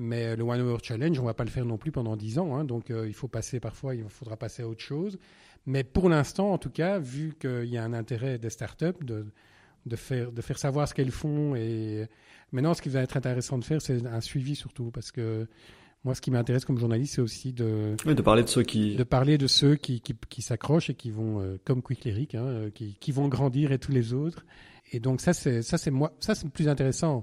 Mais 0.00 0.34
le 0.34 0.42
One 0.44 0.62
Hour 0.62 0.78
Challenge, 0.82 1.18
on 1.18 1.22
ne 1.22 1.26
va 1.26 1.34
pas 1.34 1.44
le 1.44 1.50
faire 1.50 1.66
non 1.66 1.76
plus 1.76 1.92
pendant 1.92 2.16
10 2.16 2.38
ans. 2.38 2.56
Hein, 2.56 2.64
donc 2.64 2.90
euh, 2.90 3.06
il 3.06 3.12
faut 3.12 3.28
passer 3.28 3.60
parfois, 3.60 3.94
il 3.94 4.02
faudra 4.08 4.38
passer 4.38 4.62
à 4.62 4.68
autre 4.68 4.80
chose. 4.80 5.18
Mais 5.66 5.84
pour 5.84 6.08
l'instant, 6.08 6.52
en 6.52 6.56
tout 6.56 6.70
cas, 6.70 6.98
vu 6.98 7.34
qu'il 7.38 7.66
y 7.66 7.76
a 7.76 7.84
un 7.84 7.92
intérêt 7.92 8.38
des 8.38 8.48
startups 8.48 9.04
de, 9.04 9.26
de, 9.84 9.96
faire, 9.96 10.32
de 10.32 10.40
faire 10.40 10.58
savoir 10.58 10.88
ce 10.88 10.94
qu'elles 10.94 11.10
font. 11.10 11.54
Et 11.54 12.06
maintenant, 12.50 12.72
ce 12.72 12.80
qui 12.80 12.88
va 12.88 13.02
être 13.02 13.18
intéressant 13.18 13.58
de 13.58 13.64
faire, 13.64 13.82
c'est 13.82 14.06
un 14.06 14.22
suivi 14.22 14.56
surtout. 14.56 14.90
Parce 14.90 15.12
que 15.12 15.46
moi, 16.02 16.14
ce 16.14 16.22
qui 16.22 16.30
m'intéresse 16.30 16.64
comme 16.64 16.78
journaliste, 16.78 17.16
c'est 17.16 17.20
aussi 17.20 17.52
de, 17.52 17.94
de 18.02 18.22
parler 18.22 18.42
de 18.42 18.48
ceux 18.48 18.62
qui, 18.62 18.96
de 18.96 19.04
parler 19.04 19.36
de 19.36 19.46
ceux 19.46 19.76
qui, 19.76 20.00
qui, 20.00 20.14
qui 20.30 20.40
s'accrochent 20.40 20.88
et 20.88 20.94
qui 20.94 21.10
vont, 21.10 21.42
euh, 21.42 21.58
comme 21.66 21.82
Quick 21.82 22.04
Lyric, 22.06 22.34
hein, 22.34 22.46
euh, 22.46 22.70
qui, 22.70 22.94
qui 22.94 23.12
vont 23.12 23.28
grandir 23.28 23.70
et 23.70 23.78
tous 23.78 23.92
les 23.92 24.14
autres. 24.14 24.46
Et 24.92 24.98
donc 24.98 25.20
ça, 25.20 25.34
c'est 25.34 25.60
ça, 25.60 25.76
c'est 25.76 25.90
moi, 25.90 26.14
ça 26.20 26.34
c'est 26.34 26.48
plus 26.48 26.68
intéressant 26.68 27.22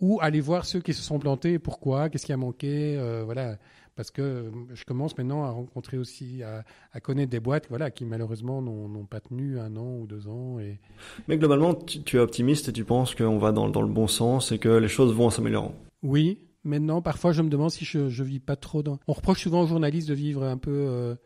ou 0.00 0.18
aller 0.20 0.40
voir 0.40 0.64
ceux 0.64 0.80
qui 0.80 0.94
se 0.94 1.02
sont 1.02 1.18
plantés, 1.18 1.58
pourquoi, 1.58 2.08
qu'est-ce 2.08 2.26
qui 2.26 2.32
a 2.32 2.36
manqué, 2.36 2.96
euh, 2.98 3.22
voilà. 3.24 3.56
Parce 3.96 4.12
que 4.12 4.52
je 4.74 4.84
commence 4.84 5.18
maintenant 5.18 5.42
à 5.42 5.50
rencontrer 5.50 5.98
aussi, 5.98 6.44
à, 6.44 7.00
connaître 7.00 7.30
des 7.30 7.40
boîtes, 7.40 7.66
voilà, 7.68 7.90
qui 7.90 8.04
malheureusement 8.04 8.62
n'ont 8.62 9.06
pas 9.06 9.18
tenu 9.18 9.58
un 9.58 9.76
an 9.76 9.96
ou 9.96 10.06
deux 10.06 10.28
ans. 10.28 10.60
Et... 10.60 10.78
Mais 11.26 11.36
globalement, 11.36 11.74
tu, 11.74 12.16
es 12.16 12.20
optimiste 12.20 12.68
et 12.68 12.72
tu 12.72 12.84
penses 12.84 13.16
qu'on 13.16 13.38
va 13.38 13.50
dans, 13.50 13.66
le 13.66 13.88
bon 13.88 14.06
sens 14.06 14.52
et 14.52 14.58
que 14.58 14.68
les 14.68 14.86
choses 14.86 15.12
vont 15.12 15.30
s'améliorer. 15.30 15.70
Oui. 16.04 16.38
Maintenant, 16.62 17.02
parfois, 17.02 17.32
je 17.32 17.42
me 17.42 17.48
demande 17.48 17.72
si 17.72 17.84
je, 17.84 18.08
je 18.08 18.22
vis 18.22 18.38
pas 18.38 18.54
trop 18.54 18.84
dans. 18.84 19.00
On 19.08 19.14
reproche 19.14 19.42
souvent 19.42 19.62
aux 19.62 19.66
journalistes 19.66 20.08
de 20.08 20.14
vivre 20.14 20.44
un 20.44 20.58
peu 20.58 20.70
euh, 20.70 21.16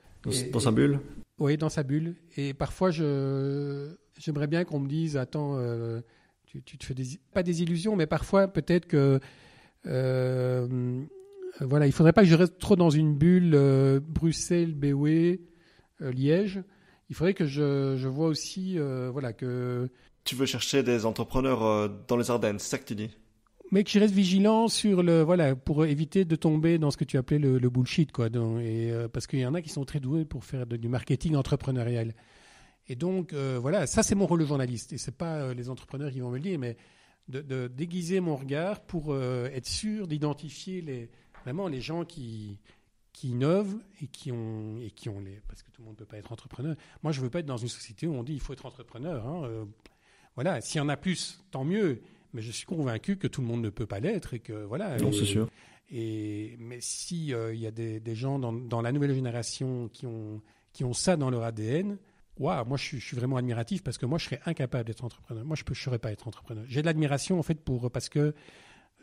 dans, 0.50 0.60
sa 0.60 0.70
bulle. 0.70 0.98
Oui, 1.38 1.58
dans 1.58 1.68
sa 1.68 1.82
bulle. 1.82 2.14
Et 2.38 2.54
parfois, 2.54 2.90
je 2.90 3.94
j'aimerais 4.18 4.46
bien 4.46 4.64
qu'on 4.64 4.80
me 4.80 4.88
dise, 4.88 5.18
attends. 5.18 5.56
Euh, 5.58 6.00
tu, 6.60 6.78
te 6.78 6.84
fais 6.84 6.94
pas 7.32 7.42
des 7.42 7.62
illusions, 7.62 7.96
mais 7.96 8.06
parfois 8.06 8.48
peut-être 8.48 8.86
que 8.86 9.20
euh, 9.86 11.04
voilà, 11.60 11.86
il 11.86 11.92
faudrait 11.92 12.12
pas 12.12 12.22
que 12.22 12.28
je 12.28 12.34
reste 12.34 12.58
trop 12.58 12.76
dans 12.76 12.90
une 12.90 13.14
bulle 13.14 13.52
euh, 13.54 14.00
Bruxelles, 14.00 14.74
Béoué, 14.74 15.42
euh, 16.00 16.12
Liège. 16.12 16.62
Il 17.08 17.14
faudrait 17.16 17.34
que 17.34 17.46
je, 17.46 17.96
je 17.98 18.08
vois 18.08 18.26
aussi 18.26 18.78
voilà 19.12 19.34
que 19.34 19.90
tu 20.24 20.34
veux 20.34 20.46
chercher 20.46 20.82
des 20.82 21.04
entrepreneurs 21.04 21.90
dans 22.08 22.16
les 22.16 22.30
Ardennes, 22.30 22.58
c'est 22.58 22.70
ça 22.70 22.78
que 22.78 22.86
tu 22.86 22.94
dis? 22.94 23.10
Mais 23.72 23.84
que 23.84 23.90
je 23.90 23.98
reste 23.98 24.12
vigilant 24.12 24.68
sur 24.68 25.02
le 25.02 25.22
voilà 25.22 25.56
pour 25.56 25.86
éviter 25.86 26.26
de 26.26 26.36
tomber 26.36 26.78
dans 26.78 26.90
ce 26.90 26.98
que 26.98 27.04
tu 27.04 27.16
appelais 27.16 27.38
le, 27.38 27.70
bullshit 27.70 28.12
quoi. 28.12 28.26
et 28.26 28.30
euh, 28.92 29.08
parce 29.08 29.26
qu'il 29.26 29.38
y 29.38 29.46
en 29.46 29.54
a 29.54 29.62
qui 29.62 29.70
sont 29.70 29.86
très 29.86 29.98
doués 29.98 30.26
pour 30.26 30.44
faire 30.44 30.66
du 30.66 30.88
marketing 30.88 31.36
entrepreneurial. 31.36 32.14
Et 32.88 32.96
donc 32.96 33.32
euh, 33.32 33.58
voilà, 33.60 33.86
ça 33.86 34.02
c'est 34.02 34.14
mon 34.14 34.26
rôle 34.26 34.40
de 34.40 34.46
journaliste 34.46 34.92
et 34.92 34.98
c'est 34.98 35.16
pas 35.16 35.36
euh, 35.36 35.54
les 35.54 35.70
entrepreneurs 35.70 36.10
qui 36.10 36.20
vont 36.20 36.30
me 36.30 36.36
le 36.36 36.42
dire, 36.42 36.58
mais 36.58 36.76
de, 37.28 37.68
déguiser 37.68 38.20
mon 38.20 38.36
regard 38.36 38.80
pour 38.80 39.16
être 39.16 39.66
sûr 39.66 40.08
d'identifier 40.08 40.82
les 40.82 41.10
vraiment 41.42 41.68
les 41.68 41.80
gens 41.80 42.04
qui 42.04 42.58
qui 43.12 43.30
innovent 43.30 43.78
et 44.02 44.08
qui 44.08 44.32
ont 44.32 44.78
et 44.80 44.90
qui 44.90 45.08
ont 45.08 45.20
les 45.20 45.40
parce 45.48 45.62
que 45.62 45.70
tout 45.70 45.82
le 45.82 45.86
monde 45.86 45.96
peut 45.96 46.04
pas 46.04 46.18
être 46.18 46.32
entrepreneur. 46.32 46.74
Moi 47.02 47.12
je 47.12 47.20
veux 47.20 47.30
pas 47.30 47.38
être 47.38 47.46
dans 47.46 47.56
une 47.56 47.68
société 47.68 48.06
où 48.06 48.14
on 48.14 48.24
dit 48.24 48.34
il 48.34 48.40
faut 48.40 48.52
être 48.52 48.66
entrepreneur. 48.66 49.26
Hein, 49.26 49.66
voilà, 50.34 50.60
s'il 50.60 50.78
y 50.78 50.80
en 50.80 50.88
a 50.88 50.96
plus, 50.96 51.42
tant 51.50 51.64
mieux 51.64 52.02
mais 52.32 52.42
je 52.42 52.50
suis 52.50 52.66
convaincu 52.66 53.16
que 53.16 53.26
tout 53.26 53.40
le 53.40 53.46
monde 53.46 53.62
ne 53.62 53.70
peut 53.70 53.86
pas 53.86 54.00
l'être 54.00 54.34
et 54.34 54.40
que 54.40 54.52
voilà. 54.64 54.96
Non, 54.98 55.12
c'est 55.12 55.24
sûr. 55.24 55.48
Et 55.90 56.56
mais 56.58 56.78
si 56.80 57.26
il 57.26 57.34
euh, 57.34 57.54
y 57.54 57.66
a 57.66 57.70
des, 57.70 58.14
gens 58.14 58.38
dans, 58.38 58.80
la 58.80 58.92
nouvelle 58.92 59.14
génération 59.14 59.88
qui 59.88 60.06
ont 60.06 60.40
qui 60.72 60.84
ont 60.84 60.94
ça 60.94 61.16
dans 61.16 61.28
leur 61.28 61.42
ADN, 61.42 61.98
waouh, 62.38 62.64
moi 62.66 62.76
je 62.76 62.96
suis, 62.96 63.16
vraiment 63.16 63.36
admiratif 63.36 63.82
parce 63.82 63.98
que 63.98 64.06
moi 64.06 64.18
je 64.18 64.24
serais 64.26 64.40
incapable 64.46 64.84
d'être 64.84 65.04
entrepreneur. 65.04 65.44
Moi 65.44 65.56
je 65.56 65.64
ne 65.68 65.74
saurais 65.74 65.98
pas 65.98 66.12
être 66.12 66.28
entrepreneur. 66.28 66.64
J'ai 66.68 66.80
de 66.80 66.86
l'admiration 66.86 67.38
en 67.38 67.42
fait 67.42 67.60
pour 67.60 67.90
parce 67.90 68.08
que 68.08 68.34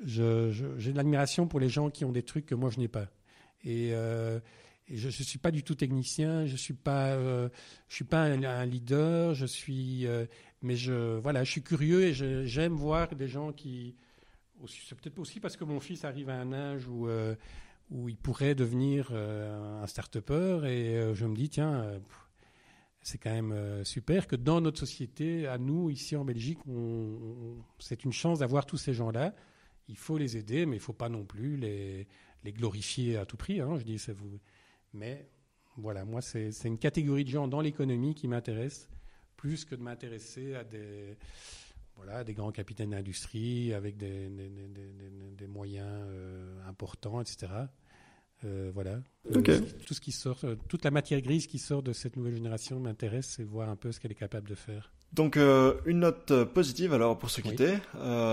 j'ai 0.03 0.21
de 0.21 0.95
l'admiration 0.95 1.47
pour 1.47 1.59
les 1.59 1.69
gens 1.69 1.89
qui 1.89 2.05
ont 2.05 2.11
des 2.11 2.23
trucs 2.23 2.45
que 2.45 2.55
moi 2.55 2.69
je 2.69 2.79
n'ai 2.79 2.87
pas. 2.87 3.07
Et, 3.63 3.93
euh, 3.93 4.39
je 4.91 5.05
ne 5.05 5.11
suis 5.11 5.37
pas 5.37 5.51
du 5.51 5.61
tout 5.61 5.75
technicien, 5.75 6.47
je 6.47 6.55
suis 6.55 6.73
pas, 6.73 7.09
euh, 7.09 7.49
je 7.89 7.95
suis 7.95 8.05
pas 8.05 8.23
un, 8.23 8.65
leader, 8.65 9.35
je 9.35 9.45
suis, 9.45 10.07
mais 10.61 10.75
je, 10.75 11.17
voilà, 11.17 11.43
je 11.43 11.51
suis 11.51 11.63
curieux 11.63 12.03
et 12.03 12.13
j'aime 12.13 12.73
voir 12.73 13.15
des 13.15 13.27
gens 13.27 13.51
qui. 13.51 13.95
C'est 14.67 14.95
peut-être 14.99 15.17
aussi 15.19 15.39
parce 15.39 15.55
que 15.55 15.63
mon 15.63 15.79
fils 15.79 16.03
arrive 16.03 16.29
à 16.29 16.35
un 16.35 16.51
âge 16.51 16.85
où, 16.87 17.07
euh, 17.07 17.35
où 17.89 18.09
il 18.09 18.17
pourrait 18.17 18.55
devenir 18.55 19.09
euh, 19.11 19.81
un 19.81 19.87
start-upper 19.87 20.61
et 20.65 20.97
euh, 20.97 21.15
je 21.15 21.25
me 21.25 21.35
dis, 21.35 21.49
tiens, 21.49 22.01
c'est 23.01 23.17
quand 23.17 23.31
même 23.31 23.83
super 23.85 24.27
que 24.27 24.35
dans 24.35 24.61
notre 24.61 24.79
société, 24.79 25.47
à 25.47 25.57
nous, 25.57 25.89
ici 25.89 26.15
en 26.15 26.25
Belgique, 26.25 26.59
c'est 27.79 28.03
une 28.03 28.11
chance 28.11 28.39
d'avoir 28.39 28.65
tous 28.65 28.77
ces 28.77 28.93
gens-là. 28.93 29.33
Il 29.87 29.97
faut 29.97 30.17
les 30.17 30.37
aider, 30.37 30.65
mais 30.65 30.75
il 30.75 30.79
ne 30.79 30.83
faut 30.83 30.93
pas 30.93 31.09
non 31.09 31.25
plus 31.25 31.55
les, 31.57 32.07
glorifier 32.45 33.17
à 33.17 33.25
tout 33.25 33.37
prix. 33.37 33.61
Hein, 33.61 33.77
je 33.79 33.83
dis, 33.83 33.99
ça 33.99 34.13
vous. 34.13 34.39
Mais 34.93 35.29
voilà, 35.77 36.03
moi, 36.05 36.21
c'est 36.21 36.51
une 36.65 36.77
catégorie 36.77 37.23
de 37.23 37.29
gens 37.29 37.47
dans 37.47 37.61
l'économie 37.61 38.15
qui 38.15 38.27
m'intéresse 38.27 38.89
plus 39.37 39.63
que 39.63 39.73
de 39.73 39.81
m'intéresser 39.81 40.53
à 40.55 40.65
des, 40.65 41.17
voilà, 41.95 42.25
des 42.25 42.33
grands 42.33 42.51
capitaines 42.51 42.89
d'industrie 42.89 43.73
avec 43.73 43.95
des, 43.95 45.47
moyens 45.47 45.87
euh, 45.89 46.67
importants, 46.67 47.21
etc. 47.21 47.47
Euh, 48.45 48.71
voilà. 48.73 48.99
Euh, 49.35 49.59
tout 49.85 49.93
ce 49.93 50.01
qui 50.01 50.11
sort, 50.11 50.39
toute 50.67 50.83
la 50.85 50.91
matière 50.91 51.21
grise 51.21 51.47
qui 51.47 51.59
sort 51.59 51.83
de 51.83 51.93
cette 51.93 52.15
nouvelle 52.15 52.35
génération 52.35 52.79
m'intéresse 52.79 53.39
et 53.39 53.43
voir 53.43 53.69
un 53.69 53.75
peu 53.75 53.91
ce 53.91 53.99
qu'elle 53.99 54.11
est 54.11 54.15
capable 54.15 54.49
de 54.49 54.55
faire. 54.55 54.91
Donc 55.13 55.37
une 55.37 55.99
note 55.99 56.45
positive 56.45 56.93
alors 56.93 57.17
pour 57.17 57.29
se 57.29 57.41
quitter. 57.41 57.75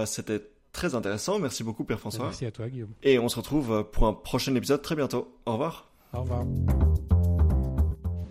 C'était 0.07 0.43
très 0.73 0.95
intéressant. 0.95 1.39
Merci 1.39 1.65
beaucoup 1.65 1.85
Pierre 1.85 2.01
François. 2.01 2.27
Merci 2.27 2.47
à 2.47 2.51
toi 2.51 2.69
Guillaume. 2.69 2.93
Et 3.03 3.19
on 3.19 3.29
se 3.29 3.37
retrouve 3.37 3.85
pour 3.91 4.07
un 4.07 4.13
prochain 4.13 4.55
épisode 4.55 4.83
très 4.83 4.95
bientôt. 4.95 5.37
Au 5.47 5.53
revoir. 5.53 5.91
Au 6.13 6.21
revoir. 6.21 6.47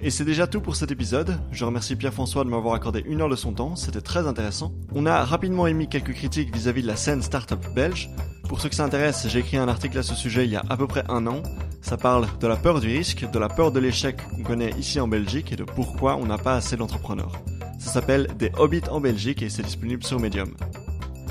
Et 0.05 0.11
c'est 0.11 0.23
déjà 0.23 0.45
tout 0.45 0.61
pour 0.61 0.75
cet 0.75 0.91
épisode. 0.91 1.39
Je 1.51 1.65
remercie 1.65 1.95
Pierre-François 1.95 2.43
de 2.43 2.49
m'avoir 2.49 2.75
accordé 2.75 3.03
une 3.07 3.21
heure 3.21 3.29
de 3.29 3.35
son 3.35 3.53
temps, 3.53 3.75
c'était 3.75 4.01
très 4.01 4.27
intéressant. 4.27 4.71
On 4.93 5.07
a 5.07 5.25
rapidement 5.25 5.65
émis 5.65 5.89
quelques 5.89 6.13
critiques 6.13 6.55
vis-à-vis 6.55 6.83
de 6.83 6.87
la 6.87 6.95
scène 6.95 7.23
startup 7.23 7.57
belge. 7.73 8.11
Pour 8.47 8.61
ceux 8.61 8.69
que 8.69 8.75
ça 8.75 8.85
intéresse, 8.85 9.25
j'ai 9.27 9.39
écrit 9.39 9.57
un 9.57 9.67
article 9.67 9.97
à 9.97 10.03
ce 10.03 10.13
sujet 10.13 10.45
il 10.45 10.51
y 10.51 10.57
a 10.57 10.63
à 10.69 10.77
peu 10.77 10.85
près 10.85 11.03
un 11.09 11.25
an. 11.25 11.41
Ça 11.81 11.97
parle 11.97 12.27
de 12.39 12.45
la 12.45 12.55
peur 12.55 12.81
du 12.81 12.87
risque, 12.87 13.27
de 13.27 13.39
la 13.39 13.49
peur 13.49 13.71
de 13.71 13.79
l'échec 13.79 14.17
qu'on 14.29 14.43
connaît 14.43 14.75
ici 14.77 14.99
en 14.99 15.07
Belgique 15.07 15.51
et 15.51 15.55
de 15.55 15.63
pourquoi 15.63 16.17
on 16.17 16.27
n'a 16.27 16.37
pas 16.37 16.53
assez 16.53 16.77
d'entrepreneurs. 16.77 17.41
Ça 17.79 17.89
s'appelle 17.89 18.27
Des 18.37 18.51
Hobbits 18.59 18.87
en 18.91 19.01
Belgique 19.01 19.41
et 19.41 19.49
c'est 19.49 19.63
disponible 19.63 20.03
sur 20.03 20.19
Medium. 20.19 20.53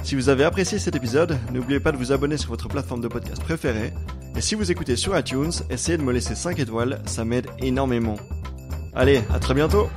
Si 0.03 0.17
vous 0.17 0.31
avez 0.31 0.43
apprécié 0.43 0.81
cet 0.81 0.97
épisode, 0.97 1.39
n'oubliez 1.53 1.79
pas 1.79 1.93
de 1.93 1.97
vous 1.97 2.11
abonner 2.11 2.39
sur 2.39 2.51
votre 2.51 2.67
plateforme 2.67 3.03
de 3.03 3.09
podcast 3.09 3.41
préférée. 3.41 3.93
Et 4.35 4.41
si 4.41 4.57
vous 4.57 4.73
écoutez 4.73 4.97
sur 4.97 5.17
iTunes, 5.17 5.53
essayez 5.71 5.97
de 5.97 6.03
me 6.03 6.13
laisser 6.13 6.35
5 6.35 6.59
étoiles, 6.59 7.01
ça 7.07 7.25
m'aide 7.25 7.47
énormément. 7.61 8.17
Allez, 8.97 9.23
à 9.33 9.41
très 9.41 9.55
bientôt 9.55 9.89